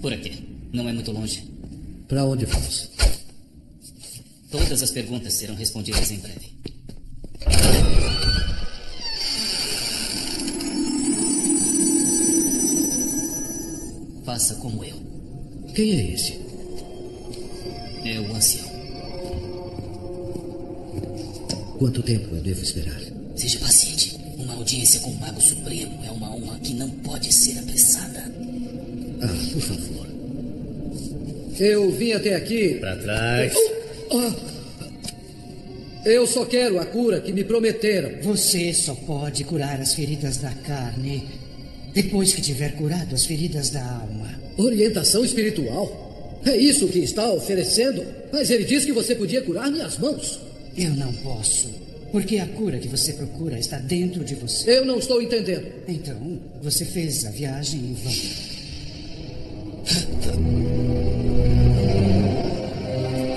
Por 0.00 0.12
aqui. 0.12 0.32
Não 0.72 0.88
é 0.88 0.92
muito 0.92 1.10
longe. 1.12 1.42
Para 2.06 2.24
onde 2.24 2.44
vamos? 2.46 2.90
Todas 4.50 4.82
as 4.82 4.90
perguntas 4.90 5.34
serão 5.34 5.54
respondidas 5.54 6.10
em 6.10 6.18
breve. 6.18 6.58
Faça 14.24 14.54
como 14.56 14.84
eu. 14.84 14.96
Quem 15.74 15.90
é 15.92 16.12
esse? 16.14 16.38
É 18.04 18.20
o 18.20 18.34
ancião. 18.34 18.68
Quanto 21.78 22.02
tempo 22.02 22.34
eu 22.34 22.42
devo 22.42 22.62
esperar? 22.62 23.00
Seja 23.36 23.58
paciente. 23.58 24.16
Uma 24.36 24.54
audiência 24.54 25.00
com 25.00 25.10
o 25.10 25.20
Mago 25.20 25.40
Supremo 25.40 26.04
é 26.04 26.10
uma 26.10 26.34
honra 26.34 26.58
que 26.60 26.74
não 26.74 26.90
pode 26.90 27.32
ser 27.32 27.58
apressada. 27.58 28.32
Ah, 29.20 29.52
por 29.52 29.62
favor. 29.62 29.97
Eu 31.58 31.90
vim 31.90 32.12
até 32.12 32.34
aqui. 32.34 32.74
Pra 32.74 32.96
trás. 32.96 33.52
Ah, 34.10 34.34
eu 36.04 36.26
só 36.26 36.44
quero 36.44 36.78
a 36.78 36.86
cura 36.86 37.20
que 37.20 37.32
me 37.32 37.44
prometeram. 37.44 38.22
Você 38.22 38.72
só 38.72 38.94
pode 38.94 39.44
curar 39.44 39.80
as 39.80 39.94
feridas 39.94 40.38
da 40.38 40.50
carne 40.50 41.28
depois 41.92 42.32
que 42.32 42.40
tiver 42.40 42.76
curado 42.76 43.14
as 43.14 43.26
feridas 43.26 43.70
da 43.70 43.84
alma. 43.84 44.40
Orientação 44.56 45.24
espiritual? 45.24 46.40
É 46.46 46.56
isso 46.56 46.88
que 46.88 47.00
está 47.00 47.30
oferecendo? 47.32 48.04
Mas 48.32 48.50
ele 48.50 48.64
disse 48.64 48.86
que 48.86 48.92
você 48.92 49.14
podia 49.14 49.42
curar 49.42 49.70
minhas 49.70 49.98
mãos. 49.98 50.40
Eu 50.76 50.90
não 50.90 51.12
posso. 51.12 51.68
Porque 52.12 52.38
a 52.38 52.46
cura 52.46 52.78
que 52.78 52.88
você 52.88 53.12
procura 53.12 53.58
está 53.58 53.78
dentro 53.78 54.24
de 54.24 54.34
você. 54.34 54.78
Eu 54.78 54.84
não 54.84 54.98
estou 54.98 55.20
entendendo. 55.20 55.66
Então, 55.86 56.40
você 56.62 56.84
fez 56.84 57.24
a 57.24 57.30
viagem 57.30 57.80
em 57.80 57.94
vão. 57.94 58.47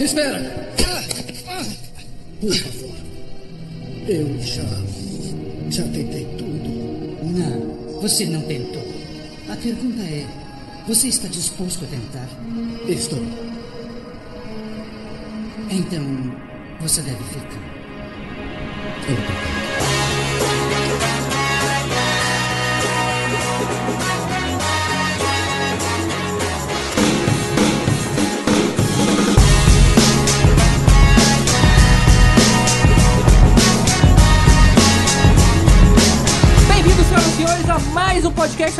Espera! 0.04 0.40
Por 2.40 2.56
favor. 2.56 2.96
Eu 4.08 4.42
já. 4.42 4.64
Já 5.70 5.84
tentei 5.84 6.26
tudo. 6.40 6.70
Não, 7.24 8.02
você 8.02 8.26
não 8.26 8.42
tentou. 8.42 8.84
A 9.48 9.56
pergunta 9.58 10.02
é: 10.02 10.26
você 10.88 11.08
está 11.08 11.28
disposto 11.28 11.86
a 11.86 11.88
tentar? 11.88 12.28
Estou. 12.90 13.22
Então, 15.70 16.04
você 16.82 17.02
deve 17.04 17.24
ficar. 17.26 17.62
Bem-vindos, 19.08 19.61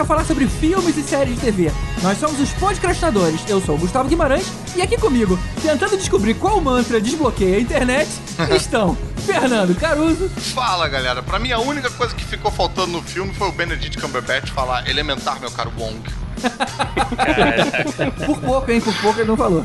para 0.02 0.06
falar 0.06 0.26
sobre 0.26 0.48
filmes 0.48 0.98
e 0.98 1.04
séries 1.04 1.36
de 1.36 1.42
TV. 1.42 1.72
Nós 2.02 2.18
somos 2.18 2.40
os 2.40 2.52
podcastadores. 2.54 3.42
Eu 3.48 3.62
sou 3.62 3.76
o 3.76 3.78
Gustavo 3.78 4.10
Guimarães 4.10 4.52
e 4.76 4.82
aqui 4.82 4.98
comigo, 4.98 5.38
tentando 5.62 5.96
descobrir 5.96 6.34
qual 6.34 6.60
mantra 6.60 7.00
desbloqueia 7.00 7.58
a 7.58 7.60
internet, 7.60 8.10
estão 8.56 8.98
Fernando 9.18 9.76
Caruso. 9.76 10.28
Fala 10.30 10.88
galera, 10.88 11.22
pra 11.22 11.38
mim 11.38 11.52
a 11.52 11.60
única 11.60 11.90
coisa 11.92 12.16
que 12.16 12.26
ficou 12.26 12.50
faltando 12.50 12.94
no 12.94 13.04
filme 13.04 13.32
foi 13.34 13.50
o 13.50 13.52
Benedict 13.52 14.02
Cumberbatch 14.02 14.50
falar 14.50 14.90
elementar, 14.90 15.40
meu 15.40 15.52
caro 15.52 15.72
Wong. 15.78 16.02
Por 18.26 18.40
pouco, 18.40 18.72
hein? 18.72 18.82
Por 18.82 18.96
pouco 19.02 19.20
ele 19.20 19.28
não 19.28 19.38
falou. 19.38 19.64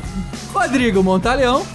Rodrigo 0.53 1.01
Montaleão. 1.01 1.65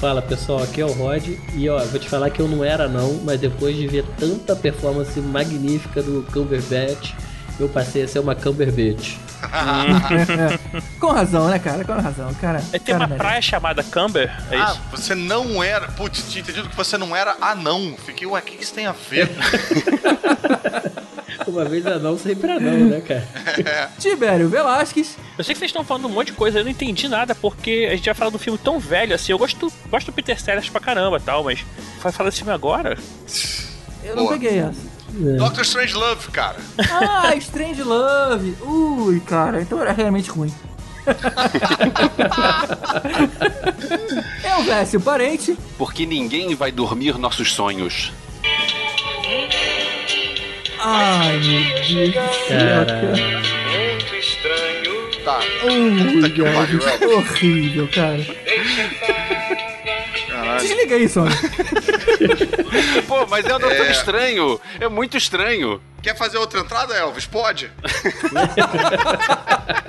Fala 0.00 0.22
pessoal, 0.22 0.62
aqui 0.62 0.80
é 0.80 0.84
o 0.86 0.92
Rod 0.92 1.26
e 1.54 1.68
ó, 1.68 1.78
vou 1.84 1.98
te 1.98 2.08
falar 2.08 2.30
que 2.30 2.40
eu 2.40 2.46
não 2.46 2.64
era 2.64 2.88
não, 2.88 3.20
mas 3.24 3.40
depois 3.40 3.76
de 3.76 3.88
ver 3.88 4.04
tanta 4.16 4.54
performance 4.54 5.20
magnífica 5.20 6.02
do 6.02 6.26
Cumberbatch, 6.32 7.14
eu 7.62 7.68
passei 7.68 8.02
a 8.02 8.08
ser 8.08 8.18
uma 8.18 8.34
Cumberbatch. 8.34 9.16
Com 10.98 11.08
razão, 11.08 11.48
né, 11.48 11.58
cara? 11.58 11.84
Com 11.84 11.92
razão, 11.92 12.32
cara. 12.34 12.62
É, 12.72 12.78
tem 12.78 12.94
cara 12.94 12.98
uma 12.98 13.06
merece. 13.06 13.18
praia 13.18 13.42
chamada 13.42 13.82
Camber, 13.82 14.30
é 14.50 14.56
ah, 14.56 14.72
isso? 14.72 14.80
você 14.90 15.14
não 15.14 15.62
era. 15.62 15.88
Putz, 15.88 16.30
tinha 16.30 16.42
entendido 16.42 16.68
que 16.68 16.76
você 16.76 16.96
não 16.96 17.14
era 17.14 17.36
anão. 17.40 17.94
Fiquei, 18.04 18.26
ué, 18.26 18.40
o 18.40 18.42
que 18.42 18.56
que 18.56 18.64
isso 18.64 18.74
tem 18.74 18.86
a 18.86 18.92
ver? 18.92 19.30
Uma 21.46 21.64
vez 21.64 21.84
anão, 21.86 22.16
sempre 22.16 22.52
anão, 22.52 22.78
né, 22.86 23.00
cara? 23.00 23.90
Tibério 23.98 24.48
Velasquez. 24.48 25.18
Eu 25.36 25.42
sei 25.42 25.54
que 25.54 25.58
vocês 25.58 25.70
estão 25.70 25.84
falando 25.84 26.06
um 26.06 26.10
monte 26.10 26.28
de 26.28 26.32
coisa, 26.34 26.60
eu 26.60 26.64
não 26.64 26.70
entendi 26.70 27.08
nada, 27.08 27.34
porque 27.34 27.88
a 27.90 27.96
gente 27.96 28.04
vai 28.04 28.14
falar 28.14 28.30
do 28.30 28.38
filme 28.38 28.58
tão 28.58 28.78
velho 28.78 29.14
assim. 29.14 29.32
Eu 29.32 29.38
gosto, 29.38 29.72
gosto 29.90 30.06
do 30.06 30.12
Peter 30.12 30.40
Sellers 30.40 30.68
pra 30.68 30.80
caramba 30.80 31.16
e 31.16 31.20
tal, 31.20 31.42
mas 31.44 31.64
vai 32.00 32.12
falar 32.12 32.30
desse 32.30 32.38
filme 32.38 32.54
agora? 32.54 32.96
Eu 34.02 34.16
não 34.16 34.24
Boa. 34.24 34.32
peguei 34.34 34.58
essa. 34.58 34.92
Doctor 35.38 35.62
Strange 35.62 35.94
Love, 35.94 36.28
cara. 36.28 36.56
Ah, 36.90 37.34
Strange 37.36 37.82
Love. 37.82 38.56
Ui, 38.62 39.20
cara, 39.20 39.60
então 39.60 39.80
era 39.80 39.92
realmente 39.92 40.30
ruim. 40.30 40.52
é 44.44 44.56
o 44.56 44.62
Vécio 44.62 45.00
Parente. 45.00 45.56
Porque 45.76 46.06
ninguém 46.06 46.54
vai 46.54 46.70
dormir 46.72 47.18
nossos 47.18 47.52
sonhos. 47.52 48.12
Ai, 50.78 51.38
meu 51.38 51.62
Deus 51.74 52.14
do 52.14 52.46
céu, 52.48 52.86
Cara, 52.86 53.02
Muito 53.02 54.14
estranho. 54.16 55.02
Tá. 55.24 55.38
Ui, 55.64 56.12
Puta 56.14 56.30
que 56.30 56.42
cara, 56.42 56.54
pariu, 56.56 56.80
Elvis. 56.82 57.12
horrível, 57.16 57.88
cara. 57.94 58.26
Desliga 60.58 60.94
aí, 60.96 61.08
Sônia. 61.08 61.36
Pô, 63.08 63.26
mas 63.28 63.44
é 63.46 63.54
um 63.54 63.58
doutor 63.58 63.86
É. 63.86 63.90
estranho. 63.90 64.60
É 64.80 64.88
muito 64.88 65.16
estranho. 65.16 65.80
Quer 66.02 66.16
fazer 66.16 66.38
outra 66.38 66.58
entrada, 66.60 66.94
Elvis? 66.94 67.26
Pode? 67.26 67.70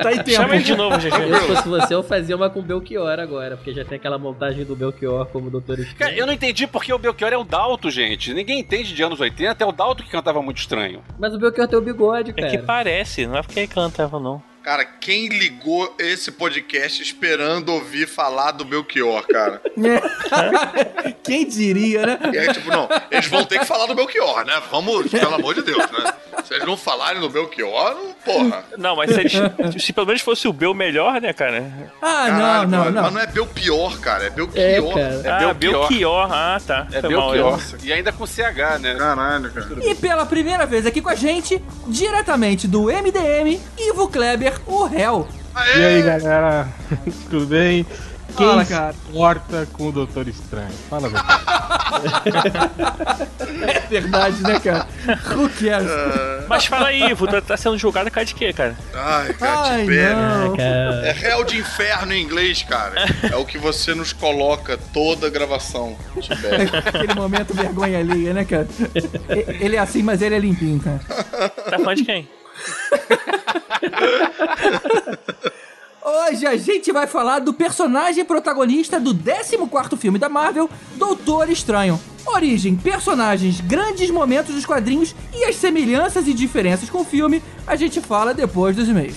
Tá 0.01 0.11
em 0.13 0.17
tempo. 0.17 0.31
Chama 0.31 0.55
ele 0.55 0.63
de 0.63 0.75
novo, 0.75 0.97
GG. 0.97 1.09
se 1.11 1.47
fosse 1.47 1.67
você, 1.69 1.93
eu 1.95 2.03
fazia 2.03 2.35
uma 2.35 2.49
com 2.49 2.59
o 2.59 2.63
Belchior 2.63 3.19
agora, 3.19 3.55
porque 3.57 3.73
já 3.73 3.83
tem 3.83 3.95
aquela 3.97 4.17
montagem 4.19 4.63
do 4.63 4.75
Belchior 4.75 5.25
como 5.27 5.49
Doutor 5.49 5.77
Cara, 5.77 5.87
Estranho. 5.89 6.17
eu 6.17 6.25
não 6.27 6.33
entendi 6.33 6.67
porque 6.67 6.93
o 6.93 6.99
Belchior 6.99 7.33
é 7.33 7.37
o 7.37 7.43
Dalto, 7.43 7.89
gente. 7.89 8.33
Ninguém 8.33 8.59
entende 8.59 8.93
de 8.93 9.01
anos 9.03 9.19
80, 9.19 9.63
é 9.63 9.67
o 9.67 9.71
Dalto 9.71 10.03
que 10.03 10.09
cantava 10.11 10.41
muito 10.41 10.57
estranho. 10.59 11.01
Mas 11.17 11.33
o 11.33 11.39
Belchior 11.39 11.67
tem 11.67 11.79
o 11.79 11.81
bigode, 11.81 12.31
É 12.31 12.33
cara. 12.33 12.49
que 12.49 12.57
parece, 12.59 13.25
não 13.25 13.37
é 13.37 13.41
porque 13.41 13.59
ele 13.61 13.67
cantava, 13.67 14.19
não. 14.19 14.41
Cara, 14.63 14.85
quem 14.85 15.27
ligou 15.27 15.93
esse 15.99 16.31
podcast 16.31 17.01
esperando 17.03 17.67
ouvir 17.73 18.07
falar 18.07 18.51
do 18.51 18.63
Belchior, 18.63 19.27
cara? 19.27 19.61
Quem 21.21 21.45
diria, 21.47 22.05
né? 22.05 22.19
E 22.33 22.37
aí, 22.37 22.53
tipo, 22.53 22.69
não, 22.69 22.87
eles 23.11 23.27
vão 23.27 23.43
ter 23.43 23.59
que 23.59 23.65
falar 23.65 23.87
do 23.87 23.95
Belchior, 23.95 24.45
né? 24.45 24.61
Vamos, 24.71 25.09
pelo 25.11 25.35
amor 25.35 25.53
de 25.55 25.63
Deus, 25.63 25.79
né? 25.91 26.13
Se 26.45 26.53
eles 26.53 26.65
não 26.65 26.75
falarem 26.77 27.19
do 27.21 27.29
Belchior, 27.29 27.93
não, 27.95 28.13
porra. 28.13 28.63
Não, 28.77 28.95
mas 28.95 29.13
se, 29.13 29.19
eles, 29.21 29.33
se 29.83 29.93
pelo 29.93 30.07
menos 30.07 30.21
fosse 30.21 30.47
o 30.47 30.53
Bel 30.53 30.73
melhor, 30.73 31.19
né, 31.21 31.33
cara? 31.33 31.63
Ah, 32.01 32.25
Caralho, 32.27 32.69
não, 32.69 32.77
não, 32.77 32.77
mano, 32.85 32.91
não. 32.91 33.01
Mas 33.03 33.13
não 33.13 33.21
é 33.21 33.27
Belchior, 33.27 33.99
cara, 33.99 34.23
é 34.23 34.27
É, 34.27 34.29
Belchior. 34.29 35.23
cara. 35.23 35.49
ah, 35.49 35.53
Belchior. 35.53 35.87
Belchior. 35.89 36.29
Ah, 36.31 36.61
tá. 36.65 36.87
É 36.91 37.01
Foi 37.01 37.09
Belchior. 37.09 37.59
E 37.83 37.93
ainda 37.93 38.11
com 38.11 38.25
CH, 38.25 38.79
né? 38.79 38.95
Caralho, 38.95 39.51
cara. 39.51 39.67
E 39.85 39.95
pela 39.95 40.25
primeira 40.25 40.65
vez 40.65 40.85
aqui 40.85 41.01
com 41.01 41.09
a 41.09 41.15
gente, 41.15 41.61
diretamente 41.87 42.67
do 42.67 42.83
MDM, 42.85 43.59
Ivo 43.77 44.07
Kleber, 44.09 44.52
o 44.65 44.85
réu. 44.85 45.27
E 45.75 45.81
aí, 45.83 46.01
galera? 46.01 46.67
Tudo 47.29 47.45
bem? 47.47 47.85
Quem 48.35 48.47
Fala, 48.47 48.65
cara. 48.65 48.95
importa 49.09 49.67
com 49.73 49.89
o 49.89 49.91
Doutor 49.91 50.27
Estranho? 50.27 50.71
Fala, 50.89 51.07
velho. 51.09 51.23
É 53.65 53.79
verdade, 53.87 54.41
né, 54.43 54.59
cara? 54.59 54.87
Who 55.35 55.47
cares? 55.49 55.89
Mas 56.47 56.65
fala 56.65 56.87
aí, 56.87 57.11
Ivo, 57.11 57.27
tá, 57.27 57.39
tá 57.41 57.55
sendo 57.55 57.77
julgado 57.77 58.09
por 58.09 58.15
causa 58.15 58.25
de 58.25 58.35
quê, 58.35 58.51
cara? 58.51 58.75
Ai, 58.93 59.33
cara, 59.33 59.61
Ai, 59.69 59.85
não. 59.85 60.57
Cara, 60.57 61.01
É 61.07 61.11
réu 61.11 61.43
de 61.43 61.57
inferno 61.59 62.13
em 62.13 62.23
inglês, 62.23 62.63
cara. 62.63 63.05
É 63.31 63.35
o 63.35 63.45
que 63.45 63.57
você 63.57 63.93
nos 63.93 64.11
coloca 64.11 64.77
toda 64.91 65.27
a 65.27 65.29
gravação, 65.29 65.95
Tibério. 66.19 66.69
Aquele 66.85 67.13
momento 67.13 67.53
vergonha 67.53 67.99
alheia, 67.99 68.33
né, 68.33 68.43
cara? 68.45 68.67
E- 68.95 69.63
Ele 69.65 69.75
é 69.75 69.79
assim, 69.79 70.01
mas 70.01 70.21
ele 70.21 70.35
é 70.35 70.39
limpinho, 70.39 70.79
cara. 70.79 70.99
Tá 71.69 71.77
falando 71.77 71.97
de 71.97 72.05
quem? 72.05 72.27
Hoje 76.05 76.45
a 76.45 76.57
gente 76.57 76.91
vai 76.91 77.07
falar 77.07 77.39
do 77.39 77.53
personagem 77.53 78.25
protagonista 78.25 78.99
do 78.99 79.15
14º 79.15 79.97
filme 79.97 80.19
da 80.19 80.27
Marvel, 80.27 80.69
Doutor 80.95 81.49
Estranho. 81.49 81.99
Origem, 82.25 82.75
personagens, 82.75 83.61
grandes 83.61 84.09
momentos 84.09 84.53
dos 84.55 84.65
quadrinhos 84.65 85.15
e 85.33 85.45
as 85.45 85.55
semelhanças 85.55 86.27
e 86.27 86.33
diferenças 86.33 86.89
com 86.89 87.01
o 87.01 87.05
filme, 87.05 87.43
a 87.67 87.75
gente 87.75 88.01
fala 88.01 88.33
depois 88.33 88.75
dos 88.75 88.87
e-mails. 88.87 89.15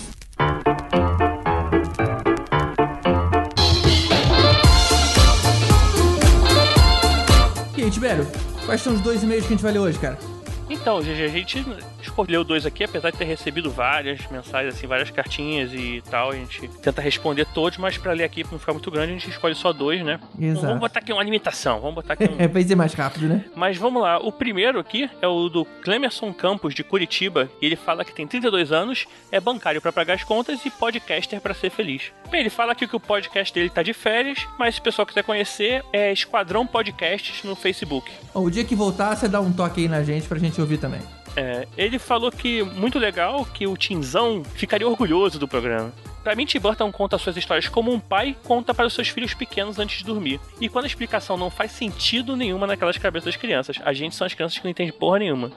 E 7.76 7.82
aí, 7.82 7.90
Tibério, 7.90 8.26
quais 8.64 8.80
são 8.80 8.94
os 8.94 9.00
dois 9.00 9.22
e-mails 9.22 9.44
que 9.44 9.52
a 9.52 9.56
gente 9.56 9.62
vai 9.62 9.72
ler 9.72 9.80
hoje, 9.80 9.98
cara? 9.98 10.35
Então, 10.68 11.00
GG, 11.00 11.24
a 11.24 11.28
gente 11.28 11.64
escolheu 12.02 12.42
dois 12.42 12.66
aqui, 12.66 12.84
apesar 12.84 13.10
de 13.10 13.18
ter 13.18 13.24
recebido 13.24 13.70
várias 13.70 14.26
mensagens, 14.30 14.74
assim, 14.74 14.86
várias 14.86 15.10
cartinhas 15.10 15.72
e 15.72 16.02
tal. 16.10 16.30
A 16.30 16.34
gente 16.34 16.68
tenta 16.82 17.00
responder 17.00 17.46
todos, 17.54 17.78
mas 17.78 17.96
pra 17.96 18.12
ler 18.12 18.24
aqui, 18.24 18.42
pra 18.42 18.52
não 18.52 18.58
ficar 18.58 18.72
muito 18.72 18.90
grande, 18.90 19.12
a 19.12 19.14
gente 19.14 19.30
escolhe 19.30 19.54
só 19.54 19.72
dois, 19.72 20.04
né? 20.04 20.18
Exato. 20.38 20.66
Vamos 20.66 20.80
botar 20.80 21.00
aqui 21.00 21.12
uma 21.12 21.22
limitação, 21.22 21.80
vamos 21.80 21.94
botar 21.94 22.14
aqui 22.14 22.24
um. 22.30 22.36
É 22.38 22.48
pra 22.48 22.60
ir 22.60 22.74
mais 22.74 22.94
rápido, 22.94 23.28
né? 23.28 23.44
Mas 23.54 23.76
vamos 23.76 24.02
lá, 24.02 24.18
o 24.18 24.32
primeiro 24.32 24.78
aqui 24.78 25.08
é 25.22 25.28
o 25.28 25.48
do 25.48 25.64
Clemerson 25.64 26.32
Campos, 26.32 26.74
de 26.74 26.82
Curitiba, 26.82 27.48
e 27.60 27.66
ele 27.66 27.76
fala 27.76 28.04
que 28.04 28.12
tem 28.12 28.26
32 28.26 28.72
anos, 28.72 29.06
é 29.30 29.40
bancário 29.40 29.80
pra 29.80 29.92
pagar 29.92 30.14
as 30.14 30.24
contas 30.24 30.64
e 30.64 30.70
podcaster 30.70 31.40
pra 31.40 31.54
ser 31.54 31.70
feliz. 31.70 32.12
Bem, 32.30 32.40
ele 32.40 32.50
fala 32.50 32.72
aqui 32.72 32.86
que 32.88 32.96
o 32.96 33.00
podcast 33.00 33.54
dele 33.54 33.70
tá 33.70 33.82
de 33.82 33.92
férias, 33.92 34.46
mas 34.58 34.74
se 34.74 34.80
o 34.80 34.84
pessoal 34.84 35.06
quiser 35.06 35.22
conhecer, 35.22 35.84
é 35.92 36.12
Esquadrão 36.12 36.66
Podcasts 36.66 37.44
no 37.44 37.54
Facebook. 37.54 38.10
O 38.34 38.50
dia 38.50 38.64
que 38.64 38.74
voltar, 38.74 39.16
você 39.16 39.28
dá 39.28 39.40
um 39.40 39.52
toque 39.52 39.82
aí 39.82 39.88
na 39.88 40.02
gente 40.02 40.26
pra 40.26 40.38
gente 40.38 40.55
ouvir 40.60 40.78
também. 40.78 41.00
É, 41.36 41.68
ele 41.76 41.98
falou 41.98 42.32
que 42.32 42.62
muito 42.62 42.98
legal 42.98 43.44
que 43.44 43.66
o 43.66 43.76
Tinzão 43.76 44.42
ficaria 44.54 44.88
orgulhoso 44.88 45.38
do 45.38 45.46
programa. 45.46 45.92
Pra 46.26 46.34
mim, 46.34 46.44
Tim 46.44 46.58
Burton 46.58 46.90
conta 46.90 47.18
suas 47.18 47.36
histórias 47.36 47.68
como 47.68 47.92
um 47.92 48.00
pai 48.00 48.36
conta 48.42 48.74
para 48.74 48.84
os 48.84 48.94
seus 48.94 49.08
filhos 49.08 49.32
pequenos 49.32 49.78
antes 49.78 49.98
de 49.98 50.04
dormir. 50.04 50.40
E 50.60 50.68
quando 50.68 50.84
a 50.84 50.88
explicação 50.88 51.36
não 51.36 51.50
faz 51.50 51.70
sentido 51.70 52.34
nenhuma 52.34 52.66
naquelas 52.66 52.98
cabeças 52.98 53.26
das 53.26 53.36
crianças. 53.36 53.76
A 53.84 53.92
gente 53.92 54.16
são 54.16 54.26
as 54.26 54.34
crianças 54.34 54.58
que 54.58 54.64
não 54.64 54.70
entendem 54.72 54.92
porra 54.92 55.20
nenhuma. 55.20 55.52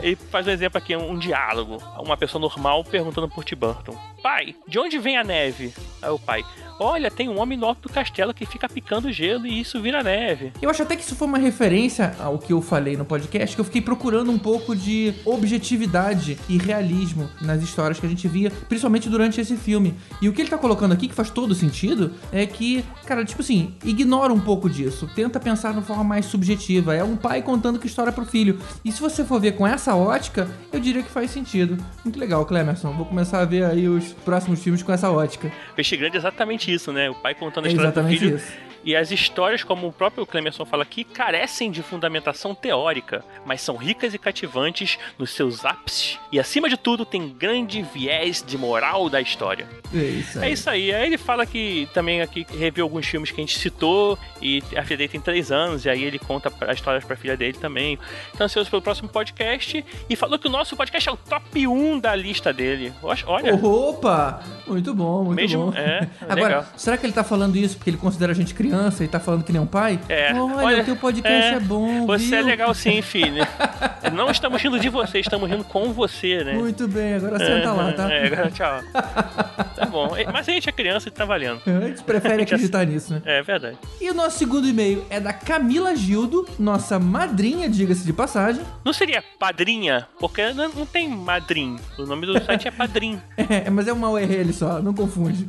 Ele 0.00 0.16
faz 0.30 0.46
um 0.46 0.50
exemplo 0.50 0.78
aqui, 0.78 0.96
um, 0.96 1.10
um 1.10 1.18
diálogo. 1.18 1.76
Uma 1.98 2.16
pessoa 2.16 2.40
normal 2.40 2.82
perguntando 2.82 3.28
por 3.28 3.44
Tim 3.44 3.56
Burton. 3.56 3.94
Pai, 4.22 4.56
de 4.66 4.78
onde 4.78 4.98
vem 4.98 5.18
a 5.18 5.24
neve? 5.24 5.74
Aí 6.00 6.08
o 6.08 6.18
pai, 6.18 6.42
olha, 6.82 7.10
tem 7.10 7.28
um 7.28 7.40
homem 7.40 7.56
no 7.56 7.66
alto 7.66 7.82
do 7.82 7.88
castelo 7.88 8.34
que 8.34 8.44
fica 8.44 8.68
picando 8.68 9.12
gelo 9.12 9.46
e 9.46 9.60
isso 9.60 9.80
vira 9.80 10.02
neve. 10.02 10.52
Eu 10.60 10.68
acho 10.68 10.82
até 10.82 10.96
que 10.96 11.02
isso 11.02 11.14
foi 11.14 11.28
uma 11.28 11.38
referência 11.38 12.14
ao 12.18 12.38
que 12.38 12.52
eu 12.52 12.60
falei 12.60 12.96
no 12.96 13.04
podcast, 13.04 13.54
que 13.54 13.60
eu 13.60 13.64
fiquei 13.64 13.80
procurando 13.80 14.30
um 14.30 14.38
pouco 14.38 14.74
de 14.74 15.14
objetividade 15.24 16.38
e 16.48 16.58
realismo 16.58 17.28
nas 17.40 17.62
histórias 17.62 17.98
que 17.98 18.06
a 18.06 18.08
gente 18.08 18.26
via, 18.28 18.50
principalmente 18.68 19.08
durante 19.08 19.40
esse 19.40 19.56
filme. 19.56 19.94
E 20.20 20.28
o 20.28 20.32
que 20.32 20.42
ele 20.42 20.50
tá 20.50 20.58
colocando 20.58 20.92
aqui, 20.92 21.08
que 21.08 21.14
faz 21.14 21.30
todo 21.30 21.54
sentido, 21.54 22.12
é 22.32 22.46
que, 22.46 22.84
cara, 23.06 23.24
tipo 23.24 23.42
assim, 23.42 23.74
ignora 23.84 24.32
um 24.32 24.40
pouco 24.40 24.68
disso, 24.68 25.08
tenta 25.14 25.38
pensar 25.38 25.70
de 25.70 25.78
uma 25.78 25.82
forma 25.82 26.04
mais 26.04 26.26
subjetiva. 26.26 26.94
É 26.94 27.04
um 27.04 27.16
pai 27.16 27.42
contando 27.42 27.78
que 27.78 27.86
história 27.86 28.12
pro 28.12 28.24
filho. 28.24 28.58
E 28.84 28.90
se 28.90 29.00
você 29.00 29.24
for 29.24 29.40
ver 29.40 29.52
com 29.52 29.66
essa 29.66 29.94
ótica, 29.94 30.48
eu 30.72 30.80
diria 30.80 31.02
que 31.02 31.10
faz 31.10 31.30
sentido. 31.30 31.76
Muito 32.04 32.18
legal, 32.18 32.44
Clemerson. 32.44 32.92
Vou 32.92 33.06
começar 33.06 33.40
a 33.40 33.44
ver 33.44 33.64
aí 33.64 33.88
os 33.88 34.12
próximos 34.24 34.62
filmes 34.62 34.82
com 34.82 34.92
essa 34.92 35.10
ótica. 35.10 35.52
Peixe 35.76 35.96
Grande 35.96 36.16
é 36.16 36.18
exatamente 36.18 36.71
isso, 36.72 36.92
né? 36.92 37.10
O 37.10 37.14
pai 37.14 37.34
contando 37.34 37.64
a 37.64 37.68
É 37.68 37.70
história 37.72 37.90
do 37.90 37.94
exatamente 37.94 38.18
filho. 38.20 38.36
isso. 38.36 38.72
E 38.84 38.96
as 38.96 39.12
histórias, 39.12 39.62
como 39.62 39.86
o 39.86 39.92
próprio 39.92 40.26
Clemerson 40.26 40.64
fala 40.66 40.82
aqui, 40.82 41.04
carecem 41.04 41.70
de 41.70 41.84
fundamentação 41.84 42.52
teórica, 42.52 43.24
mas 43.46 43.60
são 43.60 43.76
ricas 43.76 44.12
e 44.12 44.18
cativantes 44.18 44.98
nos 45.16 45.30
seus 45.30 45.64
ápices. 45.64 46.18
E 46.32 46.40
acima 46.40 46.68
de 46.68 46.76
tudo, 46.76 47.04
tem 47.04 47.28
grande 47.28 47.80
viés 47.80 48.42
de 48.44 48.58
moral 48.58 49.08
da 49.08 49.20
história. 49.20 49.68
É 49.94 49.98
isso 49.98 50.38
É 50.40 50.46
aí. 50.46 50.52
isso 50.52 50.68
aí. 50.70 50.92
Aí 50.92 51.06
ele 51.06 51.16
fala 51.16 51.46
que 51.46 51.88
também 51.94 52.22
aqui 52.22 52.44
reviu 52.58 52.82
alguns 52.84 53.06
filmes 53.06 53.30
que 53.30 53.40
a 53.40 53.44
gente 53.44 53.56
citou. 53.56 54.18
E 54.40 54.60
a 54.76 54.82
filha 54.82 54.96
dele 54.96 55.08
tem 55.10 55.20
3 55.20 55.52
anos. 55.52 55.84
E 55.84 55.88
aí 55.88 56.02
ele 56.02 56.18
conta 56.18 56.52
as 56.62 56.74
histórias 56.78 57.04
pra 57.04 57.14
filha 57.14 57.36
dele 57.36 57.52
também. 57.58 57.96
Então 58.34 58.46
ansioso 58.46 58.68
pelo 58.68 58.82
próximo 58.82 59.08
podcast. 59.08 59.84
E 60.10 60.16
falou 60.16 60.40
que 60.40 60.48
o 60.48 60.50
nosso 60.50 60.74
podcast 60.76 61.08
é 61.08 61.12
o 61.12 61.16
top 61.16 61.68
1 61.68 62.00
da 62.00 62.16
lista 62.16 62.52
dele. 62.52 62.92
Olha. 63.00 63.54
Opa! 63.54 64.42
Muito 64.66 64.92
bom, 64.92 65.22
muito 65.22 65.36
Mesmo- 65.36 65.70
bom. 65.70 65.78
é, 65.78 66.08
Agora, 66.22 66.42
legal. 66.42 66.61
Será 66.76 66.96
que 66.96 67.06
ele 67.06 67.12
tá 67.12 67.24
falando 67.24 67.56
isso 67.56 67.76
porque 67.76 67.90
ele 67.90 67.96
considera 67.96 68.32
a 68.32 68.34
gente 68.34 68.54
criança 68.54 69.04
e 69.04 69.08
tá 69.08 69.20
falando 69.20 69.44
que 69.44 69.52
nem 69.52 69.60
um 69.60 69.66
pai? 69.66 69.98
É, 70.08 70.32
Olha, 70.34 70.82
o 70.82 70.84
teu 70.84 70.96
podcast 70.96 71.54
é, 71.54 71.60
bom, 71.60 72.06
Você 72.06 72.34
é 72.34 72.38
viu? 72.38 72.46
legal 72.46 72.74
sim, 72.74 73.00
filho. 73.02 73.46
Não 74.12 74.30
estamos 74.30 74.60
rindo 74.60 74.78
de 74.78 74.88
você, 74.88 75.20
estamos 75.20 75.48
rindo 75.48 75.64
com 75.64 75.92
você, 75.92 76.44
né? 76.44 76.54
Muito 76.54 76.86
bem, 76.88 77.14
agora 77.14 77.38
senta 77.38 77.72
lá, 77.72 77.92
tá? 77.92 78.12
É, 78.12 78.26
agora 78.26 78.50
tchau. 78.50 78.80
Tá 79.82 79.86
bom. 79.86 80.14
Mas 80.32 80.48
a 80.48 80.52
gente 80.52 80.68
é 80.68 80.72
criança 80.72 81.08
e 81.08 81.10
tá 81.10 81.24
valendo. 81.24 81.60
A 81.66 81.86
gente 81.88 82.02
prefere 82.04 82.42
acreditar 82.42 82.84
nisso, 82.84 83.14
né? 83.14 83.22
É 83.24 83.42
verdade. 83.42 83.76
E 84.00 84.08
o 84.10 84.14
nosso 84.14 84.38
segundo 84.38 84.68
e-mail 84.68 85.04
é 85.10 85.18
da 85.18 85.32
Camila 85.32 85.96
Gildo, 85.96 86.46
nossa 86.58 86.98
madrinha, 87.00 87.68
diga-se 87.68 88.04
de 88.04 88.12
passagem. 88.12 88.62
Não 88.84 88.92
seria 88.92 89.24
padrinha? 89.40 90.06
Porque 90.20 90.52
não, 90.52 90.68
não 90.68 90.86
tem 90.86 91.08
madrim. 91.08 91.78
O 91.98 92.04
nome 92.04 92.26
do 92.26 92.42
site 92.44 92.68
é 92.68 92.70
padrim. 92.70 93.20
É, 93.52 93.68
mas 93.68 93.88
é 93.88 93.92
uma 93.92 94.08
URL 94.08 94.52
só, 94.52 94.80
não 94.80 94.94
confunde. 94.94 95.46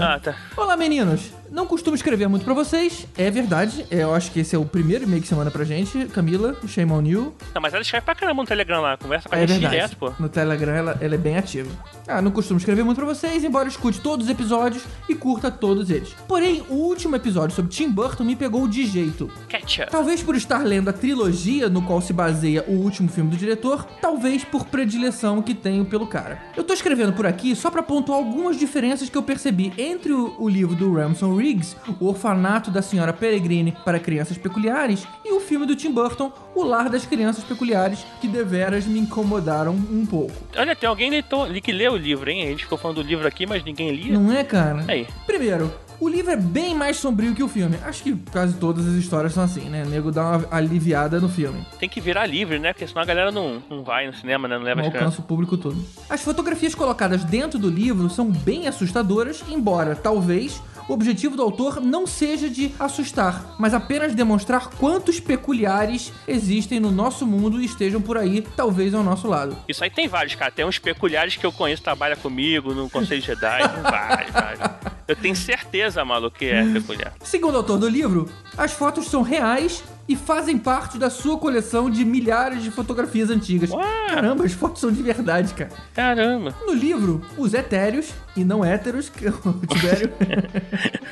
Ah, 0.00 0.18
tá. 0.18 0.34
Olá, 0.56 0.76
meninos. 0.76 1.32
Não 1.50 1.66
costumo 1.66 1.94
escrever 1.96 2.28
muito 2.28 2.44
pra 2.44 2.54
vocês, 2.54 3.06
é 3.16 3.30
verdade. 3.30 3.86
Eu 3.90 4.14
acho 4.14 4.30
que 4.30 4.40
esse 4.40 4.54
é 4.54 4.58
o 4.58 4.64
primeiro 4.64 5.04
e-mail 5.04 5.22
que 5.22 5.28
você 5.28 5.34
manda 5.34 5.50
pra 5.50 5.64
gente, 5.64 6.06
Camila, 6.06 6.56
shame 6.66 6.92
on 6.92 7.02
you. 7.02 7.34
Não, 7.54 7.62
mas 7.62 7.72
ela 7.72 7.82
escreve 7.82 8.04
pra 8.04 8.14
caramba 8.14 8.42
no 8.42 8.48
Telegram 8.48 8.80
lá. 8.80 8.96
Conversa 8.96 9.28
com 9.28 9.34
a 9.34 9.38
É 9.38 9.40
gente 9.46 9.60
verdade. 9.60 9.74
direto, 9.74 9.96
pô. 9.96 10.12
No 10.18 10.28
Telegram 10.28 10.72
ela, 10.72 10.98
ela 11.00 11.14
é 11.14 11.18
bem 11.18 11.36
ativa. 11.36 11.70
Ah, 12.08 12.20
não 12.22 12.30
costumo 12.30 12.58
escrever 12.58 12.84
muito 12.84 12.96
pra 12.98 13.06
vocês, 13.06 13.42
embora 13.44 13.68
escute 13.68 14.00
todos 14.00 14.26
os 14.26 14.30
episódios 14.32 14.82
e 15.08 15.14
curta 15.14 15.50
todos 15.50 15.90
eles. 15.90 16.10
Porém, 16.28 16.62
o 16.68 16.74
último 16.74 17.16
episódio 17.16 17.54
sobre 17.54 17.70
Tim 17.70 17.90
Burton 17.90 18.24
me 18.24 18.36
pegou 18.36 18.66
de 18.68 18.84
jeito. 18.86 19.30
Ketchup. 19.48 19.90
Talvez 19.90 20.22
por 20.22 20.36
estar 20.36 20.64
lendo 20.64 20.88
a 20.88 20.92
trilogia 20.92 21.68
no 21.68 21.82
qual 21.82 22.00
se 22.00 22.12
baseia 22.12 22.64
o 22.68 22.72
último 22.72 23.08
filme 23.08 23.30
do 23.30 23.36
diretor, 23.36 23.84
talvez 24.00 24.44
por 24.44 24.66
predileção 24.66 25.42
que 25.42 25.54
tenho 25.54 25.84
pelo 25.84 26.06
cara. 26.06 26.40
Eu 26.56 26.64
tô 26.64 26.72
escrevendo 26.74 27.12
por 27.12 27.26
aqui 27.26 27.54
só 27.56 27.70
pra 27.70 27.82
pontuar 27.82 28.18
algumas 28.18 28.56
diferenças 28.56 29.08
que 29.08 29.16
eu 29.16 29.22
percebi 29.22 29.72
entre 29.78 30.12
o, 30.12 30.34
o 30.38 30.48
livro 30.48 30.74
do 30.74 30.92
Ramson 30.94 31.34
Riggs, 31.46 31.76
O 32.00 32.08
Orfanato 32.08 32.70
da 32.70 32.82
Senhora 32.82 33.12
Peregrine 33.12 33.76
para 33.84 34.00
Crianças 34.00 34.36
Peculiares, 34.36 35.06
e 35.24 35.32
o 35.32 35.40
filme 35.40 35.64
do 35.64 35.76
Tim 35.76 35.92
Burton, 35.92 36.32
O 36.54 36.64
Lar 36.64 36.88
das 36.88 37.06
Crianças 37.06 37.44
Peculiares, 37.44 38.04
que 38.20 38.26
deveras 38.26 38.84
me 38.84 38.98
incomodaram 38.98 39.72
um 39.72 40.04
pouco. 40.04 40.32
Olha, 40.56 40.74
tem 40.74 40.88
alguém 40.88 41.08
leitor, 41.08 41.48
ali 41.48 41.60
que 41.60 41.72
lê 41.72 41.88
o 41.88 41.96
livro, 41.96 42.28
hein? 42.28 42.42
A 42.42 42.50
gente 42.50 42.64
ficou 42.64 42.76
falando 42.76 42.96
do 42.96 43.08
livro 43.08 43.26
aqui, 43.26 43.46
mas 43.46 43.62
ninguém 43.62 43.92
lia. 43.92 44.18
Não 44.18 44.32
é, 44.32 44.42
cara? 44.42 44.84
Aí. 44.88 45.06
Primeiro, 45.24 45.72
o 46.00 46.08
livro 46.08 46.32
é 46.32 46.36
bem 46.36 46.74
mais 46.74 46.96
sombrio 46.96 47.34
que 47.34 47.42
o 47.42 47.48
filme. 47.48 47.78
Acho 47.84 48.02
que 48.02 48.14
quase 48.30 48.54
todas 48.54 48.86
as 48.86 48.94
histórias 48.94 49.32
são 49.32 49.44
assim, 49.44 49.68
né? 49.68 49.84
O 49.84 49.88
nego 49.88 50.10
dá 50.10 50.36
uma 50.36 50.48
aliviada 50.50 51.20
no 51.20 51.28
filme. 51.28 51.64
Tem 51.78 51.88
que 51.88 52.00
virar 52.00 52.26
livre, 52.26 52.58
né? 52.58 52.72
Porque 52.72 52.86
senão 52.86 53.02
a 53.02 53.06
galera 53.06 53.30
não, 53.30 53.62
não 53.70 53.82
vai 53.82 54.06
no 54.06 54.12
cinema, 54.12 54.46
né? 54.46 54.58
Não 54.58 54.64
leva 54.64 54.82
não 54.82 54.88
alcança 54.88 55.20
o 55.20 55.24
público 55.24 55.56
todo. 55.56 55.76
As 56.10 56.20
fotografias 56.20 56.74
colocadas 56.74 57.24
dentro 57.24 57.58
do 57.58 57.70
livro 57.70 58.10
são 58.10 58.30
bem 58.30 58.68
assustadoras, 58.68 59.42
embora, 59.48 59.94
talvez, 59.94 60.60
o 60.88 60.92
objetivo 60.92 61.36
do 61.36 61.42
autor 61.42 61.80
não 61.80 62.06
seja 62.06 62.48
de 62.48 62.72
assustar, 62.78 63.54
mas 63.58 63.74
apenas 63.74 64.14
demonstrar 64.14 64.68
quantos 64.70 65.18
peculiares 65.20 66.12
existem 66.26 66.78
no 66.78 66.90
nosso 66.90 67.26
mundo 67.26 67.60
e 67.60 67.64
estejam 67.64 68.00
por 68.00 68.16
aí, 68.16 68.42
talvez 68.56 68.94
ao 68.94 69.02
nosso 69.02 69.26
lado. 69.26 69.56
Isso 69.68 69.82
aí 69.82 69.90
tem 69.90 70.08
vários, 70.08 70.34
cara. 70.34 70.50
Tem 70.50 70.64
uns 70.64 70.78
peculiares 70.78 71.36
que 71.36 71.44
eu 71.44 71.52
conheço, 71.52 71.82
trabalha 71.82 72.16
comigo 72.16 72.72
no 72.72 72.88
Conselho 72.88 73.22
Jedi. 73.22 73.60
Vários, 73.82 74.30
vários. 74.30 74.60
Eu 75.08 75.16
tenho 75.16 75.36
certeza, 75.36 76.04
maluco, 76.04 76.36
que 76.36 76.46
é 76.46 76.64
peculiar. 76.64 77.12
Segundo 77.22 77.54
o 77.54 77.58
autor 77.58 77.78
do 77.78 77.88
livro, 77.88 78.28
as 78.56 78.72
fotos 78.72 79.06
são 79.06 79.22
reais 79.22 79.82
e 80.08 80.14
fazem 80.14 80.58
parte 80.58 80.98
da 80.98 81.10
sua 81.10 81.38
coleção 81.38 81.90
de 81.90 82.04
milhares 82.04 82.62
de 82.62 82.70
fotografias 82.70 83.30
antigas. 83.30 83.70
Caramba, 84.08 84.44
as 84.44 84.52
fotos 84.52 84.80
são 84.80 84.90
de 84.90 85.02
verdade, 85.02 85.54
cara. 85.54 85.70
Caramba. 85.94 86.54
No 86.66 86.72
livro, 86.72 87.22
os 87.36 87.54
etéreos 87.54 88.12
e 88.36 88.44
não 88.44 88.64
héteros, 88.64 89.08
que 89.08 89.26
é 89.26 89.30
o 89.30 89.66
Tibério, 89.66 90.12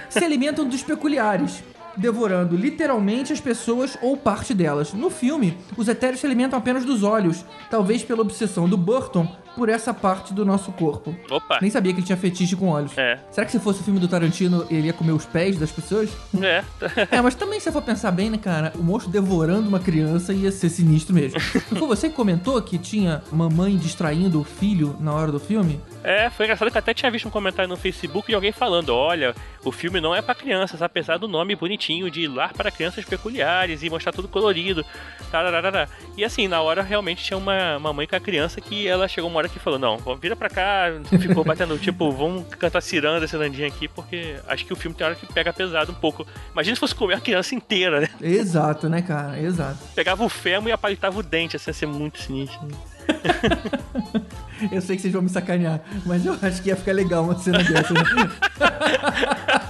se 0.08 0.24
alimentam 0.24 0.68
dos 0.68 0.82
peculiares, 0.82 1.62
devorando 1.96 2.56
literalmente 2.56 3.32
as 3.32 3.40
pessoas 3.40 3.96
ou 4.00 4.16
parte 4.16 4.54
delas. 4.54 4.92
No 4.92 5.10
filme, 5.10 5.56
os 5.76 5.88
etéreos 5.88 6.20
se 6.20 6.26
alimentam 6.26 6.58
apenas 6.58 6.84
dos 6.84 7.02
olhos, 7.02 7.44
talvez 7.70 8.02
pela 8.02 8.22
obsessão 8.22 8.68
do 8.68 8.76
Burton 8.76 9.43
por 9.54 9.68
essa 9.68 9.92
parte 9.94 10.32
do 10.32 10.44
nosso 10.44 10.72
corpo. 10.72 11.14
Opa. 11.30 11.58
Nem 11.60 11.70
sabia 11.70 11.92
que 11.92 12.00
ele 12.00 12.06
tinha 12.06 12.16
fetiche 12.16 12.56
com 12.56 12.68
olhos. 12.68 12.96
É. 12.96 13.18
Será 13.30 13.44
que 13.44 13.52
se 13.52 13.58
fosse 13.58 13.80
o 13.80 13.84
filme 13.84 14.00
do 14.00 14.08
Tarantino, 14.08 14.66
ele 14.70 14.86
ia 14.88 14.92
comer 14.92 15.12
os 15.12 15.24
pés 15.24 15.58
das 15.58 15.70
pessoas? 15.70 16.10
É. 16.40 16.64
É, 17.10 17.20
mas 17.20 17.34
também 17.34 17.60
se 17.60 17.68
eu 17.68 17.72
for 17.72 17.82
pensar 17.82 18.10
bem, 18.10 18.30
né, 18.30 18.38
cara, 18.38 18.72
o 18.76 18.82
monstro 18.82 19.10
devorando 19.10 19.68
uma 19.68 19.80
criança 19.80 20.32
ia 20.32 20.50
ser 20.50 20.68
sinistro 20.68 21.14
mesmo. 21.14 21.38
Foi 21.74 21.88
você 21.88 22.08
que 22.08 22.14
comentou 22.14 22.60
que 22.62 22.78
tinha 22.78 23.22
mamãe 23.30 23.76
distraindo 23.76 24.40
o 24.40 24.44
filho 24.44 24.96
na 25.00 25.12
hora 25.12 25.30
do 25.30 25.40
filme? 25.40 25.80
É, 26.02 26.28
foi 26.28 26.44
engraçado 26.44 26.70
que 26.70 26.76
eu 26.76 26.78
até 26.78 26.92
tinha 26.92 27.10
visto 27.10 27.26
um 27.26 27.30
comentário 27.30 27.68
no 27.68 27.76
Facebook 27.76 28.28
de 28.28 28.34
alguém 28.34 28.52
falando: 28.52 28.94
olha, 28.94 29.34
o 29.64 29.72
filme 29.72 30.00
não 30.00 30.14
é 30.14 30.20
pra 30.20 30.34
crianças, 30.34 30.82
apesar 30.82 31.16
do 31.16 31.26
nome 31.26 31.56
bonitinho 31.56 32.10
de 32.10 32.26
Lar 32.26 32.52
para 32.52 32.70
Crianças 32.70 33.04
Peculiares 33.04 33.82
e 33.82 33.88
mostrar 33.88 34.12
tudo 34.12 34.28
colorido. 34.28 34.84
Tararara. 35.30 35.88
E 36.16 36.24
assim, 36.24 36.46
na 36.46 36.60
hora 36.60 36.82
realmente 36.82 37.24
tinha 37.24 37.36
uma, 37.36 37.78
uma 37.78 37.92
mãe 37.92 38.06
com 38.06 38.16
a 38.16 38.20
criança 38.20 38.60
que 38.60 38.86
ela 38.86 39.08
chegou 39.08 39.30
uma 39.30 39.38
hora 39.44 39.48
que 39.48 39.58
falou: 39.58 39.78
não, 39.78 39.98
vira 40.16 40.34
pra 40.34 40.48
cá, 40.48 40.86
ficou 41.20 41.44
batendo, 41.44 41.78
tipo, 41.78 42.10
vamos 42.10 42.46
cantar 42.54 42.80
ciranda, 42.80 43.26
cirandinha 43.28 43.68
aqui, 43.68 43.86
porque 43.88 44.36
acho 44.48 44.64
que 44.64 44.72
o 44.72 44.76
filme 44.76 44.96
tem 44.96 45.06
hora 45.06 45.14
que 45.14 45.30
pega 45.32 45.52
pesado 45.52 45.92
um 45.92 45.94
pouco. 45.94 46.26
Imagina 46.52 46.74
se 46.74 46.80
fosse 46.80 46.94
comer 46.94 47.14
a 47.14 47.20
criança 47.20 47.54
inteira, 47.54 48.00
né? 48.00 48.08
Exato, 48.20 48.88
né, 48.88 49.02
cara? 49.02 49.40
Exato. 49.40 49.78
Pegava 49.94 50.24
o 50.24 50.28
fêmur 50.28 50.68
e 50.68 50.72
apalitava 50.72 51.18
o 51.18 51.22
dente, 51.22 51.56
assim, 51.56 51.70
ia 51.70 51.74
ser 51.74 51.86
muito 51.86 52.20
sinistro. 52.20 52.60
Eu 54.72 54.80
sei 54.80 54.96
que 54.96 55.02
vocês 55.02 55.12
vão 55.12 55.22
me 55.22 55.28
sacanear, 55.28 55.80
mas 56.06 56.24
eu 56.24 56.38
acho 56.40 56.62
que 56.62 56.68
ia 56.68 56.76
ficar 56.76 56.92
legal 56.92 57.24
uma 57.24 57.36
cena 57.38 57.58
dessa. 57.62 57.92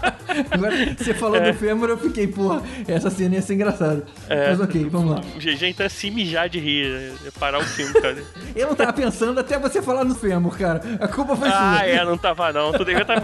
Agora, 0.50 0.74
você 0.96 1.14
falou 1.14 1.40
do 1.40 1.54
fêmur, 1.54 1.88
eu 1.88 1.98
fiquei, 1.98 2.26
porra, 2.26 2.62
essa 2.86 3.10
cena 3.10 3.36
ia 3.36 3.42
ser 3.42 3.54
engraçada. 3.54 4.04
É. 4.28 4.50
Mas 4.50 4.60
ok, 4.60 4.88
vamos 4.88 5.10
lá. 5.10 5.20
O 5.36 5.38
GG 5.38 5.66
então 5.66 5.86
é 5.86 5.88
se 5.88 6.10
mijar 6.10 6.48
de 6.48 6.58
rir, 6.58 7.12
é 7.24 7.30
parar 7.38 7.58
o 7.58 7.64
filme, 7.64 7.92
cara. 7.94 8.22
Eu 8.54 8.68
não 8.68 8.74
tava 8.74 8.92
pensando 8.92 9.38
até 9.40 9.58
você 9.58 9.82
falar 9.82 10.04
no 10.04 10.14
fêmur, 10.14 10.56
cara. 10.56 10.80
A 11.00 11.08
culpa 11.08 11.36
foi 11.36 11.48
ah, 11.48 11.78
sua. 11.78 11.86
é, 11.86 12.04
não 12.04 12.16
tava 12.16 12.52
não. 12.52 12.72
Tu 12.72 12.84
devia 12.84 13.02
estar. 13.02 13.20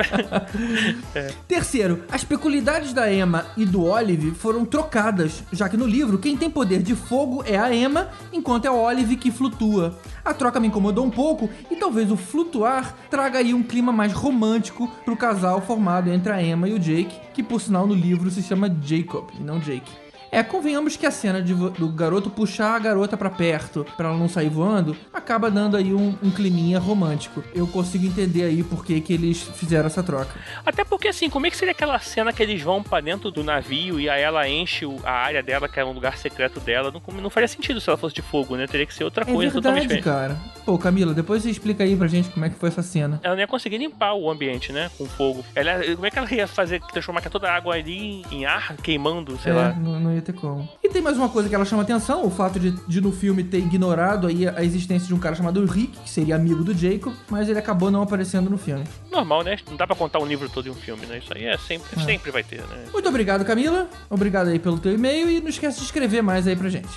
Terceiro, 1.46 2.04
as 2.10 2.24
peculiaridades 2.24 2.92
da 2.92 3.12
Emma 3.12 3.46
e 3.56 3.64
do 3.64 3.84
Olive 3.84 4.32
foram 4.32 4.64
trocadas, 4.64 5.42
já 5.52 5.68
que 5.68 5.76
no 5.76 5.86
livro 5.86 6.18
quem 6.18 6.36
tem 6.36 6.50
poder 6.50 6.82
de 6.82 6.94
fogo 6.94 7.44
é 7.46 7.58
a 7.58 7.74
Emma, 7.74 8.08
enquanto 8.32 8.64
é 8.64 8.70
o 8.70 8.76
Olive 8.76 9.16
que 9.16 9.30
flutua. 9.30 9.98
A 10.30 10.34
troca 10.34 10.60
me 10.60 10.68
incomodou 10.68 11.04
um 11.04 11.10
pouco 11.10 11.50
e 11.68 11.74
talvez 11.74 12.08
o 12.08 12.16
flutuar 12.16 12.94
traga 13.10 13.40
aí 13.40 13.52
um 13.52 13.64
clima 13.64 13.90
mais 13.90 14.12
romântico 14.12 14.86
pro 15.04 15.16
casal 15.16 15.60
formado 15.60 16.08
entre 16.08 16.32
a 16.32 16.40
Emma 16.40 16.68
e 16.68 16.72
o 16.72 16.78
Jake, 16.78 17.18
que 17.34 17.42
por 17.42 17.60
sinal 17.60 17.84
no 17.84 17.94
livro 17.94 18.30
se 18.30 18.40
chama 18.40 18.72
Jacob 18.80 19.28
e 19.36 19.42
não 19.42 19.58
Jake. 19.58 19.90
É, 20.32 20.42
convenhamos 20.42 20.96
que 20.96 21.06
a 21.06 21.10
cena 21.10 21.42
de 21.42 21.54
do 21.54 21.88
garoto 21.88 22.30
puxar 22.30 22.76
a 22.76 22.78
garota 22.78 23.16
pra 23.16 23.28
perto 23.30 23.84
pra 23.96 24.08
ela 24.08 24.18
não 24.18 24.28
sair 24.28 24.48
voando 24.48 24.96
acaba 25.12 25.50
dando 25.50 25.76
aí 25.76 25.92
um, 25.92 26.16
um 26.22 26.30
climinha 26.30 26.78
romântico. 26.78 27.42
Eu 27.54 27.66
consigo 27.66 28.06
entender 28.06 28.44
aí 28.44 28.62
por 28.62 28.84
que, 28.84 29.00
que 29.00 29.12
eles 29.12 29.42
fizeram 29.42 29.86
essa 29.86 30.02
troca. 30.02 30.34
Até 30.64 30.84
porque, 30.84 31.08
assim, 31.08 31.28
como 31.28 31.46
é 31.46 31.50
que 31.50 31.56
seria 31.56 31.72
aquela 31.72 31.98
cena 31.98 32.32
que 32.32 32.42
eles 32.42 32.62
vão 32.62 32.82
pra 32.82 33.00
dentro 33.00 33.30
do 33.30 33.42
navio 33.42 33.98
e 33.98 34.08
aí 34.08 34.22
ela 34.22 34.48
enche 34.48 34.86
a 35.04 35.12
área 35.12 35.42
dela, 35.42 35.68
que 35.68 35.80
é 35.80 35.84
um 35.84 35.92
lugar 35.92 36.16
secreto 36.16 36.60
dela? 36.60 36.92
Não, 36.92 37.20
não 37.20 37.30
faria 37.30 37.48
sentido 37.48 37.80
se 37.80 37.88
ela 37.88 37.98
fosse 37.98 38.14
de 38.14 38.22
fogo, 38.22 38.56
né? 38.56 38.66
Teria 38.66 38.86
que 38.86 38.94
ser 38.94 39.04
outra 39.04 39.24
É 39.28 39.32
coisa 39.32 39.52
totalmente 39.52 39.88
verdade, 39.88 40.00
diferente. 40.00 40.38
cara. 40.38 40.60
Pô, 40.64 40.78
Camila, 40.78 41.12
depois 41.12 41.42
você 41.42 41.50
explica 41.50 41.82
aí 41.82 41.96
pra 41.96 42.06
gente 42.06 42.28
como 42.30 42.44
é 42.44 42.50
que 42.50 42.56
foi 42.56 42.68
essa 42.68 42.82
cena. 42.82 43.20
Ela 43.22 43.34
não 43.34 43.40
ia 43.40 43.48
conseguir 43.48 43.78
limpar 43.78 44.14
o 44.14 44.30
ambiente, 44.30 44.72
né? 44.72 44.90
Com 44.96 45.06
fogo. 45.06 45.44
Ela, 45.54 45.82
como 45.94 46.06
é 46.06 46.10
que 46.10 46.18
ela 46.18 46.32
ia 46.32 46.46
fazer, 46.46 46.80
transformar 46.92 47.20
toda 47.22 47.50
a 47.50 47.56
água 47.56 47.74
ali 47.74 48.24
em 48.30 48.44
ar, 48.44 48.76
queimando, 48.76 49.38
sei 49.38 49.52
é, 49.52 49.54
lá? 49.54 49.72
Não, 49.72 50.00
não 50.00 50.14
ia 50.14 50.19
ter 50.22 50.32
como. 50.32 50.68
E 50.82 50.88
tem 50.88 51.00
mais 51.02 51.16
uma 51.16 51.28
coisa 51.28 51.48
que 51.48 51.54
ela 51.54 51.64
chama 51.64 51.82
atenção, 51.82 52.24
o 52.26 52.30
fato 52.30 52.58
de, 52.58 52.70
de 52.86 53.00
no 53.00 53.12
filme 53.12 53.42
ter 53.44 53.58
ignorado 53.58 54.26
aí 54.26 54.46
a 54.48 54.62
existência 54.64 55.06
de 55.08 55.14
um 55.14 55.18
cara 55.18 55.34
chamado 55.34 55.64
Rick, 55.64 55.98
que 55.98 56.10
seria 56.10 56.36
amigo 56.36 56.62
do 56.64 56.74
Jacob, 56.74 57.12
mas 57.30 57.48
ele 57.48 57.58
acabou 57.58 57.90
não 57.90 58.02
aparecendo 58.02 58.48
no 58.50 58.58
filme. 58.58 58.84
Normal, 59.10 59.42
né? 59.44 59.56
Não 59.68 59.76
dá 59.76 59.86
pra 59.86 59.96
contar 59.96 60.18
um 60.18 60.26
livro 60.26 60.48
todo 60.48 60.66
em 60.66 60.70
um 60.70 60.74
filme, 60.74 61.06
né? 61.06 61.18
Isso 61.18 61.32
aí 61.34 61.44
é 61.44 61.56
sempre, 61.58 62.00
É. 62.00 62.04
sempre 62.04 62.30
vai 62.30 62.42
ter, 62.42 62.60
né? 62.62 62.84
Muito 62.92 63.08
obrigado, 63.08 63.44
Camila. 63.44 63.88
Obrigado 64.08 64.48
aí 64.48 64.58
pelo 64.58 64.78
teu 64.78 64.92
e-mail 64.92 65.30
e 65.30 65.40
não 65.40 65.48
esquece 65.48 65.78
de 65.78 65.84
escrever 65.84 66.22
mais 66.22 66.46
aí 66.46 66.56
pra 66.56 66.68
gente. 66.68 66.88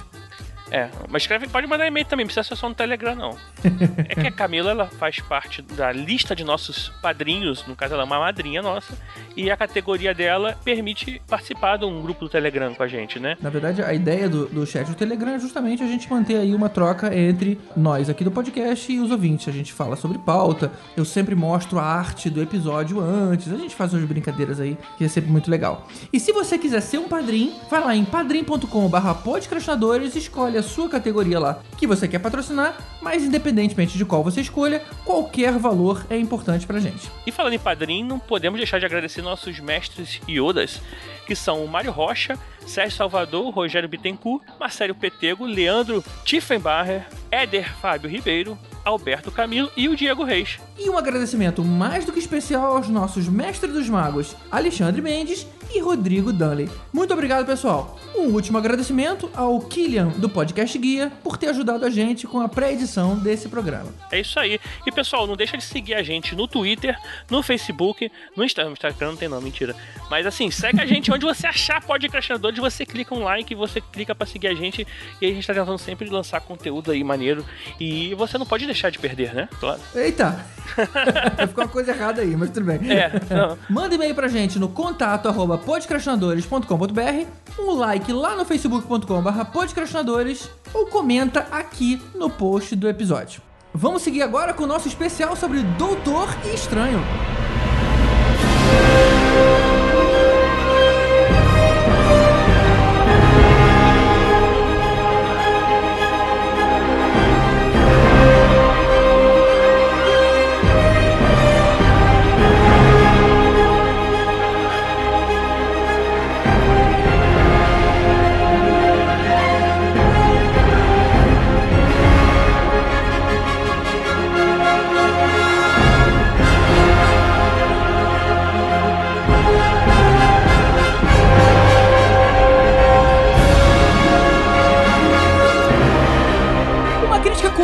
É, 0.74 0.90
mas 1.08 1.22
escreve, 1.22 1.48
pode 1.48 1.68
mandar 1.68 1.86
e-mail 1.86 2.04
também, 2.04 2.24
não 2.24 2.28
precisa 2.34 2.44
ser 2.44 2.60
só 2.60 2.68
no 2.68 2.74
Telegram, 2.74 3.14
não. 3.14 3.38
é 4.10 4.16
que 4.16 4.28
a 4.28 4.32
Camila, 4.32 4.72
ela 4.72 4.88
faz 4.88 5.20
parte 5.20 5.62
da 5.62 5.92
lista 5.92 6.36
de 6.36 6.44
nossos 6.44 6.90
padrinhos, 7.00 7.64
no 7.68 7.76
caso 7.76 7.94
ela 7.94 8.02
é 8.02 8.06
uma 8.08 8.18
madrinha 8.18 8.60
nossa, 8.60 8.98
e 9.38 9.52
a 9.52 9.56
categoria 9.56 10.16
dela 10.16 10.58
permite 10.66 11.22
participar 11.28 11.78
de 11.78 11.86
um 11.86 12.02
grupo 12.02 12.22
do 12.22 12.30
Telegram 12.30 12.74
com 12.74 12.82
a 12.82 12.88
gente, 12.88 13.20
né? 13.20 13.38
Na 13.40 13.52
verdade, 13.52 13.84
a 13.84 13.94
ideia 13.94 14.28
do, 14.28 14.48
do 14.48 14.66
chat 14.66 14.88
do 14.88 14.96
Telegram 14.96 15.34
é 15.36 15.40
justamente 15.40 15.84
a 15.84 15.86
gente 15.86 16.10
manter 16.10 16.38
aí 16.38 16.56
uma 16.56 16.70
troca 16.70 17.16
entre 17.16 17.60
nós 17.78 18.10
aqui 18.10 18.24
do 18.24 18.32
podcast 18.32 18.92
e 18.92 19.00
os 19.00 19.12
ouvintes. 19.12 19.48
A 19.48 19.52
gente 19.52 19.72
fala 19.72 19.96
sobre 19.96 20.18
pauta, 20.18 20.72
eu 20.98 21.06
sempre 21.06 21.36
mostro 21.36 21.78
a 21.78 21.84
arte 21.84 22.32
do 22.32 22.42
episódio 22.42 23.00
antes, 23.00 23.54
a 23.54 23.58
gente 23.58 23.76
faz 23.76 23.94
umas 23.94 24.06
brincadeiras 24.06 24.60
aí, 24.60 24.76
que 24.98 25.04
é 25.04 25.08
sempre 25.08 25.30
muito 25.30 25.52
legal. 25.52 25.88
E 26.12 26.20
se 26.20 26.32
você 26.32 26.58
quiser 26.58 26.82
ser 26.82 26.98
um 26.98 27.08
padrinho, 27.08 27.54
vai 27.70 27.80
lá 27.80 27.96
em 27.96 28.04
padrim.com.br 28.04 29.14
podcastinadores, 29.24 30.16
escolhe 30.16 30.58
a 30.58 30.63
sua 30.64 30.90
categoria 30.90 31.40
lá 31.40 31.62
que 31.78 31.86
você 31.86 32.08
quer 32.08 32.20
patrocinar, 32.20 32.76
mas 33.02 33.24
independentemente 33.24 33.98
de 33.98 34.06
qual 34.06 34.24
você 34.24 34.42
escolha, 34.42 34.82
qualquer 35.06 35.54
valor 35.60 36.06
é 36.10 36.18
importante 36.18 36.66
pra 36.66 36.80
gente. 36.80 37.12
E 37.28 37.32
falando 37.32 37.54
em 37.54 37.60
padrinho, 37.60 38.08
não 38.08 38.18
podemos 38.18 38.58
deixar 38.58 38.80
de 38.80 38.86
agradecer 38.86 39.22
nossos 39.22 39.60
mestres 39.60 40.20
iodas, 40.28 40.82
que 41.28 41.36
são 41.36 41.64
o 41.64 41.68
Mário 41.68 41.92
Rocha, 41.92 42.38
Sérgio 42.66 42.98
Salvador, 42.98 43.54
Rogério 43.54 43.90
Bittencourt, 43.90 44.44
Marcelo 44.60 44.96
Petego, 44.96 45.46
Leandro 45.46 46.04
Tiffenbacher, 46.24 47.06
Éder 47.30 47.76
Fábio 47.78 48.10
Ribeiro, 48.10 48.58
Alberto 48.84 49.32
Camilo 49.32 49.72
e 49.78 49.88
o 49.88 49.96
Diego 49.96 50.24
Reis. 50.24 50.60
E 50.78 50.90
um 50.90 50.98
agradecimento 50.98 51.64
mais 51.64 52.06
do 52.06 52.12
que 52.12 52.20
especial 52.20 52.76
aos 52.76 52.90
nossos 52.90 53.28
mestres 53.28 53.74
dos 53.74 53.90
magos, 53.90 54.36
Alexandre 54.52 55.02
Mendes 55.02 55.48
e 55.74 55.80
Rodrigo 55.80 56.32
Dunley. 56.32 56.70
Muito 56.92 57.14
obrigado, 57.14 57.46
pessoal. 57.46 58.00
Um 58.16 58.28
último 58.28 58.60
agradecimento 58.60 59.30
ao 59.34 59.60
Killian, 59.60 60.10
do 60.10 60.30
Podcast 60.30 60.78
Guia, 60.78 61.12
por 61.24 61.36
ter 61.36 61.48
ajudado 61.50 61.84
a 61.84 61.90
gente 61.90 62.28
com 62.28 62.40
a 62.40 62.48
pré-edição 62.48 63.18
desse 63.18 63.50
programa. 63.50 63.92
É 64.12 64.20
isso 64.20 64.40
aí. 64.40 64.60
E 64.86 64.92
pessoal, 64.92 65.26
não 65.26 65.36
deixa 65.36 65.58
de 65.58 65.64
seguir 65.64 65.96
a 65.96 66.04
gente 66.04 66.36
no 66.36 66.48
Twitter, 66.48 66.96
no 67.30 67.42
Facebook, 67.42 68.12
no 68.38 68.44
Instagram. 68.44 68.70
No 68.70 68.74
Instagram 68.74 69.08
não 69.10 69.18
tem 69.18 69.28
não, 69.28 69.42
mentira. 69.42 69.76
Mas 70.12 70.28
assim, 70.28 70.52
segue 70.52 70.80
a 70.80 70.86
gente 70.86 71.12
onde 71.12 71.26
você 71.26 71.48
achar 71.48 71.82
podcastinadores, 71.82 72.60
você 72.60 72.86
clica 72.86 73.16
um 73.16 73.24
like, 73.24 73.56
você 73.56 73.82
clica 73.82 74.14
pra 74.14 74.28
seguir 74.28 74.48
a 74.48 74.54
gente. 74.54 74.86
E 75.20 75.26
a 75.26 75.30
gente 75.30 75.48
tá 75.48 75.54
tentando 75.54 75.80
sempre 75.80 76.08
lançar 76.08 76.40
conteúdo 76.42 76.92
aí 76.92 77.04
maneiro. 77.04 77.44
E 77.80 78.14
você 78.14 78.38
não 78.38 78.46
pode 78.46 78.66
deixar 78.68 78.92
de 78.92 79.00
perder, 79.00 79.34
né? 79.34 79.50
Claro. 79.60 79.82
Eita! 79.96 80.46
Ficou 81.48 81.64
uma 81.64 81.70
coisa 81.70 81.92
errada 81.92 82.22
aí, 82.22 82.36
mas 82.38 82.52
tudo 82.52 82.66
bem. 82.66 82.92
É, 82.92 83.12
não. 83.30 83.58
Manda 83.70 83.96
e-mail 83.96 84.14
pra 84.14 84.28
gente 84.28 84.60
no 84.60 84.70
contato 84.70 85.28
arroba 85.28 85.58
podcastinadores.com.br, 85.66 87.28
um 87.60 87.72
like 87.74 88.12
lá 88.12 88.36
no 88.36 88.46
facebook.com.br 88.46 89.46
podcastinadores 89.52 90.50
ou 90.74 90.86
comenta 90.88 91.48
aqui 91.52 92.02
no 92.16 92.30
post 92.30 92.76
do 92.76 92.88
episódio. 92.88 93.42
Vamos 93.74 94.04
seguir 94.04 94.22
agora 94.22 94.54
com 94.54 94.64
o 94.64 94.68
nosso 94.68 94.88
especial 94.88 95.36
sobre 95.36 95.62
Doutor 95.64 96.28
e 96.46 96.54
Estranho. 96.54 97.00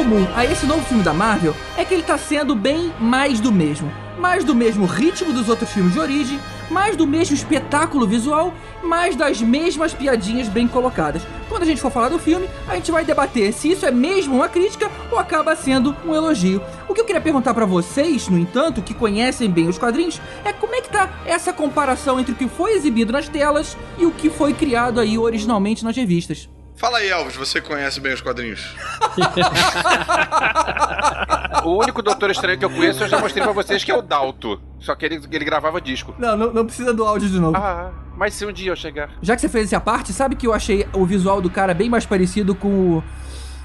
Comum 0.10 0.28
a 0.36 0.44
esse 0.44 0.66
novo 0.66 0.84
filme 0.86 1.04
da 1.04 1.14
Marvel 1.14 1.56
é 1.78 1.86
que 1.86 1.94
ele 1.94 2.02
tá 2.02 2.18
sendo 2.18 2.56
bem 2.56 2.92
mais 3.00 3.40
do 3.40 3.52
mesmo. 3.52 3.92
Mais 4.18 4.44
do 4.44 4.56
mesmo 4.56 4.88
ritmo 4.88 5.32
dos 5.32 5.48
outros 5.48 5.72
filmes 5.72 5.94
de 5.94 6.00
origem, 6.00 6.40
mais 6.68 6.96
do 6.96 7.06
mesmo 7.06 7.36
espetáculo 7.36 8.08
visual, 8.08 8.52
mais 8.84 9.16
das 9.16 9.40
mesmas 9.40 9.94
piadinhas 9.94 10.48
bem 10.48 10.68
colocadas. 10.68 11.22
Quando 11.48 11.62
a 11.62 11.66
gente 11.66 11.80
for 11.80 11.92
falar 11.92 12.10
do 12.10 12.18
filme, 12.18 12.50
a 12.68 12.74
gente 12.74 12.92
vai 12.92 13.06
debater 13.06 13.54
se 13.54 13.72
isso 13.72 13.86
é 13.86 13.92
mesmo 13.92 14.36
uma 14.36 14.50
crítica 14.50 14.90
ou 15.12 15.20
acaba 15.20 15.56
sendo 15.56 15.96
um 16.04 16.16
elogio. 16.16 16.60
O 16.88 16.94
que 16.96 17.02
eu 17.02 17.06
queria 17.06 17.22
perguntar 17.22 17.54
pra 17.54 17.68
vocês, 17.68 18.28
no 18.30 18.40
entanto, 18.40 18.82
que 18.82 18.96
conhecem 18.96 19.48
bem 19.48 19.68
os 19.68 19.78
quadrinhos, 19.78 20.20
é 20.44 20.52
como 20.52 20.74
é 20.74 20.82
que 20.82 20.90
tá 20.90 21.08
essa 21.24 21.54
comparação 21.54 22.20
entre 22.20 22.32
o 22.32 22.36
que 22.36 22.48
foi 22.48 22.72
exibido 22.72 23.14
nas 23.14 23.30
telas 23.30 23.78
e 24.00 24.08
o 24.08 24.12
que 24.12 24.32
foi 24.32 24.54
criado 24.54 25.00
aí 25.00 25.20
originalmente 25.20 25.86
nas 25.86 25.96
revistas. 25.96 26.50
Fala 26.80 27.00
aí, 27.00 27.10
Elvis, 27.10 27.36
você 27.36 27.60
conhece 27.60 28.00
bem 28.00 28.14
os 28.14 28.22
quadrinhos? 28.22 28.74
O 31.66 31.78
único 31.78 32.02
Doutor 32.02 32.32
Estranho 32.32 32.58
que 32.58 32.64
eu 32.64 32.70
conheço, 32.70 33.04
eu 33.04 33.10
já 33.10 33.20
mostrei 33.20 33.44
pra 33.44 33.52
vocês, 33.52 33.84
que 33.84 33.92
é 33.92 33.98
o 33.98 34.02
Dalto. 34.02 34.62
Só 34.80 34.96
que 34.96 35.06
ele, 35.06 35.22
ele 35.30 35.44
gravava 35.44 35.82
disco. 35.82 36.16
Não, 36.18 36.38
não, 36.38 36.54
não 36.54 36.66
precisa 36.66 36.94
do 36.94 37.06
áudio 37.06 37.30
de 37.30 37.38
novo. 37.38 37.58
Ah, 37.58 37.92
mas 38.16 38.34
se 38.34 38.46
um 38.46 38.52
dia 38.52 38.72
eu 38.72 38.78
chegar. 38.78 39.10
Já 39.22 39.36
que 39.36 39.42
você 39.42 39.50
fez 39.50 39.66
essa 39.66 39.80
parte, 39.80 40.14
sabe 40.14 40.38
que 40.38 40.48
eu 40.48 40.54
achei 40.54 40.88
o 40.94 41.06
visual 41.06 41.42
do 41.42 41.50
cara 41.50 41.74
bem 41.74 41.90
mais 41.90 42.06
parecido 42.06 42.56
com 42.56 42.98
o. 42.98 43.04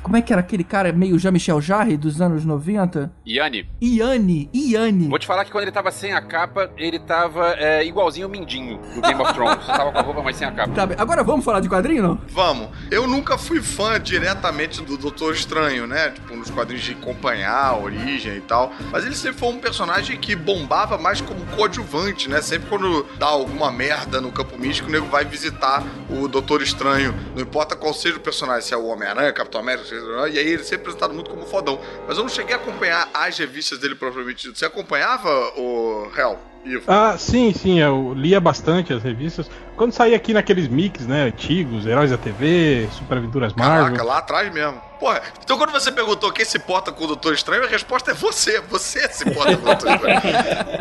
Como 0.04 0.18
é 0.18 0.22
que 0.22 0.34
era 0.34 0.40
aquele 0.40 0.62
cara 0.62 0.92
meio 0.92 1.18
Jean-Michel 1.18 1.62
Jarre 1.62 1.96
dos 1.96 2.20
anos 2.20 2.44
90? 2.44 3.10
Yanni, 3.26 3.66
Iane, 3.80 4.50
Iane. 4.54 5.08
vou 5.08 5.18
te 5.18 5.26
falar 5.26 5.46
que 5.46 5.50
quando 5.50 5.62
ele 5.62 5.72
tava 5.72 5.90
sem 5.90 6.12
a 6.12 6.20
capa, 6.20 6.70
ele 6.76 6.98
tava 6.98 7.54
é, 7.56 7.82
igualzinho 7.86 8.28
o 8.28 8.30
Mindinho 8.30 8.78
do 8.94 9.00
Game 9.00 9.18
of 9.22 9.32
Thrones. 9.32 9.66
tava 9.66 9.90
com 9.92 9.98
a 9.98 10.02
roupa, 10.02 10.22
mas 10.22 10.36
sem 10.36 10.46
a 10.46 10.52
capa. 10.52 10.74
Tá 10.74 10.84
bem. 10.84 10.96
Agora 11.00 11.24
vamos 11.24 11.42
falar 11.42 11.60
de 11.60 11.70
quadrinho, 11.70 12.02
não? 12.02 12.20
Vamos. 12.28 12.68
Eu 12.90 13.06
nunca 13.06 13.38
fui 13.38 13.62
fã 13.62 13.98
diretamente 13.98 14.82
do 14.82 14.98
Doutor 14.98 15.32
Estranho, 15.32 15.86
né? 15.86 16.10
Tipo, 16.10 16.36
nos 16.36 16.50
quadrinhos 16.50 16.84
de 16.84 16.92
acompanhar 16.92 17.68
a 17.68 17.78
origem 17.78 18.36
e 18.36 18.40
tal. 18.42 18.74
Mas 18.92 19.06
ele 19.06 19.14
sempre 19.14 19.38
foi 19.38 19.48
um 19.48 19.58
personagem 19.58 20.18
que 20.18 20.36
bombava 20.36 20.98
mais 20.98 21.22
como 21.22 21.46
coadjuvante, 21.56 22.28
né? 22.28 22.42
Sempre 22.42 22.68
quando 22.68 23.06
dá 23.18 23.26
alguma 23.26 23.72
merda 23.72 24.20
no 24.20 24.30
campo 24.30 24.58
místico, 24.58 24.90
o 24.90 24.92
nego 24.92 25.06
vai 25.06 25.24
visitar 25.24 25.82
o 26.10 26.28
Doutor 26.28 26.60
Estranho. 26.60 27.14
Não 27.34 27.40
importa 27.40 27.74
qual 27.74 27.94
seja 27.94 28.18
o 28.18 28.20
personagem, 28.20 28.60
se 28.68 28.74
é 28.74 28.76
o 28.76 28.84
Homem-Aranha, 28.84 29.32
Capitão 29.32 29.62
América, 29.62 29.93
E 30.32 30.38
aí 30.38 30.48
ele 30.48 30.64
sempre 30.64 30.82
apresentado 30.82 31.14
muito 31.14 31.30
como 31.30 31.44
fodão. 31.46 31.80
Mas 32.06 32.16
eu 32.16 32.22
não 32.24 32.30
cheguei 32.30 32.54
a 32.54 32.58
acompanhar 32.58 33.08
as 33.12 33.38
revistas 33.38 33.78
dele 33.78 33.94
propriamente 33.94 34.44
dito. 34.46 34.58
Você 34.58 34.64
acompanhava 34.64 35.30
o 35.56 36.08
Real? 36.14 36.38
Ivo? 36.64 36.84
Ah, 36.86 37.16
sim, 37.18 37.52
sim, 37.52 37.78
eu 37.80 38.14
lia 38.14 38.40
bastante 38.40 38.92
as 38.92 39.02
revistas. 39.02 39.50
Quando 39.76 39.92
saía 39.92 40.16
aqui 40.16 40.32
naqueles 40.32 40.66
mix, 40.66 41.06
né, 41.06 41.24
antigos, 41.24 41.84
Heróis 41.84 42.10
da 42.10 42.16
TV, 42.16 42.88
Super 42.92 43.18
Aventuras 43.18 43.52
Marvel. 43.52 43.84
Caraca, 43.84 44.02
lá 44.02 44.18
atrás 44.18 44.52
mesmo. 44.52 44.80
Porra, 45.04 45.20
então 45.44 45.58
quando 45.58 45.70
você 45.70 45.92
perguntou 45.92 46.32
quem 46.32 46.46
se 46.46 46.56
importa 46.56 46.90
com 46.90 47.04
o 47.04 47.06
Doutor 47.08 47.34
Estranho, 47.34 47.64
a 47.64 47.68
resposta 47.68 48.12
é 48.12 48.14
você. 48.14 48.58
Você 48.70 49.06
se 49.10 49.28
importa 49.28 49.54
com 49.54 49.62
o 49.62 49.66
Doutor 49.66 49.90
Estranho. 49.90 50.20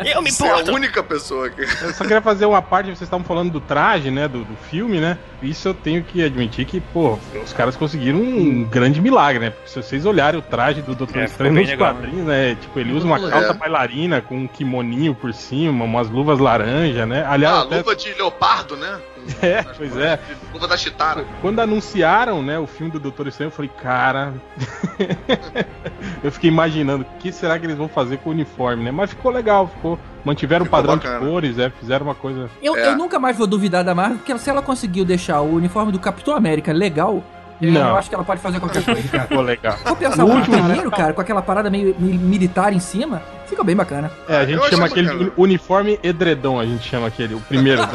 Eu 0.14 0.22
me 0.22 0.32
Você 0.32 0.46
é 0.46 0.50
a 0.50 0.72
única 0.72 1.02
pessoa 1.02 1.50
que. 1.50 1.60
Eu 1.60 1.92
só 1.92 2.04
queria 2.04 2.22
fazer 2.22 2.46
uma 2.46 2.62
parte, 2.62 2.86
vocês 2.86 3.02
estavam 3.02 3.22
falando 3.22 3.52
do 3.52 3.60
traje, 3.60 4.10
né, 4.10 4.26
do, 4.26 4.42
do 4.42 4.56
filme, 4.70 4.98
né? 4.98 5.18
Isso 5.42 5.68
eu 5.68 5.74
tenho 5.74 6.02
que 6.02 6.24
admitir 6.24 6.64
que, 6.64 6.80
pô, 6.80 7.18
os 7.44 7.52
caras 7.52 7.76
conseguiram 7.76 8.18
um 8.18 8.64
grande 8.64 8.98
milagre, 8.98 9.44
né? 9.44 9.50
Porque 9.50 9.68
se 9.68 9.76
vocês 9.82 10.06
olharem 10.06 10.40
o 10.40 10.42
traje 10.42 10.80
do 10.80 10.94
Doutor 10.94 11.18
É, 11.20 11.24
Estranho 11.26 11.52
nos 11.52 11.68
legal, 11.68 11.92
quadrinhos, 11.94 12.26
né? 12.26 12.54
Tipo, 12.58 12.80
ele 12.80 12.94
usa 12.94 13.04
uma 13.04 13.20
calça 13.20 13.50
É. 13.50 13.52
bailarina 13.52 14.22
com 14.22 14.38
um 14.38 14.48
kimoninho 14.48 15.14
por 15.14 15.34
cima, 15.34 15.84
umas 15.84 16.08
luvas 16.08 16.38
laranja, 16.38 17.04
né? 17.04 17.26
Aliás, 17.28 17.56
Ah, 17.58 17.62
até... 17.64 17.76
luva 17.76 17.94
de 17.94 18.14
leopardo, 18.14 18.74
né? 18.74 18.98
É, 19.42 19.62
pois 19.76 19.96
é. 19.96 20.18
Luva 20.52 20.68
da 20.68 20.76
Chitara. 20.76 21.24
Quando 21.40 21.60
anunciaram, 21.60 22.42
né, 22.42 22.58
o 22.58 22.66
filme 22.66 22.92
do 22.92 23.00
Doutor 23.00 23.26
Estranho, 23.28 23.48
eu 23.48 23.52
falei, 23.52 23.70
cara. 23.82 24.34
eu 26.22 26.30
fiquei 26.32 26.48
imaginando 26.50 27.04
o 27.04 27.18
que 27.18 27.32
será 27.32 27.58
que 27.58 27.66
eles 27.66 27.76
vão 27.76 27.88
fazer 27.88 28.18
com 28.18 28.30
o 28.30 28.32
uniforme, 28.32 28.84
né? 28.84 28.90
Mas 28.90 29.10
ficou 29.10 29.30
legal, 29.30 29.68
ficou. 29.68 29.98
Mantiveram 30.24 30.64
Ficou 30.64 30.78
o 30.78 30.82
padrão 30.82 30.96
bacana. 30.96 31.20
de 31.20 31.26
cores, 31.30 31.58
é, 31.58 31.68
fizeram 31.70 32.06
uma 32.06 32.14
coisa. 32.14 32.48
Eu, 32.62 32.74
É. 32.76 32.88
eu 32.88 32.96
nunca 32.96 33.18
mais 33.18 33.36
vou 33.36 33.46
duvidar 33.46 33.84
da 33.84 33.94
Marvel, 33.94 34.16
porque 34.18 34.36
se 34.38 34.48
ela 34.48 34.62
conseguiu 34.62 35.04
deixar 35.04 35.40
o 35.42 35.54
uniforme 35.54 35.92
do 35.92 35.98
Capitão 35.98 36.34
América 36.34 36.72
legal, 36.72 37.22
eu 37.68 37.72
Não. 37.72 37.96
acho 37.96 38.08
que 38.08 38.14
ela 38.14 38.24
pode 38.24 38.40
fazer 38.40 38.60
qualquer 38.60 38.82
coisa, 38.84 39.08
cara. 39.08 39.24
Ficou 39.24 39.42
legal. 39.42 39.76
Vou 39.84 39.96
pensar 39.96 40.24
O 40.24 40.28
último- 40.30 40.56
primeiro, 40.62 40.90
cara, 40.90 41.12
com 41.12 41.20
aquela 41.20 41.42
parada 41.42 41.70
meio 41.70 41.94
mi- 41.98 42.18
militar 42.18 42.72
em 42.72 42.80
cima, 42.80 43.22
fica 43.46 43.62
bem 43.64 43.76
bacana. 43.76 44.10
É, 44.28 44.36
a 44.36 44.42
Eu 44.42 44.48
gente 44.48 44.58
achei 44.60 44.70
chama 44.72 44.86
aquele 44.86 45.06
bacana. 45.08 45.22
uni- 45.24 45.32
uniforme 45.36 45.98
edredom, 46.02 46.58
a 46.60 46.64
gente 46.66 46.88
chama 46.88 47.06
aquele, 47.06 47.34
o 47.34 47.40
primeiro. 47.40 47.80
né? 47.82 47.88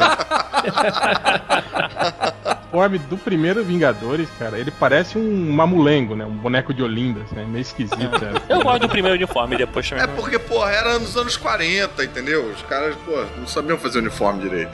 o 2.72 2.76
uniforme 2.76 2.98
do 2.98 3.16
primeiro 3.16 3.64
Vingadores, 3.64 4.28
cara, 4.38 4.58
ele 4.58 4.70
parece 4.70 5.18
um 5.18 5.52
mamulengo, 5.52 6.14
né? 6.14 6.24
Um 6.24 6.36
boneco 6.36 6.72
de 6.72 6.82
Olinda, 6.82 7.20
assim, 7.22 7.34
meio 7.46 7.62
esquisito. 7.62 7.98
né? 7.98 8.32
Eu 8.48 8.62
gosto 8.62 8.80
do 8.82 8.88
primeiro 8.88 9.16
uniforme 9.16 9.56
depois 9.56 9.88
também. 9.88 10.04
É 10.04 10.06
porque, 10.06 10.38
porra, 10.38 10.70
era 10.70 10.98
nos 10.98 11.16
anos 11.16 11.36
40, 11.36 12.04
entendeu? 12.04 12.44
Os 12.46 12.62
caras, 12.62 12.94
pô, 13.04 13.24
não 13.38 13.46
sabiam 13.46 13.76
fazer 13.78 13.98
uniforme 13.98 14.42
direito. 14.42 14.70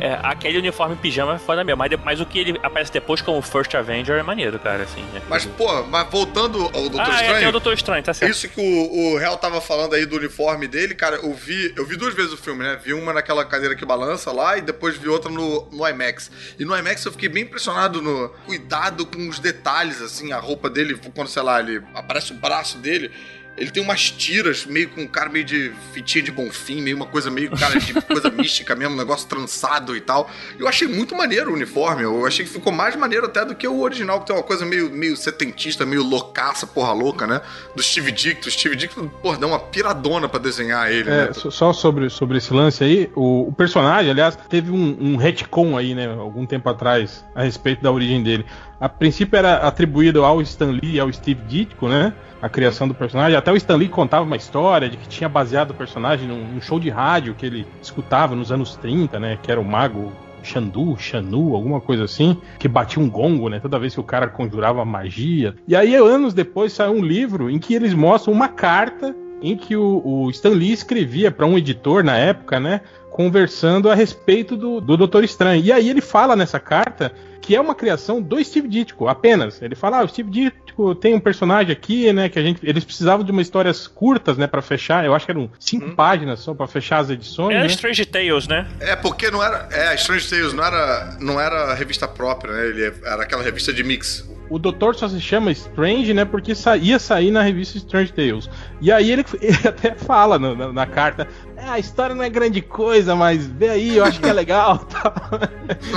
É, 0.00 0.18
aquele 0.22 0.58
uniforme 0.58 0.96
pijama 0.96 1.34
é 1.34 1.38
foda 1.38 1.62
mesmo. 1.64 1.78
Mas, 1.78 1.90
mas 2.04 2.20
o 2.20 2.26
que 2.26 2.38
ele 2.38 2.60
aparece 2.62 2.92
depois 2.92 3.20
como 3.20 3.40
First 3.42 3.74
Avenger 3.74 4.18
é 4.18 4.22
maneiro, 4.22 4.58
cara, 4.58 4.82
assim. 4.82 5.02
né? 5.12 5.22
Mas, 5.28 5.44
pô, 5.44 5.82
mas 5.84 6.08
voltando 6.10 6.64
ao 6.64 6.88
Doutor 6.88 7.00
ah, 7.00 7.08
é, 7.08 7.14
Estranho. 7.14 7.38
tem 7.38 7.48
o 7.48 7.52
Doutor 7.52 7.72
Estranho, 7.74 8.02
tá 8.02 8.14
certo. 8.14 8.32
Isso 8.32 8.48
que 8.48 8.60
o, 8.60 9.14
o 9.14 9.18
Real 9.18 9.36
tava 9.36 9.60
falando 9.60 9.94
aí 9.94 10.06
do 10.06 10.16
uniforme 10.16 10.66
dele, 10.66 10.94
cara, 10.94 11.16
eu 11.16 11.32
vi, 11.34 11.72
eu 11.76 11.84
vi 11.84 11.96
duas 11.96 12.14
vezes 12.14 12.32
o 12.32 12.36
filme, 12.36 12.62
né? 12.62 12.78
Vi 12.82 12.92
uma 12.92 13.12
naquela 13.12 13.44
cadeira 13.44 13.74
que 13.74 13.84
balança 13.84 14.32
lá 14.32 14.58
e 14.58 14.60
depois 14.60 14.96
vi 14.96 15.08
outra 15.08 15.30
no, 15.30 15.68
no 15.70 15.88
IMAX. 15.88 16.30
E 16.58 16.64
no 16.64 16.76
IMAX 16.76 17.04
eu 17.04 17.12
fiquei 17.12 17.28
bem 17.28 17.44
impressionado 17.44 18.02
no 18.02 18.28
cuidado 18.44 19.06
com 19.06 19.28
os 19.28 19.38
detalhes, 19.38 20.00
assim, 20.00 20.32
a 20.32 20.38
roupa 20.38 20.68
dele, 20.68 20.98
quando, 21.14 21.28
sei 21.28 21.42
lá, 21.42 21.60
ele 21.60 21.82
aparece 21.94 22.32
o 22.32 22.36
braço 22.36 22.78
dele. 22.78 23.10
Ele 23.56 23.70
tem 23.70 23.82
umas 23.82 24.10
tiras 24.10 24.66
meio 24.66 24.88
com 24.90 25.02
um 25.02 25.06
cara 25.06 25.30
meio 25.30 25.44
de 25.44 25.72
fitinha 25.92 26.22
de 26.22 26.30
bonfim, 26.30 26.80
meio 26.82 26.96
uma 26.96 27.06
coisa 27.06 27.30
meio 27.30 27.50
cara 27.50 27.78
de 27.78 27.92
coisa 28.02 28.30
mística 28.30 28.74
mesmo, 28.74 28.94
um 28.94 28.98
negócio 28.98 29.26
trançado 29.28 29.96
e 29.96 30.00
tal. 30.00 30.30
Eu 30.58 30.68
achei 30.68 30.86
muito 30.86 31.14
maneiro 31.14 31.50
o 31.50 31.54
uniforme. 31.54 32.02
Eu 32.02 32.26
achei 32.26 32.44
que 32.44 32.50
ficou 32.50 32.72
mais 32.72 32.94
maneiro 32.96 33.26
até 33.26 33.44
do 33.44 33.54
que 33.54 33.66
o 33.66 33.80
original, 33.80 34.20
que 34.20 34.26
tem 34.26 34.36
uma 34.36 34.42
coisa 34.42 34.64
meio, 34.66 34.90
meio 34.90 35.16
setentista, 35.16 35.86
meio 35.86 36.02
loucaça, 36.02 36.66
porra 36.66 36.92
louca, 36.92 37.26
né? 37.26 37.40
Do 37.74 37.82
Steve 37.82 38.12
Dicto. 38.12 38.48
O 38.48 38.50
Steve 38.50 38.76
Dicto, 38.76 39.10
porra, 39.22 39.38
deu 39.38 39.48
uma 39.48 39.58
piradona 39.58 40.28
pra 40.28 40.38
desenhar 40.38 40.90
ele, 40.90 41.08
É, 41.08 41.26
né? 41.28 41.32
só- 41.32 41.50
só 41.50 41.72
sobre, 41.72 42.10
sobre 42.10 42.38
esse 42.38 42.52
lance 42.52 42.84
aí, 42.84 43.10
o, 43.14 43.48
o 43.48 43.52
personagem, 43.52 44.10
aliás, 44.10 44.36
teve 44.48 44.70
um, 44.70 44.96
um 45.00 45.16
retcon 45.16 45.76
aí, 45.78 45.94
né, 45.94 46.06
algum 46.12 46.44
tempo 46.44 46.68
atrás, 46.68 47.24
a 47.34 47.42
respeito 47.42 47.82
da 47.82 47.90
origem 47.90 48.22
dele. 48.22 48.44
A 48.80 48.88
princípio 48.88 49.36
era 49.36 49.56
atribuído 49.56 50.24
ao 50.24 50.40
Stan 50.42 50.70
Lee 50.70 50.96
e 50.96 51.00
ao 51.00 51.10
Steve 51.12 51.40
Ditko, 51.48 51.88
né? 51.88 52.12
A 52.42 52.48
criação 52.48 52.86
do 52.86 52.94
personagem. 52.94 53.36
Até 53.36 53.50
o 53.50 53.56
Stan 53.56 53.76
Lee 53.76 53.88
contava 53.88 54.24
uma 54.24 54.36
história 54.36 54.88
de 54.88 54.96
que 54.96 55.08
tinha 55.08 55.28
baseado 55.28 55.70
o 55.70 55.74
personagem 55.74 56.28
num, 56.28 56.46
num 56.46 56.60
show 56.60 56.78
de 56.78 56.90
rádio 56.90 57.34
que 57.34 57.46
ele 57.46 57.66
escutava 57.80 58.34
nos 58.34 58.52
anos 58.52 58.76
30, 58.76 59.18
né? 59.18 59.38
Que 59.42 59.50
era 59.50 59.60
o 59.60 59.64
mago 59.64 60.12
Xandu, 60.42 60.96
Xanu, 60.98 61.54
alguma 61.54 61.80
coisa 61.80 62.04
assim, 62.04 62.36
que 62.58 62.68
batia 62.68 63.02
um 63.02 63.10
gongo, 63.10 63.48
né? 63.48 63.58
Toda 63.58 63.78
vez 63.78 63.94
que 63.94 64.00
o 64.00 64.04
cara 64.04 64.28
conjurava 64.28 64.84
magia. 64.84 65.54
E 65.66 65.74
aí, 65.74 65.94
anos 65.96 66.34
depois, 66.34 66.72
saiu 66.72 66.92
um 66.92 67.02
livro 67.02 67.50
em 67.50 67.58
que 67.58 67.74
eles 67.74 67.94
mostram 67.94 68.32
uma 68.32 68.48
carta 68.48 69.14
em 69.42 69.56
que 69.56 69.76
o, 69.76 70.02
o 70.04 70.30
Stan 70.30 70.50
Lee 70.50 70.72
escrevia 70.72 71.30
para 71.30 71.46
um 71.46 71.58
editor 71.58 72.04
na 72.04 72.16
época, 72.16 72.60
né? 72.60 72.80
Conversando 73.10 73.90
a 73.90 73.94
respeito 73.94 74.56
do, 74.56 74.80
do 74.80 74.96
Doutor 74.96 75.24
Estranho. 75.24 75.64
E 75.64 75.72
aí 75.72 75.88
ele 75.88 76.00
fala 76.00 76.36
nessa 76.36 76.60
carta 76.60 77.12
que 77.46 77.54
é 77.54 77.60
uma 77.60 77.76
criação 77.76 78.20
do 78.20 78.42
Steve 78.44 78.66
Ditko, 78.66 79.06
apenas. 79.06 79.62
Ele 79.62 79.76
fala, 79.76 80.00
ah, 80.00 80.04
o 80.04 80.08
Steve 80.08 80.28
Ditko 80.30 80.96
tem 80.96 81.14
um 81.14 81.20
personagem 81.20 81.72
aqui, 81.72 82.12
né, 82.12 82.28
que 82.28 82.38
a 82.38 82.42
gente, 82.42 82.58
eles 82.62 82.84
precisavam 82.84 83.24
de 83.24 83.30
umas 83.30 83.46
histórias 83.46 83.86
curtas, 83.86 84.36
né, 84.36 84.48
para 84.48 84.60
fechar. 84.60 85.04
Eu 85.04 85.14
acho 85.14 85.24
que 85.24 85.30
eram 85.30 85.48
cinco 85.60 85.92
páginas 85.94 86.40
só 86.40 86.52
para 86.54 86.66
fechar 86.66 86.98
as 86.98 87.10
edições, 87.10 87.54
É 87.56 87.60
né? 87.60 87.66
Strange 87.66 88.04
Tales, 88.04 88.48
né? 88.48 88.66
É, 88.80 88.96
porque 88.96 89.30
não 89.30 89.40
era. 89.42 89.68
É, 89.70 89.88
a 89.88 89.94
Strange 89.94 90.28
Tales 90.28 90.52
não 90.52 90.64
era, 90.64 91.16
não 91.20 91.40
era 91.40 91.72
revista 91.74 92.08
própria, 92.08 92.52
né? 92.52 92.66
Ele 92.66 92.82
era 93.04 93.22
aquela 93.22 93.42
revista 93.44 93.72
de 93.72 93.84
mix. 93.84 94.28
O 94.48 94.60
doutor 94.60 94.94
só 94.94 95.08
se 95.08 95.20
chama 95.20 95.50
Strange, 95.50 96.14
né? 96.14 96.24
Porque 96.24 96.54
sa 96.54 96.76
ia 96.76 97.00
sair 97.00 97.32
na 97.32 97.42
revista 97.42 97.78
Strange 97.78 98.12
Tales. 98.12 98.48
E 98.80 98.92
aí 98.92 99.10
ele, 99.10 99.24
ele 99.42 99.58
até 99.68 99.92
fala 99.96 100.38
no- 100.38 100.54
na, 100.54 100.72
na 100.72 100.86
carta: 100.86 101.26
"É, 101.56 101.64
a 101.68 101.80
história 101.80 102.14
não 102.14 102.22
é 102.22 102.30
grande 102.30 102.62
coisa, 102.62 103.16
mas 103.16 103.44
vê 103.44 103.70
aí, 103.70 103.96
eu 103.96 104.04
acho 104.04 104.20
que 104.20 104.28
é 104.28 104.32
legal. 104.32 104.78
tal." 104.86 105.12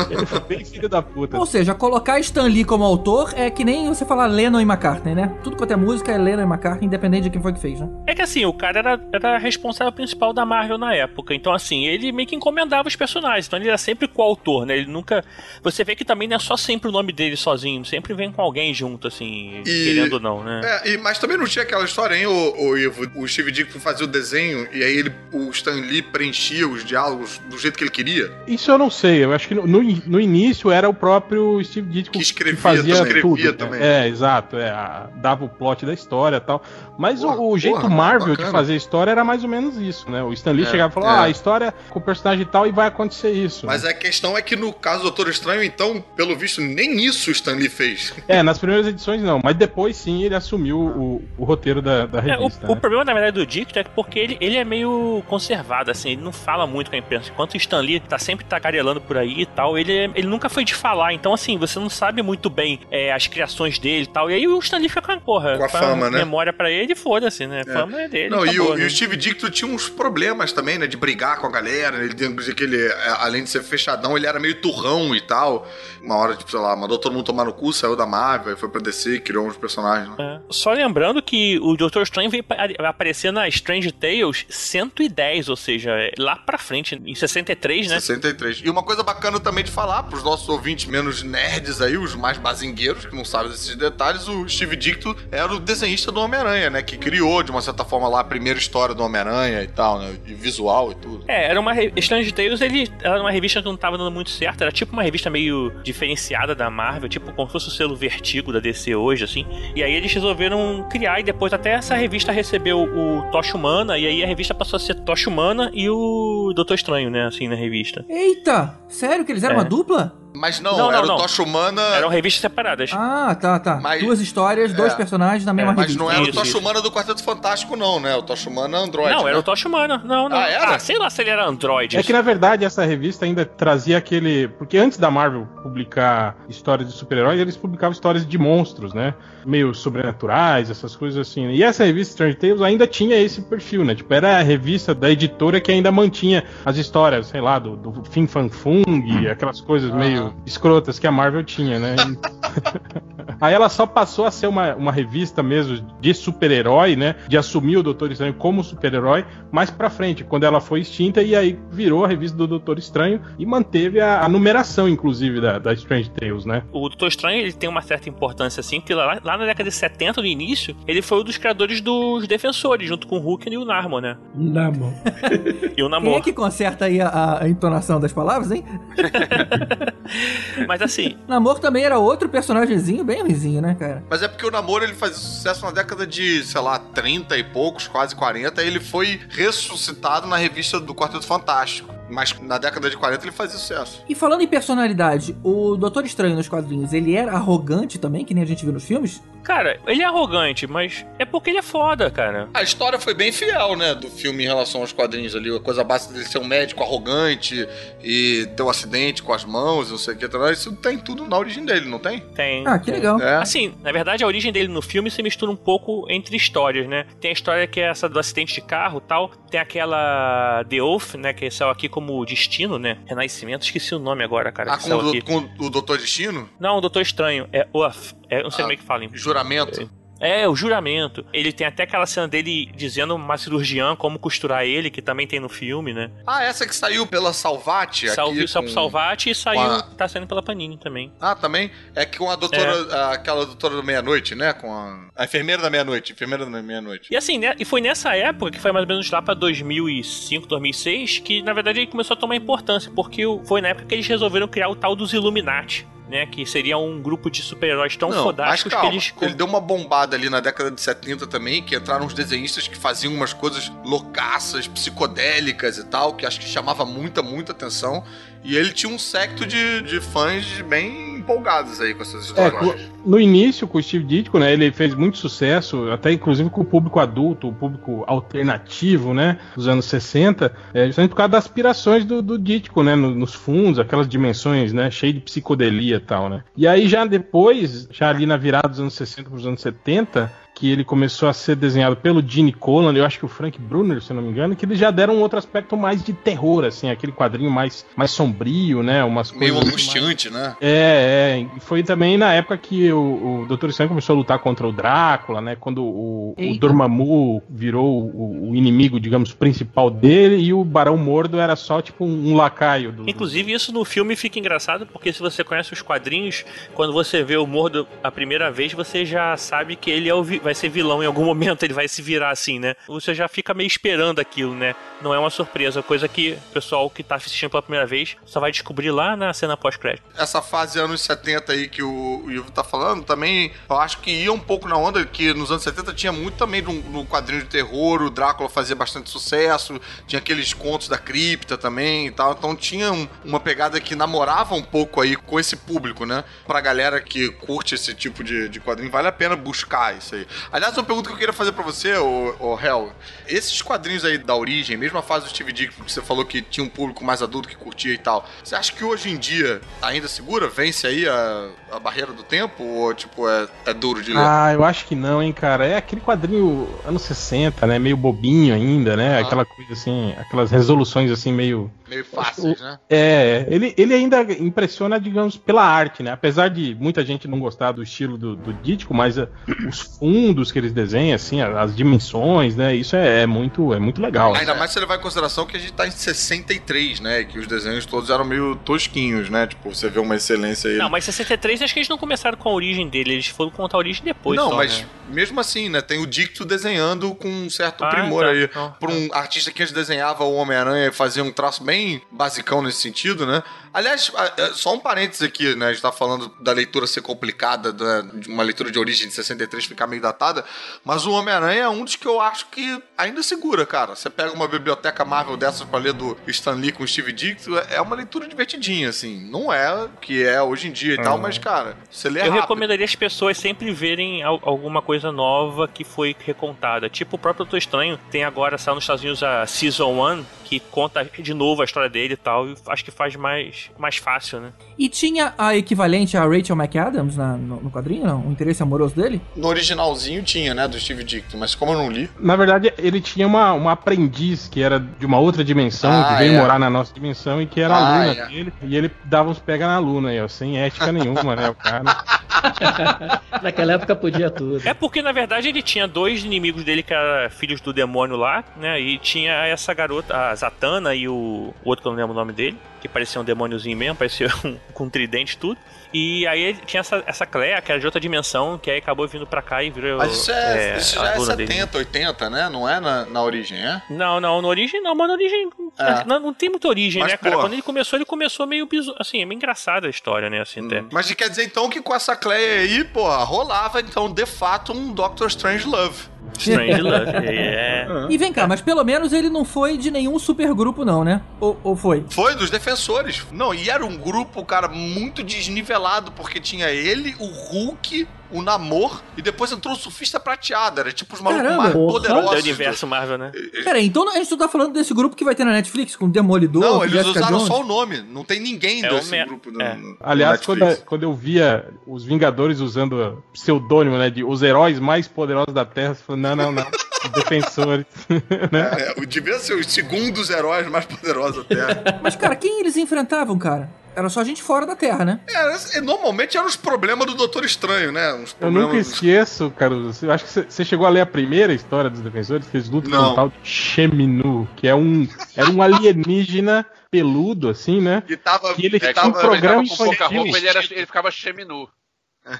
ele 0.10 0.26
foi 0.26 0.40
bem 0.42 0.66
filho 0.66 0.90
da 0.90 1.00
puta. 1.00 1.38
Ou 1.40 1.46
seja, 1.46 1.74
colocar 1.74 2.20
Stan 2.20 2.44
Lee 2.48 2.66
como 2.66 2.84
autor 2.84 3.34
é 3.34 3.50
que 3.50 3.64
nem 3.64 3.88
você 3.88 4.04
falar 4.06 4.28
Lennon 4.28 4.60
e 4.60 4.64
McCartney, 4.64 5.16
né? 5.16 5.32
Tudo 5.42 5.56
quanto 5.56 5.72
é 5.72 5.76
música 5.78 6.12
é 6.12 6.18
Lennon 6.18 6.42
e 6.44 6.46
McCartney, 6.46 6.86
independente 6.86 7.24
de 7.24 7.30
quem 7.30 7.42
foi 7.42 7.54
que 7.54 7.60
fez, 7.62 7.80
né? 7.80 7.88
É 8.06 8.14
que 8.14 8.22
assim, 8.22 8.46
o 8.46 8.52
cara 8.54 8.80
era, 8.80 9.02
era 9.14 9.38
responsável 9.38 9.94
principal 9.94 10.34
da 10.34 10.46
Marvel 10.46 10.78
na 10.78 10.94
época. 10.94 11.34
Então, 11.34 11.54
assim, 11.54 11.86
ele 11.88 12.12
meio 12.12 12.28
que 12.28 12.36
encomendava 12.36 12.88
os 12.90 12.96
personagens. 12.98 13.48
Então 13.48 13.58
ele 13.58 13.70
era 13.70 13.78
sempre 13.78 14.06
coautor, 14.08 14.66
né? 14.66 14.78
Ele 14.78 14.92
nunca. 14.92 15.24
Você 15.64 15.84
vê 15.86 15.96
que 15.96 16.04
também 16.04 16.28
não 16.28 16.36
é 16.36 16.40
só 16.40 16.58
sempre 16.58 16.90
o 16.90 16.92
nome 16.92 17.14
dele 17.14 17.38
sozinho, 17.38 17.86
sempre 17.86 18.14
vem 18.14 18.32
com 18.34 18.42
alguém 18.42 18.74
junto, 18.74 19.08
assim, 19.08 19.62
E- 19.66 19.84
querendo 19.86 20.14
ou 20.14 20.20
não, 20.20 20.44
né? 20.44 20.60
É, 20.84 20.90
e- 20.92 20.98
mas 20.98 21.20
também 21.20 21.38
não 21.38 21.46
tinha 21.46 21.64
aquela 21.64 21.86
história, 21.86 22.16
hein, 22.16 22.28
o, 22.28 22.78
Ivo? 22.78 23.10
O 23.16 23.26
Steve 23.28 23.50
Ditko 23.52 23.80
fazia 23.80 24.04
o 24.06 24.08
desenho 24.10 24.68
e 24.74 24.84
aí 24.84 24.98
ele, 24.98 25.14
o 25.32 25.50
Stan 25.52 25.72
Lee 25.76 26.02
preenchia 26.02 26.68
os 26.68 26.84
diálogos 26.84 27.40
do 27.50 27.58
jeito 27.58 27.78
que 27.78 27.84
ele 27.86 27.92
queria. 27.92 28.30
Isso 28.46 28.70
eu 28.70 28.78
não 28.78 28.90
sei. 28.90 29.24
Eu 29.24 29.32
acho 29.34 29.48
que 29.48 29.56
no, 29.56 29.66
no, 29.66 29.82
no 29.82 30.20
início 30.20 30.70
era 30.70 30.90
o 30.90 30.94
próprio 30.94 31.29
Steve 31.64 31.90
Ditko 31.90 32.14
Que 32.14 32.22
escrevia 32.22 32.60
fazia 32.62 32.96
também. 32.96 33.22
tudo. 33.22 33.36
Escrevia 33.38 33.54
também. 33.54 33.82
É, 33.82 34.08
exato. 34.08 34.58
é, 34.58 34.70
a- 34.70 35.10
dava 35.16 35.46
o 35.46 35.50
plot 35.50 35.86
da 35.86 35.94
história 35.94 36.38
e 36.38 36.40
tal. 36.42 36.62
Mas 36.98 37.22
Porra, 37.22 37.36
o, 37.38 37.52
o 37.52 37.58
jeito 37.58 37.76
porra, 37.80 37.90
Marvel 37.90 38.28
bacana. 38.30 38.48
de 38.48 38.52
fazer 38.52 38.76
história 38.76 39.12
era 39.12 39.24
mais 39.24 39.44
ou 39.44 39.50
menos 39.50 39.78
isso, 39.78 40.10
né? 40.10 40.22
O 40.24 40.34
Stan 40.34 40.52
Lee 40.52 40.66
É, 40.66 40.70
chegava 40.70 40.92
e 40.92 40.94
falava: 40.94 41.14
é. 41.14 41.20
ah, 41.20 41.24
a 41.24 41.30
história 41.30 41.74
com 41.90 42.00
o 42.00 42.02
personagem 42.02 42.46
tal 42.46 42.68
e 42.68 42.72
vai 42.72 42.88
acontecer 42.88 43.32
isso. 43.32 43.66
Mas 43.66 43.86
a 43.86 43.94
questão 43.94 44.38
é 44.38 44.42
que 44.42 44.56
no 44.56 44.72
caso 44.74 45.00
do 45.00 45.04
Doutor 45.10 45.30
Estranho, 45.30 45.64
então, 45.64 46.04
pelo 46.16 46.36
visto, 46.36 46.62
nem 46.62 47.04
isso 47.06 47.30
o 47.30 47.32
Stan 47.32 47.54
Lee 47.54 47.70
fez. 47.70 48.14
É, 48.28 48.44
nas 48.44 48.58
primeiras 48.58 48.86
edições 48.88 49.22
não, 49.22 49.40
mas 49.44 49.56
depois 49.56 49.96
sim 49.96 50.24
ele 50.24 50.36
assumiu 50.36 50.78
o, 50.80 51.24
o 51.38 51.44
roteiro 51.46 51.82
da, 51.82 52.06
da 52.06 52.20
É, 52.20 52.38
o, 52.38 52.42
revista. 52.44 52.66
o 52.68 52.76
né? 52.76 52.80
problema, 52.80 53.06
na 53.06 53.14
verdade, 53.14 53.36
do 53.40 53.46
Dick 53.46 53.78
é 53.78 53.84
porque 53.84 54.20
ele, 54.20 54.38
ele 54.42 54.56
é 54.58 54.64
meio 54.64 55.24
conservado, 55.28 55.90
assim, 55.92 56.12
ele 56.12 56.22
não 56.22 56.32
fala 56.32 56.68
muito 56.68 56.90
com 56.90 56.96
a 56.96 57.00
imprensa. 57.00 57.30
Enquanto 57.32 57.54
o 57.54 57.58
Stan 57.58 57.80
Lee 57.80 58.00
tá 58.00 58.18
sempre 58.20 58.46
tagarelando 58.46 59.00
por 59.02 59.18
aí 59.18 59.42
e 59.42 59.46
tal, 59.46 59.78
ele, 59.78 59.92
é- 59.96 60.10
ele 60.16 60.28
nunca 60.28 60.50
foi 60.50 60.64
de 60.66 60.74
falar. 60.76 61.14
Então, 61.20 61.34
assim, 61.34 61.58
você 61.58 61.80
não 61.80 61.90
sabe 61.90 62.22
muito 62.22 62.50
bem 62.50 62.80
é, 62.90 63.12
as 63.14 63.28
criações 63.28 63.78
dele 63.78 64.04
e 64.04 64.08
tal. 64.08 64.32
E 64.32 64.34
aí 64.34 64.48
o 64.48 64.58
Stan 64.60 64.78
Lee 64.78 64.90
fica 64.90 65.02
com 65.02 65.12
a 65.12 65.20
porra. 65.20 65.58
Com 65.58 65.66
a 65.66 65.70
fama, 65.70 66.10
né? 66.10 66.20
memória 66.20 66.54
pra 66.54 66.72
ele, 66.72 66.96
foda-se, 66.96 67.46
né? 67.46 67.62
A 67.68 67.74
fama 67.74 68.02
é 68.02 68.08
dele. 68.08 68.30
Não, 68.30 68.46
e, 68.46 68.60
o, 68.60 68.76
e 68.76 68.80
né? 68.80 68.86
o 68.86 68.90
Steve 68.90 69.16
Ditko 69.18 69.50
tinha 69.50 69.70
uns 69.70 69.90
problemas 69.90 70.52
também, 70.54 70.78
né? 70.78 70.88
De 70.88 70.98
brigar 70.98 71.40
com 71.40 71.48
a 71.48 71.52
galera. 71.52 71.98
Ele 72.04 72.14
tem 72.14 72.36
que 72.36 72.64
ele, 72.64 72.82
é, 72.88 73.10
além 73.20 73.44
de 73.44 73.50
ser 73.50 73.62
fechadão, 73.64 74.16
ele 74.18 74.26
era 74.26 74.40
meio 74.40 74.56
turrão 74.56 75.16
e 75.16 75.22
tal. 75.22 75.68
Uma 76.02 76.16
hora, 76.16 76.36
tipo, 76.36 76.50
sei 76.50 76.60
lá, 76.60 76.76
mandou 76.76 76.98
todo 76.98 77.12
mundo 77.14 77.26
tomar 77.26 77.46
no 77.46 77.54
cu, 77.54 77.74
saiu 77.74 77.96
da 77.96 78.06
Marvel, 78.06 78.56
foi 78.58 78.70
pra 78.70 78.80
DC 78.82 79.16
e 79.16 79.20
criou 79.20 79.48
uns 79.48 79.58
personagens. 79.58 80.10
Né? 80.18 80.36
É. 80.36 80.40
Só 80.50 80.72
lembrando 80.72 81.22
que 81.22 81.60
o 81.60 81.76
Dr. 81.76 82.02
Strange 82.04 82.30
veio 82.30 82.44
pa- 82.44 82.56
aparecer 82.80 83.32
na 83.32 83.48
Strange 83.48 83.92
Tales 83.92 84.46
110, 84.50 85.50
ou 85.50 85.56
seja, 85.56 85.92
é 85.92 86.12
lá 86.18 86.36
pra 86.36 86.58
frente, 86.58 87.00
em 87.06 87.16
63, 87.16 87.90
né? 87.90 88.00
63. 88.00 88.62
E 88.64 88.70
uma 88.70 88.84
coisa 88.84 89.04
bacana 89.04 89.40
também 89.40 89.64
de 89.64 89.72
falar 89.72 90.04
pros 90.04 90.24
nossos 90.24 90.48
ouvintes 90.50 90.86
menos 90.86 91.09
nerds 91.24 91.82
aí, 91.82 91.98
os 91.98 92.16
mais 92.16 92.38
bazingueiros, 92.38 93.06
que 93.06 93.16
não 93.16 93.26
sabem 93.26 93.52
desses 93.52 93.76
detalhes, 93.76 94.28
o 94.28 94.48
Steve 94.48 94.76
Ditko 94.76 95.16
era 95.32 95.54
o 95.54 95.60
desenhista 95.60 96.12
do 96.12 96.20
Homem-Aranha, 96.22 96.70
né? 96.70 96.82
Que 96.82 96.98
criou, 96.98 97.42
de 97.44 97.52
uma 97.52 97.62
certa 97.62 97.84
forma, 97.84 98.08
lá 98.08 98.20
a 98.22 98.24
primeira 98.24 98.58
história 98.60 98.94
do 98.96 99.04
Homem-Aranha 99.04 99.64
e 99.64 99.68
tal, 99.68 100.00
né? 100.00 100.16
E 100.26 100.34
visual 100.34 100.92
e 100.92 100.96
tudo. 100.96 101.24
É, 101.28 101.50
era 101.50 101.60
uma 101.60 101.74
re... 101.74 101.92
Strange 101.98 102.32
Tales, 102.32 102.62
ele 102.62 102.88
era 103.04 103.20
uma 103.20 103.32
revista 103.32 103.62
que 103.62 103.68
não 103.68 103.76
tava 103.78 103.98
dando 103.98 104.12
muito 104.12 104.30
certo, 104.30 104.62
era 104.62 104.72
tipo 104.72 104.94
uma 104.94 105.04
revista 105.04 105.30
meio 105.30 105.72
diferenciada 105.84 106.54
da 106.56 106.70
Marvel, 106.70 107.10
tipo 107.10 107.32
como 107.34 107.48
se 107.48 107.54
fosse 107.54 107.68
o 107.68 107.72
selo 107.72 107.96
Vertigo 107.96 108.52
da 108.54 108.60
DC 108.60 108.96
hoje, 108.96 109.24
assim. 109.24 109.46
E 109.76 109.84
aí 109.84 109.94
eles 109.94 110.14
resolveram 110.14 110.88
criar 110.90 111.20
e 111.20 111.24
depois 111.24 111.54
até 111.54 111.72
essa 111.72 111.96
revista 111.96 112.32
recebeu 112.32 112.80
o 112.84 113.24
Tocha 113.32 113.56
Humana 113.58 113.98
e 113.98 114.06
aí 114.08 114.24
a 114.24 114.28
revista 114.28 114.54
passou 114.54 114.78
a 114.78 114.80
ser 114.80 114.96
Tocha 114.96 115.30
Humana 115.30 115.70
e 115.74 115.90
o 115.90 116.52
Doutor 116.56 116.76
Estranho, 116.76 117.10
né, 117.10 117.26
assim, 117.26 117.48
na 117.48 117.56
revista. 117.56 118.06
Eita! 118.10 118.78
Sério 118.88 119.26
que 119.26 119.32
eles 119.32 119.44
eram 119.44 119.56
É. 119.56 119.58
uma 119.60 119.64
dupla? 119.66 120.14
Mas 120.34 120.60
não, 120.60 120.72
Não, 120.72 120.78
não, 120.86 120.92
era 120.94 121.06
não. 121.08 121.16
o 121.16 121.18
Tocha 121.18 121.42
Humana. 121.42 121.82
Eram 121.96 122.08
revistas 122.08 122.42
separadas. 122.42 122.92
Ah, 122.94 123.36
tá, 123.36 123.60
tá. 123.60 123.80
Mas- 123.82 124.04
Duas 124.04 124.22
histórias, 124.22 124.72
dois 124.74 124.94
É. 124.94 124.96
personagens 124.96 125.44
na 125.44 125.54
mesma 125.54 125.72
É, 125.72 125.76
Mas 125.76 125.82
revista. 125.88 126.04
não 126.04 126.12
era 126.12 126.22
o 126.22 126.32
Tocha. 126.32 126.58
Humana 126.58 126.82
do 126.82 126.92
Quarteto 126.92 127.24
Fantástico, 127.24 127.76
não, 127.76 128.00
né? 128.00 128.16
O 128.16 128.22
Tocha 128.22 128.48
Humana 128.50 128.78
Android. 128.78 129.12
não, 129.12 129.24
né? 129.24 129.30
era 129.32 129.40
o 129.40 129.44
Tocha 129.44 129.68
Humana. 129.68 130.02
Não, 130.06 130.30
não. 130.30 130.38
Ah, 130.38 130.48
era? 130.48 130.78
sei 130.80 130.98
lá 131.00 131.10
se 131.10 131.22
ele 131.22 131.32
era 131.32 131.46
Android. 131.46 131.98
É 131.98 132.04
que 132.04 132.14
na 132.14 132.22
verdade 132.22 132.64
essa 132.64 132.86
revista 132.86 133.26
ainda 133.26 133.44
trazia 133.44 133.98
aquele. 133.98 134.48
Porque 134.50 134.78
antes 134.78 134.98
da 135.00 135.10
Marvel 135.10 135.48
publicar 135.64 136.36
histórias 136.48 136.88
de 136.90 136.94
super-heróis, 136.96 137.40
eles 137.40 137.58
publicavam 137.58 137.92
histórias 137.94 138.26
de 138.26 138.38
monstros, 138.38 138.94
né? 138.94 139.16
Meio 139.50 139.74
sobrenaturais, 139.74 140.70
essas 140.70 140.96
coisas 140.96 141.28
assim. 141.28 141.48
né? 141.48 141.54
E 141.54 141.64
essa 141.64 141.84
revista 141.84 142.12
Strange 142.14 142.38
Tales 142.38 142.62
ainda 142.62 142.86
tinha 142.86 143.18
esse 143.18 143.42
perfil, 143.42 143.84
né? 143.84 143.96
Tipo, 143.96 144.14
era 144.14 144.38
a 144.38 144.42
revista 144.42 144.94
da 144.94 145.10
editora 145.10 145.60
que 145.60 145.72
ainda 145.72 145.92
mantinha 145.92 146.44
as 146.64 146.78
histórias, 146.78 147.28
sei 147.28 147.42
lá, 147.42 147.60
do, 147.60 147.76
do 147.76 148.04
Fin 148.06 148.28
Fan 148.28 148.50
Fung, 148.50 149.28
aquelas 149.30 149.62
coisas 149.62 149.92
meio 149.94 150.34
escrotas 150.46 151.00
que 151.00 151.08
a 151.08 151.12
Marvel 151.12 151.44
tinha, 151.44 151.80
né? 151.80 151.96
Aí 153.40 153.54
ela 153.54 153.70
só 153.70 153.86
passou 153.86 154.26
a 154.26 154.32
ser 154.32 154.48
uma, 154.48 154.76
uma 154.76 154.92
revista 154.92 155.42
mesmo 155.42 155.86
de 156.00 156.14
super-herói, 156.14 156.96
né? 156.96 157.16
De 157.28 157.38
assumir 157.38 157.78
o 157.78 157.84
Doutor 157.84 158.12
Estranho 158.12 158.34
como 158.34 158.64
super-herói 158.64 159.26
mais 159.52 159.70
pra 159.70 159.90
frente, 159.90 160.24
quando 160.24 160.44
ela 160.44 160.60
foi 160.60 160.82
extinta 160.82 161.22
e 161.22 161.36
aí 161.36 161.58
virou 161.72 162.04
a 162.04 162.08
revista 162.08 162.38
do 162.38 162.48
Doutor 162.48 162.78
Estranho 162.78 163.22
e 163.38 163.46
manteve 163.46 164.00
a, 164.00 164.24
a 164.24 164.30
numeração, 164.30 164.88
inclusive, 164.88 165.40
da, 165.42 165.58
da 165.58 165.74
Strange 165.74 166.10
Tales, 166.12 166.46
né? 166.46 166.64
O 166.72 166.88
Doutor 166.90 167.08
Estranho 167.08 167.42
ele 167.42 167.54
tem 167.54 167.70
uma 167.70 167.82
certa 167.82 168.10
importância 168.10 168.60
assim, 168.60 168.80
porque 168.80 168.94
lá, 168.94 169.20
lá 169.24 169.38
na 169.40 169.46
década 169.46 169.70
de 169.70 169.76
70, 169.76 170.22
no 170.22 170.28
início, 170.28 170.76
ele 170.88 171.02
foi 171.02 171.20
um 171.20 171.24
dos 171.24 171.38
criadores 171.38 171.82
dos 171.82 172.28
Defensores, 172.28 172.88
junto 172.88 173.08
com 173.08 173.18
o 173.18 173.20
Hulk 173.20 173.50
e 173.50 173.58
o 173.58 173.66
Narmo, 173.66 174.00
né? 174.00 174.18
Namor. 174.36 174.94
E 175.76 175.84
o 175.84 175.86
Quem 175.86 175.86
é 175.86 175.90
Namor. 175.90 176.22
que 176.22 176.34
conserta 176.34 176.86
aí 176.86 177.00
a, 177.00 177.40
a 177.42 177.50
entonação 177.50 178.00
das 178.00 178.12
palavras, 178.12 178.52
hein? 178.52 178.64
Mas 180.68 180.82
assim, 180.82 181.16
Namor 181.28 181.60
também 181.60 181.84
era 181.84 181.98
outro 181.98 182.28
personagemzinho, 182.28 183.04
bem 183.04 183.22
ruimzinho, 183.22 183.62
né, 183.62 183.76
cara? 183.76 184.04
Mas 184.10 184.22
é 184.22 184.28
porque 184.28 184.46
o 184.46 184.52
namoro 184.52 184.84
ele 184.84 184.94
fazia 184.94 185.16
sucesso 185.18 185.66
na 185.66 185.72
década 185.72 186.06
de, 186.06 186.44
sei 186.44 186.62
lá, 186.62 186.80
30 186.80 187.38
e 187.38 187.44
poucos, 187.44 187.88
quase 187.88 188.16
40. 188.16 188.62
E 188.62 188.68
ele 188.68 188.80
foi 188.80 189.20
ressuscitado 189.30 190.28
na 190.28 190.38
revista 190.38 190.80
do 190.80 190.94
Quarteto 190.94 191.26
Fantástico. 191.26 191.99
Mas 192.10 192.38
na 192.42 192.58
década 192.58 192.90
de 192.90 192.98
40 192.98 193.24
ele 193.24 193.32
fazia 193.32 193.58
sucesso. 193.58 194.04
E 194.10 194.16
falando 194.16 194.42
em 194.42 194.48
personalidade, 194.48 195.36
o 195.44 195.76
Doutor 195.76 196.06
Estranho 196.06 196.36
nos 196.36 196.48
quadrinhos, 196.48 196.94
ele 196.94 197.16
era 197.16 197.34
arrogante 197.34 197.98
também, 197.98 198.26
que 198.26 198.34
nem 198.34 198.44
a 198.44 198.48
gente 198.48 198.64
viu 198.64 198.74
nos 198.74 198.84
filmes? 198.84 199.22
Cara, 199.50 199.80
ele 199.88 200.04
é 200.04 200.06
arrogante, 200.06 200.68
mas 200.68 201.04
é 201.18 201.26
porque 201.26 201.50
ele 201.50 201.58
é 201.58 201.64
foda, 201.64 202.12
cara. 202.12 202.48
A 202.54 202.62
história 202.62 203.00
foi 203.00 203.16
bem 203.16 203.32
fiel, 203.32 203.76
né, 203.76 203.96
do 203.96 204.08
filme 204.08 204.44
em 204.44 204.48
relação 204.48 204.82
aos 204.82 204.94
quadrinhos 204.94 205.36
ali. 205.36 205.54
A 205.56 205.60
coisa 205.60 205.84
básica 205.84 206.14
dele 206.14 206.26
ser 206.26 206.38
um 206.38 206.46
médico 206.46 206.84
arrogante 206.84 207.68
e 208.04 208.48
ter 208.56 208.62
um 208.62 208.70
acidente 208.70 209.24
com 209.24 209.34
as 209.34 209.44
mãos, 209.44 209.90
não 209.90 209.98
sei 209.98 210.14
o 210.14 210.18
que. 210.18 210.30
Isso 210.52 210.76
tem 210.76 211.00
tudo 211.00 211.26
na 211.28 211.36
origem 211.38 211.66
dele, 211.66 211.90
não 211.90 211.98
tem? 211.98 212.20
Tem. 212.36 212.64
Ah, 212.68 212.78
que 212.78 212.92
legal. 212.92 213.20
É. 213.20 213.38
Assim, 213.38 213.74
na 213.82 213.92
verdade, 213.92 214.24
a 214.24 214.28
origem 214.28 214.52
dele 214.52 214.68
no 214.68 214.82
filme 214.84 215.10
se 215.10 215.24
mistura 215.24 215.52
um 215.52 215.56
pouco 215.56 216.06
entre 216.12 216.38
histórias, 216.38 216.88
né? 216.88 217.08
Tem 217.20 217.30
a 217.30 217.34
história 217.34 217.66
que 217.66 217.80
é 217.80 217.86
essa 217.90 218.08
do 218.08 218.20
acidente 218.20 218.54
de 218.54 218.62
carro 218.62 219.02
tal. 219.02 219.30
Tem 219.50 219.60
aquela 219.60 220.64
The 220.70 220.82
Oath, 220.82 221.16
né? 221.16 221.34
Que 221.34 221.50
saiu 221.50 221.72
aqui 221.72 221.90
como 221.90 222.24
Destino, 222.24 222.78
né? 222.78 223.00
Renascimento, 223.08 223.66
esqueci 223.66 223.96
o 223.96 224.00
nome 224.00 224.24
agora, 224.24 224.52
cara. 224.52 224.74
Ah, 224.74 224.78
com, 224.78 224.90
o, 224.92 225.10
aqui. 225.10 225.20
do- 225.22 225.26
com 225.26 225.66
o 225.66 225.70
Doutor 225.72 225.98
Destino? 225.98 226.48
Não, 226.60 226.78
o 226.78 226.82
Doutor 226.82 227.02
Estranho. 227.02 227.48
É 227.52 227.68
Oath. 227.74 228.14
É, 228.30 228.44
não 228.44 228.52
sei 228.52 228.60
Ah. 228.60 228.64
como 228.64 228.74
é 228.74 228.76
que 228.78 228.84
fala. 228.84 229.06
em- 229.06 229.10
Juramento? 229.14 229.90
É, 230.22 230.46
o 230.50 230.54
juramento. 230.54 231.26
Ele 231.32 231.50
tem 231.54 231.66
até 231.66 231.84
aquela 231.84 232.06
cena 232.06 232.28
dele 232.28 232.70
dizendo 232.76 233.16
uma 233.16 233.38
cirurgiã 233.38 233.96
como 233.96 234.20
costurar 234.20 234.66
ele, 234.66 234.90
que 234.92 235.02
também 235.02 235.26
tem 235.26 235.40
no 235.40 235.48
filme, 235.48 235.94
né? 235.94 236.12
Ah, 236.28 236.44
essa 236.44 236.68
que 236.68 236.76
saiu 236.76 237.08
pela 237.08 237.32
Salvati? 237.32 238.10
Saiu 238.10 238.28
aqui 238.32 238.46
saiu 238.46 238.64
com- 238.64 238.66
pro 238.66 238.74
Salvati 238.74 239.30
e 239.30 239.36
saiu. 239.36 239.62
a- 239.62 239.82
Tá 239.82 240.10
saindo 240.10 240.28
pela 240.28 240.44
Panini 240.44 240.78
também. 240.78 241.14
Ah, 241.22 241.36
também? 241.36 241.72
É 241.96 242.06
que 242.06 242.18
com 242.18 242.30
a 242.30 242.36
doutora, 242.36 243.14
aquela 243.14 243.46
doutora 243.46 243.78
da 243.78 243.82
meia-noite, 243.82 244.36
né? 244.36 244.52
Com 244.52 244.74
a, 244.74 245.08
a 245.16 245.24
enfermeira 245.24 245.62
da 245.62 245.70
meia-noite, 245.70 246.12
enfermeira 246.12 246.46
da 246.46 246.62
meia-noite. 246.62 247.08
E 247.10 247.16
assim, 247.16 247.38
né? 247.38 247.56
E 247.58 247.64
foi 247.64 247.80
nessa 247.80 248.14
época, 248.14 248.52
que 248.52 248.60
foi 248.60 248.74
mais 248.74 248.84
ou 248.84 248.90
menos 248.90 249.10
lá 249.10 249.22
pra 249.22 249.34
2005, 249.34 250.48
2006, 250.48 251.20
que 251.20 251.42
na 251.44 251.54
verdade 251.54 251.80
ele 251.80 251.88
começou 251.88 252.18
a 252.18 252.20
tomar 252.20 252.36
importância, 252.36 252.92
porque 252.94 253.24
foi 253.46 253.62
na 253.62 253.70
época 253.70 253.88
que 253.88 253.96
eles 253.96 254.06
resolveram 254.06 254.50
criar 254.50 254.68
o 254.68 254.76
tal 254.76 254.98
dos 254.98 255.14
Illuminati, 255.14 255.88
né? 256.10 256.26
Que 256.26 256.46
seria 256.46 256.78
um 256.78 257.02
grupo 257.02 257.30
de 257.30 257.42
super-heróis 257.42 257.96
tão 257.96 258.10
Não, 258.10 258.24
fodásticos 258.24 258.74
que 258.74 258.86
eles. 258.88 259.14
ele 259.22 259.34
deu 259.36 259.46
uma 259.46 259.62
bombada 259.62 260.16
ali 260.16 260.30
na 260.30 260.40
década 260.40 260.72
de 260.72 260.82
70 260.82 261.28
também, 261.28 261.62
que 261.62 261.76
entraram 261.76 262.06
uns 262.06 262.14
desenhistas 262.14 262.68
que 262.68 262.76
faziam 262.76 263.14
umas 263.14 263.32
coisas 263.32 263.72
loucaças, 263.86 264.68
psicodélicas 264.68 265.78
e 265.78 265.86
tal, 265.86 266.14
que 266.16 266.26
acho 266.26 266.40
que 266.40 266.48
chamava 266.48 266.84
muita, 266.84 267.22
muita 267.22 267.52
atenção. 267.52 268.04
E 268.44 268.58
ele 268.58 268.74
tinha 268.74 268.92
um 268.92 268.98
secto 269.00 269.46
de, 269.46 269.82
de 269.82 270.02
fãs 270.02 270.62
bem 270.62 271.09
empolgados 271.34 271.80
aí 271.80 271.94
com 271.94 272.02
essas 272.02 272.26
É, 272.38 272.48
histórias. 272.48 272.60
co- 272.60 272.76
no 273.06 273.20
início, 273.20 273.68
com 273.68 273.78
o 273.78 273.84
Steve 273.84 274.04
Ditko, 274.04 274.40
né, 274.40 274.52
ele 274.52 274.72
fez 274.72 274.94
muito 274.96 275.18
sucesso, 275.18 275.90
até 275.92 276.12
inclusive 276.12 276.50
com 276.50 276.62
o 276.62 276.66
público 276.66 277.00
adulto, 277.00 277.48
o 277.48 277.54
público 277.54 278.04
alternativo, 278.08 279.14
né, 279.14 279.38
dos 279.56 279.68
anos 279.68 279.86
60, 279.86 280.52
é, 280.74 280.88
justamente 280.88 281.10
por 281.12 281.16
causa 281.18 281.30
das 281.30 281.46
aspirações 281.46 282.04
do, 282.06 282.22
do 282.22 282.38
Ditko, 282.38 282.84
né, 282.84 282.96
no- 282.96 283.14
nos 283.14 283.34
fundos, 283.34 283.80
aquelas 283.80 284.08
dimensões, 284.08 284.74
né, 284.74 284.90
cheio 284.92 285.14
de 285.14 285.20
psicodelia 285.20 285.98
e 285.98 286.00
tal, 286.00 286.30
né. 286.30 286.44
E 286.58 286.68
aí 286.68 286.88
já 286.88 287.06
depois, 287.06 287.88
já 287.92 288.10
ali 288.10 288.26
na 288.26 288.38
virada 288.38 288.68
dos 288.70 288.80
anos 288.80 288.94
60 288.94 289.30
para 289.30 289.38
os 289.38 289.46
anos 289.46 289.62
70, 289.62 290.32
que 290.60 290.70
ele 290.70 290.84
começou 290.84 291.30
a 291.30 291.34
ser 291.34 291.56
desenhado 291.56 291.96
pelo 291.96 292.22
Gene 292.22 292.52
Colan, 292.52 292.94
eu 292.94 293.06
acho 293.06 293.18
que 293.18 293.26
o 293.26 293.30
Frank 293.30 293.58
Brunner, 293.60 294.02
se 294.02 294.12
não 294.12 294.22
me 294.22 294.30
engano, 294.30 294.56
que 294.56 294.66
eles 294.66 294.78
já 294.78 294.92
deram 294.92 295.16
um 295.16 295.22
outro 295.22 295.40
aspecto 295.40 295.78
mais 295.78 296.04
de 296.04 296.12
terror, 296.12 296.66
assim, 296.66 296.90
aquele 296.90 297.14
quadrinho 297.14 297.50
mais, 297.50 297.86
mais 297.96 298.12
sombrio, 298.12 298.84
né, 298.84 299.04
umas 299.06 299.32
Meio 299.32 299.54
coisas... 299.54 299.70
angustiante, 299.70 300.30
né? 300.30 300.58
É, 300.60 301.40
é. 301.40 301.48
E 301.56 301.60
foi 301.62 301.82
também 301.82 302.18
na 302.18 302.34
época 302.34 302.58
que 302.58 302.92
o, 302.92 303.46
o 303.50 303.56
Dr. 303.56 303.70
Estranho 303.70 303.88
começou 303.90 304.14
a 304.16 304.18
lutar 304.18 304.40
contra 304.40 304.68
o 304.68 304.72
Drácula, 304.72 305.40
né? 305.40 305.56
Quando 305.56 305.82
o, 305.84 306.36
o. 306.38 306.58
Dormammu 306.60 307.42
virou 307.50 308.02
o, 308.04 308.50
o 308.52 308.56
inimigo, 308.56 309.00
digamos, 309.00 309.34
principal 309.34 309.90
dele, 309.90 310.38
e 310.38 310.54
o 310.54 310.64
Barão 310.64 310.98
Mordo 310.98 311.40
era 311.40 311.56
só 311.56 311.82
tipo 311.82 312.04
um, 312.06 312.32
um 312.32 312.36
lacaio 312.36 312.92
do. 312.92 313.10
Inclusive, 313.10 313.54
isso 313.54 313.72
no 313.72 313.86
filme 313.86 314.16
fica 314.16 314.40
engraçado, 314.40 314.86
porque 314.86 315.14
se 315.14 315.20
você 315.22 315.44
conhece 315.44 315.72
os 315.74 315.82
quadrinhos, 315.82 316.44
quando 316.74 316.92
você 316.92 317.24
vê 317.24 317.38
o 317.38 317.48
Mordo 317.48 317.88
a 318.04 318.12
primeira 318.12 318.52
vez, 318.52 318.74
você 318.74 319.06
já 319.06 319.36
sabe 319.38 319.76
que 319.76 319.90
ele 319.90 320.10
é 320.10 320.14
o 320.14 320.24
vi- 320.24 320.40
vai 320.50 320.56
ser 320.56 320.68
vilão 320.70 321.04
em 321.04 321.06
algum 321.06 321.24
momento, 321.30 321.62
ele 321.64 321.74
vai 321.76 321.88
se 321.88 322.02
virar 322.02 322.32
assim, 322.32 322.58
né? 322.58 322.76
Você 322.88 323.14
já 323.14 323.28
fica 323.28 323.54
meio 323.54 323.68
esperando 323.68 324.20
aquilo, 324.20 324.56
né? 324.56 324.76
Não 325.00 325.14
é 325.14 325.20
uma 325.20 325.30
surpresa, 325.30 325.84
coisa 325.84 326.08
que 326.08 326.32
o 326.50 326.54
pessoal 326.54 326.90
que 326.90 327.04
tá 327.04 327.16
assistindo 327.16 327.52
pela 327.52 327.62
primeira 327.62 327.86
vez 327.86 328.18
só 328.26 328.40
vai 328.40 328.52
descobrir 328.52 328.90
lá 328.92 329.16
na 329.16 329.32
cena 329.32 329.56
pós-crédito. 329.56 330.04
essa 330.18 330.42
fase 330.42 330.80
anos 330.80 331.02
70 331.02 331.54
aí 331.54 331.68
que 331.70 331.84
o, 331.84 332.26
Ivo 332.30 332.52
tá 332.52 332.64
falando, 332.64 333.04
também 333.04 333.52
eu 333.70 333.78
acho 333.80 334.00
que 334.00 334.10
ia 334.12 334.34
um 334.34 334.40
pouco 334.40 334.68
na 334.68 334.76
onda 334.76 335.06
que 335.06 335.34
nos 335.34 335.52
anos 335.52 335.64
70 335.64 335.94
tinha 335.94 336.12
muito 336.12 336.36
também 336.36 336.62
no, 336.62 336.74
no 336.74 337.06
quadrinho 337.06 337.44
de 337.44 337.48
terror, 337.48 338.02
o 338.02 338.10
Drácula 338.10 338.50
fazia 338.50 338.76
bastante 338.76 339.10
sucesso, 339.10 339.80
tinha 340.08 340.20
aqueles 340.20 340.54
contos 340.54 340.88
da 340.90 340.98
cripta 340.98 341.58
também 341.58 342.08
e 342.08 342.12
tal, 342.12 342.34
então 342.34 342.56
tinha 342.56 342.92
um- 342.92 343.08
uma 343.24 343.40
pegada 343.40 343.80
que 343.80 343.96
namorava 343.96 344.56
um 344.56 344.64
pouco 344.64 345.00
aí 345.02 345.16
com 345.16 345.40
esse 345.40 345.56
público, 345.56 346.06
né? 346.06 346.24
Pra 346.48 346.60
galera 346.60 347.00
que 347.00 347.30
curte 347.34 347.76
esse 347.76 347.94
tipo 347.94 348.24
de, 348.24 348.50
de 348.50 348.60
quadrinho, 348.60 348.92
vale 348.92 349.08
a 349.08 349.12
pena 349.12 349.36
buscar 349.36 349.96
isso 349.98 350.16
aí. 350.16 350.28
Aliás, 350.52 350.78
uma 350.78 350.84
pergunta 350.84 351.10
que 351.10 351.14
eu 351.14 351.20
queria 351.20 351.34
fazer 351.34 351.52
pra 351.52 351.64
você, 351.64 351.96
ô 351.98 352.58
Hel, 352.62 352.92
esses 353.28 353.62
quadrinhos 353.62 354.06
aí 354.06 354.18
da 354.18 354.36
origem, 354.36 354.78
mesmo 354.78 354.98
a 354.98 355.02
fase 355.02 355.26
do 355.26 355.30
Steve 355.30 355.52
Ditko, 355.52 355.84
que 355.84 355.92
você 355.92 356.02
falou 356.02 356.26
que 356.26 356.42
tinha 356.42 356.64
um 356.64 356.70
público 356.70 357.04
mais 357.04 357.22
adulto 357.22 357.48
que 357.48 357.56
curtia 357.56 357.94
e 357.94 357.98
tal, 357.98 358.26
você 358.44 358.56
acha 358.56 358.74
que 358.74 358.84
hoje 358.84 359.10
em 359.10 359.18
dia 359.18 359.62
ainda 359.82 360.08
segura? 360.08 360.48
Vence 360.48 360.86
aí 360.88 361.08
a, 361.08 361.50
a 361.72 361.80
barreira 361.80 362.12
do 362.12 362.24
tempo? 362.24 362.64
Ou, 362.64 362.94
tipo, 362.94 363.28
é, 363.28 363.48
é 363.66 363.74
duro 363.74 364.02
de 364.02 364.14
ler? 364.14 364.20
Ah, 364.20 364.52
eu 364.54 364.64
acho 364.64 364.86
que 364.86 364.96
não, 364.96 365.22
hein, 365.22 365.32
cara. 365.32 365.66
É 365.66 365.78
aquele 365.78 366.02
quadrinho 366.02 366.68
anos 366.86 367.02
60, 367.04 367.66
né? 367.68 367.80
Meio 367.80 367.98
bobinho 367.98 368.54
ainda, 368.54 368.96
né? 368.96 369.18
Ah. 369.18 369.22
Aquela 369.22 369.46
coisa 369.46 369.74
assim, 369.74 370.14
aquelas 370.18 370.52
resoluções 370.52 371.12
assim, 371.12 371.32
meio. 371.32 371.72
Meio 371.90 372.06
fáceis, 372.06 372.60
né? 372.62 372.80
É, 372.90 373.46
ele, 373.50 373.74
ele 373.78 373.94
ainda 373.94 374.22
impressiona, 374.34 375.00
digamos, 375.00 375.36
pela 375.38 375.64
arte, 375.64 376.04
né? 376.04 376.12
Apesar 376.12 376.50
de 376.50 376.76
muita 376.80 377.04
gente 377.04 377.28
não 377.28 377.40
gostar 377.40 377.72
do 377.72 377.82
estilo 377.82 378.18
do, 378.18 378.36
do 378.36 378.54
Dítico, 378.54 378.94
mas 378.94 379.18
ah, 379.18 379.28
os 379.68 379.80
fundos 379.98 380.52
que 380.52 380.60
eles 380.60 380.72
desenham, 380.72 381.16
assim, 381.16 381.42
a- 381.42 381.62
as 381.62 381.76
dimensões, 381.76 382.56
né? 382.56 382.76
Isso 382.76 382.96
é, 382.96 383.24
é 383.24 383.26
muito, 383.26 383.74
é 383.74 383.80
muito 383.80 384.02
legal. 384.02 384.36
Ainda 384.36 384.54
mais 384.56 384.70
se 384.72 384.76
você 384.76 384.80
levar 384.82 384.98
em 384.98 385.02
consideração 385.02 385.46
que 385.46 385.58
a 385.58 385.60
gente 385.60 385.74
tá 385.74 385.88
em 385.88 385.92
63, 385.92 387.00
né? 387.00 387.22
E 387.22 387.26
que 387.26 387.40
os 387.40 387.48
desenhos 387.48 387.86
todos 387.86 388.10
eram 388.10 388.24
meio 388.26 388.56
tosquinhos, 388.58 389.30
né? 389.30 389.48
Tipo, 389.48 389.74
você 389.74 389.90
vê 389.90 390.00
uma 390.00 390.16
excelência 390.16 390.70
aí. 390.70 390.78
Não, 390.78 390.90
mas 390.90 391.04
63 391.06 391.62
acho 391.62 391.74
que 391.74 391.80
eles 391.80 391.90
não 391.90 391.98
começaram 391.98 392.38
com 392.38 392.50
a 392.50 392.54
origem 392.54 392.88
dele, 392.88 393.14
eles 393.14 393.28
foram 393.28 393.52
contar 393.52 393.78
a 393.78 393.80
origem 393.80 394.04
depois. 394.04 394.38
não, 394.38 394.50
só, 394.50 394.56
mas 394.56 394.80
né? 394.82 394.86
mesmo 395.10 395.40
assim, 395.40 395.70
né? 395.70 395.82
Tem 395.82 396.00
o 396.02 396.06
Dicto 396.08 396.46
desenhando 396.46 397.14
com 397.16 397.28
um 397.28 397.50
certo 397.50 397.84
Ah, 397.84 397.90
primor 397.90 398.24
tá. 398.26 398.30
aí. 398.32 398.50
Não, 398.54 398.72
Por 398.74 398.90
um 398.90 399.10
artista 399.14 399.52
que 399.52 399.62
antes 399.62 399.74
desenhava 399.74 400.24
o 400.24 400.34
Homem-Aranha 400.36 400.88
e 400.88 400.92
fazia 400.92 401.24
um 401.24 401.32
traço 401.32 401.64
bem 401.64 401.79
bem 401.80 402.02
basicão 402.12 402.62
nesse 402.62 402.82
sentido, 402.82 403.26
né? 403.26 403.42
Aliás, 403.74 404.12
a- 404.16 404.54
só 404.54 404.74
um 404.74 404.80
parênteses 404.80 405.22
aqui, 405.22 405.56
né? 405.56 405.68
A 405.68 405.72
gente 405.72 405.82
tá 405.82 405.92
falando 405.92 406.34
da 406.42 406.52
leitura 406.52 406.88
ser 406.88 407.02
complicada, 407.02 407.72
da- 407.72 408.02
de 408.02 408.28
uma 408.30 408.44
leitura 408.44 408.72
de 408.72 408.80
origem 408.80 409.08
de 409.08 409.14
63 409.14 409.66
ficar 409.66 409.86
meio 409.88 410.02
datada, 410.02 410.44
mas 410.84 411.06
o 411.06 411.12
Homem-Aranha 411.12 411.64
é 411.64 411.70
um 411.70 411.84
dos 411.84 411.96
que 411.96 412.08
eu 412.08 412.20
acho 412.20 412.48
que 412.48 412.82
ainda 412.98 413.22
segura, 413.22 413.66
cara. 413.66 413.96
Você 413.96 414.10
pega 414.10 414.32
uma 414.34 414.48
biblioteca 414.48 415.06
Marvel 415.06 415.38
dessas 415.38 415.64
pra 415.68 415.80
ler 415.80 415.94
do 415.94 416.18
Stan 416.28 416.54
Lee 416.54 416.72
com 416.72 416.84
o 416.84 416.88
Steve 416.88 417.12
Ditko, 417.12 417.58
é 417.70 417.80
uma 417.82 417.96
leitura 417.96 418.28
divertidinha, 418.28 418.90
assim. 418.90 419.30
Não 419.30 419.52
é 419.54 419.72
o 419.86 419.90
que 420.02 420.24
é 420.24 420.42
hoje 420.42 420.68
em 420.68 420.72
dia 420.72 420.96
e 420.96 421.02
tal, 421.02 421.18
mas, 421.18 421.38
cara, 421.38 421.78
você 421.90 422.10
lê 422.10 422.20
Eu 422.22 422.26
rápido. 422.26 422.42
recomendaria 422.42 422.86
as 422.86 422.96
pessoas 422.96 423.38
sempre 423.38 423.72
verem 423.72 424.24
al- 424.24 424.40
alguma 424.44 424.82
coisa 424.82 425.12
nova 425.12 425.68
que 425.68 425.84
foi 425.84 426.16
recontada. 426.26 426.90
Tipo 426.90 427.16
o 427.16 427.20
próprio 427.20 427.46
Doutor 427.46 427.58
Estranho, 427.58 428.00
tem 428.10 428.24
agora, 428.24 428.58
saiu 428.58 428.76
nos 428.76 428.84
Estados 428.84 429.04
Unidos 429.04 429.22
a 429.24 429.46
Season 429.46 429.92
1, 429.92 430.26
que 430.46 430.60
conta 430.60 431.04
de 431.06 431.34
novo 431.34 431.62
a 431.62 431.66
história 431.66 431.90
dele 431.90 432.14
e 432.14 432.18
tal, 432.18 432.48
e 432.50 432.56
acho 432.68 432.84
que 432.84 432.92
faz 432.92 433.16
mais, 433.16 433.59
mais 433.78 433.98
fácil, 433.98 434.40
né? 434.40 434.52
E 434.78 434.88
tinha 434.90 435.34
a 435.38 435.56
equivalente 435.56 436.16
a 436.18 436.26
Rachel 436.26 436.56
McAdams 436.56 437.16
na- 437.18 437.38
no, 437.38 437.62
no 437.62 437.72
quadrinho, 437.72 438.06
não? 438.06 438.28
O 438.28 438.32
interesse 438.32 438.62
amoroso 438.64 438.96
dele? 438.96 439.22
No 439.36 439.48
originalzinho 439.48 440.24
tinha, 440.24 440.54
né, 440.54 440.68
do 440.68 440.80
Steve 440.80 441.04
Ditko, 441.04 441.38
mas 441.38 441.56
como 441.56 441.74
eu 441.74 441.78
não 441.78 441.90
li... 441.92 442.10
Na 442.20 442.36
verdade, 442.36 442.74
ele 442.78 443.00
tinha 443.02 443.26
uma, 443.28 443.54
uma 443.54 443.72
aprendiz 443.74 444.48
que 444.48 444.62
era 444.62 444.80
de 444.80 445.06
uma 445.06 445.20
outra 445.20 445.44
dimensão, 445.44 445.92
Ah, 445.92 446.06
que 446.10 446.16
veio 446.20 446.34
é. 446.34 446.38
morar 446.42 446.60
na 446.60 446.70
nossa 446.70 446.94
dimensão 446.94 447.42
e 447.42 447.46
que 447.46 447.60
era 447.62 447.76
Ah, 447.76 447.96
aluna 447.96 448.12
é. 448.14 448.28
dele. 448.28 448.54
E 448.64 448.76
ele 448.76 448.92
dava 449.06 449.30
uns 449.30 449.40
pega 449.40 449.68
na 449.68 449.76
aluna 449.76 450.10
aí, 450.10 450.22
ó, 450.22 450.28
sem 450.28 450.60
ética 450.60 450.92
nenhuma, 450.92 451.36
né? 451.36 451.50
O 451.50 451.56
cara. 451.56 451.84
Naquela 453.42 453.74
época 453.74 453.96
podia 453.96 454.30
tudo. 454.30 454.62
É 454.68 454.74
porque, 454.74 455.02
na 455.02 455.12
verdade, 455.12 455.48
ele 455.50 455.62
tinha 455.62 455.88
dois 455.88 456.24
inimigos 456.24 456.64
dele 456.64 456.84
que 456.84 456.94
eram 456.94 457.30
filhos 457.30 457.62
do 457.62 457.74
demônio 457.74 458.16
lá, 458.16 458.44
né? 458.58 458.80
E 458.80 458.98
tinha 458.98 459.34
essa 459.48 459.74
garota, 459.74 460.16
a 460.16 460.36
Zatanna 460.36 460.94
e 460.96 461.08
o, 461.08 461.54
o 461.64 461.70
outro 461.70 461.84
que 461.84 461.88
eu 461.88 461.92
não 461.92 461.98
lembro 461.98 462.14
o 462.14 462.16
nome 462.16 462.34
dele, 462.34 462.58
que 462.80 462.88
parecia 462.88 463.20
um 463.20 463.24
demôniozinho 463.24 463.78
mesmo, 463.78 463.96
parecia 463.96 464.28
um, 464.44 464.58
com 464.74 464.86
um 464.86 464.90
tridente 464.90 465.36
e 465.36 465.38
tudo. 465.38 465.58
E 465.92 466.28
aí 466.28 466.54
tinha 466.66 466.82
essa, 466.82 467.04
essa 467.06 467.26
Clea, 467.26 467.60
que 467.62 467.72
era 467.72 467.80
de 467.80 467.86
outra 467.86 468.00
dimensão, 468.00 468.60
que 468.60 468.70
aí 468.70 468.78
acabou 468.78 469.08
vindo 469.08 469.26
pra 469.26 469.42
cá 469.42 469.64
e 469.64 469.72
virou. 469.72 469.98
Mas 469.98 470.14
isso, 470.14 470.32
é, 470.32 470.78
isso 470.78 471.00
a 471.00 471.06
já 471.06 471.12
é 471.12 471.18
dona 471.18 471.36
dele. 471.36 471.52
70, 471.52 471.78
80, 471.80 472.30
né? 472.30 472.50
Não 472.50 472.70
é 472.70 472.80
na, 472.80 473.06
na 473.06 473.24
origem, 473.24 473.58
é? 473.58 473.82
Não, 473.90 474.20
não, 474.20 474.40
na 474.40 474.48
origem 474.48 474.82
não, 474.84 474.94
mas 474.94 475.08
na 475.08 475.14
origem. 475.16 475.50
É. 475.80 476.06
Não, 476.06 476.20
não 476.20 476.34
tem 476.34 476.50
muita 476.50 476.68
origem, 476.68 477.02
Mas, 477.02 477.14
né, 477.14 477.18
cara? 477.18 477.36
pô. 477.36 477.42
Quando 477.42 477.54
ele 477.54 477.62
começou, 477.62 477.98
ele 477.98 478.06
começou 478.06 478.46
meio 478.46 478.66
bizu... 478.66 478.94
Assim, 479.00 479.22
é 479.22 479.26
meio 479.26 479.38
engraçada 479.38 479.88
a 479.88 479.90
história, 479.90 480.30
né? 480.30 480.42
Assim, 480.42 480.66
até. 480.66 480.84
Mas 480.92 481.12
quer 481.14 481.30
dizer 481.30 481.44
então 481.44 481.70
que 481.70 481.82
com 481.82 481.96
essa 481.96 482.16
Cleia 482.30 482.60
aí, 482.60 482.84
pô, 482.84 483.10
rolava 483.24 483.82
então 483.82 484.08
de 484.14 484.24
fato 484.24 484.72
um 484.72 484.94
Doctor 484.94 485.26
Strange 485.30 485.66
Love. 485.66 486.04
Strange 486.38 486.82
Love. 486.82 487.06
É. 487.30 487.88
E 488.10 488.18
vem 488.18 488.32
cá, 488.32 488.48
mas 488.48 488.62
pelo 488.62 488.84
menos 488.84 489.14
ele 489.14 489.30
não 489.30 489.44
foi 489.46 489.78
de 489.78 489.90
nenhum 489.92 490.18
supergrupo, 490.20 490.84
não, 490.86 491.04
né? 491.04 491.22
Ou, 491.40 491.60
ou 491.64 491.76
foi? 491.76 492.06
Foi 492.10 492.36
dos 492.36 492.50
defensores. 492.50 493.26
Não, 493.32 493.54
e 493.54 493.70
era 493.70 493.86
um 493.86 493.98
grupo, 493.98 494.44
cara, 494.46 494.68
muito 494.68 495.24
desnivelado, 495.24 496.12
porque 496.12 496.40
tinha 496.40 496.70
ele, 496.70 497.16
o 497.20 497.26
Hulk, 497.26 498.08
o 498.32 498.42
Namor, 498.44 499.02
e 499.18 499.22
depois 499.22 499.52
entrou 499.52 499.74
o 499.74 499.78
Surfista 499.78 500.20
Prateado. 500.20 500.80
Era 500.82 500.92
tipo 500.92 501.16
os 501.16 501.22
malucos 501.22 501.44
Caramba. 501.44 501.64
mais 501.64 501.74
Porra. 501.74 501.92
poderosos. 501.94 502.30
O 502.32 502.34
do- 502.36 502.40
universo 502.42 502.88
Marvel, 502.88 503.18
né? 503.18 503.32
Pera 503.64 503.78
aí, 503.80 503.88
então 503.88 504.08
a 504.10 504.18
gente 504.18 504.30
não 504.32 504.38
tá 504.38 504.48
falando 504.48 504.74
desse 504.74 504.94
grupo 504.94 505.16
que 505.16 505.26
vai 505.26 505.34
ter 505.34 505.44
na 505.46 505.52
Netflix, 505.52 505.96
com 505.96 506.08
Demolidor, 506.10 506.62
Não, 506.62 506.84
eles 506.84 506.92
Jessica 506.94 507.20
usaram 507.20 507.38
Jones? 507.38 507.48
só 507.48 507.62
o 507.62 507.66
nome. 507.66 508.02
Não 508.04 508.24
tem 508.24 508.40
ninguém 508.40 508.86
É 508.86 508.90
desse 508.90 509.12
me- 509.12 509.26
grupo 509.26 509.50
no, 509.52 509.62
é. 509.62 509.74
no- 509.76 509.90
no 509.92 509.98
Aliás, 510.00 510.46
quando, 510.46 510.60
Netflix. 510.60 510.84
quando 510.88 511.04
eu 511.04 511.14
via 511.14 511.66
os 511.88 512.04
Vingadores 512.06 512.60
usando 512.60 512.94
o 512.94 513.24
pseudônimo, 513.34 513.98
né, 513.98 514.10
de 514.12 514.24
os 514.24 514.44
heróis 514.44 514.80
mais 514.80 515.08
poderosos 515.08 515.54
da 515.54 515.66
Terra, 515.66 515.96
não, 516.16 516.36
não, 516.36 516.52
não, 516.52 516.68
os 517.06 517.10
defensores, 517.12 517.86
né? 518.52 518.72
É, 518.78 518.94
o- 519.02 519.06
devia 519.06 519.40
ser 519.40 519.54
os 519.56 519.68
segundos 519.72 520.30
heróis 520.30 520.68
mais 520.68 520.86
poderosos 520.86 521.46
da 521.46 521.56
Terra. 521.56 522.00
Mas, 522.02 522.16
cara, 522.16 522.36
quem 522.36 522.60
eles 522.60 522.76
enfrentavam, 522.78 523.38
cara? 523.38 523.70
Era 523.96 524.08
só 524.08 524.24
gente 524.24 524.42
fora 524.42 524.66
da 524.66 524.76
Terra, 524.76 525.04
né? 525.04 525.20
É, 525.28 525.82
normalmente 525.82 526.38
eram 526.38 526.48
os 526.48 526.56
problemas 526.56 527.06
do 527.08 527.16
Doutor 527.16 527.44
Estranho, 527.44 527.92
né? 527.92 528.14
Uns 528.14 528.36
Eu 528.40 528.50
nunca 528.52 528.78
esqueço, 528.78 529.52
Caruso. 529.52 530.06
Eu 530.06 530.12
acho 530.12 530.24
que 530.26 530.32
você- 530.50 530.64
chegou 530.64 530.86
a 530.86 530.90
ler 530.90 531.02
a 531.02 531.06
primeira 531.06 531.54
história 531.54 531.90
dos 531.90 532.00
defensores, 532.00 532.48
que 532.48 532.56
eles 532.56 532.70
lutam 532.70 532.92
com 532.92 532.98
Não. 532.98 533.12
um 533.12 533.16
tal 533.16 533.30
de 533.30 533.36
Sheminu, 533.44 534.48
que 534.56 534.68
é 534.68 534.76
um, 534.76 535.08
era 535.36 535.50
um 535.50 535.62
alienígena 535.62 536.66
peludo, 536.92 537.50
assim, 537.50 537.82
né? 537.82 538.02
que 538.06 538.16
tava, 538.16 538.54
E 538.58 538.66
ele 538.66 538.80
que 538.80 538.86
É, 538.86 538.94
tinha 538.94 539.06
um 539.06 539.12
tava- 539.12 539.26
quando 539.28 539.34
ele 539.34 539.42
tava 539.42 539.54
programa 539.54 539.70
com 539.70 539.76
pouca 539.78 539.96
infantil. 539.96 540.22
roupa, 540.24 540.38
ele, 540.38 540.48
era, 540.48 540.60
ele 540.72 540.86
ficava 540.86 541.12
seminu. 541.12 541.68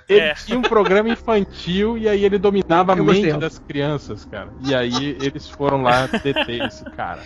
Ele 0.08 0.20
É. 0.20 0.34
tinha 0.34 0.58
um 0.58 0.62
programa 0.62 1.10
infantil 1.10 1.98
e 1.98 2.08
aí 2.08 2.24
ele 2.26 2.38
dominava 2.38 2.94
a 2.94 2.98
Eu 2.98 3.04
mente 3.04 3.22
gostei. 3.22 3.40
das 3.40 3.60
crianças, 3.60 4.26
cara. 4.26 4.50
E 4.66 4.74
aí 4.76 5.18
eles 5.22 5.50
foram 5.50 5.82
lá 5.82 6.08
deter 6.08 6.66
esse 6.66 6.84
cara. 6.92 7.22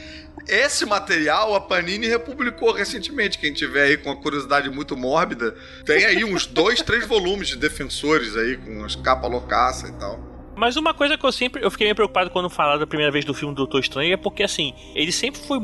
Esse 0.47 0.85
material 0.85 1.55
a 1.55 1.61
Panini 1.61 2.07
republicou 2.07 2.73
recentemente. 2.73 3.37
Quem 3.37 3.53
tiver 3.53 3.83
aí 3.83 3.97
com 3.97 4.09
uma 4.09 4.21
curiosidade 4.21 4.69
muito 4.69 4.95
mórbida, 4.97 5.55
tem 5.85 6.03
aí 6.05 6.23
uns 6.25 6.45
dois, 6.45 6.81
três 6.81 7.05
volumes 7.07 7.47
de 7.49 7.55
defensores 7.57 8.35
aí, 8.35 8.57
com 8.57 8.83
as 8.83 8.95
capas 8.95 9.31
loucaça 9.31 9.87
e 9.87 9.91
tal. 9.93 10.32
Mas 10.55 10.75
uma 10.75 10.93
coisa 10.93 11.17
que 11.17 11.25
eu 11.25 11.31
sempre. 11.31 11.63
Eu 11.63 11.71
fiquei 11.71 11.85
meio 11.85 11.95
preocupado 11.95 12.29
quando 12.29 12.49
falaram 12.49 12.79
da 12.79 12.87
primeira 12.87 13.11
vez 13.11 13.25
do 13.25 13.33
filme 13.33 13.53
do 13.53 13.57
Doutor 13.57 13.79
Estranho 13.79 14.13
é 14.13 14.17
porque, 14.17 14.43
assim, 14.43 14.73
ele 14.93 15.11
sempre 15.11 15.41
foi 15.41 15.59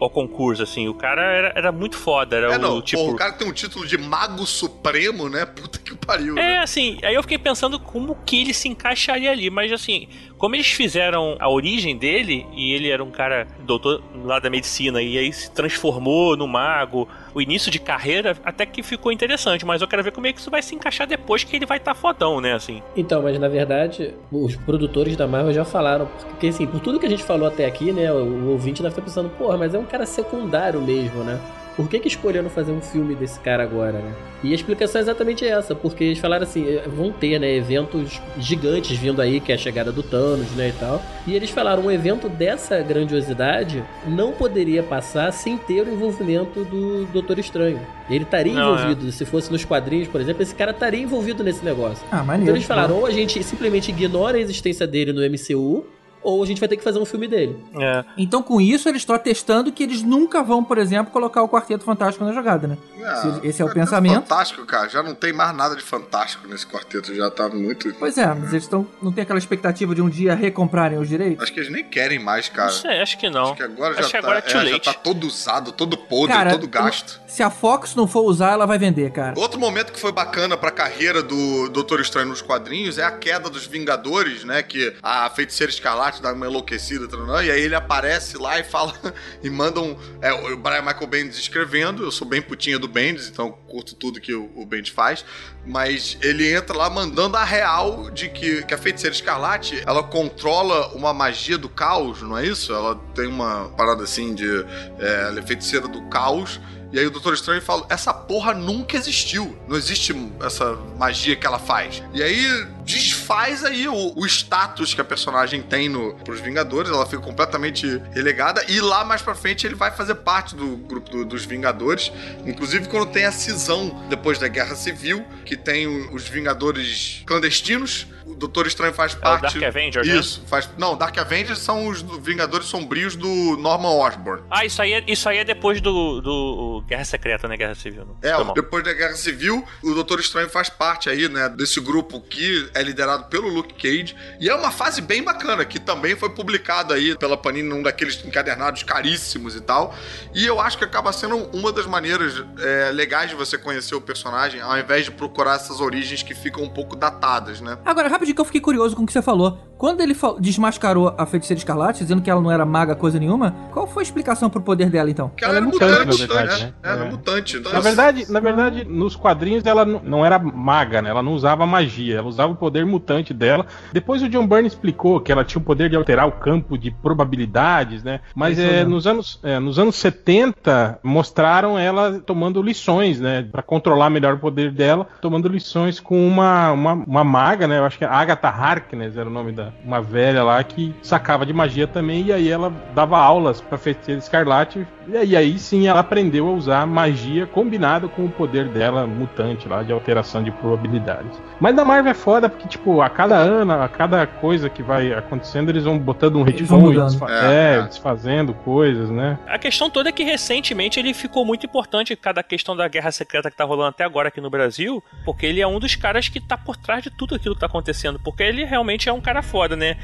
ao 0.00 0.10
concurso, 0.10 0.62
assim. 0.62 0.88
O 0.88 0.94
cara 0.94 1.22
era, 1.22 1.52
era 1.54 1.72
muito 1.72 1.96
foda. 1.96 2.36
Era 2.36 2.52
é, 2.54 2.56
o 2.56 2.60
não, 2.60 2.82
tipo. 2.82 3.10
o 3.10 3.16
cara 3.16 3.32
tem 3.32 3.48
um 3.48 3.52
título 3.52 3.86
de 3.86 3.96
Mago 3.96 4.44
Supremo, 4.46 5.28
né? 5.28 5.46
Puta 5.56 5.78
que 5.78 5.94
pariu. 5.96 6.36
É, 6.38 6.42
né? 6.42 6.58
assim, 6.58 6.98
aí 7.02 7.14
eu 7.14 7.22
fiquei 7.22 7.38
pensando 7.38 7.78
como 7.78 8.16
que 8.26 8.40
ele 8.40 8.52
se 8.52 8.68
encaixaria 8.68 9.30
ali, 9.30 9.50
mas 9.50 9.72
assim, 9.72 10.08
como 10.38 10.54
eles 10.54 10.68
fizeram 10.68 11.36
a 11.38 11.48
origem 11.48 11.96
dele, 11.96 12.46
e 12.54 12.72
ele 12.72 12.90
era 12.90 13.02
um 13.02 13.10
cara 13.10 13.46
doutor 13.60 14.02
lá 14.24 14.38
da 14.38 14.50
medicina, 14.50 15.00
e 15.00 15.16
aí 15.16 15.32
se 15.32 15.50
transformou 15.50 16.36
no 16.36 16.46
mago, 16.46 17.08
o 17.34 17.40
início 17.40 17.70
de 17.70 17.78
carreira 17.78 18.36
até 18.44 18.66
que 18.66 18.82
ficou 18.82 19.10
interessante, 19.10 19.64
mas 19.64 19.80
eu 19.80 19.88
quero 19.88 20.02
ver 20.02 20.12
como 20.12 20.26
é 20.26 20.32
que 20.32 20.40
isso 20.40 20.50
vai 20.50 20.62
se 20.62 20.74
encaixar 20.74 21.06
depois 21.06 21.44
que 21.44 21.56
ele 21.56 21.66
vai 21.66 21.78
estar 21.78 21.94
fodão, 21.94 22.40
né, 22.40 22.54
assim. 22.54 22.82
Então, 22.96 23.22
mas 23.22 23.38
na 23.38 23.48
verdade, 23.48 24.14
os 24.30 24.56
produtores 24.56 25.16
da 25.16 25.26
Marvel 25.26 25.52
já 25.52 25.64
falaram, 25.64 26.06
porque 26.28 26.48
assim, 26.48 26.66
por 26.66 26.80
tudo 26.80 26.98
que 27.00 27.06
a 27.06 27.10
gente 27.10 27.22
falou 27.22 27.48
até 27.48 27.64
aqui, 27.64 27.92
né, 27.92 28.12
o, 28.12 28.16
o 28.16 28.50
ouvinte 28.52 28.82
deve 28.82 28.92
estar 28.92 29.02
pensando, 29.02 29.30
porra, 29.30 29.56
mas 29.56 29.74
é 29.74 29.78
um 29.78 29.86
cara 29.86 30.06
secundário 30.06 30.80
mesmo, 30.80 31.24
né? 31.24 31.40
Por 31.76 31.88
que, 31.88 31.98
que 31.98 32.08
escolheram 32.08 32.48
fazer 32.48 32.72
um 32.72 32.80
filme 32.80 33.14
desse 33.14 33.38
cara 33.40 33.62
agora, 33.62 33.98
né? 33.98 34.14
E 34.42 34.52
a 34.52 34.54
explicação 34.54 34.98
é 34.98 35.02
exatamente 35.02 35.44
essa, 35.44 35.74
porque 35.74 36.04
eles 36.04 36.18
falaram 36.18 36.44
assim, 36.44 36.66
eh, 36.66 36.84
vão 36.86 37.12
ter, 37.12 37.38
né, 37.38 37.54
eventos 37.54 38.20
gigantes 38.38 38.96
vindo 38.96 39.20
aí, 39.20 39.40
que 39.40 39.52
é 39.52 39.54
a 39.54 39.58
chegada 39.58 39.92
do 39.92 40.02
Thanos, 40.02 40.50
né, 40.52 40.68
e 40.68 40.72
tal. 40.72 41.02
E 41.26 41.34
eles 41.34 41.50
falaram, 41.50 41.84
um 41.84 41.90
evento 41.90 42.28
dessa 42.28 42.80
grandiosidade 42.80 43.82
não 44.06 44.32
poderia 44.32 44.82
passar 44.82 45.32
sem 45.32 45.56
ter 45.58 45.86
o 45.86 45.92
envolvimento 45.92 46.64
do 46.64 47.06
Doutor 47.12 47.38
Estranho. 47.38 47.80
Ele 48.08 48.24
estaria 48.24 48.54
Não, 48.54 48.74
envolvido, 48.74 49.12
se 49.12 49.24
fosse 49.24 49.50
nos 49.50 49.64
quadrinhos, 49.64 50.08
por 50.08 50.20
exemplo, 50.20 50.42
esse 50.42 50.54
cara 50.54 50.70
estaria 50.70 51.02
envolvido 51.02 51.42
nesse 51.42 51.64
negócio. 51.64 52.04
Ah, 52.10 52.22
maneiro. 52.22 52.42
Então 52.44 52.54
eles 52.56 52.66
falaram, 52.66 52.96
ou 52.96 53.06
a 53.06 53.10
gente 53.10 53.42
simplesmente 53.42 53.90
ignora 53.90 54.36
a 54.38 54.40
existência 54.40 54.86
dele 54.86 55.12
no 55.12 55.20
MCU, 55.22 55.84
ou 56.26 56.42
a 56.42 56.46
gente 56.46 56.58
vai 56.58 56.68
ter 56.68 56.76
que 56.76 56.82
fazer 56.82 56.98
um 56.98 57.04
filme 57.04 57.28
dele. 57.28 57.56
É. 57.78 58.04
Então, 58.18 58.42
com 58.42 58.60
isso, 58.60 58.88
eles 58.88 59.02
estão 59.02 59.14
atestando 59.14 59.70
que 59.70 59.82
eles 59.82 60.02
nunca 60.02 60.42
vão, 60.42 60.64
por 60.64 60.76
exemplo, 60.76 61.12
colocar 61.12 61.40
o 61.42 61.48
Quarteto 61.48 61.84
Fantástico 61.84 62.24
na 62.24 62.32
jogada, 62.32 62.66
né? 62.66 62.76
Se 63.22 63.46
esse 63.46 63.62
é 63.62 63.64
o 63.64 63.68
Quarteto 63.68 63.86
pensamento. 63.86 64.14
Fantástico, 64.22 64.66
cara. 64.66 64.88
Já 64.88 65.02
não 65.02 65.14
tem 65.14 65.32
mais 65.32 65.54
nada 65.54 65.76
de 65.76 65.82
fantástico 65.82 66.48
nesse 66.48 66.66
quarteto. 66.66 67.14
Já 67.14 67.30
tá 67.30 67.48
muito. 67.48 67.94
Pois 67.94 68.18
é, 68.18 68.26
mas 68.26 68.50
eles 68.50 68.64
estão, 68.64 68.86
não 69.00 69.12
tem 69.12 69.22
aquela 69.22 69.38
expectativa 69.38 69.94
de 69.94 70.02
um 70.02 70.08
dia 70.08 70.34
recomprarem 70.34 70.98
os 70.98 71.08
direitos? 71.08 71.44
Acho 71.44 71.52
que 71.52 71.60
eles 71.60 71.70
nem 71.70 71.84
querem 71.84 72.18
mais, 72.18 72.48
cara. 72.48 72.72
Não 72.72 72.78
sei, 72.78 73.00
acho 73.00 73.18
que 73.18 73.30
não. 73.30 73.44
Acho 73.44 73.54
que 73.54 73.62
agora 73.62 73.92
Acho 73.92 74.02
já, 74.02 74.06
que 74.06 74.12
tá, 74.12 74.18
agora 74.18 74.38
é 74.38 74.42
too 74.42 74.60
é, 74.60 74.66
já 74.66 74.78
tá 74.80 74.92
todo 74.94 75.24
usado, 75.26 75.70
todo 75.70 75.96
podre, 75.96 76.34
Cara, 76.34 76.50
todo 76.50 76.66
gasto. 76.66 77.20
Se 77.28 77.42
a 77.42 77.50
Fox 77.50 77.94
não 77.94 78.08
for 78.08 78.22
usar, 78.22 78.52
ela 78.52 78.66
vai 78.66 78.78
vender, 78.78 79.10
cara. 79.12 79.34
Outro 79.36 79.60
momento 79.60 79.92
que 79.92 80.00
foi 80.00 80.10
bacana 80.10 80.56
pra 80.56 80.72
carreira 80.72 81.22
do 81.22 81.68
Doutor 81.68 82.00
Estranho 82.00 82.28
nos 82.28 82.42
quadrinhos 82.42 82.98
é 82.98 83.04
a 83.04 83.12
queda 83.12 83.48
dos 83.48 83.66
Vingadores, 83.66 84.42
né? 84.42 84.62
Que 84.62 84.94
a 85.02 85.28
feiticeira 85.30 85.70
escarlate 85.70 86.15
dá 86.20 86.32
uma 86.32 86.46
enlouquecida, 86.46 87.06
e 87.44 87.50
aí 87.50 87.60
ele 87.60 87.74
aparece 87.74 88.36
lá 88.36 88.58
e 88.58 88.64
fala 88.64 88.92
e 89.42 89.50
manda 89.50 89.80
um. 89.80 89.96
É, 90.20 90.32
o 90.32 90.56
Brian 90.56 90.82
Michael 90.82 91.06
Bendis 91.06 91.38
escrevendo. 91.38 92.04
Eu 92.04 92.10
sou 92.10 92.26
bem 92.26 92.42
putinha 92.42 92.78
do 92.78 92.88
Bendis, 92.88 93.28
então 93.28 93.52
curto 93.66 93.94
tudo 93.94 94.20
que 94.20 94.34
o, 94.34 94.50
o 94.54 94.64
Bendis 94.64 94.90
faz. 94.90 95.24
Mas 95.64 96.16
ele 96.22 96.52
entra 96.52 96.76
lá 96.76 96.88
mandando 96.88 97.36
a 97.36 97.44
real 97.44 98.10
de 98.10 98.28
que, 98.28 98.62
que 98.64 98.74
a 98.74 98.78
feiticeira 98.78 99.14
escarlate 99.14 99.82
ela 99.86 100.02
controla 100.02 100.88
uma 100.94 101.12
magia 101.12 101.58
do 101.58 101.68
caos, 101.68 102.22
não 102.22 102.38
é 102.38 102.46
isso? 102.46 102.72
Ela 102.72 102.94
tem 103.14 103.26
uma 103.26 103.68
parada 103.76 104.04
assim 104.04 104.34
de. 104.34 104.64
É, 104.98 105.26
ela 105.28 105.40
é 105.40 105.42
feiticeira 105.42 105.88
do 105.88 106.02
caos. 106.08 106.60
E 106.92 106.98
aí 106.98 107.06
o 107.06 107.10
Doutor 107.10 107.34
Estranho 107.34 107.60
fala: 107.60 107.86
essa 107.88 108.12
porra 108.14 108.54
nunca 108.54 108.96
existiu. 108.96 109.56
Não 109.68 109.76
existe 109.76 110.14
essa 110.40 110.74
magia 110.98 111.34
que 111.36 111.46
ela 111.46 111.58
faz. 111.58 112.02
E 112.14 112.22
aí 112.22 112.66
desfaz 112.84 113.64
aí 113.64 113.88
o, 113.88 114.12
o 114.16 114.24
status 114.26 114.94
que 114.94 115.00
a 115.00 115.04
personagem 115.04 115.60
tem 115.60 115.88
no, 115.88 116.14
pros 116.14 116.38
Vingadores, 116.40 116.88
ela 116.90 117.04
fica 117.04 117.20
completamente 117.20 118.00
relegada, 118.12 118.64
e 118.68 118.80
lá 118.80 119.04
mais 119.04 119.20
pra 119.20 119.34
frente 119.34 119.66
ele 119.66 119.74
vai 119.74 119.90
fazer 119.90 120.14
parte 120.16 120.54
do 120.54 120.76
grupo 120.76 121.10
do- 121.10 121.24
dos 121.24 121.44
Vingadores, 121.44 122.12
inclusive 122.46 122.86
quando 122.88 123.10
tem 123.10 123.24
a 123.24 123.32
cisão 123.32 124.04
depois 124.08 124.38
da 124.38 124.46
Guerra 124.46 124.76
Civil, 124.76 125.24
que 125.44 125.56
tem 125.56 125.88
o- 125.88 126.14
os 126.14 126.28
Vingadores 126.28 127.22
clandestinos, 127.26 128.06
o 128.24 128.34
Doutor 128.36 128.68
Estranho 128.68 128.92
faz 128.92 129.14
É 129.14 129.16
o 129.16 129.20
parte... 129.20 129.58
Dark 129.58 129.62
Avengers, 129.76 130.06
né? 130.06 130.16
Isso, 130.16 130.42
faz... 130.46 130.68
Não, 130.78 130.96
Dark 130.96 131.16
Avengers 131.18 131.58
são 131.58 131.88
os 131.88 132.02
do- 132.02 132.20
Vingadores 132.20 132.66
Sombrios 132.68 133.16
do 133.16 133.56
Norman 133.56 133.88
Osborn. 133.96 134.42
Ah, 134.48 134.64
isso 134.64 134.80
aí 134.80 134.92
é, 134.92 135.04
isso 135.08 135.28
aí 135.28 135.38
é 135.38 135.44
depois 135.44 135.80
do, 135.80 136.20
do 136.20 136.75
Guerra 136.82 137.04
Secreta, 137.04 137.48
né? 137.48 137.56
Guerra 137.56 137.74
Civil. 137.74 138.04
Não. 138.04 138.16
É, 138.22 138.34
Foi 138.34 138.44
mal. 138.44 138.54
depois 138.54 138.84
da 138.84 138.92
Guerra 138.92 139.14
Civil, 139.14 139.64
o 139.82 139.94
Doutor 139.94 140.20
Estranho 140.20 140.48
faz 140.48 140.68
parte 140.68 141.08
aí, 141.08 141.28
né, 141.28 141.48
desse 141.48 141.80
grupo 141.80 142.20
que 142.20 142.68
é 142.74 142.82
liderado 142.82 143.24
pelo 143.24 143.48
Luke 143.48 143.74
Cage. 143.74 144.14
E 144.40 144.48
é 144.48 144.54
uma 144.54 144.70
fase 144.70 145.00
bem 145.00 145.22
bacana, 145.22 145.64
que 145.64 145.78
também 145.78 146.16
foi 146.16 146.30
publicada 146.30 146.94
aí 146.94 147.16
pela 147.16 147.36
Panini 147.36 147.68
num 147.68 147.82
daqueles 147.82 148.24
encadernados 148.24 148.82
caríssimos 148.82 149.56
e 149.56 149.60
tal. 149.60 149.94
E 150.34 150.44
eu 150.44 150.60
acho 150.60 150.78
que 150.78 150.84
acaba 150.84 151.12
sendo 151.12 151.36
uma 151.56 151.72
das 151.72 151.86
maneiras 151.86 152.42
é, 152.58 152.90
legais 152.92 153.30
de 153.30 153.36
você 153.36 153.56
conhecer 153.58 153.94
o 153.94 154.00
personagem, 154.00 154.60
ao 154.60 154.78
invés 154.78 155.04
de 155.04 155.10
procurar 155.10 155.56
essas 155.56 155.80
origens 155.80 156.22
que 156.22 156.34
ficam 156.34 156.62
um 156.62 156.68
pouco 156.68 156.96
datadas, 156.96 157.60
né? 157.60 157.78
Agora, 157.84 158.08
rapidinho 158.08 158.34
que 158.34 158.40
eu 158.40 158.44
fiquei 158.44 158.60
curioso 158.60 158.96
com 158.96 159.02
o 159.02 159.06
que 159.06 159.12
você 159.12 159.22
falou. 159.22 159.58
Quando 159.78 160.00
ele 160.00 160.16
desmascarou 160.40 161.14
a 161.18 161.26
feiticeira 161.26 161.58
escarlate, 161.58 162.02
dizendo 162.02 162.22
que 162.22 162.30
ela 162.30 162.40
não 162.40 162.50
era 162.50 162.64
maga 162.64 162.94
coisa 162.94 163.18
nenhuma, 163.18 163.54
qual 163.72 163.86
foi 163.86 164.02
a 164.02 164.04
explicação 164.04 164.48
pro 164.48 164.60
poder 164.60 164.88
dela 164.90 165.10
então? 165.10 165.30
Que 165.36 165.44
ela, 165.44 165.56
Ela 165.56 165.66
é 165.66 165.68
era 165.68 165.72
mutante, 165.72 166.06
mutante, 166.06 166.28
na 166.28 166.34
verdade, 166.34 166.62
né? 166.62 166.66
né? 166.82 166.92
Era 166.92 167.04
É. 167.04 167.10
mutante. 167.10 167.56
Então, 167.58 167.72
Na 167.72 167.80
verdade, 167.80 168.32
na 168.32 168.40
verdade, 168.40 168.84
nos 168.84 169.14
quadrinhos 169.16 169.64
ela 169.66 169.84
não- 169.84 170.24
era 170.24 170.38
maga, 170.38 171.02
né? 171.02 171.10
Ela 171.10 171.22
não 171.22 171.32
usava 171.32 171.66
magia, 171.66 172.18
ela 172.18 172.26
usava 172.28 172.52
o 172.52 172.56
poder 172.56 172.86
mutante 172.86 173.34
dela. 173.34 173.66
Depois 173.92 174.22
o 174.22 174.28
John 174.28 174.46
Byrne 174.46 174.66
explicou 174.66 175.20
que 175.20 175.30
ela 175.30 175.44
tinha 175.44 175.60
o 175.60 175.64
poder 175.64 175.90
de 175.90 175.96
alterar 175.96 176.26
o 176.26 176.32
campo 176.32 176.78
de 176.78 176.90
probabilidades, 176.90 178.02
né? 178.02 178.20
Mas 178.34 178.58
é, 178.58 178.84
nos, 178.84 179.06
anos, 179.06 179.38
é, 179.42 179.58
nos 179.58 179.78
anos 179.78 179.96
70 179.96 180.98
mostraram 181.02 181.78
ela 181.78 182.18
tomando 182.20 182.62
lições, 182.62 183.20
né? 183.20 183.46
Pra 183.50 183.62
controlar 183.62 184.10
melhor 184.10 184.34
o 184.34 184.38
poder 184.38 184.70
dela, 184.72 185.06
tomando 185.20 185.48
lições 185.48 186.00
com 186.00 186.26
uma, 186.26 186.72
uma, 186.72 186.92
uma 186.94 187.24
maga, 187.24 187.66
né? 187.66 187.78
Eu 187.78 187.84
acho 187.84 187.98
que 187.98 188.04
a 188.04 188.10
Agatha 188.10 188.48
Harkness 188.48 189.16
era 189.16 189.28
o 189.28 189.32
nome 189.32 189.52
da 189.52 189.65
uma 189.84 190.00
velha 190.00 190.42
lá 190.42 190.62
que 190.62 190.94
sacava 191.02 191.44
de 191.46 191.52
magia 191.52 191.86
também 191.86 192.24
e 192.26 192.32
aí 192.32 192.48
ela 192.50 192.72
dava 192.94 193.18
aulas 193.18 193.60
pra 193.60 193.78
feiticeira 193.78 194.18
escarlate 194.18 194.86
e 195.08 195.16
aí, 195.16 195.36
aí 195.36 195.58
sim 195.58 195.86
ela 195.86 196.00
aprendeu 196.00 196.48
a 196.48 196.52
usar 196.52 196.86
magia 196.86 197.46
combinado 197.46 198.08
com 198.08 198.24
o 198.24 198.28
poder 198.28 198.68
dela 198.68 199.06
mutante 199.06 199.68
lá 199.68 199.82
de 199.82 199.92
alteração 199.92 200.42
de 200.42 200.50
probabilidades. 200.50 201.40
Mas 201.60 201.74
na 201.74 201.84
Marvel 201.84 202.10
é 202.10 202.14
foda 202.14 202.48
porque 202.48 202.68
tipo, 202.68 203.00
a 203.00 203.08
cada 203.08 203.36
ano, 203.36 203.72
a 203.72 203.88
cada 203.88 204.26
coisa 204.26 204.68
que 204.68 204.82
vai 204.82 205.12
acontecendo, 205.12 205.70
eles 205.70 205.84
vão 205.84 205.98
botando 205.98 206.36
um 206.36 206.42
retcon 206.42 206.92
e 206.92 206.96
desfa- 206.96 207.26
É, 207.30 207.74
é, 207.74 207.78
é. 207.78 207.82
desfazendo 207.82 208.52
coisas, 208.52 209.08
né? 209.10 209.38
A 209.46 209.58
questão 209.58 209.88
toda 209.88 210.08
é 210.08 210.12
que 210.12 210.24
recentemente 210.24 210.98
ele 210.98 211.14
ficou 211.14 211.44
muito 211.44 211.64
importante, 211.66 212.14
cada 212.16 212.42
questão 212.42 212.76
da 212.76 212.88
guerra 212.88 213.10
secreta 213.12 213.50
que 213.50 213.56
tá 213.56 213.64
rolando 213.64 213.90
até 213.90 214.04
agora 214.04 214.28
aqui 214.28 214.40
no 214.40 214.50
Brasil, 214.50 215.02
porque 215.24 215.46
ele 215.46 215.60
é 215.60 215.66
um 215.66 215.78
dos 215.78 215.94
caras 215.94 216.28
que 216.28 216.40
tá 216.40 216.56
por 216.58 216.76
trás 216.76 217.02
de 217.02 217.10
tudo 217.10 217.34
aquilo 217.36 217.54
que 217.54 217.60
tá 217.60 217.66
acontecendo, 217.66 218.18
porque 218.22 218.42
ele 218.42 218.64
realmente 218.64 219.08
é 219.08 219.12
um 219.12 219.20
cara 219.20 219.40
foda, 219.42 219.55
né? 219.76 219.96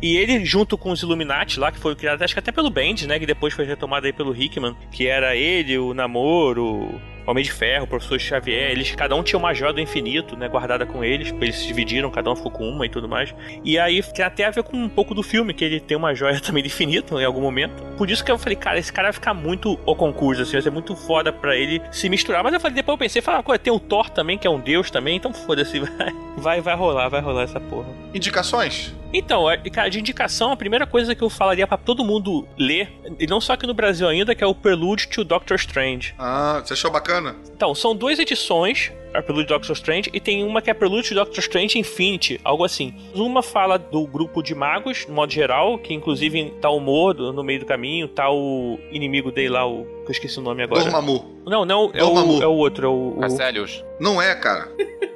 E 0.00 0.16
ele, 0.16 0.44
junto 0.44 0.76
com 0.76 0.90
os 0.90 1.02
Illuminati 1.02 1.58
lá, 1.58 1.72
que 1.72 1.78
foi 1.78 1.94
criado 1.94 2.22
acho 2.22 2.34
que 2.34 2.38
até 2.38 2.52
pelo 2.52 2.70
Bendis, 2.70 3.06
né? 3.06 3.18
Que 3.18 3.26
depois 3.26 3.54
foi 3.54 3.64
retomado 3.64 4.06
aí 4.06 4.12
pelo 4.12 4.36
Hickman, 4.36 4.76
que 4.90 5.06
era 5.06 5.34
ele, 5.34 5.78
o 5.78 5.94
Namoro, 5.94 7.00
Homem 7.26 7.42
de 7.42 7.50
Ferro, 7.52 7.86
Professor 7.86 8.18
Xavier, 8.18 8.70
eles 8.70 8.94
cada 8.94 9.14
um 9.16 9.22
tinha 9.22 9.38
uma 9.38 9.52
joia 9.52 9.72
do 9.72 9.80
infinito, 9.80 10.36
né? 10.36 10.48
Guardada 10.48 10.86
com 10.86 11.02
eles, 11.02 11.34
eles 11.40 11.56
se 11.56 11.66
dividiram, 11.66 12.10
cada 12.10 12.30
um 12.30 12.36
ficou 12.36 12.50
com 12.52 12.68
uma 12.68 12.86
e 12.86 12.88
tudo 12.88 13.08
mais. 13.08 13.34
E 13.64 13.78
aí 13.78 14.02
tem 14.02 14.24
até 14.24 14.44
a 14.44 14.50
ver 14.50 14.62
com 14.62 14.76
um 14.76 14.88
pouco 14.88 15.14
do 15.14 15.22
filme, 15.22 15.52
que 15.52 15.64
ele 15.64 15.80
tem 15.80 15.96
uma 15.96 16.14
joia 16.14 16.38
também 16.40 16.62
do 16.62 16.66
infinito 16.66 17.18
em 17.18 17.24
algum 17.24 17.40
momento. 17.40 17.82
Por 17.96 18.10
isso 18.10 18.24
que 18.24 18.30
eu 18.30 18.38
falei, 18.38 18.56
cara, 18.56 18.78
esse 18.78 18.92
cara 18.92 19.08
vai 19.08 19.12
ficar 19.12 19.34
muito 19.34 19.78
o 19.84 19.94
concurso, 19.94 20.42
assim, 20.42 20.52
vai 20.52 20.62
ser 20.62 20.70
muito 20.70 20.94
foda 20.94 21.32
pra 21.32 21.56
ele 21.56 21.80
se 21.90 22.08
misturar. 22.08 22.42
Mas 22.42 22.52
eu 22.54 22.60
falei, 22.60 22.74
depois 22.74 22.94
eu 22.94 22.98
pensei, 22.98 23.22
falar, 23.22 23.42
coisa, 23.42 23.58
tem 23.58 23.72
o 23.72 23.80
Thor 23.80 24.08
também, 24.10 24.38
que 24.38 24.46
é 24.46 24.50
um 24.50 24.60
deus 24.60 24.90
também, 24.90 25.16
então 25.16 25.32
foda-se, 25.32 25.78
vai, 25.80 26.12
vai, 26.36 26.60
vai 26.60 26.76
rolar, 26.76 27.08
vai 27.08 27.20
rolar 27.20 27.42
essa 27.42 27.58
porra. 27.60 27.88
Indicações? 28.14 28.94
Então, 29.12 29.48
é- 29.50 29.56
cara, 29.70 29.88
de 29.88 29.98
indicação, 29.98 30.52
a 30.52 30.56
primeira 30.56 30.86
coisa 30.86 31.14
que 31.14 31.22
eu 31.22 31.30
falaria 31.30 31.66
pra 31.66 31.76
todo 31.78 32.04
mundo 32.04 32.46
ler, 32.58 32.92
e 33.18 33.26
não 33.26 33.40
só 33.40 33.52
aqui 33.54 33.66
no 33.66 33.72
Brasil 33.72 34.06
ainda, 34.08 34.34
que 34.34 34.42
é 34.44 34.46
o 34.46 34.54
Prelude 34.54 35.08
to 35.08 35.24
Doctor 35.24 35.56
Strange. 35.56 36.14
Ah, 36.18 36.60
você 36.64 36.74
achou 36.74 36.90
bacana? 36.90 37.15
Então, 37.54 37.74
são 37.74 37.94
duas 37.94 38.18
edições, 38.18 38.92
a 39.14 39.22
Prelude 39.22 39.48
to 39.48 39.54
Doctor 39.54 39.74
Strange, 39.74 40.10
e 40.12 40.20
tem 40.20 40.44
uma 40.44 40.60
que 40.60 40.70
é 40.70 40.74
Prelude 40.74 41.08
to 41.08 41.14
Doctor 41.14 41.38
Strange 41.38 41.78
Infinity, 41.78 42.40
algo 42.44 42.64
assim. 42.64 42.94
Uma 43.14 43.42
fala 43.42 43.78
do 43.78 44.06
grupo 44.06 44.42
de 44.42 44.54
magos, 44.54 45.06
no 45.06 45.14
modo 45.14 45.32
geral, 45.32 45.78
que 45.78 45.94
inclusive 45.94 46.50
tá 46.60 46.68
o 46.70 46.80
Mordo 46.80 47.32
no 47.32 47.42
meio 47.42 47.60
do 47.60 47.66
caminho, 47.66 48.08
tá 48.08 48.30
o 48.30 48.78
inimigo 48.90 49.30
dele 49.30 49.50
lá, 49.50 49.66
o. 49.66 49.95
que 50.06 50.10
eu 50.12 50.14
esqueci 50.14 50.38
o 50.38 50.42
nome 50.42 50.62
agora. 50.62 50.82
Dormammu. 50.82 51.42
Não, 51.46 51.64
não, 51.64 51.90
é 51.92 51.98
Dormammu. 51.98 52.38
o, 52.38 52.42
é 52.42 52.46
o 52.46 52.52
outro, 52.52 52.86
é 52.86 52.88
o. 52.88 53.14
o- 53.16 53.20
Castellius. 53.20 53.84
Não 54.00 54.20
é, 54.22 54.34
cara. 54.34 54.68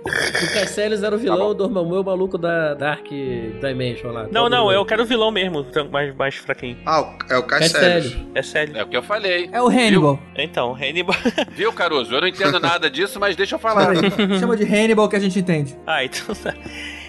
O 0.02 0.52
Caecilius 0.54 1.02
era 1.02 1.14
o 1.14 1.18
vilão, 1.18 1.48
o 1.50 1.54
Dormammu 1.54 1.94
é 1.96 2.00
o 2.00 2.04
maluco 2.04 2.38
da 2.38 2.72
Dark 2.74 3.06
Dimension 3.08 4.10
lá. 4.10 4.22
Não, 4.24 4.44
Todo- 4.44 4.50
não, 4.50 4.72
eu 4.72 4.84
quero 4.84 5.02
o 5.02 5.06
vilão 5.06 5.30
mesmo, 5.30 5.64
mais, 5.90 6.14
mais 6.16 6.34
fraquinho. 6.36 6.78
Ah, 6.86 7.14
é 7.28 7.36
o. 7.38 7.44
É 8.34 8.42
sério. 8.42 8.76
É 8.76 8.82
o 8.82 8.88
que 8.88 8.96
eu 8.96 9.02
falei. 9.02 9.48
É 9.52 9.60
o 9.62 9.68
Hannibal. 9.68 10.18
Então, 10.36 10.74
Hannibal. 10.74 11.14
Viu, 11.52 11.72
Caruso? 11.72 12.14
Eu 12.14 12.20
não 12.22 12.28
entendo 12.28 12.58
nada 12.58 12.88
disso, 12.90 13.20
mas 13.20 13.36
deixa 13.36 13.54
eu 13.56 13.58
falar. 13.58 13.92
Chama 14.38 14.56
de 14.56 14.64
Hannibal 14.64 15.08
que 15.08 15.16
a 15.16 15.20
gente 15.20 15.38
entende. 15.38 15.76
Ah, 15.86 16.02
então 16.04 16.34
tá. 16.34 16.54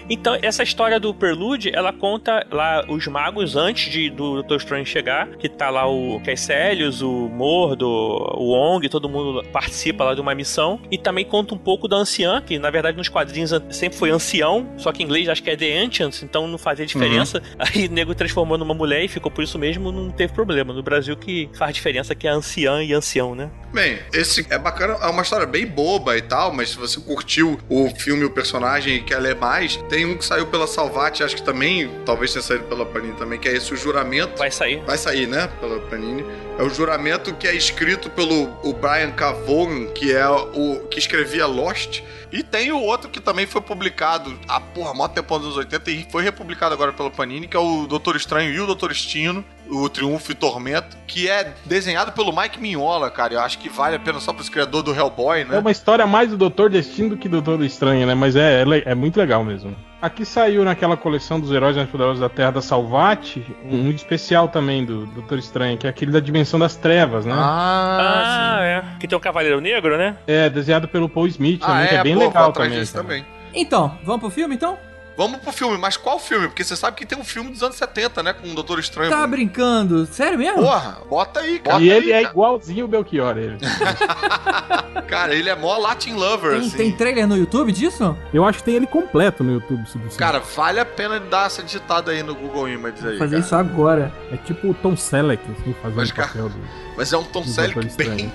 Então, 0.08 0.36
essa 0.42 0.62
história 0.62 0.98
do 0.98 1.14
Perlude, 1.14 1.70
ela 1.74 1.92
conta 1.92 2.46
lá 2.50 2.84
os 2.88 3.06
magos 3.06 3.56
antes 3.56 3.90
de, 3.90 4.10
do 4.10 4.42
Dr. 4.42 4.56
Strange 4.56 4.90
chegar, 4.90 5.28
que 5.36 5.48
tá 5.48 5.70
lá 5.70 5.86
o 5.86 6.20
Caecilius, 6.24 7.02
o 7.02 7.28
Mordo, 7.28 7.88
o 7.88 8.50
Ong, 8.50 8.88
todo 8.88 9.08
mundo 9.08 9.42
participa 9.52 10.04
lá 10.04 10.14
de 10.14 10.20
uma 10.20 10.34
missão, 10.34 10.80
e 10.90 10.98
também 10.98 11.24
conta 11.24 11.54
um 11.54 11.58
pouco 11.58 11.88
da 11.88 11.96
Anciã, 11.96 12.40
que 12.40 12.58
na 12.58 12.70
verdade 12.70 12.96
nos 12.96 13.08
quadrinhos 13.08 13.52
sempre 13.70 13.98
foi 13.98 14.10
ancião, 14.10 14.68
só 14.76 14.92
que 14.92 15.02
em 15.02 15.06
inglês 15.06 15.28
acho 15.28 15.42
que 15.42 15.50
é 15.50 15.56
The 15.56 15.78
Ancients, 15.78 16.22
então 16.22 16.46
não 16.46 16.58
fazia 16.58 16.86
diferença. 16.86 17.42
Aí 17.58 17.86
o 17.86 17.90
nego 17.90 18.14
transformou 18.14 18.58
numa 18.58 18.74
mulher 18.74 19.04
e 19.04 19.08
ficou 19.08 19.30
por 19.30 19.42
isso 19.42 19.58
mesmo, 19.58 19.92
não 19.92 20.10
teve 20.10 20.32
problema. 20.32 20.72
No 20.72 20.82
Brasil 20.82 21.16
que 21.16 21.48
faz 21.54 21.74
diferença 21.74 22.14
que 22.14 22.26
é 22.26 22.30
anciã 22.30 22.82
e 22.82 22.92
ancião, 22.92 23.34
né? 23.34 23.50
Bem, 23.72 23.98
esse 24.12 24.46
é 24.50 24.58
bacana, 24.58 24.98
é 25.00 25.06
uma 25.06 25.22
história 25.22 25.46
bem 25.46 25.66
boba 25.66 26.16
e 26.16 26.22
tal, 26.22 26.52
mas 26.52 26.70
se 26.70 26.76
você 26.76 27.00
curtiu 27.00 27.58
o 27.68 27.88
filme, 27.90 28.24
o 28.24 28.30
personagem 28.30 28.96
e 28.96 29.02
quer 29.02 29.18
ler 29.18 29.36
mais, 29.36 29.76
tem 29.88 30.01
um 30.04 30.16
que 30.16 30.24
saiu 30.24 30.46
pela 30.46 30.66
Salvati, 30.66 31.22
acho 31.22 31.36
que 31.36 31.42
também, 31.42 31.90
talvez 32.04 32.32
tenha 32.32 32.42
saído 32.42 32.64
pela 32.64 32.84
Panini 32.84 33.14
também, 33.14 33.38
que 33.38 33.48
é 33.48 33.56
esse 33.56 33.72
o 33.72 33.76
Juramento. 33.76 34.38
Vai 34.38 34.50
sair. 34.50 34.82
Vai 34.84 34.98
sair, 34.98 35.26
né? 35.26 35.48
Pela 35.60 35.80
Panini. 35.80 36.24
É 36.58 36.62
o 36.62 36.68
juramento 36.68 37.34
que 37.34 37.48
é 37.48 37.54
escrito 37.54 38.10
pelo 38.10 38.50
o 38.62 38.74
Brian 38.74 39.10
K. 39.12 39.32
Vaughan, 39.32 39.86
que 39.86 40.12
é 40.12 40.28
o 40.28 40.86
que 40.90 40.98
escrevia 40.98 41.46
Lost. 41.46 42.02
E 42.30 42.42
tem 42.42 42.70
o 42.72 42.78
outro 42.78 43.10
que 43.10 43.20
também 43.20 43.46
foi 43.46 43.60
publicado 43.60 44.38
há, 44.46 44.60
porra, 44.60 44.92
mó 44.94 45.08
tempo 45.08 45.34
anos 45.34 45.56
80 45.56 45.90
e 45.90 46.06
foi 46.10 46.22
republicado 46.22 46.74
agora 46.74 46.92
pela 46.92 47.10
Panini, 47.10 47.48
que 47.48 47.56
é 47.56 47.60
o 47.60 47.86
Doutor 47.86 48.16
Estranho 48.16 48.52
e 48.52 48.60
o 48.60 48.66
Doutor 48.66 48.90
Destino, 48.90 49.44
o 49.70 49.88
Triunfo 49.88 50.30
e 50.32 50.34
Tormento, 50.34 50.96
que 51.06 51.28
é 51.28 51.54
desenhado 51.64 52.12
pelo 52.12 52.34
Mike 52.34 52.60
Mignola, 52.60 53.10
cara. 53.10 53.34
Eu 53.34 53.40
acho 53.40 53.58
que 53.58 53.68
vale 53.68 53.96
a 53.96 53.98
pena 53.98 54.20
só 54.20 54.32
pro 54.32 54.44
criador 54.44 54.82
do 54.82 54.94
Hellboy, 54.94 55.44
né? 55.44 55.56
É 55.56 55.58
uma 55.58 55.70
história 55.70 56.06
mais 56.06 56.30
do 56.30 56.36
Doutor 56.36 56.70
Destino 56.70 57.10
do 57.10 57.16
que 57.16 57.28
do 57.28 57.40
Doutor 57.40 57.64
Estranho, 57.64 58.06
né? 58.06 58.14
Mas 58.14 58.36
é, 58.36 58.62
é, 58.62 58.90
é 58.92 58.94
muito 58.94 59.18
legal 59.18 59.42
mesmo. 59.42 59.74
Aqui 60.02 60.24
saiu 60.24 60.64
naquela 60.64 60.96
coleção 60.96 61.38
dos 61.38 61.52
Heróis 61.52 61.76
Mais 61.76 61.88
Poderosos 61.88 62.18
da 62.20 62.28
Terra 62.28 62.50
da 62.50 62.60
Salvati, 62.60 63.46
um 63.64 63.88
especial 63.90 64.48
também 64.48 64.84
do 64.84 65.06
Doutor 65.06 65.38
Estranho, 65.38 65.78
que 65.78 65.86
é 65.86 65.90
aquele 65.90 66.10
da 66.10 66.18
Dimensão 66.18 66.58
das 66.58 66.74
Trevas, 66.74 67.24
né? 67.24 67.32
Ah, 67.36 68.58
é. 68.60 68.82
Que 68.98 69.06
tem 69.06 69.16
o 69.16 69.20
Cavaleiro 69.20 69.60
Negro, 69.60 69.96
né? 69.96 70.16
É, 70.26 70.50
desenhado 70.50 70.88
pelo 70.88 71.08
Paul 71.08 71.28
Smith 71.28 71.60
Ah, 71.62 71.66
também, 71.68 71.86
que 71.88 71.94
é 71.94 72.02
bem 72.02 72.14
pô, 72.14 72.18
vou 72.18 72.28
legal 72.28 72.52
também. 72.52 72.84
também. 72.86 73.24
Então, 73.54 73.96
vamos 74.02 74.20
pro 74.22 74.30
filme 74.30 74.56
então? 74.56 74.76
Vamos 75.16 75.40
pro 75.40 75.52
filme, 75.52 75.76
mas 75.76 75.96
qual 75.96 76.18
filme? 76.18 76.48
Porque 76.48 76.64
você 76.64 76.74
sabe 76.74 76.96
que 76.96 77.04
tem 77.04 77.18
um 77.18 77.24
filme 77.24 77.50
dos 77.50 77.62
anos 77.62 77.76
70, 77.76 78.22
né? 78.22 78.32
Com 78.32 78.48
o 78.50 78.54
Doutor 78.54 78.78
Estranho. 78.78 79.10
Tá 79.10 79.26
brincando? 79.26 80.06
Sério 80.06 80.38
mesmo? 80.38 80.62
Porra, 80.62 80.98
bota 81.08 81.40
aí, 81.40 81.58
cara. 81.58 81.82
E 81.82 81.90
ele 81.90 82.10
é 82.10 82.16
aí, 82.16 82.22
cara. 82.22 82.32
igualzinho 82.32 82.84
o 82.86 82.88
Belchior, 82.88 83.36
ele. 83.36 83.58
Cara, 85.08 85.34
ele 85.34 85.50
é 85.50 85.54
mó 85.54 85.76
Latin 85.76 86.14
lover, 86.14 86.52
Tem, 86.52 86.60
assim. 86.60 86.76
tem 86.76 86.92
trailer 86.92 87.26
no 87.26 87.36
YouTube 87.36 87.70
disso? 87.70 88.16
Eu 88.32 88.46
acho 88.46 88.58
que 88.58 88.64
tem 88.64 88.76
ele 88.76 88.86
completo 88.86 89.44
no 89.44 89.52
YouTube, 89.52 89.86
se 89.86 89.98
você. 89.98 90.18
Cara, 90.18 90.38
vale 90.38 90.80
a 90.80 90.86
pena 90.86 91.20
dar 91.20 91.46
essa 91.46 91.62
digitada 91.62 92.12
aí 92.12 92.22
no 92.22 92.34
Google 92.34 92.68
Images 92.68 93.04
aí. 93.04 93.10
Vou 93.10 93.18
fazer 93.18 93.36
cara. 93.36 93.44
isso 93.44 93.54
agora. 93.54 94.12
É 94.30 94.38
tipo 94.38 94.68
o 94.68 94.74
Tom 94.74 94.96
Selleck, 94.96 95.42
assim, 95.52 95.74
fazendo 95.82 95.96
Mas, 95.96 96.10
o 96.10 96.14
cara, 96.14 96.28
papel 96.28 96.48
do. 96.48 96.56
Mas 96.96 97.12
é 97.12 97.18
um 97.18 97.24
Tom 97.24 97.44
Selleck 97.44 97.74
bem, 97.74 97.86
Estranho. 97.88 98.32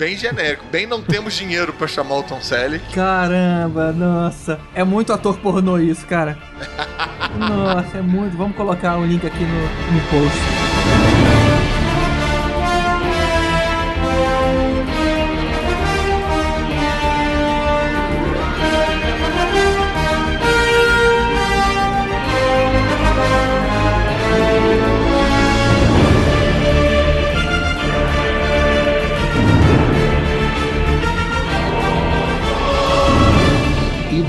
Bem 0.00 0.16
genérico. 0.16 0.64
Bem 0.72 0.86
não 0.86 1.02
temos 1.02 1.34
dinheiro 1.34 1.74
pra 1.74 1.86
chamar 1.86 2.16
o 2.16 2.22
Tom 2.22 2.40
Selleck. 2.40 2.94
Caramba, 2.94 3.92
nossa. 3.92 4.58
É 4.74 4.82
muito 4.82 5.12
ator 5.12 5.36
pornô 5.36 5.78
isso, 5.78 6.06
cara. 6.06 6.38
Nossa, 7.38 7.98
é 7.98 8.02
muito. 8.02 8.36
Vamos 8.36 8.56
colocar 8.56 8.96
o 8.96 9.04
link 9.04 9.24
aqui 9.24 9.44
no, 9.44 9.60
no 9.92 10.00
post. 10.08 11.69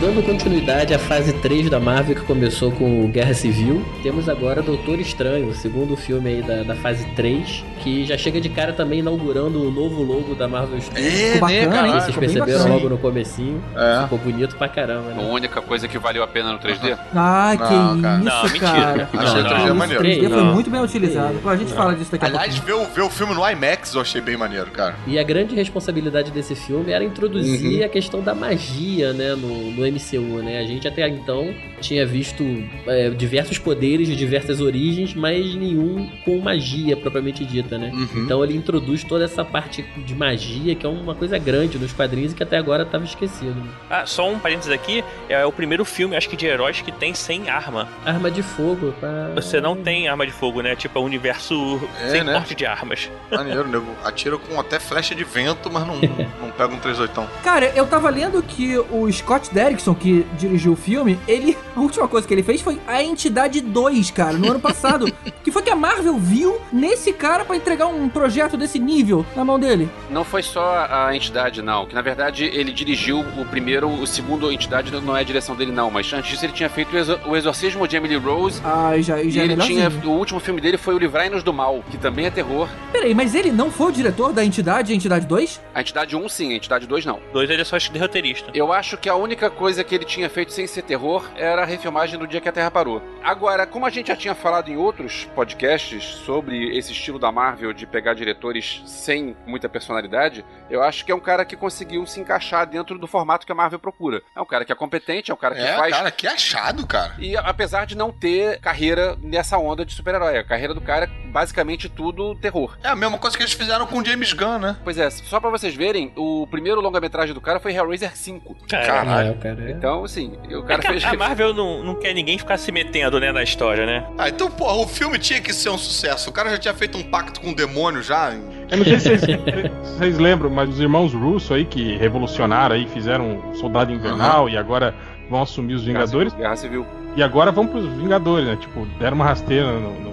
Dando 0.02 0.24
continuidade 0.26 0.96
à 0.96 1.00
fase 1.00 1.32
3 1.32 1.70
da 1.70 1.80
Marvel 1.80 2.16
que 2.16 2.22
começou 2.24 2.72
com 2.72 3.06
o 3.06 3.08
Guerra 3.08 3.36
Civil, 3.36 3.86
temos 4.02 4.28
agora 4.28 4.60
Doutor 4.62 5.00
Estranho, 5.00 5.48
o 5.50 5.54
segundo 5.54 5.96
filme 5.96 6.28
aí 6.30 6.42
da, 6.42 6.64
da 6.64 6.76
fase 6.76 7.06
3, 7.16 7.64
que 7.84 8.04
já 8.06 8.18
chega 8.18 8.42
de 8.42 8.50
cara 8.50 8.74
também 8.74 9.00
inaugurando 9.00 9.62
o 9.62 9.70
novo 9.72 10.02
logo 10.02 10.34
da 10.34 10.48
Marvel 10.48 10.82
Studios. 10.82 11.06
É, 11.06 11.34
Ficou 11.34 11.48
né, 11.50 11.68
cara? 11.68 11.88
Vocês 11.92 12.06
ficou 12.06 12.20
perceberam 12.22 12.68
logo 12.74 12.90
no 12.90 12.98
comecinho. 12.98 13.64
É. 13.76 14.02
Ficou 14.04 14.18
bonito 14.18 14.56
pra 14.56 14.68
caramba, 14.68 15.12
A 15.12 15.14
né? 15.14 15.30
única 15.32 15.62
coisa 15.62 15.88
que 15.88 16.00
valeu 16.00 16.24
a 16.24 16.28
pena 16.28 16.52
no 16.52 16.58
3D? 16.60 16.98
Ah, 17.16 17.54
que 17.56 17.74
Não, 17.74 18.02
cara. 18.02 18.16
isso, 18.18 18.26
Não, 18.26 18.44
mentira. 18.44 18.60
cara. 18.60 19.10
Achei 19.14 19.44
Não, 19.44 19.50
3D 19.50 19.68
não. 19.68 19.76
maneiro. 19.76 20.04
3D 20.04 20.30
foi 20.30 20.44
muito 20.46 20.70
bem 20.72 20.82
utilizado. 20.82 21.40
A 21.46 21.56
gente 21.56 21.74
fala 21.74 21.94
disso 21.94 22.12
daqui 22.12 22.26
a 22.26 22.28
Aliás, 22.28 22.60
pouco. 22.60 22.66
ver 22.66 22.74
o, 22.74 22.94
ver 22.94 23.02
o 23.02 23.10
filme 23.10 23.36
no 23.36 23.48
IMAX 23.48 23.94
eu 23.94 24.02
achei 24.02 24.20
bem 24.20 24.36
maneiro, 24.36 24.72
cara. 24.72 24.96
E 25.06 25.20
a 25.20 25.24
grande 25.24 25.54
responsabilidade 25.54 26.32
desse 26.32 26.56
filme 26.56 26.92
era 26.92 27.04
introduzir 27.04 27.52
Uhum. 27.82 27.86
a 27.86 27.90
questão 27.90 28.22
da 28.22 28.34
magia, 28.34 29.14
né, 29.14 29.36
no, 29.36 29.72
no 29.72 29.86
MCU, 29.92 30.42
né? 30.42 30.60
A 30.60 30.64
gente 30.64 30.88
até 30.88 31.08
então 31.08 31.54
tinha 31.80 32.06
visto 32.06 32.44
é, 32.88 33.10
diversos 33.10 33.58
poderes 33.58 34.08
de 34.08 34.16
diversas 34.16 34.62
origens, 34.62 35.14
mas 35.14 35.54
nenhum 35.56 36.10
com 36.24 36.40
magia 36.40 36.96
propriamente 36.96 37.44
dita, 37.46 37.78
né? 37.78 37.92
Uhum. 37.94 38.24
Então 38.24 38.44
ele 38.44 38.56
introduz 38.56 39.04
toda 39.04 39.26
essa 39.26 39.44
parte 39.44 39.84
de 40.06 40.16
magia, 40.16 40.76
que 40.76 40.86
é 40.86 40.90
uma 40.90 41.16
coisa 41.16 41.38
grande 41.38 41.78
nos 41.78 41.92
quadrinhos 41.94 42.32
e 42.32 42.36
que 42.36 42.44
até 42.44 42.58
agora 42.58 42.84
estava 42.84 43.04
esquecido. 43.04 43.56
Ah, 43.90 44.06
só 44.06 44.30
um 44.30 44.40
parênteses 44.40 44.72
aqui, 44.72 45.04
é 45.28 45.46
o 45.46 45.52
primeiro 45.52 45.84
filme, 45.86 46.16
acho 46.16 46.30
que 46.30 46.38
de 46.38 46.46
heróis 46.46 46.82
que 46.82 46.92
tem 46.92 47.14
sem 47.14 47.50
arma. 47.50 47.88
Arma 48.06 48.30
de 48.32 48.42
fogo, 48.44 48.94
pra... 49.00 49.32
Você 49.36 49.60
não 49.60 49.76
tem 49.76 50.08
arma 50.08 50.26
de 50.26 50.32
fogo, 50.32 50.62
né? 50.62 50.76
Tipo, 50.76 51.00
é 51.00 51.02
um 51.02 51.06
universo 51.06 51.82
É, 52.04 52.10
sem 52.10 52.24
né? 52.24 52.34
porte 52.34 52.56
de 52.56 52.66
armas. 52.66 53.10
Maneiro, 53.32 53.68
nego. 53.68 53.88
Atira 54.04 54.38
com 54.38 54.60
até 54.60 54.80
flecha 54.80 55.14
de 55.16 55.24
vento, 55.24 55.70
mas 55.72 55.86
não, 55.86 55.96
não 56.42 56.52
pega 56.52 56.74
um 56.74 56.80
38. 56.80 57.12
Cara, 57.44 57.68
eu 57.76 57.86
tava 57.88 58.10
lendo 58.10 58.42
que 58.44 58.78
o 58.78 59.12
Scott 59.12 59.54
Derrickson, 59.82 59.96
que 59.96 60.26
dirigiu 60.38 60.74
o 60.74 60.76
filme, 60.76 61.20
ele. 61.28 61.58
A 61.76 61.80
última 61.80 62.08
coisa 62.08 62.28
que 62.28 62.34
ele 62.34 62.44
fez 62.44 62.62
foi 62.62 62.80
a 62.88 63.02
Entidade 63.04 63.62
2, 63.62 64.12
cara, 64.12 64.34
no 64.38 64.52
ano 64.52 64.60
passado. 64.60 65.12
que 65.44 65.52
foi 65.52 65.62
que 65.64 65.70
a 65.70 65.76
Marvel 65.76 66.18
viu 66.18 66.60
nesse 66.72 67.12
cara 67.12 67.44
pra 67.44 67.56
entregar 67.56 67.88
um 67.88 68.08
projeto 68.08 68.56
desse 68.56 68.78
nível 68.78 69.26
na 69.36 69.44
mão 69.44 69.60
dele. 69.60 69.90
Não 70.10 70.24
foi 70.24 70.44
só 70.44 70.88
a 70.90 71.16
entidade, 71.16 71.62
não. 71.62 71.86
Que 71.86 71.96
na 71.96 72.02
verdade 72.02 72.46
ele 72.46 72.72
dirigiu 72.72 73.20
o 73.38 73.46
primeiro, 73.46 73.90
o 73.90 74.06
segundo 74.06 74.48
a 74.48 74.54
entidade 74.54 74.92
não 75.02 75.16
é 75.18 75.22
a 75.22 75.24
direção 75.24 75.56
dele, 75.56 75.72
não. 75.72 75.90
Mas 75.90 76.12
antes 76.14 76.30
disso 76.32 76.46
ele 76.46 76.54
tinha 76.54 76.70
feito 76.70 76.94
o, 76.94 76.98
Exor- 76.98 77.20
o 77.26 77.36
Exorcismo 77.36 77.88
de 77.88 77.96
Emily 77.96 78.18
Rose. 78.18 78.62
Ah, 78.64 78.96
e 78.96 79.02
já, 79.02 79.22
e 79.22 79.28
E 79.28 79.32
já 79.32 79.42
é 79.42 79.46
ele 79.46 79.58
tinha. 79.58 79.90
O 80.06 80.10
último 80.12 80.40
filme 80.40 80.62
dele 80.62 80.78
foi 80.78 80.94
o 80.94 80.98
Livrai-nos 80.98 81.44
do 81.44 81.54
Mal, 81.54 81.84
que 81.90 81.98
também 81.98 82.26
é 82.26 82.30
terror. 82.32 82.68
Peraí, 82.92 83.14
mas 83.16 83.34
ele 83.34 83.52
não 83.52 83.72
foi 83.72 83.88
o 83.88 83.92
diretor 83.92 84.32
da 84.34 84.44
Entidade, 84.46 84.92
a 84.92 84.96
Entidade 84.96 85.26
2? 85.26 85.62
A 85.74 85.82
entidade 85.82 86.16
1, 86.16 86.30
sim, 86.30 86.52
a 86.52 86.56
entidade 86.56 86.86
2 86.86 87.06
não. 87.06 87.20
Dois, 87.34 87.50
ele 87.50 87.62
é 87.62 87.66
só 87.66 87.78
roteirista. 88.00 88.52
Eu 88.54 88.72
acho 88.74 88.98
que 88.98 89.08
a 89.08 89.16
única 89.16 89.50
coisa 89.50 89.71
que 89.84 89.94
ele 89.96 90.06
tinha 90.06 90.30
feito 90.30 90.52
sem 90.54 90.66
ser 90.68 90.82
terror 90.82 91.30
era 91.36 91.62
a 91.62 91.66
refilmagem 91.66 92.18
do 92.20 92.28
dia 92.28 92.42
que 92.42 92.50
a 92.50 92.52
Terra 92.52 92.72
parou. 92.72 93.02
Agora, 93.24 93.66
como 93.66 93.86
a 93.86 93.90
gente 93.90 94.08
já 94.08 94.16
tinha 94.16 94.36
falado 94.36 94.70
em 94.70 94.78
outros 94.78 95.26
podcasts 95.36 96.04
sobre 96.04 96.78
esse 96.78 96.92
estilo 96.92 97.18
da 97.20 97.32
Marvel 97.32 97.74
de 97.74 97.86
pegar 97.86 98.14
diretores 98.14 98.82
sem 98.86 99.36
muita 99.46 99.70
personalidade, 99.70 100.44
eu 100.70 100.82
acho 100.84 101.06
que 101.06 101.12
é 101.12 101.16
um 101.16 101.20
cara 101.20 101.46
que 101.46 101.56
conseguiu 101.56 102.06
se 102.06 102.20
encaixar 102.20 102.66
dentro 102.68 102.98
do 102.98 103.08
formato 103.08 103.46
que 103.46 103.52
a 103.52 103.56
Marvel 103.56 103.80
procura. 103.80 104.22
É 104.36 104.42
um 104.42 104.46
cara 104.46 104.66
que 104.66 104.72
é 104.72 104.76
competente, 104.76 105.32
é 105.32 105.34
um 105.34 105.38
cara 105.38 105.56
que 105.56 105.62
É, 105.62 105.76
faz. 105.76 105.96
cara, 105.96 106.12
que 106.12 106.28
achado, 106.28 106.86
cara. 106.88 107.14
E 107.20 107.36
apesar 107.38 107.86
de 107.86 107.96
não 107.96 108.12
ter 108.12 108.60
carreira 108.60 109.16
nessa 109.22 109.58
onda 109.58 109.86
de 109.86 109.94
super-herói, 109.94 110.38
a 110.38 110.44
carreira 110.44 110.74
do 110.74 110.82
cara 110.82 111.06
é 111.06 111.08
basicamente 111.32 111.88
tudo 111.90 112.36
terror. 112.36 112.78
É 112.84 112.90
a 112.90 112.96
mesma 112.96 113.18
coisa 113.18 113.38
que 113.38 113.44
eles 113.44 113.54
fizeram 113.54 113.86
com 113.88 114.00
o 114.00 114.06
James 114.06 114.34
Gunn, 114.34 114.60
né? 114.60 114.78
Pois 114.84 114.98
é, 114.98 115.10
só 115.10 115.40
pra 115.40 115.50
vocês 115.50 115.76
verem, 115.76 116.12
o 116.16 116.48
primeiro 116.48 116.82
longa-metragem 116.82 117.34
do 117.34 117.42
cara 117.42 117.60
foi 117.60 117.74
Hellraiser 117.74 118.16
5. 118.18 118.56
Caralho. 118.68 119.32
É, 119.32 119.34
cara 119.36 119.61
é- 119.68 119.72
Então, 119.72 120.04
assim, 120.04 120.34
o 120.52 120.60
É 120.60 120.62
cara 120.64 120.82
que 120.82 120.88
fez. 120.88 121.04
a 121.06 121.14
Marvel 121.14 121.54
não, 121.54 121.84
não 121.84 121.96
quer 121.96 122.14
ninguém 122.14 122.38
ficar 122.38 122.58
se 122.58 122.72
metendo, 122.72 123.20
né, 123.20 123.32
na 123.32 123.44
história, 123.44 123.86
né? 123.86 124.06
Ah, 124.18 124.30
então, 124.30 124.50
porra, 124.52 124.74
o 124.76 124.88
filme 124.88 125.18
tinha 125.20 125.40
que 125.42 125.54
ser 125.54 125.70
um 125.70 125.78
sucesso. 125.78 126.30
O 126.30 126.34
cara 126.34 126.50
já 126.50 126.58
tinha 126.58 126.74
feito 126.74 126.98
um 126.98 127.04
pacto 127.04 127.40
com 127.42 127.50
o 127.52 127.56
demônio 127.56 128.02
já. 128.02 128.34
Eu 128.70 128.78
não 128.78 128.86
sei 128.86 129.00
se 129.00 129.10
vocês, 129.18 129.40
vocês 129.98 130.18
lembram, 130.18 130.50
mas 130.50 130.70
os 130.70 130.80
irmãos 130.80 131.14
Russo 131.14 131.54
aí 131.54 131.66
que 131.66 131.96
revolucionaram 131.98 132.76
aí, 132.76 132.88
fizeram 132.88 133.38
o 133.52 133.56
Soldado 133.56 133.92
Invernal 133.92 134.50
e 134.50 134.58
agora 134.58 134.96
vão 135.30 135.42
assumir 135.42 135.74
os 135.76 135.84
Vingadores. 135.84 136.34
Guerra 136.34 136.56
Civil. 136.56 136.86
E 137.16 137.22
agora 137.24 137.52
vão 137.52 137.68
pros 137.68 137.86
Vingadores, 137.94 138.46
né? 138.48 138.56
Tipo, 138.60 138.86
deram 139.00 139.16
uma 139.16 139.26
rasteira 139.26 139.72
no, 139.74 139.92
no, 140.00 140.12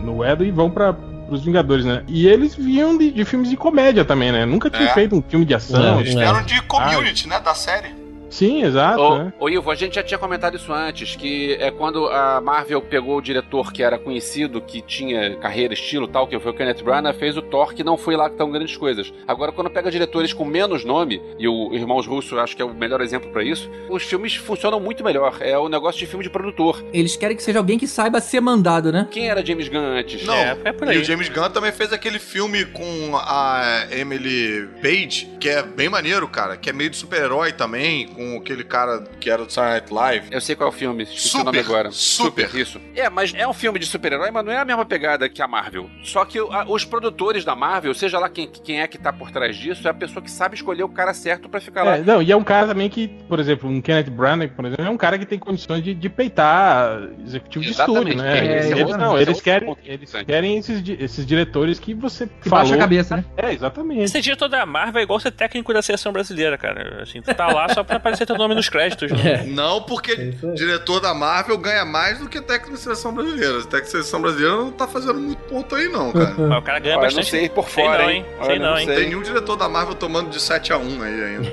no 0.02 0.24
Edo 0.24 0.44
e 0.44 0.50
vão 0.50 0.70
pra, 0.70 0.92
pros 0.92 1.44
Vingadores, 1.44 1.84
né? 1.84 2.02
E 2.06 2.26
eles 2.28 2.54
vinham 2.54 2.96
de, 2.98 3.10
de 3.10 3.24
filmes 3.24 3.48
de 3.50 3.56
comédia 3.56 4.04
também, 4.04 4.30
né? 4.32 4.44
Nunca 4.44 4.68
tinham 4.70 4.88
É. 4.90 4.94
feito 4.94 5.14
um 5.16 5.22
filme 5.22 5.44
de 5.46 5.54
ação. 5.54 5.80
Não, 5.80 6.00
Eles 6.00 6.14
É. 6.14 6.18
vieram 6.18 6.42
de 6.42 6.60
community, 6.62 7.26
né? 7.28 7.40
Da 7.40 7.54
série. 7.54 7.88
Sim, 8.30 8.62
exato, 8.64 9.00
Ô, 9.00 9.18
né? 9.18 9.32
ô, 9.38 9.48
Ivo, 9.48 9.70
a 9.70 9.74
gente 9.74 9.94
já 9.94 10.02
tinha 10.02 10.18
comentado 10.18 10.56
isso 10.56 10.72
antes, 10.72 11.16
que 11.16 11.54
é 11.60 11.70
quando 11.70 12.06
a 12.08 12.40
Marvel 12.40 12.80
pegou 12.82 13.16
o 13.16 13.22
diretor 13.22 13.72
que 13.72 13.82
era 13.82 13.98
conhecido, 13.98 14.60
que 14.60 14.80
tinha 14.82 15.36
carreira, 15.36 15.72
estilo 15.74 16.06
e 16.06 16.08
tal, 16.08 16.26
que 16.26 16.38
foi 16.38 16.50
o 16.52 16.54
Kenneth 16.54 16.82
Branagh, 16.82 17.14
fez 17.14 17.36
o 17.36 17.42
Thor, 17.42 17.74
que 17.74 17.82
não 17.84 17.96
foi 17.96 18.16
lá 18.16 18.28
tão 18.28 18.50
grandes 18.50 18.76
coisas. 18.76 19.12
Agora, 19.26 19.52
quando 19.52 19.70
pega 19.70 19.90
diretores 19.90 20.32
com 20.32 20.44
menos 20.44 20.84
nome, 20.84 21.20
e 21.38 21.48
o 21.48 21.72
Irmãos 21.74 22.06
Russo 22.06 22.38
acho 22.38 22.54
que 22.54 22.62
é 22.62 22.64
o 22.64 22.74
melhor 22.74 23.00
exemplo 23.00 23.30
pra 23.30 23.42
isso, 23.42 23.70
os 23.88 24.02
filmes 24.02 24.34
funcionam 24.36 24.78
muito 24.80 25.02
melhor. 25.04 25.36
É 25.40 25.56
o 25.58 25.68
negócio 25.68 25.98
de 25.98 26.06
filme 26.06 26.22
de 26.24 26.30
produtor. 26.30 26.82
Eles 26.92 27.16
querem 27.16 27.36
que 27.36 27.42
seja 27.42 27.58
alguém 27.58 27.78
que 27.78 27.86
saiba 27.86 28.20
ser 28.20 28.40
mandado, 28.40 28.92
né? 28.92 29.08
Quem 29.10 29.28
era 29.28 29.44
James 29.44 29.68
Gunn 29.68 29.78
antes? 29.98 30.24
Não, 30.24 30.34
É, 30.34 30.56
é 30.64 30.72
por 30.72 30.88
aí. 30.88 30.98
e 30.98 31.00
o 31.00 31.04
James 31.04 31.28
Gunn 31.28 31.50
também 31.50 31.72
fez 31.72 31.92
aquele 31.92 32.18
filme 32.18 32.64
com 32.66 33.16
a 33.16 33.86
Emily 33.90 34.68
Page, 34.82 35.28
que 35.40 35.48
é 35.48 35.62
bem 35.62 35.88
maneiro, 35.88 36.26
cara. 36.28 36.56
Que 36.56 36.70
é 36.70 36.72
meio 36.72 36.90
de 36.90 36.96
super-herói 36.96 37.52
também, 37.52 38.08
com 38.18 38.36
aquele 38.36 38.64
cara 38.64 39.04
que 39.20 39.30
era 39.30 39.44
do 39.44 39.52
Saturday 39.52 39.78
Night 39.80 39.94
Live. 39.94 40.26
Eu 40.32 40.40
sei 40.40 40.56
qual 40.56 40.68
é 40.70 40.72
o 40.72 40.74
filme, 40.74 41.04
esqueci 41.04 41.28
Super, 41.28 41.40
o 41.42 41.44
nome 41.44 41.58
agora. 41.60 41.90
super. 41.92 42.52
isso. 42.56 42.80
É, 42.96 43.08
mas 43.08 43.32
é 43.32 43.46
um 43.46 43.52
filme 43.52 43.78
de 43.78 43.86
super-herói, 43.86 44.30
mas 44.32 44.44
não 44.44 44.50
é 44.52 44.58
a 44.58 44.64
mesma 44.64 44.84
pegada 44.84 45.28
que 45.28 45.40
a 45.40 45.46
Marvel. 45.46 45.88
Só 46.02 46.24
que 46.24 46.38
a- 46.38 46.64
os 46.68 46.84
produtores 46.84 47.44
da 47.44 47.54
Marvel, 47.54 47.94
seja 47.94 48.18
lá 48.18 48.28
quem, 48.28 48.48
quem 48.48 48.80
é 48.80 48.88
que 48.88 48.98
tá 48.98 49.12
por 49.12 49.30
trás 49.30 49.56
disso, 49.56 49.86
é 49.86 49.90
a 49.90 49.94
pessoa 49.94 50.20
que 50.22 50.30
sabe 50.30 50.56
escolher 50.56 50.82
o 50.82 50.88
cara 50.88 51.14
certo 51.14 51.48
pra 51.48 51.60
ficar 51.60 51.84
lá. 51.84 51.96
É, 51.98 52.00
não, 52.02 52.20
e 52.20 52.32
é 52.32 52.36
um 52.36 52.42
cara 52.42 52.66
também 52.66 52.88
que, 52.90 53.06
por 53.28 53.38
exemplo, 53.38 53.70
um 53.70 53.80
Kenneth 53.80 54.10
Branagh, 54.10 54.48
por 54.48 54.64
exemplo, 54.64 54.84
é 54.84 54.90
um 54.90 54.96
cara 54.96 55.16
que 55.18 55.24
tem 55.24 55.38
condições 55.38 55.82
de, 55.84 55.94
de 55.94 56.08
peitar 56.08 57.00
executivo 57.24 57.64
de 57.64 57.70
Exatamente, 57.70 58.08
estúdio, 58.10 58.22
né? 58.22 58.38
é, 58.38 58.44
eles, 58.44 58.64
esse 58.66 58.92
é 58.92 58.96
não, 58.96 59.14
esse 59.14 59.18
é 59.18 59.30
eles 59.30 59.40
querem, 59.40 59.76
eles 59.84 60.12
querem 60.26 60.58
esses, 60.58 60.82
esses 60.98 61.24
diretores 61.26 61.78
que 61.78 61.94
você 61.94 62.26
Que 62.26 62.48
falou. 62.48 62.64
baixa 62.64 62.74
a 62.74 62.78
cabeça, 62.78 63.16
né? 63.16 63.24
É, 63.36 63.52
exatamente. 63.52 64.08
Ser 64.10 64.20
diretor 64.20 64.48
da 64.48 64.64
Marvel 64.66 65.00
é 65.00 65.02
igual 65.04 65.20
ser 65.20 65.30
técnico 65.30 65.72
da 65.72 65.82
seleção 65.82 66.12
brasileira, 66.12 66.56
cara. 66.58 67.02
Assim, 67.02 67.20
tu 67.22 67.32
tá 67.34 67.46
lá 67.52 67.68
só 67.68 67.84
pra 67.84 68.00
aparecer 68.08 68.26
teu 68.26 68.36
nome 68.36 68.54
nos 68.54 68.68
créditos. 68.68 69.10
Né? 69.12 69.18
É. 69.32 69.42
Não, 69.44 69.82
porque 69.82 70.12
aí. 70.12 70.54
diretor 70.54 71.00
da 71.00 71.14
Marvel 71.14 71.56
ganha 71.58 71.84
mais 71.84 72.18
do 72.18 72.28
que 72.28 72.40
técnico 72.40 72.72
da 72.72 72.78
seleção 72.78 73.14
brasileira. 73.14 73.58
O 73.58 73.62
técnico 73.62 73.84
da 73.86 73.90
seleção 73.90 74.20
brasileira 74.22 74.56
não 74.56 74.72
tá 74.72 74.88
fazendo 74.88 75.20
muito 75.20 75.42
ponto 75.44 75.74
aí, 75.74 75.88
não, 75.88 76.12
cara. 76.12 76.34
Mas 76.36 76.58
o 76.58 76.62
cara 76.62 76.78
ganha 76.78 76.96
Olha, 76.96 77.06
bastante. 77.06 77.24
não 77.24 77.30
sei 77.40 77.48
por 77.48 77.68
Sei 77.68 77.84
fora, 77.84 78.02
não, 78.04 78.10
hein? 78.10 78.24
Olha, 78.38 78.46
Sei 78.46 78.58
não, 78.58 78.70
não 78.70 78.78
hein? 78.78 78.86
sei. 78.86 78.96
Tem 78.96 79.06
nenhum 79.06 79.22
diretor 79.22 79.56
da 79.56 79.68
Marvel 79.68 79.94
tomando 79.94 80.30
de 80.30 80.40
7 80.40 80.72
a 80.72 80.78
1 80.78 81.02
aí 81.02 81.24
ainda. 81.24 81.52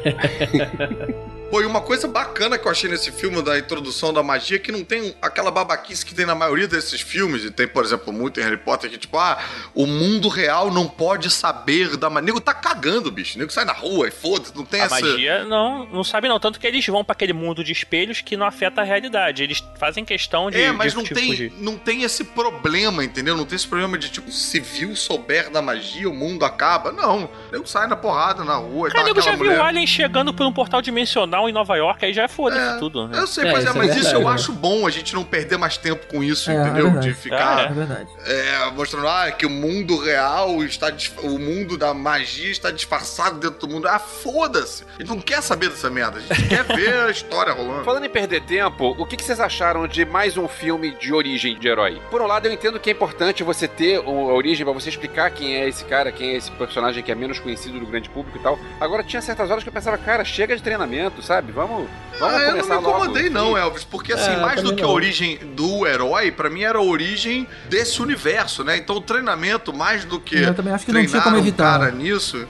Pô, 1.52 1.62
e 1.62 1.66
uma 1.66 1.80
coisa 1.80 2.08
bacana 2.08 2.58
que 2.58 2.68
eu 2.68 2.72
achei 2.72 2.90
nesse 2.90 3.12
filme 3.12 3.42
da 3.42 3.58
introdução 3.58 4.12
da 4.12 4.22
magia 4.24 4.58
é 4.58 4.60
que 4.60 4.72
não 4.72 4.84
tem 4.84 5.16
aquela 5.22 5.52
babaquice 5.52 6.06
que 6.06 6.14
tem 6.14 6.26
na 6.26 6.34
maioria 6.36 6.68
desses 6.68 7.00
filmes, 7.02 7.46
e 7.46 7.52
tem, 7.52 7.68
por 7.68 7.86
exemplo, 7.86 8.12
muito 8.12 8.40
em 8.40 8.44
Harry 8.44 8.58
Potter, 8.58 8.90
que 8.90 8.98
tipo, 8.98 9.18
ah, 9.18 9.38
o 9.74 9.86
mundo 9.86 10.28
real 10.28 10.72
não 10.72 10.88
pode 10.88 11.30
saber 11.30 11.96
da 11.98 12.10
magia. 12.10 12.26
Nego 12.26 12.42
tá 12.42 12.54
cagando, 12.54 13.12
bicho. 13.12 13.38
Nego 13.38 13.52
sai 13.54 13.64
na 13.64 13.74
rua 13.74 14.08
e 14.08 14.12
foda-se, 14.12 14.56
não 14.56 14.66
tem 14.66 14.82
A 14.82 14.86
essa. 14.86 15.00
magia 15.00 15.44
não, 15.46 15.86
não 15.86 16.04
sabe 16.04 16.28
não. 16.28 16.40
Tanto 16.40 16.60
que 16.60 16.66
eles 16.68 16.86
vão 16.88 17.04
pra 17.06 17.14
aquele 17.14 17.32
mundo 17.34 17.64
de 17.64 17.72
espelhos 17.72 18.22
que 18.22 18.36
não 18.36 18.46
afeta 18.48 18.82
a 18.82 18.84
realidade. 18.84 19.44
Eles 19.44 19.64
fazem 19.80 20.04
questão 20.04 20.50
de. 20.50 20.60
É, 20.60 20.72
mas 20.72 20.92
de, 20.94 20.98
não, 20.98 21.04
tipo, 21.04 21.16
tem, 21.20 21.34
de- 21.36 21.54
não 21.60 21.78
tem 21.78 22.02
esse 22.04 22.24
problema, 22.24 23.04
entendeu? 23.04 23.38
Não 23.38 23.46
tem 23.46 23.56
esse 23.56 23.68
problema 23.68 23.98
de, 23.98 24.10
tipo, 24.10 24.32
se 24.32 24.60
viu, 24.60 24.96
souber 24.96 25.50
da 25.52 25.62
magia, 25.62 26.10
o 26.10 26.14
mundo 26.14 26.44
acaba. 26.44 26.92
Não. 26.92 27.30
Eu 27.52 27.66
sai 27.66 27.88
na 27.88 27.96
porrada 27.96 28.44
na 28.44 28.56
rua 28.56 28.90
e 28.90 28.92
Cara, 28.92 29.06
nego 29.06 29.22
já 29.22 29.32
viu 29.36 29.46
mulher. 29.46 29.60
o 29.60 29.64
Alien 29.64 29.86
chegando 29.88 30.34
por 30.34 30.46
um 30.46 30.52
portal 30.52 30.82
dimensional 30.82 31.35
em 31.50 31.52
Nova 31.52 31.76
York, 31.76 32.06
aí 32.06 32.14
já 32.14 32.28
foda-se 32.28 32.76
É, 32.76 32.80
tudo. 32.80 33.08
Né? 33.08 33.20
Eu 33.20 33.28
sei, 33.28 33.48
É, 33.48 33.52
pois 33.52 33.66
é, 33.66 33.70
é 33.70 33.74
mas 33.74 33.96
isso 33.96 34.16
eu 34.16 34.22
né? 34.22 34.30
acho 34.32 34.52
bom, 34.54 34.88
a 34.88 34.90
gente 34.90 35.14
não 35.14 35.24
perder 35.24 35.58
mais 35.58 35.78
tempo 35.78 36.06
com 36.08 36.24
isso, 36.24 36.50
É, 36.50 36.56
é 36.56 36.62
entendeu? 36.62 37.00
de 37.00 37.14
ficar 37.14 37.72
É 37.72 37.74
verdade. 37.74 38.10
é, 38.26 38.72
mostrando 38.72 39.08
ah, 39.08 39.32
que 39.32 39.46
o 39.46 39.50
mundo 39.50 39.98
real 39.98 40.64
está. 40.64 40.92
O 41.24 41.38
mundo 41.40 41.78
da 41.78 41.94
magia 41.94 42.50
está 42.50 42.72
disfarçado 42.72 43.40
dentro 43.40 43.60
do 43.60 43.68
mundo. 43.68 43.88
Ah, 43.88 44.00
foda-se! 44.00 44.84
A 44.96 45.00
gente 45.00 45.10
não 45.10 45.20
quer 45.20 45.42
saber 45.42 45.70
dessa 45.70 45.90
merda, 45.90 46.18
a 46.18 46.22
gente 46.22 46.48
quer 46.48 46.64
ver 46.64 46.94
a 46.94 47.12
história 47.12 47.54
rolando. 47.54 47.84
Falando 47.84 48.06
em 48.06 48.10
perder 48.10 48.42
tempo, 48.44 48.96
o 48.98 49.06
que, 49.06 49.16
que 49.18 49.24
vocês 49.24 49.40
acharam 49.40 49.88
de 49.88 50.06
mais 50.06 50.38
um 50.38 50.48
filme 50.48 50.92
de 51.00 51.14
origem 51.14 51.58
de 51.60 51.68
herói? 51.68 52.02
Por 52.10 52.22
um 52.22 52.28
lado, 52.28 52.46
eu 52.48 52.54
entendo 52.54 52.80
que 52.80 52.90
é 52.90 52.94
importante 52.94 53.44
você 53.44 53.68
ter 53.68 54.00
uma 54.00 54.34
origem 54.34 54.66
pra 54.66 54.74
você 54.74 54.90
explicar 54.90 55.32
quem 55.32 55.56
é 55.56 55.68
esse 55.68 55.84
cara, 55.86 56.12
quem 56.12 56.32
é 56.32 56.36
esse 56.36 56.52
personagem 56.52 57.04
que 57.04 57.12
é 57.12 57.16
menos 57.16 57.40
conhecido 57.40 57.80
do 57.80 57.86
grande 57.86 58.10
público 58.10 58.38
e 58.38 58.42
tal. 58.42 58.58
Agora, 58.80 59.04
tinha 59.04 59.22
certas 59.22 59.50
horas 59.50 59.64
que 59.64 59.70
eu 59.70 59.74
pensava, 59.74 59.98
cara, 59.98 60.24
chega 60.24 60.56
de 60.56 60.62
treinamento, 60.62 61.22
sabe? 61.26 61.52
Vamos, 61.52 61.88
vamos 62.20 62.36
Ah, 62.36 62.40
eu 62.42 62.56
não 62.58 62.68
me 62.70 62.76
incomodei, 62.76 63.30
não, 63.30 63.58
Elvis, 63.58 63.84
porque 63.84 64.14
assim, 64.14 64.32
É, 64.32 64.38
mais 64.38 64.62
do 64.62 64.76
que 64.76 64.84
a 64.84 64.88
origem 64.88 65.38
do 65.56 65.86
herói, 65.86 66.32
pra 66.32 66.50
mim 66.50 66.64
era 66.64 66.78
a 66.78 66.82
origem 66.82 67.48
desse 67.70 68.02
universo, 68.02 68.64
né? 68.64 68.78
Então 68.78 68.96
o 68.98 69.02
treinamento, 69.02 69.74
mais 69.74 70.06
do 70.06 70.20
que 70.20 70.38
Eu 70.38 70.54
também 70.54 70.74
acho 70.74 70.86
que 70.86 70.92
não 70.92 71.06
tinha 71.06 71.22
como 71.22 71.36
um 71.36 71.40
evitar. 71.40 71.80
cara 71.80 71.92
nisso. 71.92 72.48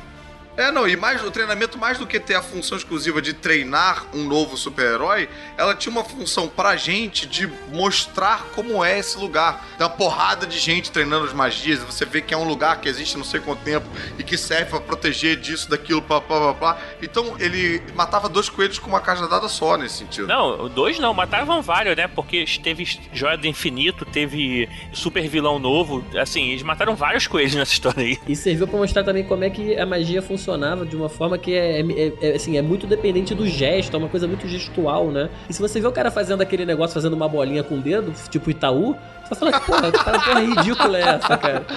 É, 0.58 0.72
não, 0.72 0.88
e 0.88 0.96
mais 0.96 1.24
o 1.24 1.30
treinamento, 1.30 1.78
mais 1.78 1.98
do 1.98 2.08
que 2.08 2.20
ter 2.20 2.36
a 2.36 2.42
função 2.42 2.78
exclusiva 2.78 3.22
de 3.22 3.34
treinar 3.34 4.06
um 4.14 4.24
novo 4.24 4.56
super-herói, 4.56 5.28
ela 5.58 5.76
tinha 5.76 5.92
uma 5.92 6.04
função 6.04 6.48
pra 6.48 6.76
gente 6.78 7.28
de 7.28 7.48
mostrar 7.72 8.46
como 8.56 8.84
é 8.84 8.98
esse 8.98 9.18
lugar. 9.18 9.66
Tem 9.78 9.86
uma 9.86 9.94
porrada 9.94 10.46
de 10.46 10.58
gente 10.58 10.92
treinando 10.92 11.26
as 11.26 11.34
magias, 11.34 11.80
você 11.80 12.06
vê 12.06 12.22
que 12.22 12.34
é 12.34 12.38
um 12.38 12.48
lugar 12.48 12.80
que 12.80 12.88
existe 12.88 13.18
não 13.18 13.26
sei 13.26 13.40
quanto 13.40 13.64
tempo 13.64 13.86
e 14.18 14.24
que 14.24 14.38
serve 14.38 14.70
pra 14.70 14.80
proteger 14.80 15.36
disso, 15.36 15.70
daquilo, 15.70 16.02
blá, 16.02 16.20
blá, 16.22 16.40
blá, 16.40 16.54
blá. 16.54 16.78
Então 17.02 17.36
ele 17.40 17.82
matava 17.94 18.30
dois 18.30 18.50
coelhos 18.50 18.80
com 18.80 18.88
uma 18.88 19.02
cajadada 19.02 19.48
só 19.50 19.78
nesse 19.78 19.98
sentido. 19.98 20.28
Não, 20.28 20.70
dois 20.70 21.00
não, 21.00 21.14
matavam 21.14 21.62
vários, 21.62 21.96
né? 21.98 22.08
Porque 22.08 22.46
teve 22.64 22.88
Joia 23.12 23.38
do 23.38 23.48
Infinito, 23.48 24.06
teve 24.06 24.70
super 24.94 25.28
vilão 25.28 25.60
novo. 25.60 26.06
Assim, 26.18 26.50
eles 26.50 26.64
mataram 26.64 26.96
vários 26.96 27.28
coelhos 27.28 27.56
nessa 27.56 27.74
história 27.74 28.04
aí. 28.04 28.18
E 28.28 28.36
serviu 28.36 28.68
pra 28.68 28.78
mostrar 28.78 29.04
também 29.04 29.24
como 29.24 29.44
é 29.44 29.50
que 29.50 29.78
a 29.78 29.86
magia 29.86 30.22
funcionava 30.46 30.86
de 30.86 30.96
uma 30.96 31.10
forma 31.10 31.38
que 31.40 31.54
é, 31.56 31.82
é- 31.82 32.14
é- 32.22 32.36
assim, 32.36 32.56
é 32.58 32.62
muito 32.62 32.86
dependente 32.86 33.34
do 33.34 33.48
gesto, 33.48 33.96
é 33.96 33.98
uma 33.98 34.08
coisa 34.08 34.28
muito 34.28 34.48
gestual, 34.48 35.08
né? 35.08 35.28
E 35.50 35.54
se 35.54 35.60
você 35.62 35.82
vê 35.82 35.88
o 35.88 35.92
cara 35.92 36.12
fazendo 36.12 36.42
aquele 36.42 36.66
negócio, 36.66 36.94
fazendo 36.94 37.14
uma 37.14 37.28
bolinha 37.28 37.64
com 37.64 37.76
o 37.76 37.82
dedo, 37.82 38.14
tipo 38.30 38.52
Itaú, 38.52 38.96
você 39.28 39.34
fala, 39.36 39.60
porra, 39.60 39.92
que 39.92 40.04
porra 40.04 40.40
ridícula 40.42 40.98
é 41.00 41.02
essa, 41.02 41.36
cara? 41.38 41.66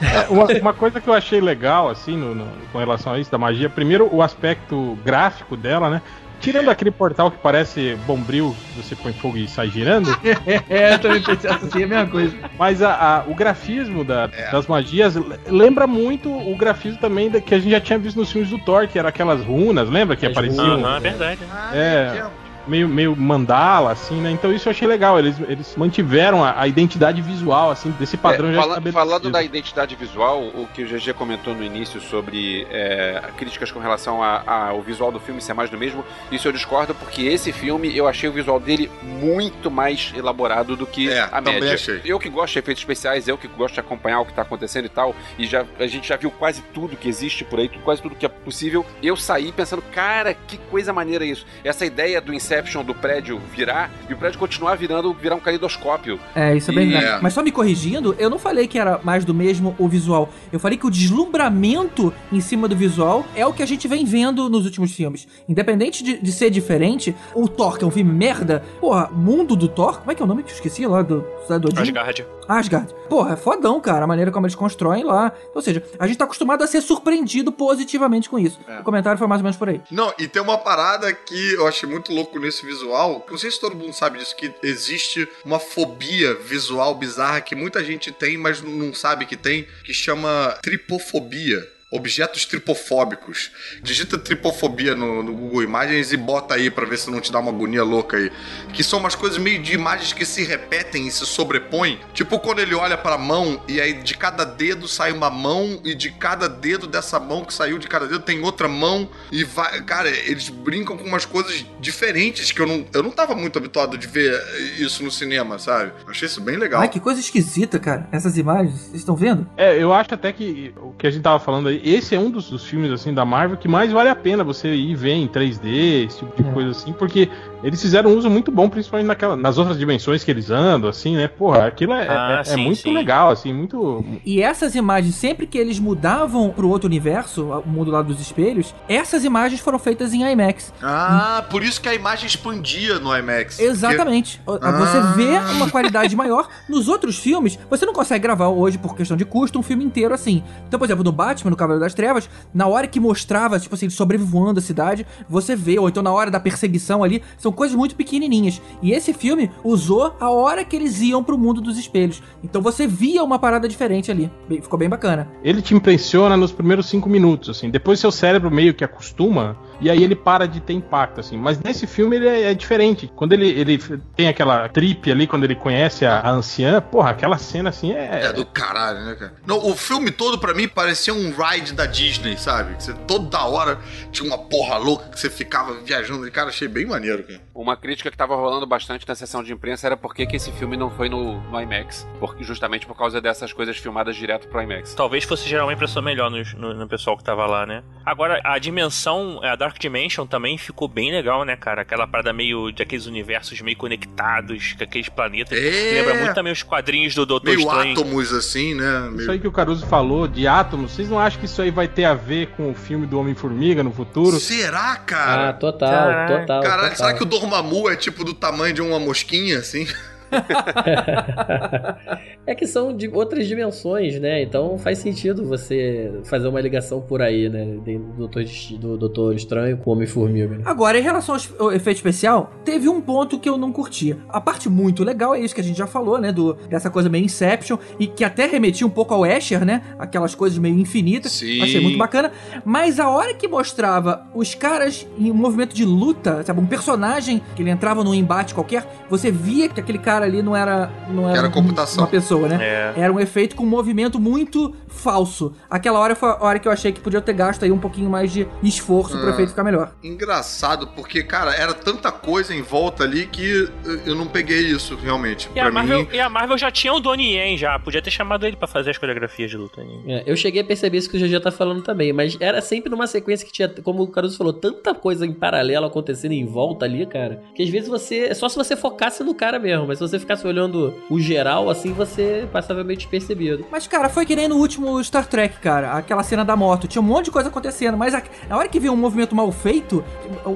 É, 0.00 0.26
uma, 0.30 0.46
uma 0.60 0.72
coisa 0.72 0.98
que 1.00 1.06
eu 1.08 1.12
achei 1.12 1.40
legal, 1.42 1.88
assim, 1.90 2.16
no- 2.16 2.34
no- 2.34 2.46
com 2.72 2.78
relação 2.78 3.12
a 3.12 3.18
isso 3.18 3.30
da 3.30 3.36
magia, 3.36 3.68
primeiro 3.68 4.08
o 4.12 4.22
aspecto 4.22 4.96
gráfico 5.04 5.56
dela, 5.56 5.90
né? 5.90 6.00
Tirando 6.40 6.70
aquele 6.70 6.90
portal 6.90 7.30
que 7.30 7.36
parece 7.38 7.96
bombril, 8.06 8.56
você 8.76 8.96
põe 8.96 9.12
fogo 9.12 9.36
e 9.36 9.46
sai 9.46 9.68
girando. 9.70 10.08
é, 10.70 10.94
eu 10.94 10.98
também 10.98 11.22
pensei 11.22 11.50
assim, 11.50 11.82
é 11.82 11.84
a 11.84 11.86
mesma 11.86 12.06
coisa. 12.06 12.36
Mas 12.58 12.82
a- 12.82 12.94
a- 12.94 13.24
o 13.30 13.34
grafismo 13.34 14.02
da- 14.04 14.28
É. 14.32 14.50
das 14.50 14.66
magias 14.66 15.16
le- 15.16 15.38
lembra 15.48 15.86
muito 15.86 16.30
o 16.32 16.56
grafismo 16.56 16.98
também 16.98 17.28
da- 17.30 17.40
que 17.40 17.54
a 17.54 17.58
gente 17.58 17.70
já 17.70 17.80
tinha 17.80 17.98
visto 17.98 18.16
nos 18.18 18.32
filmes 18.32 18.50
do 18.50 18.58
Thor, 18.58 18.88
que 18.88 18.98
era 18.98 19.10
aquelas 19.10 19.44
runas, 19.44 19.88
lembra? 19.90 20.16
Que 20.16 20.26
As 20.26 20.32
apareciam 20.32 20.96
é 20.96 21.00
verdade. 21.00 21.40
É. 21.74 22.24
meio, 22.66 22.88
meio 22.88 23.16
mandala, 23.16 23.92
assim, 23.92 24.20
né? 24.20 24.30
Então 24.30 24.52
isso 24.52 24.68
eu 24.68 24.70
achei 24.70 24.86
legal. 24.86 25.18
Eles, 25.18 25.36
eles 25.48 25.74
mantiveram 25.76 26.44
a, 26.44 26.60
a 26.60 26.66
identidade 26.68 27.20
visual, 27.22 27.70
assim, 27.70 27.90
desse 27.98 28.16
padrão 28.16 28.48
É, 28.50 28.52
já 28.54 28.60
fala- 28.60 28.72
estabelecido. 28.74 28.92
falando 29.04 29.30
da 29.30 29.42
identidade 29.42 29.94
visual, 29.96 30.40
o 30.42 30.68
que 30.72 30.82
o 30.82 30.86
GG 30.86 31.12
comentou 31.14 31.54
no 31.54 31.62
início 31.64 32.00
sobre 32.00 32.66
é, 32.70 33.22
críticas 33.36 33.70
com 33.72 33.78
relação 33.80 34.20
ao 34.22 34.80
visual 34.82 35.10
do 35.12 35.20
filme 35.20 35.40
ser 35.40 35.54
mais 35.54 35.70
do 35.70 35.78
mesmo, 35.78 36.04
isso 36.30 36.46
eu 36.48 36.52
discordo, 36.52 36.94
porque 36.94 37.22
esse 37.22 37.52
filme 37.52 37.96
eu 37.96 38.06
achei 38.06 38.28
o 38.28 38.32
visual 38.32 38.60
dele 38.60 38.90
muito 39.02 39.70
mais 39.70 40.12
elaborado 40.16 40.76
do 40.76 40.86
que 40.86 41.10
É, 41.10 41.20
a 41.20 41.28
também 41.42 41.54
média. 41.60 41.74
achei. 41.74 42.00
Eu 42.04 42.18
que 42.18 42.28
gosto 42.28 42.52
de 42.54 42.58
efeitos 42.58 42.82
especiais, 42.82 43.26
eu 43.28 43.36
que 43.38 43.48
gosto 43.48 43.74
de 43.74 43.80
acompanhar 43.80 44.20
o 44.20 44.26
que 44.26 44.32
tá 44.32 44.42
acontecendo 44.42 44.84
e 44.86 44.88
tal, 44.88 45.14
e 45.38 45.46
já, 45.46 45.64
a 45.78 45.86
gente 45.86 46.08
já 46.08 46.16
viu 46.16 46.30
quase 46.30 46.62
tudo 46.74 46.96
que 46.96 47.08
existe 47.08 47.44
por 47.44 47.58
aí, 47.58 47.68
quase 47.84 48.02
tudo 48.02 48.14
que 48.14 48.26
é 48.26 48.28
possível. 48.28 48.84
Eu 49.02 49.16
saí 49.16 49.52
pensando, 49.52 49.82
cara, 49.92 50.34
que 50.34 50.56
coisa 50.70 50.92
maneira 50.92 51.24
isso. 51.24 51.46
Essa 51.64 51.84
ideia 51.86 52.20
do 52.20 52.32
Inception 52.50 52.82
do 52.82 52.92
prédio 52.92 53.40
virar 53.54 53.92
e 54.08 54.12
o 54.12 54.16
prédio 54.16 54.36
continuar 54.36 54.74
virando, 54.74 55.14
virar 55.14 55.36
um 55.36 55.40
calidoscópio. 55.40 56.18
É, 56.34 56.56
isso 56.56 56.72
é 56.72 56.74
bem 56.74 56.90
verdade. 56.90 57.18
É. 57.18 57.20
Mas 57.22 57.32
só 57.32 57.44
me 57.44 57.52
corrigindo, 57.52 58.16
eu 58.18 58.28
não 58.28 58.40
falei 58.40 58.66
que 58.66 58.76
era 58.76 58.98
mais 59.04 59.24
do 59.24 59.32
mesmo 59.32 59.76
o 59.78 59.86
visual. 59.86 60.28
Eu 60.52 60.58
falei 60.58 60.76
que 60.76 60.84
o 60.86 60.90
deslumbramento 60.90 62.12
em 62.32 62.40
cima 62.40 62.66
do 62.66 62.74
visual 62.74 63.24
é 63.36 63.46
o 63.46 63.52
que 63.52 63.62
a 63.62 63.66
gente 63.66 63.86
vem 63.86 64.04
vendo 64.04 64.50
nos 64.50 64.64
últimos 64.64 64.92
filmes. 64.92 65.28
Independente 65.48 66.02
de, 66.02 66.18
de 66.18 66.32
ser 66.32 66.50
diferente, 66.50 67.14
o 67.36 67.46
Thor, 67.46 67.78
que 67.78 67.84
é 67.84 67.86
um 67.86 67.90
filme 67.90 68.12
merda, 68.12 68.64
porra, 68.80 69.08
o 69.12 69.16
mundo 69.16 69.54
do 69.54 69.68
Thor, 69.68 70.00
como 70.00 70.10
é 70.10 70.14
que 70.16 70.22
é 70.22 70.24
o 70.24 70.28
nome 70.28 70.42
que 70.42 70.50
eu 70.50 70.54
esqueci 70.54 70.84
lá 70.86 71.02
do 71.02 71.24
Cidade 71.42 71.62
do 71.62 71.68
Odin? 71.68 71.82
Asgard. 71.82 72.26
Asgard. 72.50 72.92
Porra, 73.08 73.34
é 73.34 73.36
fodão, 73.36 73.80
cara, 73.80 74.04
a 74.04 74.06
maneira 74.08 74.32
como 74.32 74.46
eles 74.46 74.56
constroem 74.56 75.04
lá. 75.04 75.32
Ou 75.54 75.62
seja, 75.62 75.82
a 75.98 76.06
gente 76.06 76.16
tá 76.16 76.24
acostumado 76.24 76.64
a 76.64 76.66
ser 76.66 76.80
surpreendido 76.80 77.52
positivamente 77.52 78.28
com 78.28 78.38
isso. 78.38 78.58
É. 78.66 78.80
O 78.80 78.82
comentário 78.82 79.18
foi 79.18 79.26
mais 79.28 79.40
ou 79.40 79.44
menos 79.44 79.56
por 79.56 79.68
aí. 79.68 79.80
Não, 79.90 80.12
e 80.18 80.26
tem 80.26 80.42
uma 80.42 80.58
parada 80.58 81.12
que 81.12 81.52
eu 81.54 81.66
achei 81.66 81.88
muito 81.88 82.12
louco 82.12 82.38
nesse 82.38 82.66
visual. 82.66 83.24
Não 83.30 83.38
sei 83.38 83.50
se 83.50 83.60
todo 83.60 83.76
mundo 83.76 83.92
sabe 83.92 84.18
disso, 84.18 84.34
que 84.34 84.52
existe 84.62 85.28
uma 85.44 85.60
fobia 85.60 86.34
visual 86.34 86.94
bizarra 86.94 87.40
que 87.40 87.54
muita 87.54 87.84
gente 87.84 88.10
tem, 88.10 88.36
mas 88.36 88.60
não 88.62 88.92
sabe 88.92 89.26
que 89.26 89.36
tem, 89.36 89.66
que 89.84 89.94
chama 89.94 90.58
tripofobia. 90.62 91.79
Objetos 91.90 92.44
tripofóbicos. 92.44 93.50
Digita 93.82 94.18
tripofobia 94.18 94.94
no, 94.94 95.22
no 95.22 95.32
Google 95.32 95.62
Imagens 95.62 96.12
e 96.12 96.16
bota 96.16 96.54
aí 96.54 96.70
pra 96.70 96.86
ver 96.86 96.98
se 96.98 97.10
não 97.10 97.20
te 97.20 97.32
dá 97.32 97.38
uma 97.38 97.50
agonia 97.50 97.82
louca 97.82 98.16
aí. 98.16 98.30
Que 98.72 98.84
são 98.84 98.98
umas 98.98 99.14
coisas 99.14 99.38
meio 99.38 99.60
de 99.60 99.74
imagens 99.74 100.12
que 100.12 100.24
se 100.24 100.44
repetem 100.44 101.06
e 101.06 101.10
se 101.10 101.26
sobrepõem. 101.26 101.98
Tipo 102.14 102.38
quando 102.38 102.60
ele 102.60 102.74
olha 102.74 102.96
pra 102.96 103.18
mão 103.18 103.62
e 103.66 103.80
aí 103.80 103.94
de 103.94 104.16
cada 104.16 104.44
dedo 104.44 104.86
sai 104.86 105.12
uma 105.12 105.30
mão 105.30 105.80
e 105.84 105.94
de 105.94 106.10
cada 106.10 106.48
dedo 106.48 106.86
dessa 106.86 107.18
mão 107.18 107.44
que 107.44 107.52
saiu 107.52 107.78
de 107.78 107.88
cada 107.88 108.06
dedo 108.06 108.20
tem 108.20 108.40
outra 108.42 108.68
mão 108.68 109.08
e 109.32 109.42
vai. 109.44 109.82
Cara, 109.82 110.08
eles 110.08 110.48
brincam 110.48 110.96
com 110.96 111.04
umas 111.04 111.24
coisas 111.24 111.64
diferentes 111.80 112.52
que 112.52 112.60
eu 112.60 112.66
não, 112.66 112.84
eu 112.92 113.02
não 113.02 113.10
tava 113.10 113.34
muito 113.34 113.58
habituado 113.58 113.98
de 113.98 114.06
ver 114.06 114.32
isso 114.78 115.02
no 115.02 115.10
cinema, 115.10 115.58
sabe? 115.58 115.92
Eu 116.04 116.10
achei 116.10 116.26
isso 116.26 116.40
bem 116.40 116.56
legal. 116.56 116.80
Ai, 116.80 116.88
que 116.88 117.00
coisa 117.00 117.20
esquisita, 117.20 117.78
cara. 117.78 118.08
Essas 118.12 118.36
imagens, 118.36 118.78
vocês 118.80 118.96
estão 118.96 119.16
vendo? 119.16 119.48
É, 119.56 119.82
eu 119.82 119.92
acho 119.92 120.14
até 120.14 120.32
que 120.32 120.72
o 120.76 120.92
que 120.92 121.06
a 121.06 121.10
gente 121.10 121.22
tava 121.22 121.38
falando 121.38 121.68
aí, 121.68 121.79
esse 121.84 122.14
é 122.14 122.18
um 122.18 122.30
dos, 122.30 122.50
dos 122.50 122.64
filmes 122.64 122.90
assim 122.90 123.12
da 123.14 123.24
Marvel 123.24 123.56
que 123.56 123.68
mais 123.68 123.90
vale 123.92 124.08
a 124.08 124.14
pena 124.16 124.42
você 124.44 124.74
ir 124.74 124.94
ver 124.94 125.12
em 125.12 125.26
3D, 125.28 126.06
esse 126.06 126.18
tipo 126.18 126.42
de 126.42 126.48
É. 126.48 126.52
coisa 126.52 126.70
assim, 126.70 126.92
porque 126.92 127.28
eles 127.62 127.80
fizeram 127.80 128.10
um 128.10 128.16
uso 128.16 128.30
muito 128.30 128.50
bom, 128.50 128.68
principalmente 128.68 129.06
naquela, 129.06 129.36
nas 129.36 129.58
outras 129.58 129.78
dimensões 129.78 130.24
que 130.24 130.30
eles 130.30 130.50
andam, 130.50 130.88
assim, 130.88 131.16
né? 131.16 131.28
Porra, 131.28 131.66
aquilo 131.66 131.92
é, 131.92 132.08
Ah, 132.08 132.36
é- 132.38 132.40
é 132.40 132.44
sim, 132.44 132.64
muito 132.64 132.80
sim. 132.80 132.94
legal, 132.94 133.30
assim, 133.30 133.52
muito. 133.52 134.04
E 134.24 134.40
essas 134.42 134.74
imagens, 134.74 135.14
sempre 135.14 135.46
que 135.46 135.58
eles 135.58 135.78
mudavam 135.78 136.50
pro 136.50 136.68
outro 136.68 136.86
universo, 136.88 137.44
o 137.64 137.68
mundo 137.68 137.90
lá 137.90 138.00
dos 138.02 138.20
espelhos, 138.20 138.74
essas 138.88 139.24
imagens 139.24 139.60
foram 139.60 139.78
feitas 139.78 140.14
em 140.14 140.22
IMAX. 140.30 140.72
Ah, 140.82 141.44
por 141.50 141.62
isso 141.62 141.80
que 141.80 141.88
a 141.88 141.94
imagem 141.94 142.26
expandia 142.26 142.98
no 142.98 143.14
IMAX. 143.16 143.56
porque- 143.56 143.70
Exatamente. 143.70 144.40
O- 144.46 144.52
Ah. 144.60 144.70
Você 144.80 145.00
vê 145.16 145.38
uma 145.56 145.68
qualidade 145.70 146.14
maior. 146.16 146.48
Nos 146.68 146.88
outros 146.88 147.18
filmes, 147.18 147.58
você 147.68 147.84
não 147.84 147.92
consegue 147.92 148.22
gravar 148.22 148.48
hoje, 148.48 148.78
por 148.78 148.96
questão 148.96 149.16
de 149.16 149.24
custo, 149.24 149.58
um 149.58 149.62
filme 149.62 149.84
inteiro 149.84 150.14
assim. 150.14 150.42
Então, 150.66 150.78
por 150.78 150.86
exemplo, 150.86 151.04
no 151.04 151.12
Batman, 151.12 151.50
no 151.50 151.56
Cavaleiro 151.70 151.80
das 151.84 151.94
Trevas, 151.94 152.28
na 152.52 152.66
hora 152.66 152.86
que 152.86 152.98
mostrava, 153.00 153.58
tipo 153.58 153.74
assim, 153.74 153.88
sobrevoando 153.88 154.58
a 154.58 154.62
cidade, 154.62 155.06
você 155.28 155.54
vê, 155.54 155.78
ou 155.78 155.88
então 155.88 156.02
na 156.02 156.12
hora 156.12 156.30
da 156.30 156.40
perseguição 156.40 157.02
ali, 157.04 157.22
são 157.38 157.52
coisas 157.52 157.76
muito 157.76 157.94
pequenininhas. 157.94 158.60
E 158.82 158.92
esse 158.92 159.12
filme 159.12 159.50
usou 159.64 160.14
a 160.20 160.30
hora 160.30 160.64
que 160.64 160.76
eles 160.76 161.00
iam 161.00 161.22
pro 161.22 161.38
mundo 161.38 161.60
dos 161.60 161.78
espelhos. 161.78 162.22
Então 162.42 162.60
você 162.62 162.86
via 162.86 163.22
uma 163.22 163.38
parada 163.38 163.68
diferente 163.68 164.10
ali. 164.10 164.30
Bem- 164.48 164.60
Ficou 164.60 164.78
bem 164.78 164.88
bacana. 164.88 165.28
Ele 165.42 165.60
te 165.62 165.74
impressiona 165.74 166.36
nos 166.36 166.52
primeiros 166.52 166.86
cinco 166.86 167.08
minutos, 167.08 167.48
assim. 167.50 167.70
Depois 167.70 167.98
seu 168.00 168.10
cérebro 168.12 168.50
meio 168.50 168.72
que 168.74 168.84
acostuma 168.84 169.56
e 169.80 169.88
aí 169.90 170.02
ele 170.02 170.14
para 170.14 170.46
de 170.46 170.60
ter 170.60 170.72
impacto, 170.74 171.20
assim. 171.20 171.36
Mas 171.36 171.58
nesse 171.60 171.86
filme 171.86 172.16
ele 172.16 172.28
é, 172.28 172.50
é 172.50 172.54
diferente. 172.54 173.10
Quando 173.16 173.32
ele, 173.32 173.48
ele 173.48 173.78
tem 174.14 174.28
aquela 174.28 174.68
trip 174.68 175.10
ali, 175.10 175.26
quando 175.26 175.44
ele 175.44 175.54
conhece 175.54 176.04
a, 176.06 176.20
a 176.20 176.30
anciã, 176.30 176.80
porra, 176.80 177.10
aquela 177.10 177.38
cena 177.38 177.70
assim 177.70 177.92
é. 177.92 178.26
É 178.26 178.32
do 178.32 178.44
caralho, 178.46 179.04
né, 179.04 179.14
cara? 179.14 179.34
Não, 179.46 179.58
o 179.68 179.74
filme 179.74 180.10
todo, 180.10 180.38
pra 180.38 180.54
mim, 180.54 180.68
parecia 180.68 181.12
um 181.14 181.32
ride 181.32 181.59
da 181.74 181.86
Disney, 181.86 182.36
sabe? 182.36 182.74
Que 182.76 182.82
você 182.84 182.94
toda 183.06 183.38
hora 183.44 183.78
tinha 184.10 184.26
uma 184.26 184.38
porra 184.38 184.76
louca 184.78 185.08
que 185.10 185.20
você 185.20 185.28
ficava 185.30 185.74
viajando. 185.82 186.26
E, 186.26 186.30
cara, 186.30 186.48
achei 186.48 186.66
bem 186.68 186.86
maneiro, 186.86 187.22
cara. 187.24 187.40
Uma 187.54 187.76
crítica 187.76 188.10
que 188.10 188.16
tava 188.16 188.34
rolando 188.34 188.66
bastante 188.66 189.06
na 189.06 189.14
sessão 189.14 189.42
de 189.42 189.52
imprensa 189.52 189.86
era 189.86 189.96
por 189.96 190.14
que 190.14 190.26
que 190.26 190.36
esse 190.36 190.50
filme 190.52 190.76
não 190.76 190.90
foi 190.90 191.08
no, 191.08 191.40
no 191.50 191.60
IMAX. 191.60 192.06
Porque, 192.18 192.42
justamente 192.42 192.86
por 192.86 192.96
causa 192.96 193.20
dessas 193.20 193.52
coisas 193.52 193.76
filmadas 193.76 194.16
direto 194.16 194.48
pro 194.48 194.62
IMAX. 194.62 194.94
Talvez 194.94 195.24
fosse 195.24 195.48
gerar 195.48 195.64
uma 195.66 195.72
impressão 195.72 196.02
melhor 196.02 196.30
no, 196.30 196.42
no- 196.56 196.74
no 196.74 196.88
pessoal 196.88 197.16
que 197.16 197.24
tava 197.24 197.44
lá, 197.46 197.66
né? 197.66 197.82
Agora, 198.06 198.40
a 198.44 198.58
dimensão, 198.58 199.40
a 199.42 199.54
Dark 199.56 199.78
Dimension 199.78 200.26
também 200.26 200.56
ficou 200.56 200.88
bem 200.88 201.10
legal, 201.12 201.44
né, 201.44 201.54
cara? 201.56 201.82
Aquela 201.82 202.06
parada 202.06 202.32
meio 202.32 202.70
de 202.70 202.82
aqueles 202.82 203.06
universos 203.06 203.60
meio 203.60 203.76
conectados, 203.76 204.72
com 204.72 204.84
aqueles 204.84 205.08
planetas. 205.08 205.58
É. 205.58 205.92
Lembra 205.94 206.14
muito 206.14 206.34
também 206.34 206.52
os 206.52 206.62
quadrinhos 206.62 207.14
do 207.14 207.26
Doutor 207.26 207.54
Meio 207.54 207.60
Estranho. 207.60 207.92
átomos, 207.92 208.32
assim, 208.32 208.74
né? 208.74 209.00
Meio... 209.10 209.20
Isso 209.20 209.30
aí 209.30 209.38
que 209.38 209.48
o 209.48 209.52
Caruso 209.52 209.86
falou 209.86 210.26
de 210.26 210.46
átomos, 210.46 210.92
vocês 210.92 211.08
não 211.10 211.18
acham 211.18 211.40
que 211.40 211.48
isso 211.50 211.62
aí 211.62 211.70
vai 211.70 211.88
ter 211.88 212.04
a 212.04 212.14
ver 212.14 212.48
com 212.56 212.70
o 212.70 212.74
filme 212.74 213.06
do 213.06 213.18
Homem-Formiga 213.18 213.82
no 213.82 213.92
futuro? 213.92 214.38
Será, 214.40 214.92
Ah, 214.92 214.96
cara? 214.96 215.52
total, 215.54 215.90
Caraca. 215.90 216.38
total. 216.40 216.62
Caralho, 216.62 216.90
total. 216.90 216.96
será 216.96 217.14
que 217.18 217.22
o 217.22 217.26
Dormammu 217.26 217.90
é 217.90 217.96
tipo 217.96 218.24
do 218.24 218.32
tamanho 218.34 218.72
de 218.74 218.80
uma 218.82 218.98
mosquinha, 218.98 219.58
assim? 219.58 219.86
é 222.46 222.54
que 222.54 222.66
são 222.66 222.96
de 222.96 223.08
outras 223.08 223.46
dimensões, 223.46 224.18
né? 224.20 224.42
Então 224.42 224.78
faz 224.78 224.98
sentido 224.98 225.44
você 225.44 226.12
fazer 226.24 226.48
uma 226.48 226.60
ligação 226.60 227.00
por 227.00 227.22
aí, 227.22 227.48
né? 227.48 227.64
Do 227.64 227.98
Doutor, 228.16 228.44
do 228.78 228.96
Doutor 228.96 229.34
Estranho 229.34 229.76
com 229.78 229.90
o 229.90 229.92
Homem-Formiga. 229.94 230.58
né? 230.58 230.62
Agora, 230.64 230.98
em 230.98 231.02
relação 231.02 231.36
ao 231.58 231.72
efeito 231.72 231.96
especial, 231.96 232.52
teve 232.64 232.88
um 232.88 233.00
ponto 233.00 233.38
que 233.38 233.48
eu 233.48 233.56
não 233.56 233.72
curtia. 233.72 234.18
A 234.28 234.40
parte 234.40 234.68
muito 234.68 235.04
legal 235.04 235.34
é 235.34 235.40
isso 235.40 235.54
que 235.54 235.60
a 235.60 235.64
gente 235.64 235.76
já 235.76 235.86
falou, 235.86 236.18
né? 236.18 236.32
Do, 236.32 236.54
dessa 236.68 236.90
coisa 236.90 237.08
meio 237.08 237.24
Inception, 237.24 237.78
e 237.98 238.06
que 238.06 238.24
até 238.24 238.46
remetia 238.46 238.86
um 238.86 238.90
pouco 238.90 239.14
ao 239.14 239.26
Escher, 239.26 239.64
né? 239.64 239.82
Aquelas 239.98 240.34
coisas 240.34 240.58
meio 240.58 240.78
infinitas. 240.78 241.32
Sim. 241.32 241.62
Achei 241.62 241.80
muito 241.80 241.98
bacana. 241.98 242.32
Mas 242.64 242.98
a 242.98 243.08
hora 243.08 243.34
que 243.34 243.48
mostrava 243.48 244.26
os 244.34 244.54
caras 244.54 245.06
em 245.18 245.30
um 245.30 245.34
movimento 245.34 245.74
de 245.74 245.84
luta, 245.84 246.42
sabe? 246.44 246.60
Um 246.60 246.66
personagem 246.66 247.42
que 247.54 247.62
ele 247.62 247.70
entrava 247.70 248.02
num 248.04 248.14
embate 248.14 248.54
qualquer, 248.54 248.86
você 249.08 249.30
via 249.30 249.68
que 249.68 249.80
aquele 249.80 249.98
cara 249.98 250.19
cara 250.20 250.24
ali 250.24 250.42
não 250.42 250.54
era. 250.56 250.90
Não 251.08 251.28
era, 251.28 251.38
Era 251.38 251.50
computação. 251.50 252.04
uma 252.04 252.10
pessoa, 252.10 252.48
né? 252.48 252.58
É. 252.60 252.92
Era 253.00 253.12
um 253.12 253.18
efeito 253.18 253.56
com 253.56 253.64
movimento 253.64 254.20
muito 254.20 254.74
falso. 254.88 255.54
Aquela 255.68 255.98
hora 255.98 256.14
foi 256.14 256.28
a 256.28 256.44
hora 256.44 256.58
que 256.58 256.68
eu 256.68 256.72
achei 256.72 256.92
que 256.92 257.00
podia 257.00 257.20
ter 257.20 257.32
gasto 257.32 257.64
aí 257.64 257.70
um 257.72 257.78
pouquinho 257.78 258.10
mais 258.10 258.32
de 258.32 258.46
esforço 258.62 259.16
pro 259.18 259.28
Ah. 259.28 259.30
efeito 259.30 259.50
ficar 259.50 259.64
melhor. 259.64 259.92
Engraçado, 260.02 260.86
porque, 260.88 261.22
cara, 261.22 261.54
era 261.54 261.72
tanta 261.72 262.12
coisa 262.12 262.54
em 262.54 262.62
volta 262.62 263.04
ali 263.04 263.26
que 263.26 263.68
eu- 264.06 264.14
não 264.14 264.26
peguei 264.26 264.60
isso, 264.66 264.96
realmente. 264.96 265.48
E 265.54 265.60
a, 265.60 265.70
Marvel, 265.70 266.00
mim, 266.00 266.08
e 266.12 266.20
a 266.20 266.28
Marvel 266.28 266.58
já 266.58 266.70
tinha 266.70 266.92
o 266.92 267.00
Donnie 267.00 267.34
Yen 267.36 267.56
já. 267.56 267.78
Podia 267.78 268.02
ter 268.02 268.10
chamado 268.10 268.46
ele 268.46 268.56
pra 268.56 268.68
fazer 268.68 268.90
as 268.90 268.98
coreografias 268.98 269.50
de 269.50 269.56
luta. 269.56 269.80
né? 269.82 269.90
É, 270.06 270.22
eu 270.26 270.36
cheguei 270.36 270.60
a 270.60 270.64
perceber 270.64 270.98
isso 270.98 271.08
que 271.08 271.16
o 271.16 271.20
GG 271.20 271.40
tá 271.40 271.50
falando 271.50 271.82
também, 271.82 272.12
mas 272.12 272.36
era 272.40 272.60
sempre 272.60 272.90
numa 272.90 273.06
sequência 273.06 273.46
que 273.46 273.52
tinha, 273.52 273.68
como 273.68 274.02
o 274.02 274.08
Caruso 274.08 274.36
falou, 274.36 274.52
tanta 274.52 274.94
coisa 274.94 275.24
em 275.24 275.32
paralelo 275.32 275.86
acontecendo 275.86 276.32
em 276.32 276.44
volta 276.44 276.84
ali, 276.84 277.06
cara, 277.06 277.42
que 277.54 277.62
às 277.62 277.68
vezes 277.70 277.88
você. 277.88 278.24
É 278.30 278.34
só 278.34 278.48
se 278.48 278.56
você 278.56 278.76
focasse 278.76 279.22
no 279.24 279.34
cara 279.34 279.58
mesmo, 279.58 279.86
mas 279.86 279.98
se 279.98 280.06
você 280.06 280.09
ficasse 280.18 280.46
olhando 280.46 280.94
o 281.08 281.20
geral, 281.20 281.68
assim, 281.70 281.92
você 281.92 282.48
passava 282.52 282.82
meio 282.84 282.96
despercebido. 282.96 283.64
Mas, 283.70 283.86
cara, 283.86 284.08
foi 284.08 284.26
que 284.26 284.34
nem 284.36 284.48
no 284.48 284.56
último 284.56 285.02
Star 285.02 285.26
Trek, 285.26 285.58
cara. 285.60 285.92
Aquela 285.92 286.22
cena 286.22 286.44
da 286.44 286.56
moto. 286.56 286.88
Tinha 286.88 287.00
um 287.02 287.04
monte 287.04 287.26
de 287.26 287.30
coisa 287.30 287.48
acontecendo, 287.48 287.96
mas 287.96 288.14
a- 288.14 288.22
na 288.48 288.56
hora 288.56 288.68
que 288.68 288.80
vê 288.80 288.88
um 288.90 288.96
movimento 288.96 289.34
mal 289.34 289.50
feito, 289.52 290.02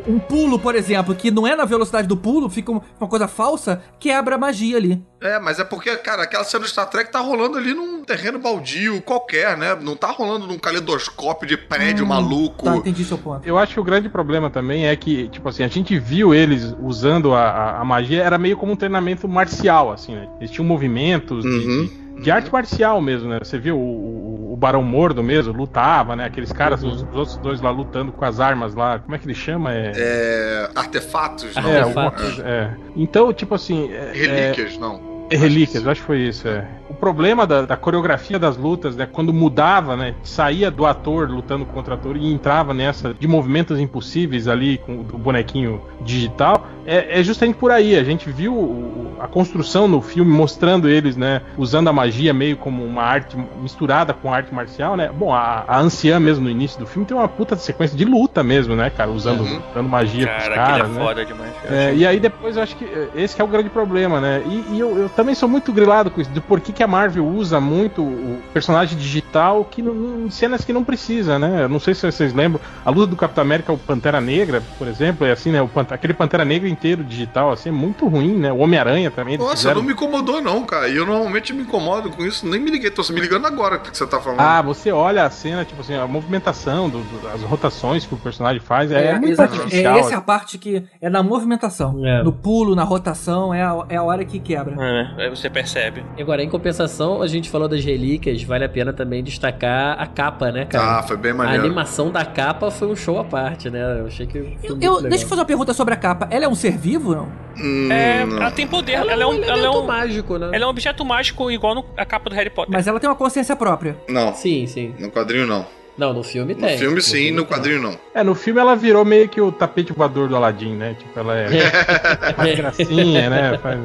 um 0.08 0.18
pulo, 0.18 0.58
por 0.58 0.74
exemplo, 0.74 1.14
que 1.14 1.30
não 1.30 1.46
é 1.46 1.54
na 1.54 1.64
velocidade 1.64 2.08
do 2.08 2.16
pulo, 2.16 2.48
fica 2.48 2.72
um- 2.72 2.80
uma 3.00 3.08
coisa 3.08 3.28
falsa, 3.28 3.82
quebra 3.98 4.34
a 4.34 4.38
magia 4.38 4.76
ali. 4.76 5.02
É, 5.24 5.38
mas 5.40 5.58
é 5.58 5.64
porque, 5.64 5.96
cara, 5.96 6.22
aquela 6.24 6.44
cena 6.44 6.64
do 6.64 6.68
Star 6.68 6.86
Trek 6.90 7.10
tá 7.10 7.18
rolando 7.18 7.56
ali 7.56 7.72
num 7.72 8.04
terreno 8.04 8.38
baldio 8.38 9.00
qualquer, 9.00 9.56
né? 9.56 9.74
Não 9.80 9.96
tá 9.96 10.08
rolando 10.08 10.46
num 10.46 10.58
caleidoscópio 10.58 11.48
de 11.48 11.56
prédio 11.56 12.04
Hum, 12.04 12.08
maluco. 12.08 12.64
Tá, 12.66 12.76
entendi 12.76 13.04
seu 13.04 13.16
ponto. 13.16 13.46
Eu 13.48 13.56
acho 13.56 13.72
que 13.72 13.80
o 13.80 13.84
grande 13.84 14.08
problema 14.10 14.50
também 14.50 14.86
é 14.86 14.94
que, 14.94 15.28
tipo 15.28 15.48
assim, 15.48 15.62
a 15.64 15.68
gente 15.68 15.98
viu 15.98 16.34
eles 16.34 16.76
usando 16.78 17.32
a, 17.34 17.40
a- 17.42 17.80
a 17.80 17.84
magia, 17.86 18.22
era 18.22 18.36
meio 18.36 18.56
como 18.58 18.72
um 18.72 18.76
treinamento 18.76 19.26
marcial, 19.26 19.90
assim, 19.90 20.14
né? 20.14 20.28
Eles 20.38 20.50
tinham 20.50 20.66
movimentos 20.66 21.42
de, 21.42 21.48
Uhum. 21.48 21.90
de- 22.16 22.22
de 22.22 22.30
arte 22.30 22.52
marcial 22.52 23.00
mesmo, 23.00 23.28
né? 23.30 23.38
Você 23.42 23.58
viu 23.58 23.76
o, 23.78 23.80
o- 23.80 24.52
o 24.52 24.56
Barão 24.58 24.82
Mordo 24.82 25.22
mesmo, 25.22 25.54
lutava, 25.54 26.14
né? 26.14 26.26
Aqueles 26.26 26.52
caras, 26.52 26.82
os, 26.84 27.00
os 27.02 27.14
outros 27.16 27.36
dois 27.38 27.62
lá 27.62 27.70
lutando 27.70 28.12
com 28.12 28.24
as 28.26 28.40
armas 28.40 28.74
lá. 28.74 28.98
Como 28.98 29.14
é 29.14 29.18
que 29.18 29.24
ele 29.26 29.34
chama? 29.34 29.72
É. 29.72 29.92
É, 29.96 30.70
artefatos, 30.74 31.54
não. 31.56 31.62
é, 31.70 31.80
artefatos. 31.80 31.96
alguma 31.96 32.10
coisa, 32.10 32.42
é. 32.46 32.76
Então, 32.94 33.32
tipo 33.32 33.54
assim. 33.54 33.90
é- 33.90 34.12
Relíquias, 34.12 34.76
não. 34.76 35.13
Relíquias, 35.30 35.86
acho 35.86 36.00
que 36.00 36.06
foi 36.06 36.18
isso, 36.28 36.46
é. 36.48 36.68
O 36.88 36.94
problema 36.94 37.46
da, 37.46 37.62
da 37.62 37.76
coreografia 37.76 38.38
das 38.38 38.56
lutas, 38.56 38.94
né? 38.96 39.08
Quando 39.10 39.32
mudava, 39.32 39.96
né? 39.96 40.14
Saía 40.22 40.70
do 40.70 40.84
ator 40.84 41.30
lutando 41.30 41.64
contra 41.64 41.94
ator 41.94 42.16
e 42.16 42.30
entrava 42.32 42.74
nessa 42.74 43.14
de 43.14 43.26
movimentos 43.26 43.78
impossíveis 43.80 44.46
ali 44.48 44.78
com 44.78 45.00
o 45.00 45.02
bonequinho 45.18 45.80
digital, 46.02 46.66
é, 46.86 47.20
é 47.20 47.22
justamente 47.22 47.56
por 47.56 47.70
aí. 47.70 47.96
A 47.96 48.04
gente 48.04 48.30
viu 48.30 48.52
o- 48.54 49.16
a 49.18 49.26
construção 49.26 49.88
no 49.88 50.02
filme 50.02 50.30
mostrando 50.30 50.88
eles, 50.88 51.16
né? 51.16 51.40
Usando 51.56 51.88
a 51.88 51.92
magia 51.92 52.34
meio 52.34 52.56
como 52.56 52.84
uma 52.84 53.02
arte 53.02 53.36
misturada 53.62 54.12
com 54.12 54.32
arte 54.32 54.52
marcial, 54.54 54.94
né? 54.96 55.10
Bom, 55.14 55.32
a, 55.32 55.64
a 55.66 55.80
anciã 55.80 56.20
mesmo 56.20 56.44
no 56.44 56.50
início 56.50 56.78
do 56.78 56.86
filme 56.86 57.06
tem 57.06 57.16
uma 57.16 57.28
puta 57.28 57.56
sequência 57.56 57.96
de 57.96 58.04
luta 58.04 58.42
mesmo, 58.42 58.76
né, 58.76 58.90
cara? 58.90 59.10
Usando, 59.10 59.40
Uhum. 59.44 59.60
usando 59.70 59.88
magia 59.88 60.26
pros 60.26 60.42
Cara, 60.44 60.54
caras, 60.54 60.80
aquele 60.80 60.96
é 60.96 60.98
né? 60.98 61.06
foda 61.06 61.24
demais. 61.24 61.52
É, 61.70 61.94
e 61.94 62.06
aí 62.06 62.20
depois 62.20 62.56
eu 62.56 62.62
acho 62.62 62.76
que 62.76 62.84
é, 62.84 63.08
esse 63.16 63.34
que 63.34 63.40
é 63.40 63.44
o 63.44 63.48
grande 63.48 63.70
problema, 63.70 64.20
né? 64.20 64.42
E, 64.46 64.74
e 64.74 64.80
eu, 64.80 64.98
eu 64.98 65.08
também 65.08 65.34
sou 65.34 65.48
muito 65.48 65.72
grilado 65.72 66.10
com 66.10 66.20
isso, 66.20 66.30
de 66.30 66.40
por 66.40 66.60
que, 66.60 66.73
que 66.74 66.82
a 66.82 66.86
Marvel 66.86 67.26
usa 67.26 67.60
muito 67.60 68.02
o 68.02 68.42
personagem 68.52 68.98
digital 68.98 69.64
que 69.64 69.80
em 69.80 70.28
cenas 70.30 70.64
que 70.64 70.72
não 70.72 70.84
precisa, 70.84 71.38
né? 71.38 71.62
Eu 71.64 71.68
não 71.68 71.80
sei 71.80 71.94
se 71.94 72.10
vocês 72.10 72.34
lembram, 72.34 72.60
a 72.84 72.90
luta 72.90 73.06
do 73.06 73.16
Capitão 73.16 73.42
América, 73.42 73.72
o 73.72 73.78
Pantera 73.78 74.20
Negra, 74.20 74.62
por 74.78 74.86
exemplo, 74.88 75.26
é 75.26 75.32
assim, 75.32 75.50
né? 75.50 75.62
O 75.62 75.68
Pant- 75.68 75.92
aquele 75.92 76.12
Pantera 76.12 76.44
Negra 76.44 76.68
inteiro 76.68 77.02
digital, 77.04 77.50
assim, 77.52 77.68
é 77.68 77.72
muito 77.72 78.06
ruim, 78.08 78.36
né? 78.36 78.52
O 78.52 78.58
Homem-Aranha 78.58 79.10
também. 79.10 79.38
Nossa, 79.38 79.56
fizeram- 79.56 79.76
não 79.80 79.86
me 79.86 79.92
incomodou, 79.92 80.42
não, 80.42 80.64
cara. 80.64 80.88
E 80.88 80.96
eu 80.96 81.06
normalmente 81.06 81.52
me 81.52 81.62
incomodo 81.62 82.10
com 82.10 82.24
isso, 82.24 82.46
nem 82.46 82.60
me 82.60 82.70
liguei. 82.70 82.90
Tô 82.90 83.02
me 83.12 83.20
ligando 83.20 83.46
agora 83.46 83.78
que 83.78 83.96
você 83.96 84.06
tá 84.06 84.20
falando. 84.20 84.40
Ah, 84.40 84.60
você 84.60 84.90
olha 84.92 85.24
a 85.24 85.30
cena, 85.30 85.64
tipo 85.64 85.80
assim, 85.80 85.94
a 85.94 86.06
movimentação, 86.06 86.88
do, 86.90 86.98
do- 86.98 87.28
as 87.28 87.42
rotações 87.42 88.04
que 88.06 88.14
o 88.14 88.18
personagem 88.18 88.60
faz, 88.60 88.90
é, 88.90 89.12
muito 89.12 89.30
exato. 89.32 89.54
artificial. 89.54 89.96
É, 89.96 90.00
essa 90.00 90.14
é 90.14 90.16
a 90.16 90.20
parte 90.20 90.58
que 90.58 90.84
é 91.00 91.08
na 91.08 91.22
movimentação. 91.22 92.04
É. 92.04 92.22
No 92.22 92.32
pulo, 92.32 92.74
na 92.74 92.82
rotação, 92.84 93.52
é 93.54 93.62
a, 93.62 93.84
é 93.88 93.96
a 93.96 94.02
hora 94.02 94.24
que 94.24 94.38
quebra. 94.40 94.74
É, 94.78 95.24
aí 95.24 95.30
você 95.30 95.48
percebe. 95.48 96.04
E 96.16 96.22
Agora, 96.22 96.42
em 96.42 96.48
compensação, 96.64 97.20
a 97.20 97.26
gente 97.26 97.50
falou 97.50 97.68
das 97.68 97.84
relíquias, 97.84 98.42
vale 98.42 98.64
a 98.64 98.68
pena 98.68 98.90
também 98.90 99.22
destacar 99.22 100.00
a 100.00 100.06
capa, 100.06 100.50
né, 100.50 100.64
cara? 100.64 100.98
Ah, 101.00 101.02
foi 101.02 101.16
bem 101.18 101.32
a 101.32 101.34
maneiro. 101.34 101.62
animação 101.66 102.10
da 102.10 102.24
capa 102.24 102.70
foi 102.70 102.88
um 102.88 102.96
show 102.96 103.18
à 103.18 103.24
parte, 103.24 103.68
né? 103.68 104.00
Eu 104.00 104.06
achei 104.06 104.26
que 104.26 104.32
foi 104.40 104.48
Eu, 104.62 104.70
muito 104.70 104.82
eu- 104.84 104.94
legal. 104.94 105.10
deixa 105.10 105.24
eu 105.24 105.28
fazer 105.28 105.40
uma 105.42 105.46
pergunta 105.46 105.74
sobre 105.74 105.92
a 105.92 105.96
capa. 105.96 106.26
Ela 106.30 106.46
é 106.46 106.48
um 106.48 106.54
ser 106.54 106.78
vivo, 106.78 107.14
não? 107.14 107.28
Hum, 107.58 107.92
É, 107.92 108.24
não. 108.24 108.38
ela 108.38 108.50
tem 108.50 108.66
poder. 108.66 108.92
Ela, 108.92 109.12
Ela, 109.12 109.22
é 109.24 109.26
um, 109.26 109.34
ela, 109.44 109.66
é 109.66 109.70
um, 109.70 109.84
mágico, 109.86 110.38
né? 110.38 110.50
ela 110.54 110.64
é 110.64 110.66
um 110.66 110.70
objeto 110.70 111.04
mágico 111.04 111.50
igual 111.50 111.74
no, 111.74 111.84
a 111.98 112.06
capa 112.06 112.30
do 112.30 112.34
Harry 112.34 112.48
Potter. 112.50 112.72
Mas 112.72 112.86
ela 112.86 112.98
tem 112.98 113.08
uma 113.10 113.14
consciência 113.16 113.54
própria. 113.54 113.96
Não, 114.08 114.32
Sim, 114.34 114.66
sim. 114.66 114.94
no 114.98 115.10
quadrinho 115.10 115.46
não. 115.46 115.66
Não, 115.96 116.12
no 116.12 116.22
filme 116.22 116.54
No 116.54 116.60
tem. 116.60 116.78
filme 116.78 117.00
sim, 117.00 117.30
no 117.30 117.44
tem. 117.44 117.46
quadrinho 117.56 117.80
não. 117.82 117.98
É, 118.14 118.22
no 118.22 118.34
filme 118.34 118.60
ela 118.60 118.74
virou 118.74 119.04
meio 119.04 119.28
que 119.28 119.40
o 119.40 119.52
tapete 119.52 119.92
voador 119.92 120.28
do 120.28 120.36
Aladdin, 120.36 120.74
né? 120.74 120.94
Tipo, 120.98 121.20
ela 121.20 121.36
é 121.36 121.48
mais 122.36 122.56
gracinha, 122.56 123.30
né? 123.30 123.58
Faz- 123.62 123.78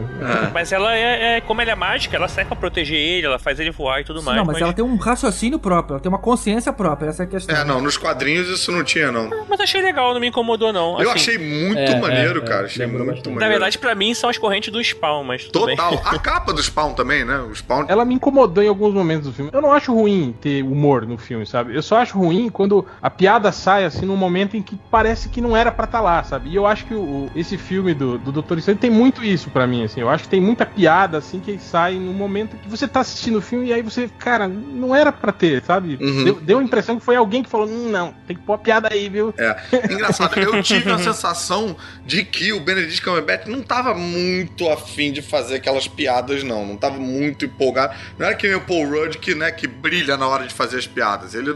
Mas 0.53 0.71
ela 0.71 0.95
é, 0.95 1.37
é- 1.37 1.41
Como 1.41 1.61
ela 1.61 1.71
é 1.71 1.75
mágica, 1.75 2.15
ela 2.15 2.27
serve 2.27 2.49
pra 2.49 2.57
proteger 2.57 2.97
ele, 2.97 3.25
ela 3.25 3.39
faz 3.39 3.59
ele 3.59 3.71
voar 3.71 4.01
e 4.01 4.03
tudo 4.03 4.21
mais. 4.23 4.37
não, 4.37 4.45
mas, 4.45 4.59
ela 4.61 4.73
tem 4.73 4.83
um 4.83 4.95
raciocínio 4.97 5.59
próprio, 5.59 5.93
ela 5.93 5.99
tem 5.99 6.09
uma 6.09 6.17
consciência 6.19 6.71
própria, 6.73 7.09
essa 7.09 7.23
é 7.23 7.25
a 7.25 7.29
questão. 7.29 7.55
É, 7.55 7.63
não, 7.63 7.81
nos 7.81 7.97
quadrinhos 7.97 8.47
isso 8.49 8.71
não 8.71 8.83
tinha, 8.83 9.11
não. 9.11 9.29
Mas 9.47 9.59
achei 9.59 9.81
legal, 9.81 10.13
não 10.13 10.19
me 10.19 10.27
incomodou, 10.27 10.71
não. 10.73 10.99
Eu 11.01 11.09
Assim, 11.11 11.19
achei 11.19 11.37
muito 11.37 11.77
é, 11.79 11.99
maneiro, 11.99 12.39
é, 12.39 12.45
cara. 12.47 12.61
é, 12.63 12.65
Achei 12.65 12.85
muito 12.85 12.99
bastante. 13.05 13.25
maneiro. 13.29 13.39
Na 13.45 13.49
verdade, 13.49 13.77
pra 13.77 13.95
mim, 13.95 14.13
são 14.13 14.29
as 14.29 14.37
correntes 14.37 14.71
do 14.71 14.83
Spawn, 14.83 15.23
mas 15.23 15.45
tudo 15.45 15.65
bem. 15.65 15.75
Total. 15.75 16.01
A 16.05 16.17
capa 16.19 16.53
do 16.53 16.61
Spawn 16.61 16.93
também, 16.93 17.23
né? 17.25 17.37
O 17.39 17.53
Spawn. 17.55 17.85
Ela 17.87 18.03
me 18.05 18.15
incomodou 18.15 18.63
em 18.63 18.67
alguns 18.67 18.93
momentos 18.93 19.27
do 19.27 19.33
filme. 19.33 19.49
Eu 19.53 19.61
não 19.61 19.71
acho 19.71 19.93
ruim 19.93 20.35
ter 20.41 20.63
humor 20.63 21.05
no 21.05 21.17
filme, 21.17 21.45
sabe? 21.45 21.75
Eu 21.75 21.81
só 21.81 21.98
acho 21.99 22.17
ruim 22.17 22.49
quando 22.49 22.85
a 23.01 23.09
piada 23.09 23.51
sai 23.51 23.85
assim 23.85 24.05
num 24.05 24.15
momento 24.15 24.57
em 24.57 24.61
que 24.61 24.77
parece 24.89 25.29
que 25.29 25.41
não 25.41 25.55
era 25.55 25.71
pra 25.71 25.85
estar 25.85 26.01
lá, 26.01 26.23
sabe? 26.23 26.49
E 26.49 26.55
eu 26.55 26.65
acho 26.65 26.85
que 26.85 26.93
o, 26.93 27.29
esse 27.35 27.57
filme 27.57 27.93
do, 27.93 28.17
do 28.17 28.31
Doutor 28.31 28.57
Estranho 28.57 28.79
tem 28.79 28.89
muito 28.89 29.23
isso 29.23 29.49
pra 29.49 29.67
mim, 29.67 29.83
assim. 29.83 30.01
Eu 30.01 30.09
acho 30.09 30.23
que 30.23 30.29
tem 30.29 30.41
muita 30.41 30.65
piada 30.65 31.17
assim 31.17 31.39
que 31.39 31.57
sai 31.59 31.95
num 31.95 32.13
momento 32.13 32.57
que 32.57 32.69
você 32.69 32.87
tá 32.87 33.01
assistindo 33.01 33.37
o 33.37 33.41
filme 33.41 33.67
e 33.67 33.73
aí 33.73 33.81
você, 33.81 34.09
cara, 34.19 34.47
não 34.47 34.95
era 34.95 35.11
pra 35.11 35.31
ter, 35.31 35.63
sabe? 35.63 35.97
Uhum. 36.01 36.23
Deu, 36.23 36.35
deu 36.35 36.59
a 36.59 36.63
impressão 36.63 36.97
que 36.97 37.05
foi 37.05 37.15
alguém 37.15 37.43
que 37.43 37.49
falou: 37.49 37.67
"Hum, 37.67 37.89
não, 37.89 38.13
tem 38.27 38.35
que 38.35 38.41
pôr 38.43 38.53
a 38.53 38.57
piada 38.57 38.89
aí, 38.91 39.09
viu? 39.09 39.33
É. 39.37 39.55
Engraçado, 39.91 40.39
eu 40.39 40.61
tive 40.63 40.91
a 40.91 40.97
sensação 40.97 41.75
de 42.05 42.23
que 42.23 42.53
o 42.53 42.59
Benedict 42.59 43.01
Cumberbatch 43.01 43.47
não 43.47 43.61
tava 43.61 43.93
muito 43.93 44.67
afim 44.69 45.11
de 45.11 45.21
fazer 45.21 45.55
aquelas 45.55 45.87
piadas, 45.87 46.43
não. 46.43 46.65
Não 46.65 46.77
tava 46.77 46.99
muito 46.99 47.45
empolgado. 47.45 47.95
Não 48.17 48.25
era 48.25 48.35
que 48.35 48.47
nem 48.47 48.55
o 48.55 48.61
Paul 48.61 48.89
Rudd, 48.89 49.17
que, 49.17 49.35
né, 49.35 49.51
que 49.51 49.67
brilha 49.67 50.17
na 50.17 50.27
hora 50.27 50.47
de 50.47 50.53
fazer 50.53 50.77
as 50.77 50.87
piadas. 50.87 51.33
Ele 51.33 51.55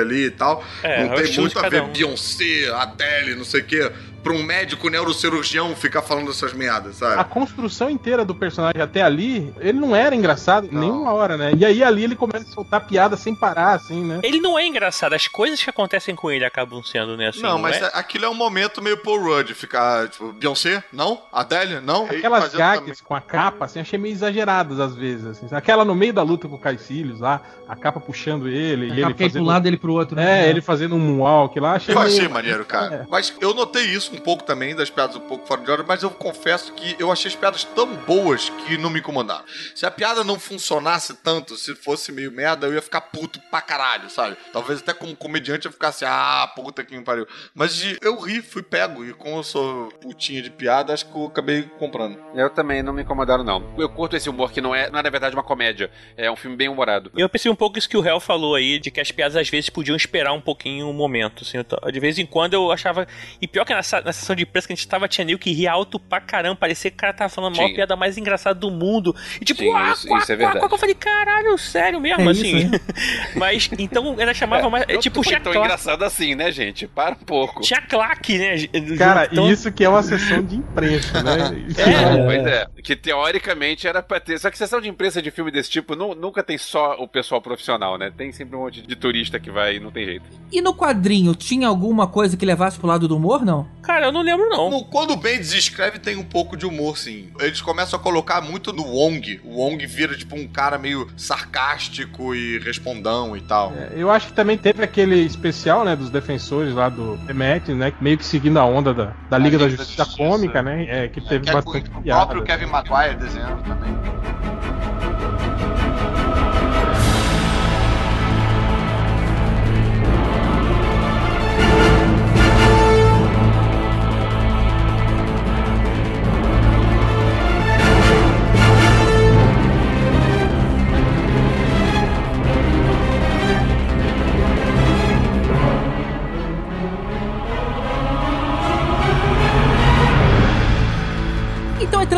ali 0.00 0.26
e 0.26 0.30
tal. 0.30 0.64
É, 0.82 1.02
é 1.02 1.04
não 1.04 1.14
o 1.14 1.22
tem 1.22 1.38
muito 1.38 1.58
a 1.58 1.68
ver 1.68 1.82
um. 1.82 1.92
Beyoncé, 1.92 2.70
Adele, 2.74 3.34
não 3.34 3.44
sei 3.44 3.60
o 3.60 3.64
quê. 3.64 3.90
Pra 4.22 4.32
um 4.32 4.42
médico 4.42 4.88
neurocirurgião 4.88 5.74
ficar 5.74 6.02
falando 6.02 6.30
essas 6.30 6.52
merdas, 6.52 6.96
sabe? 6.96 7.20
A 7.20 7.24
construção 7.24 7.88
inteira 7.88 8.24
do 8.24 8.34
personagem 8.34 8.80
até 8.80 9.02
ali, 9.02 9.52
ele 9.60 9.78
não 9.78 9.96
era 9.96 10.14
engraçado 10.14 10.68
Não. 10.70 10.80
nenhuma 10.80 11.12
hora, 11.12 11.36
né? 11.36 11.52
E 11.56 11.64
aí 11.64 11.82
ali 11.82 12.04
ele 12.04 12.14
começa 12.16 12.44
a 12.48 12.52
soltar 12.52 12.86
piada 12.86 13.16
sem 13.16 13.34
parar, 13.34 13.72
assim, 13.74 14.04
né? 14.04 14.20
Ele 14.22 14.40
não 14.40 14.58
é 14.58 14.66
engraçado, 14.66 15.14
as 15.14 15.26
coisas 15.26 15.62
que 15.62 15.70
acontecem 15.70 16.14
com 16.14 16.30
ele 16.30 16.44
acabam 16.44 16.82
sendo, 16.82 17.16
né? 17.16 17.28
Assim, 17.28 17.40
não, 17.42 17.58
mas 17.58 17.76
é? 17.80 17.90
aquilo 17.94 18.24
é 18.26 18.28
um 18.28 18.34
momento 18.34 18.82
meio 18.82 18.98
Paul 18.98 19.22
Rudd, 19.22 19.54
ficar, 19.54 20.08
tipo, 20.08 20.32
Beyoncé? 20.32 20.84
Não? 20.92 21.22
Adele? 21.32 21.80
Não? 21.80 22.04
Aquelas 22.04 22.54
gags 22.54 23.00
com 23.00 23.14
a 23.14 23.20
capa, 23.20 23.64
assim, 23.64 23.80
achei 23.80 23.98
meio 23.98 24.12
exageradas 24.12 24.78
às 24.80 24.94
vezes. 24.94 25.26
Assim. 25.26 25.46
Aquela 25.50 25.84
no 25.84 25.94
meio 25.94 26.12
da 26.12 26.22
luta 26.22 26.46
com 26.48 26.56
o 26.56 26.58
Caecilius 26.58 27.20
lá, 27.20 27.40
a 27.68 27.74
capa 27.74 28.00
puxando 28.00 28.48
ele, 28.48 28.86
e 28.86 28.90
ele 28.90 29.00
Ele 29.02 29.14
pro 29.14 29.26
fazendo. 29.28 29.46
lado 29.46 29.62
dele 29.62 29.76
pro 29.78 29.92
outro. 29.92 30.14
né? 30.16 30.46
É, 30.46 30.50
ele 30.50 30.60
fazendo 30.60 30.94
um 30.94 30.98
moonwalk 30.98 31.58
lá, 31.58 31.72
achei 31.74 31.94
Eu 31.94 31.98
meio- 32.00 32.12
achei 32.12 32.28
maneiro, 32.28 32.64
cara. 32.64 32.94
É. 32.94 33.06
Mas 33.10 33.32
eu 33.40 33.54
notei 33.54 33.84
isso 33.86 34.09
um 34.12 34.18
pouco 34.18 34.44
também, 34.44 34.74
das 34.74 34.90
piadas 34.90 35.16
um 35.16 35.20
pouco 35.20 35.46
fora 35.46 35.60
de 35.60 35.70
hora, 35.70 35.84
mas 35.86 36.02
eu 36.02 36.10
confesso 36.10 36.72
que 36.72 36.96
eu 36.98 37.10
achei 37.10 37.28
as 37.28 37.36
piadas 37.36 37.64
tão 37.64 37.94
boas 37.94 38.48
que 38.50 38.76
não 38.76 38.90
me 38.90 39.00
incomodaram. 39.00 39.44
Se 39.74 39.86
a 39.86 39.90
piada 39.90 40.24
não 40.24 40.38
funcionasse 40.38 41.14
tanto, 41.14 41.56
se 41.56 41.74
fosse 41.74 42.12
meio 42.12 42.32
merda, 42.32 42.66
eu 42.66 42.74
ia 42.74 42.82
ficar 42.82 43.00
puto 43.00 43.40
pra 43.50 43.60
caralho, 43.60 44.10
sabe? 44.10 44.36
Talvez 44.52 44.80
até 44.80 44.92
como 44.92 45.14
comediante 45.16 45.66
eu 45.66 45.72
ficasse, 45.72 46.04
ah, 46.04 46.50
puta 46.54 46.84
que 46.84 46.96
me 46.96 47.04
pariu. 47.04 47.26
Mas 47.54 47.82
eu 48.02 48.18
ri, 48.20 48.42
fui 48.42 48.62
pego, 48.62 49.04
e 49.04 49.12
como 49.12 49.36
eu 49.36 49.42
sou 49.42 49.88
putinha 50.00 50.42
de 50.42 50.50
piada, 50.50 50.92
acho 50.92 51.06
que 51.06 51.16
eu 51.16 51.26
acabei 51.26 51.62
comprando. 51.78 52.18
Eu 52.34 52.50
também 52.50 52.82
não 52.82 52.92
me 52.92 53.02
incomodaram, 53.02 53.44
não. 53.44 53.74
Eu 53.78 53.88
curto 53.88 54.16
esse 54.16 54.28
humor 54.28 54.52
que 54.52 54.60
não 54.60 54.74
é, 54.74 54.90
não 54.90 54.98
é 54.98 55.02
na 55.02 55.10
verdade 55.10 55.34
uma 55.34 55.42
comédia. 55.42 55.90
É 56.16 56.30
um 56.30 56.36
filme 56.36 56.56
bem 56.56 56.68
humorado. 56.68 57.10
Eu 57.16 57.28
pensei 57.28 57.50
um 57.50 57.54
pouco 57.54 57.78
isso 57.78 57.88
que 57.88 57.96
o 57.96 58.04
Hell 58.04 58.20
falou 58.20 58.54
aí, 58.54 58.78
de 58.78 58.90
que 58.90 59.00
as 59.00 59.10
piadas 59.10 59.36
às 59.36 59.48
vezes 59.48 59.70
podiam 59.70 59.96
esperar 59.96 60.32
um 60.32 60.40
pouquinho 60.40 60.88
o 60.88 60.92
momento, 60.92 61.42
assim. 61.42 61.58
De 61.92 62.00
vez 62.00 62.18
em 62.18 62.26
quando 62.26 62.54
eu 62.54 62.70
achava. 62.72 63.06
E 63.40 63.46
pior 63.46 63.64
que 63.64 63.74
nessa, 63.74 63.99
nessa, 64.00 64.06
na 64.06 64.12
sessão 64.12 64.36
de 64.36 64.42
imprensa 64.42 64.66
que 64.66 64.72
a 64.72 64.76
gente 64.76 64.88
tava, 64.88 65.08
tinha 65.08 65.24
Neil 65.24 65.38
que 65.38 65.52
ria 65.52 65.72
alto 65.72 65.98
pra 65.98 66.20
caramba. 66.20 66.56
Parecia 66.56 66.90
que 66.90 66.96
o 66.96 67.00
cara 67.00 67.12
tava 67.12 67.28
falando 67.28 67.54
a 67.54 67.56
maior 67.58 67.74
piada 67.74 67.96
mais 67.96 68.16
engraçada 68.18 68.58
do 68.58 68.70
mundo. 68.70 69.14
E 69.40 69.44
tipo, 69.44 69.60
Sim, 69.60 69.72
ah, 69.74 69.92
isso- 69.92 70.08
quá, 70.08 70.18
isso 70.18 70.32
é 70.32 70.36
quá, 70.36 70.44
verdade. 70.46 70.58
quá. 70.66 70.68
Eu 70.76 70.78
falei, 70.78 70.94
caralho, 70.94 71.58
sério 71.58 72.00
mesmo, 72.00 72.28
É 72.28 72.30
assim. 72.32 72.56
isso, 72.58 72.70
Mas 73.36 73.70
então 73.78 74.14
ela 74.18 74.34
chamava 74.34 74.68
mais. 74.70 74.84
É, 74.88 74.94
Não 74.94 75.00
tipo, 75.00 75.22
tinha 75.22 75.40
tão 75.40 75.54
engraçado 75.54 76.02
assim, 76.04 76.34
né, 76.34 76.50
gente? 76.50 76.86
Para 76.86 77.12
um 77.12 77.24
pouco. 77.24 77.60
Tinha 77.62 77.80
claque, 77.82 78.38
né? 78.38 78.56
Cara, 78.96 79.28
Então- 79.30 79.50
isso 79.50 79.70
que 79.72 79.84
é 79.84 79.88
uma 79.88 80.02
sessão 80.02 80.42
de 80.42 80.56
imprensa, 80.56 81.22
né? 81.22 81.36
Isso 81.68 81.80
É, 81.80 82.24
pois 82.24 82.46
é. 82.46 82.66
Que 82.82 82.96
teoricamente 82.96 83.86
era 83.86 84.02
pra 84.02 84.18
ter. 84.20 84.38
Só 84.38 84.50
que 84.50 84.58
sessão 84.58 84.80
de 84.80 84.88
imprensa 84.88 85.20
de 85.22 85.30
filme 85.30 85.50
desse 85.50 85.70
tipo 85.70 85.94
nu- 85.94 86.14
nunca 86.14 86.42
tem 86.42 86.56
só 86.58 86.94
o 86.98 87.06
pessoal 87.06 87.40
profissional, 87.40 87.98
né? 87.98 88.10
Tem 88.16 88.32
sempre 88.32 88.56
um 88.56 88.60
monte 88.60 88.82
de 88.82 88.96
turista 88.96 89.38
que 89.38 89.50
vai 89.50 89.76
e 89.76 89.80
não 89.80 89.90
tem 89.90 90.04
jeito. 90.04 90.24
E 90.52 90.60
no 90.60 90.74
quadrinho, 90.74 91.34
tinha 91.34 91.68
alguma 91.68 92.06
coisa 92.06 92.36
que 92.36 92.44
levasse 92.46 92.78
pro 92.78 92.88
lado 92.88 93.06
do 93.06 93.16
humor, 93.16 93.44
não? 93.44 93.68
Cara, 93.90 94.06
eu 94.06 94.12
não 94.12 94.22
lembro, 94.22 94.48
não. 94.48 94.70
No- 94.70 94.84
quando 94.84 95.10
o 95.12 95.16
Bendis 95.16 95.52
escreve, 95.52 95.98
tem 95.98 96.16
um 96.16 96.22
pouco 96.22 96.56
de 96.56 96.64
humor, 96.64 96.96
sim. 96.96 97.28
Eles 97.40 97.60
começam 97.60 97.98
a 97.98 98.02
colocar 98.02 98.40
muito 98.40 98.72
no 98.72 98.84
Wong. 98.84 99.40
O 99.44 99.56
Wong 99.60 99.84
vira, 99.84 100.16
tipo, 100.16 100.36
um 100.36 100.46
cara 100.46 100.78
meio 100.78 101.08
sarcástico 101.16 102.32
e 102.32 102.60
respondão 102.60 103.36
e 103.36 103.40
tal. 103.40 103.72
Eu 103.92 104.08
acho 104.08 104.28
que 104.28 104.32
também 104.32 104.56
teve 104.56 104.84
aquele 104.84 105.16
especial, 105.22 105.84
né, 105.84 105.96
dos 105.96 106.08
defensores 106.08 106.72
lá 106.72 106.88
do 106.88 107.16
Demet, 107.16 107.72
né, 107.74 107.92
meio 108.00 108.16
que 108.16 108.24
seguindo 108.24 108.58
a 108.58 108.64
onda 108.64 108.94
da, 108.94 109.12
da 109.28 109.36
Liga 109.38 109.58
da 109.58 109.64
Liga 109.64 109.76
da 109.76 109.82
Justiça, 109.84 110.04
Justiça. 110.04 110.16
Cômica, 110.16 110.62
né, 110.62 110.86
é, 110.88 111.08
que 111.08 111.20
teve 111.20 111.44
Que 111.44 111.50
é 111.50 111.52
bastante 111.54 111.90
o 111.90 112.00
piada. 112.02 112.26
próprio 112.26 112.44
Kevin 112.44 112.66
Maguire 112.66 113.16
desenhando 113.16 113.60
também. 113.64 113.90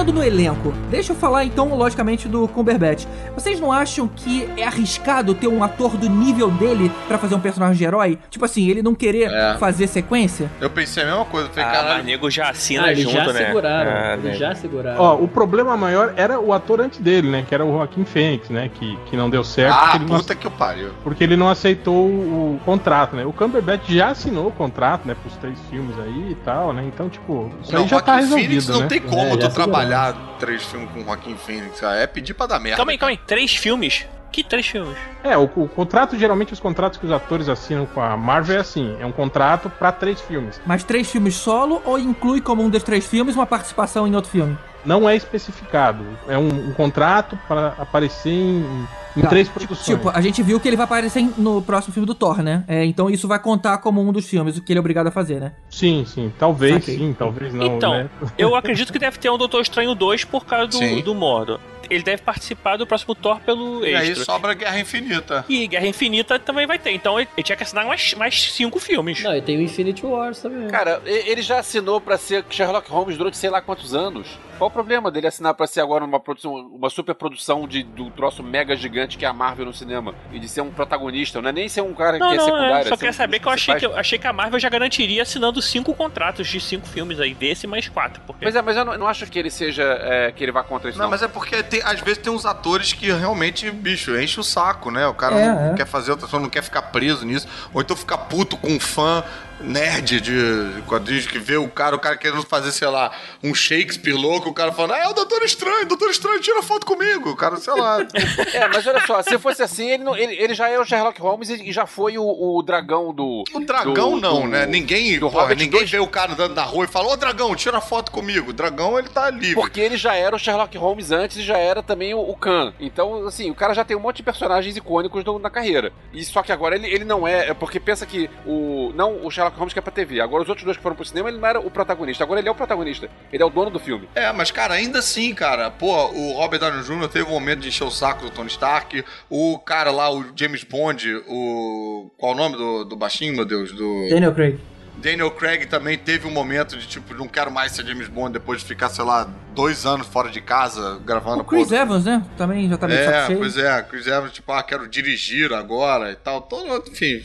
Entrando 0.03 0.12
no 0.18 0.24
elenco, 0.24 0.72
deixa 0.90 1.12
eu 1.12 1.16
falar 1.16 1.44
então, 1.44 1.68
logicamente, 1.76 2.26
do 2.28 2.48
Cumberbatch. 2.48 3.05
Vocês 3.36 3.61
não 3.61 3.70
acham 3.70 4.09
que 4.09 4.48
é 4.57 4.64
arriscado 4.64 5.32
ter 5.32 5.46
um 5.46 5.62
ator 5.62 5.96
do 5.96 6.09
nível 6.11 6.50
dele 6.50 6.90
pra 7.07 7.18
fazer 7.18 7.36
um 7.36 7.40
personagem 7.40 7.76
de 7.76 7.84
herói? 7.84 8.18
Tipo 8.28 8.44
assim, 8.44 8.68
ele 8.68 8.82
não 8.82 8.94
querer 8.96 9.30
É. 9.30 9.55
fazer 9.59 9.86
sequência? 9.86 10.50
Eu 10.61 10.68
pensei 10.68 11.05
a 11.05 11.07
mesma 11.07 11.24
coisa. 11.26 11.48
Falei, 11.50 11.64
Ah, 11.64 11.72
caralho, 11.72 12.05
nego 12.05 12.28
já 12.30 12.50
assina 12.50 12.86
Ah, 12.88 12.94
junto, 12.94 13.12
já 13.12 13.32
né? 13.32 13.46
seguraram. 13.46 13.90
Ah, 13.92 14.12
eles 14.14 14.24
né? 14.24 14.34
já 14.34 14.55
seguraram. 14.57 15.00
Ó, 15.00 15.14
o 15.16 15.28
problema 15.28 15.76
maior 15.76 16.12
era 16.16 16.40
o 16.40 16.53
ator 16.53 16.80
antes 16.80 16.98
dele, 16.98 17.30
né, 17.30 17.44
que 17.48 17.55
era 17.55 17.64
o 17.64 17.70
Joaquim 17.72 18.05
Fênix, 18.05 18.48
né, 18.50 18.68
que, 18.74 18.98
que 19.07 19.16
não 19.16 19.30
deu 19.30 19.44
certo 19.44 19.72
ah, 19.78 19.92
ele 19.94 20.05
não, 20.07 20.16
puta 20.18 20.34
que 20.34 20.46
o 20.48 20.50
pariu. 20.50 20.90
porque 21.05 21.22
ele 21.22 21.36
não 21.36 21.48
aceitou 21.48 22.07
o 22.07 22.61
contrato, 22.64 23.14
né. 23.14 23.24
O 23.24 23.32
Cumberbatch 23.32 23.88
já 23.88 24.09
assinou 24.09 24.48
o 24.48 24.53
contrato, 24.53 25.07
né, 25.07 25.14
pros 25.14 25.36
três 25.36 25.59
filmes 25.70 25.94
aí 26.00 26.32
e 26.32 26.34
tal, 26.44 26.72
né, 26.72 26.82
então, 26.86 27.09
tipo, 27.09 27.50
isso 27.62 27.72
Não, 27.72 27.82
aí 27.82 27.88
já 27.88 28.00
tá 28.00 28.12
Joaquin 28.20 28.22
resolvido, 28.24 28.48
Phoenix 28.48 28.68
não 28.68 28.80
né. 28.80 28.86
tem 28.88 29.00
como 29.00 29.20
É, 29.20 29.36
tu 29.36 29.46
seguramos. 29.46 29.53
Trabalhar 29.93 30.36
três 30.38 30.62
filmes 30.64 30.90
com 30.93 31.01
o 31.01 31.05
Joaquim 31.05 31.36
Phoenix. 31.36 31.80
cara. 31.80 31.97
É 31.97 32.07
pedir 32.07 32.34
pra 32.34 32.47
dar 32.47 32.59
merda. 32.59 32.76
Calma 32.78 32.93
aí, 32.93 32.99
calma 32.99 33.12
aí. 33.12 33.18
Três 33.26 33.55
filmes? 33.55 34.07
Que 34.33 34.43
três 34.43 34.66
filmes? 34.66 34.97
É, 35.22 35.37
o, 35.37 35.45
o 35.45 35.68
contrato, 35.68 36.18
geralmente 36.18 36.55
os 36.55 36.59
contratos 36.59 36.99
que 36.99 37.05
os 37.05 37.12
atores 37.12 37.49
assinam 37.51 37.85
com 37.85 38.01
a 38.01 38.16
Marvel 38.16 38.57
é 38.57 38.61
assim, 38.61 38.97
é 38.99 39.05
um 39.05 39.12
contrato 39.12 39.68
pra 39.68 39.93
três 39.93 40.20
filmes. 40.22 40.59
Mas 40.66 40.83
três 40.83 41.11
filmes 41.11 41.35
solo 41.35 41.83
ou 41.85 41.99
inclui 41.99 42.41
como 42.41 42.62
um 42.62 42.70
dos 42.70 42.83
três 42.83 43.07
filmes 43.07 43.37
uma 43.37 43.47
participação 43.47 44.09
em 44.09 44.16
outro 44.16 44.30
filme? 44.30 44.57
Não 44.85 45.09
é 45.09 45.14
especificado, 45.14 46.05
é 46.26 46.37
um, 46.37 46.70
um 46.70 46.72
contrato 46.72 47.39
para 47.47 47.68
aparecer 47.78 48.33
em, 48.33 48.87
em 49.16 49.20
Tá, 49.20 49.28
três 49.28 49.49
produções. 49.49 49.85
Tipo, 49.85 50.09
a 50.09 50.20
gente 50.20 50.43
viu 50.43 50.59
que 50.59 50.66
ele 50.66 50.76
vai 50.76 50.85
aparecer 50.85 51.22
no 51.37 51.61
próximo 51.61 51.93
filme 51.93 52.07
do 52.07 52.14
Thor, 52.14 52.43
né? 52.43 52.64
É, 52.66 52.85
então 52.85 53.11
isso 53.11 53.28
vai 53.28 53.39
contar 53.39 53.78
como 53.78 54.01
um 54.01 54.11
dos 54.12 54.26
filmes, 54.26 54.57
o 54.57 54.62
que 54.62 54.72
ele 54.72 54.78
é 54.78 54.80
obrigado 54.80 55.07
a 55.07 55.11
fazer, 55.11 55.39
né? 55.39 55.53
Sim, 55.68 56.05
sim, 56.07 56.33
talvez 56.39 56.74
Saquei. 56.74 56.97
sim, 56.97 57.14
talvez 57.16 57.53
não, 57.53 57.66
então, 57.66 57.93
né? 57.93 58.11
eu 58.39 58.55
acredito 58.57 58.93
que 58.93 58.99
deve 58.99 59.18
ter 59.18 59.30
um 59.30 59.37
Doutor 59.37 59.61
Estranho 59.61 59.95
2 59.95 60.24
por 60.24 60.45
causa 60.47 60.66
do, 60.66 60.78
Sim. 60.78 61.03
do 61.03 61.14
Mordor. 61.14 61.61
Ele 61.91 62.03
deve 62.03 62.22
participar 62.22 62.76
do 62.76 62.87
próximo 62.87 63.14
Thor 63.14 63.41
pelo 63.41 63.85
E 63.85 63.95
aí 63.95 64.09
extra. 64.11 64.24
sobra 64.24 64.55
Guerra 64.55 64.78
Infinita. 64.78 65.45
E 65.49 65.66
Guerra 65.66 65.87
Infinita 65.87 66.39
também 66.39 66.66
vai 66.66 66.78
ter. 66.78 66.93
Então 66.93 67.18
ele, 67.18 67.28
ele 67.37 67.43
tinha 67.45 67.57
que 67.57 67.62
assinar 67.62 67.87
mais, 67.87 68.14
mais 68.14 68.53
cinco 68.53 68.78
filmes. 68.78 69.22
Não, 69.22 69.35
e 69.37 69.43
tem 69.43 69.57
o 69.59 69.62
Infinity 69.62 70.05
Wars 70.07 70.41
também. 70.41 70.68
Cara, 70.68 71.03
ele 71.05 71.43
já 71.43 71.59
assinou 71.59 72.01
pra 72.01 72.16
ser 72.18 72.45
Sherlock 72.51 72.91
Holmes 72.91 73.16
durante 73.16 73.37
sei 73.37 73.51
lá 73.51 73.61
quantos 73.61 73.95
anos. 73.95 74.26
Qual 74.59 74.68
o 74.68 74.72
problema 74.72 75.11
dele 75.11 75.26
assinar 75.26 75.55
pra 75.55 75.66
ser 75.66 75.80
agora 75.80 76.05
uma 76.05 76.20
produção, 76.20 76.55
uma 76.55 76.89
super 76.89 77.14
produção 77.16 77.66
de, 77.66 77.83
do 77.83 78.11
troço 78.11 78.43
mega 78.45 78.76
gigante 78.76 79.18
que 79.18 79.24
é 79.24 79.28
a 79.28 79.33
Marvel 79.33 79.66
no 79.66 79.72
cinema? 79.74 80.14
E 80.33 80.39
de 80.39 80.49
ser 80.49 80.61
um 80.61 80.70
protagonista, 80.70 81.43
não 81.43 81.49
é 81.49 81.53
nem 81.53 81.68
ser 81.68 81.80
um 81.80 81.93
cara 81.95 82.16
Não, 82.18 82.28
que 82.28 82.35
é 82.35 82.37
não, 82.37 82.45
secundário. 82.45 82.87
é. 82.93 82.97
Só 82.97 83.07
é 83.07 83.11
um 83.11 83.12
saber 83.12 83.41
que 83.41 83.49
eu 83.49 83.53
achei 83.53 83.74
que, 83.74 83.87
eu 83.87 83.97
achei 83.97 84.18
que 84.18 84.26
a 84.26 84.33
Marvel 84.33 84.61
já 84.61 84.68
garantiria 84.68 85.22
assinando 85.22 85.61
cinco 85.61 85.95
contratos 85.95 86.47
de 86.47 86.61
cinco 86.61 86.87
filmes 86.87 87.18
aí, 87.18 87.35
desse 87.35 87.66
mais 87.66 87.89
quatro. 87.89 88.22
Porque... 88.26 88.45
Pois 88.45 88.55
é, 88.55 88.62
mas 88.62 88.76
eu 88.76 88.85
não, 88.85 88.99
não 88.99 89.09
acho 89.09 89.26
que 89.26 89.39
ele 89.39 89.51
seja. 89.51 89.83
é, 90.01 90.30
que 90.30 90.45
ele 90.45 90.53
vá 90.53 90.62
contra 90.62 90.91
isso. 90.91 90.99
Não, 90.99 91.07
Não, 91.07 91.11
mas 91.11 91.22
é 91.22 91.28
porque 91.28 91.62
tem- 91.73 91.83
às 91.85 92.01
vezes 92.01 92.18
tem 92.23 92.31
uns 92.33 92.45
atores 92.45 92.93
que 92.93 93.11
realmente, 93.11 93.70
bicho, 93.70 94.14
enche 94.18 94.39
o 94.39 94.45
saco, 94.45 94.91
né? 94.91 95.07
O 95.07 95.14
cara 95.14 95.37
É, 95.37 95.47
não 95.49 95.73
é. 95.73 95.75
quer 95.75 95.87
fazer 95.87 96.11
outra 96.11 96.29
coisa, 96.29 96.43
não 96.43 96.51
quer 96.51 96.62
ficar 96.62 96.83
preso 96.83 97.25
nisso. 97.25 97.49
Ou 97.73 97.81
então 97.81 97.97
ficar 97.97 98.18
puto 98.18 98.57
com 98.59 98.68
um 98.68 98.79
fã 98.81 99.25
nerd 99.62 100.20
de 100.20 100.82
quadrinhos 100.86 101.26
que 101.26 101.38
vê 101.38 101.56
o 101.56 101.68
cara, 101.68 101.96
o 101.96 101.98
cara 101.98 102.16
querendo 102.16 102.42
fazer, 102.42 102.72
sei 102.72 102.88
lá, 102.88 103.12
um 103.42 103.54
Shakespeare 103.54 104.12
louco, 104.14 104.50
o 104.50 104.54
cara 104.54 104.72
falando, 104.72 104.92
ah, 104.92 104.98
é 104.98 105.08
o 105.08 105.12
Doutor 105.12 105.42
Estranho, 105.42 105.86
Doutor 105.86 106.10
Estranho, 106.10 106.40
tira 106.40 106.62
foto 106.62 106.86
comigo. 106.86 107.30
O 107.30 107.36
cara, 107.36 107.56
sei 107.56 107.74
lá. 107.74 107.98
É, 108.52 108.68
mas 108.68 108.86
olha 108.86 109.00
só, 109.06 109.22
se 109.22 109.38
fosse 109.38 109.62
assim, 109.62 109.90
ele, 109.90 110.04
não- 110.04 110.16
ele, 110.16 110.34
ele 110.34 110.54
já 110.54 110.68
é 110.68 110.78
o 110.78 110.84
Sherlock 110.84 111.20
Holmes 111.20 111.48
e 111.48 111.72
já 111.72 111.86
foi 111.86 112.18
o, 112.18 112.24
o 112.24 112.62
dragão 112.62 113.12
do. 113.14 113.44
O 113.54 113.60
dragão 113.60 114.12
do- 114.14 114.20
não, 114.20 114.42
do- 114.42 114.48
né? 114.48 114.66
Ninguém, 114.66 115.18
do 115.18 115.30
porra, 115.30 115.50
ninguém 115.54 115.80
2. 115.80 115.90
vê 115.90 115.98
o 115.98 116.06
cara 116.06 116.32
andando 116.32 116.54
na 116.54 116.62
rua 116.62 116.84
e 116.84 116.88
fala, 116.88 117.08
ô 117.12 117.16
dragão, 117.16 117.54
tira 117.54 117.80
foto 117.80 118.10
comigo. 118.10 118.50
O 118.50 118.52
dragão, 118.52 118.98
ele 118.98 119.08
tá 119.08 119.30
livre. 119.30 119.54
Porque 119.54 119.80
ele 119.80 119.96
já 119.96 120.14
era 120.14 120.34
o 120.34 120.38
Sherlock 120.38 120.76
Holmes 120.76 121.10
antes 121.10 121.38
e 121.38 121.42
já 121.42 121.56
era 121.56 121.82
também 121.82 122.14
o, 122.14 122.20
o 122.20 122.36
Khan. 122.36 122.72
Então, 122.80 123.26
assim, 123.26 123.50
o 123.50 123.54
cara 123.54 123.74
já 123.74 123.84
tem 123.84 123.96
um 123.96 124.00
monte 124.00 124.16
de 124.18 124.22
personagens 124.22 124.76
icônicos 124.76 125.24
do- 125.24 125.38
na 125.38 125.50
carreira. 125.50 125.92
E 126.12 126.22
só 126.24 126.42
que 126.42 126.52
agora 126.52 126.74
ele, 126.74 126.86
ele 126.88 127.04
não 127.04 127.26
é. 127.26 127.48
é 127.50 127.54
Porque 127.54 127.80
pensa 127.80 128.04
que 128.06 128.28
o. 128.46 128.92
Não 128.94 129.24
o 129.24 129.30
Sherlock 129.30 129.51
Holmes 129.57 129.72
que 129.72 129.78
é 129.78 129.82
pra 129.82 129.92
TV. 129.92 130.20
Agora 130.20 130.42
os 130.42 130.48
outros 130.48 130.64
dois 130.64 130.76
que 130.76 130.82
foram 130.82 130.96
pro 130.96 131.05
cinema, 131.05 131.28
ele 131.28 131.38
não 131.38 131.46
era 131.48 131.61
o 131.61 131.70
protagonista. 131.70 132.24
Agora 132.24 132.40
ele 132.40 132.48
é 132.48 132.50
o 132.50 132.55
protagonista. 132.55 133.09
Ele 133.32 133.42
é 133.42 133.46
o 133.46 133.50
dono 133.50 133.70
do 133.70 133.78
filme. 133.78 134.09
É, 134.14 134.32
mas, 134.32 134.50
cara, 134.50 134.74
ainda 134.74 134.98
assim, 135.00 135.34
cara, 135.34 135.70
pô, 135.70 135.92
o 136.11 136.32
Robert 136.32 136.61
Downey 136.61 136.82
Jr. 136.82 137.09
teve 137.09 137.26
um 137.28 137.32
momento 137.32 137.61
de 137.61 137.68
encher 137.68 137.84
o 137.84 137.90
saco 137.90 138.24
do 138.24 138.30
Tony 138.30 138.48
Stark. 138.48 139.05
O 139.28 139.59
cara 139.59 139.90
lá, 139.90 140.12
o 140.12 140.24
James 140.36 140.64
Bond, 140.64 141.22
o. 141.28 142.11
Qual 142.16 142.32
o 142.32 142.36
nome 142.36 142.57
do, 142.57 142.84
do 142.84 142.96
baixinho, 142.96 143.34
meu 143.34 143.44
Deus? 143.44 143.72
Do. 143.72 144.09
Daniel 144.11 144.34
Craig. 144.34 144.59
Daniel 144.98 145.30
Craig 145.32 145.66
também 145.66 145.98
teve 145.98 146.28
um 146.28 146.30
momento 146.30 146.76
de 146.76 146.86
tipo, 146.86 147.12
não 147.14 147.26
quero 147.26 147.50
mais 147.50 147.72
ser 147.72 147.84
James 147.84 148.07
Bond 148.09 148.32
depois 148.32 148.61
de 148.61 148.66
ficar, 148.66 148.88
sei 148.88 149.05
lá, 149.05 149.28
dois 149.53 149.84
anos 149.84 150.07
fora 150.07 150.30
de 150.30 150.40
casa 150.40 151.00
gravando 151.05 151.42
O 151.42 151.44
Chris 151.44 151.68
porra. 151.68 151.80
Evans, 151.80 152.05
né? 152.05 152.24
Também 152.36 152.68
já 152.68 152.76
tá 152.76 152.86
meio 152.86 153.00
É, 153.00 153.34
pois 153.34 153.57
é, 153.57 153.82
Chris 153.82 154.07
Evans, 154.07 154.32
tipo, 154.32 154.53
ah, 154.53 154.62
quero 154.62 154.86
dirigir 154.86 155.53
agora 155.53 156.12
e 156.12 156.16
tal. 156.16 156.42
Todo, 156.42 156.88
enfim, 156.88 157.20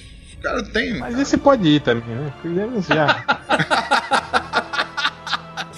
cara 0.48 0.64
tem. 0.64 0.98
Mas 0.98 1.20
esse 1.20 1.38
pode 1.38 1.68
ir 1.68 1.82
também, 1.82 2.16
né? 2.16 2.34
Evans 2.43 2.88
já. 2.88 3.24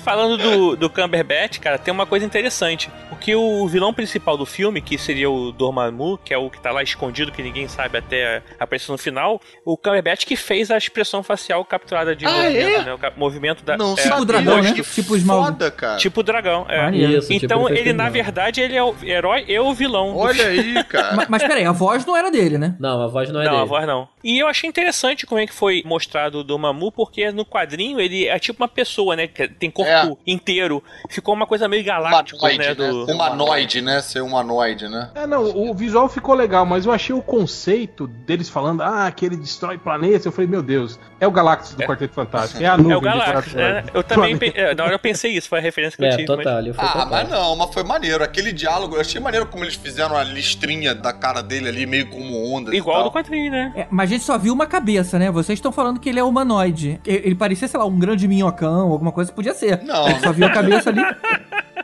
Falando 0.10 0.38
do, 0.38 0.76
do 0.76 0.90
Cumberbatch, 0.90 1.60
cara, 1.60 1.78
tem 1.78 1.94
uma 1.94 2.06
coisa 2.06 2.26
interessante. 2.26 2.90
Porque 3.10 3.36
o 3.36 3.68
vilão 3.68 3.94
principal 3.94 4.36
do 4.36 4.46
filme, 4.46 4.82
que 4.82 4.98
seria 4.98 5.30
o 5.30 5.52
Dormammu, 5.52 6.18
que 6.24 6.34
é 6.34 6.38
o 6.38 6.50
que 6.50 6.60
tá 6.60 6.72
lá 6.72 6.82
escondido, 6.82 7.32
que 7.32 7.44
ninguém 7.44 7.68
sabe 7.68 7.98
até 8.00 8.42
aparecer 8.60 8.92
no 8.92 8.98
final, 8.98 9.40
o 9.64 9.78
Cumberbatch 9.78 10.26
que 10.26 10.36
fez 10.36 10.72
a 10.72 10.78
expressão 10.78 11.22
facial 11.22 11.64
capturada 11.64 12.16
de 12.16 12.26
Ah, 12.26 12.32
movimento, 12.32 12.70
é? 12.70 12.84
né? 12.86 12.94
O 12.94 13.20
movimento 13.20 13.64
da... 13.64 13.78
Não 13.78 13.94
é, 13.94 13.96
Tipo 14.02 14.22
o 14.22 14.26
dragão, 14.26 14.62
né? 14.62 14.74
que 14.74 14.82
Tipo 14.84 15.14
o 15.14 15.18
Smaug. 15.18 15.46
foda, 15.46 15.70
cara. 15.72 15.98
Tipo 15.98 16.20
o 16.22 16.24
dragão, 16.24 16.66
é. 16.68 16.82
Maneiro. 16.82 17.12
Isso, 17.20 17.28
tipo, 17.30 17.46
então 17.46 17.68
ele 17.68 17.76
fez 17.76 17.88
ele, 17.88 17.94
na 17.94 18.10
verdade, 18.10 18.62
ele 18.62 18.76
é 18.76 18.84
o 18.84 18.96
herói 19.04 19.46
e 19.48 19.60
o 19.60 19.74
vilão. 19.74 20.16
Olha 20.18 20.48
aí, 20.48 20.84
cara. 20.86 21.14
Ma- 21.18 21.26
Mas, 21.30 21.44
peraí, 21.44 21.66
a 21.66 21.72
voz 21.72 22.06
não 22.06 22.18
era 22.18 22.32
dele, 22.32 22.58
né? 22.58 22.76
Não, 22.80 23.02
a 23.04 23.08
voz 23.08 23.30
não 23.32 23.42
é 23.42 23.46
não, 23.46 23.52
dele. 23.52 23.64
a 23.64 23.66
voz 23.66 23.86
não. 23.86 24.08
E 24.24 24.40
eu 24.40 24.48
achei 24.48 24.68
interessante 24.70 25.26
como 25.26 25.40
é 25.40 25.46
que 25.48 25.54
foi 25.54 25.82
mostrado 25.86 26.40
o 26.40 26.44
Dormammu, 26.44 26.92
porque 26.92 27.32
no 27.32 27.46
quadrinho 27.46 28.00
ele 28.00 28.28
é 28.28 28.38
tipo 28.40 28.62
uma 28.64 28.68
pessoa, 28.68 29.16
né? 29.16 29.28
que 29.28 29.48
Tem 29.48 29.70
corpo 29.70 29.90
É, 29.92 29.99
corpo 30.08 30.22
inteiro. 30.26 30.84
Ficou 31.10 31.34
uma 31.34 31.46
coisa 31.46 31.68
meio 31.68 31.84
galáctico, 31.84 32.40
Humanoide, 32.40 32.68
né? 32.68 32.74
Do... 32.76 33.06
né? 33.06 33.14
Humanoide, 33.14 33.82
né? 33.82 34.02
Ser 34.02 34.22
humanoide, 34.22 34.88
né? 34.88 35.10
É, 35.16 35.28
não, 35.28 35.44
o 35.44 35.74
visual 35.74 36.08
ficou 36.10 36.36
legal, 36.36 36.66
mas 36.66 36.86
eu 36.86 36.92
achei 36.92 37.16
o 37.16 37.22
conceito 37.22 38.08
deles 38.08 38.50
falando, 38.50 38.82
ah, 38.82 39.12
que 39.12 39.26
ele 39.26 39.36
destrói 39.38 39.78
planetas. 39.78 40.26
Eu 40.26 40.32
falei, 40.32 40.50
meu 40.50 40.62
Deus, 40.62 41.00
é 41.20 41.28
o 41.28 41.32
Galactus 41.32 41.74
do 41.74 41.84
Quarteto 41.84 42.14
Fantástico, 42.14 42.62
é 42.64 42.68
a 42.68 42.78
nuvem 42.78 42.94
É 42.94 42.98
o 42.98 43.02
Galactus, 43.02 43.54
né? 43.54 43.84
Eu 43.94 44.04
também, 44.04 44.38
pe- 44.38 44.54
é, 44.56 44.74
na 44.76 44.84
hora 44.84 44.94
eu 44.94 45.00
pensei 45.00 45.32
isso, 45.34 45.48
foi 45.50 45.60
a 45.60 45.62
referência 45.62 45.98
que 45.98 46.04
eu 46.04 46.08
É, 46.08 46.12
tive. 46.12 46.26
total, 46.26 46.62
mas- 46.64 46.76
Ah, 46.80 46.88
total. 46.88 47.10
mas 47.10 47.30
não, 47.30 47.56
mas 47.56 47.74
foi 47.74 47.84
maneiro. 47.84 48.24
Aquele 48.24 48.52
diálogo, 48.52 48.96
eu 48.96 49.02
achei 49.02 49.20
maneiro 49.20 49.46
como 49.48 49.64
eles 49.64 49.76
fizeram 49.76 50.16
a 50.16 50.24
listrinha 50.24 50.94
da 50.96 51.12
cara 51.14 51.42
dele 51.42 51.68
ali, 51.70 51.86
meio 51.86 52.08
como 52.10 52.54
onda. 52.56 52.76
Igual 52.76 53.02
e 53.02 53.04
do 53.06 53.12
quadrinho, 53.12 53.52
né? 53.52 53.74
É, 53.76 53.88
mas 53.90 54.10
a 54.10 54.14
gente 54.14 54.24
só 54.24 54.38
viu 54.38 54.54
uma 54.54 54.66
cabeça, 54.66 55.18
né? 55.20 55.32
Vocês 55.32 55.58
estão 55.58 55.72
falando 55.72 56.00
que 56.00 56.10
ele 56.10 56.20
é 56.20 56.24
humanoide. 56.24 57.00
Ele 57.06 57.36
parecia, 57.36 57.68
sei 57.68 57.80
lá, 57.80 57.86
um 57.86 57.98
grande 58.00 58.28
minhocão, 58.28 58.92
alguma 58.92 59.12
coisa, 59.12 59.32
podia 59.32 59.54
ser. 59.54 59.82
Não. 59.90 60.20
Só 60.20 60.32
viu 60.32 60.46
a 60.46 60.52
cabeça 60.52 60.90
ali. 60.92 61.02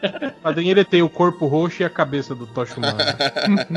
O 0.06 0.42
quadrinho 0.42 0.72
ele 0.72 0.84
tem 0.86 1.02
o 1.02 1.10
corpo 1.10 1.46
roxo 1.48 1.82
e 1.82 1.86
a 1.86 1.90
cabeça 1.90 2.34
do 2.36 2.46
Tocha 2.48 2.76
Humana. 2.78 3.16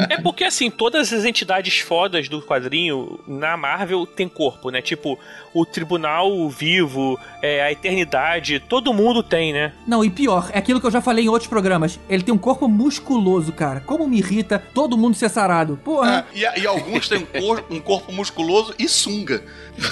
É 0.08 0.20
porque, 0.20 0.44
assim, 0.44 0.70
todas 0.70 1.12
as 1.12 1.24
entidades 1.24 1.78
fodas 1.80 2.28
do 2.28 2.40
quadrinho 2.42 3.18
na 3.26 3.56
Marvel 3.56 4.06
tem 4.06 4.28
corpo, 4.28 4.70
né? 4.70 4.80
Tipo, 4.82 5.18
o 5.54 5.64
Tribunal 5.64 6.48
Vivo, 6.48 7.18
é, 7.42 7.62
a 7.62 7.72
Eternidade, 7.72 8.60
todo 8.60 8.92
mundo 8.92 9.22
tem, 9.22 9.52
né? 9.52 9.72
Não, 9.86 10.04
e 10.04 10.10
pior, 10.10 10.50
é 10.52 10.58
aquilo 10.58 10.80
que 10.80 10.86
eu 10.86 10.90
já 10.90 11.00
falei 11.00 11.24
em 11.24 11.28
outros 11.28 11.48
programas. 11.48 11.98
Ele 12.08 12.22
tem 12.22 12.34
um 12.34 12.38
corpo 12.38 12.68
musculoso, 12.68 13.52
cara. 13.52 13.80
Como 13.80 14.06
me 14.06 14.18
irrita 14.18 14.62
todo 14.74 14.96
mundo 14.96 15.14
ser 15.16 15.28
sarado. 15.28 15.78
Porra. 15.84 16.26
É, 16.34 16.38
e, 16.58 16.60
e 16.62 16.66
alguns 16.66 17.08
têm 17.08 17.18
um, 17.18 17.40
cor- 17.40 17.64
um 17.70 17.80
corpo 17.80 18.12
musculoso 18.12 18.74
e 18.78 18.88
sunga. 18.88 19.42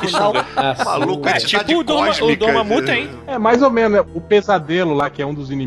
Tribunal 0.00 0.32
Ah, 0.56 0.76
maluco, 0.84 1.28
É, 1.28 1.36
entidade 1.36 1.64
tipo 1.66 1.80
o 1.80 1.84
Doma- 1.84 2.10
o. 2.22 2.36
Dormammu 2.36 2.82
tem. 2.84 3.08
É, 3.26 3.38
mais 3.38 3.62
ou 3.62 3.70
menos, 3.70 3.92
né? 3.98 4.04
o 4.14 4.20
pesadelo 4.20 4.92
lá, 4.94 5.08
que 5.08 5.22
é 5.22 5.26
um 5.26 5.32
dos 5.34 5.50
inimigos 5.50 5.63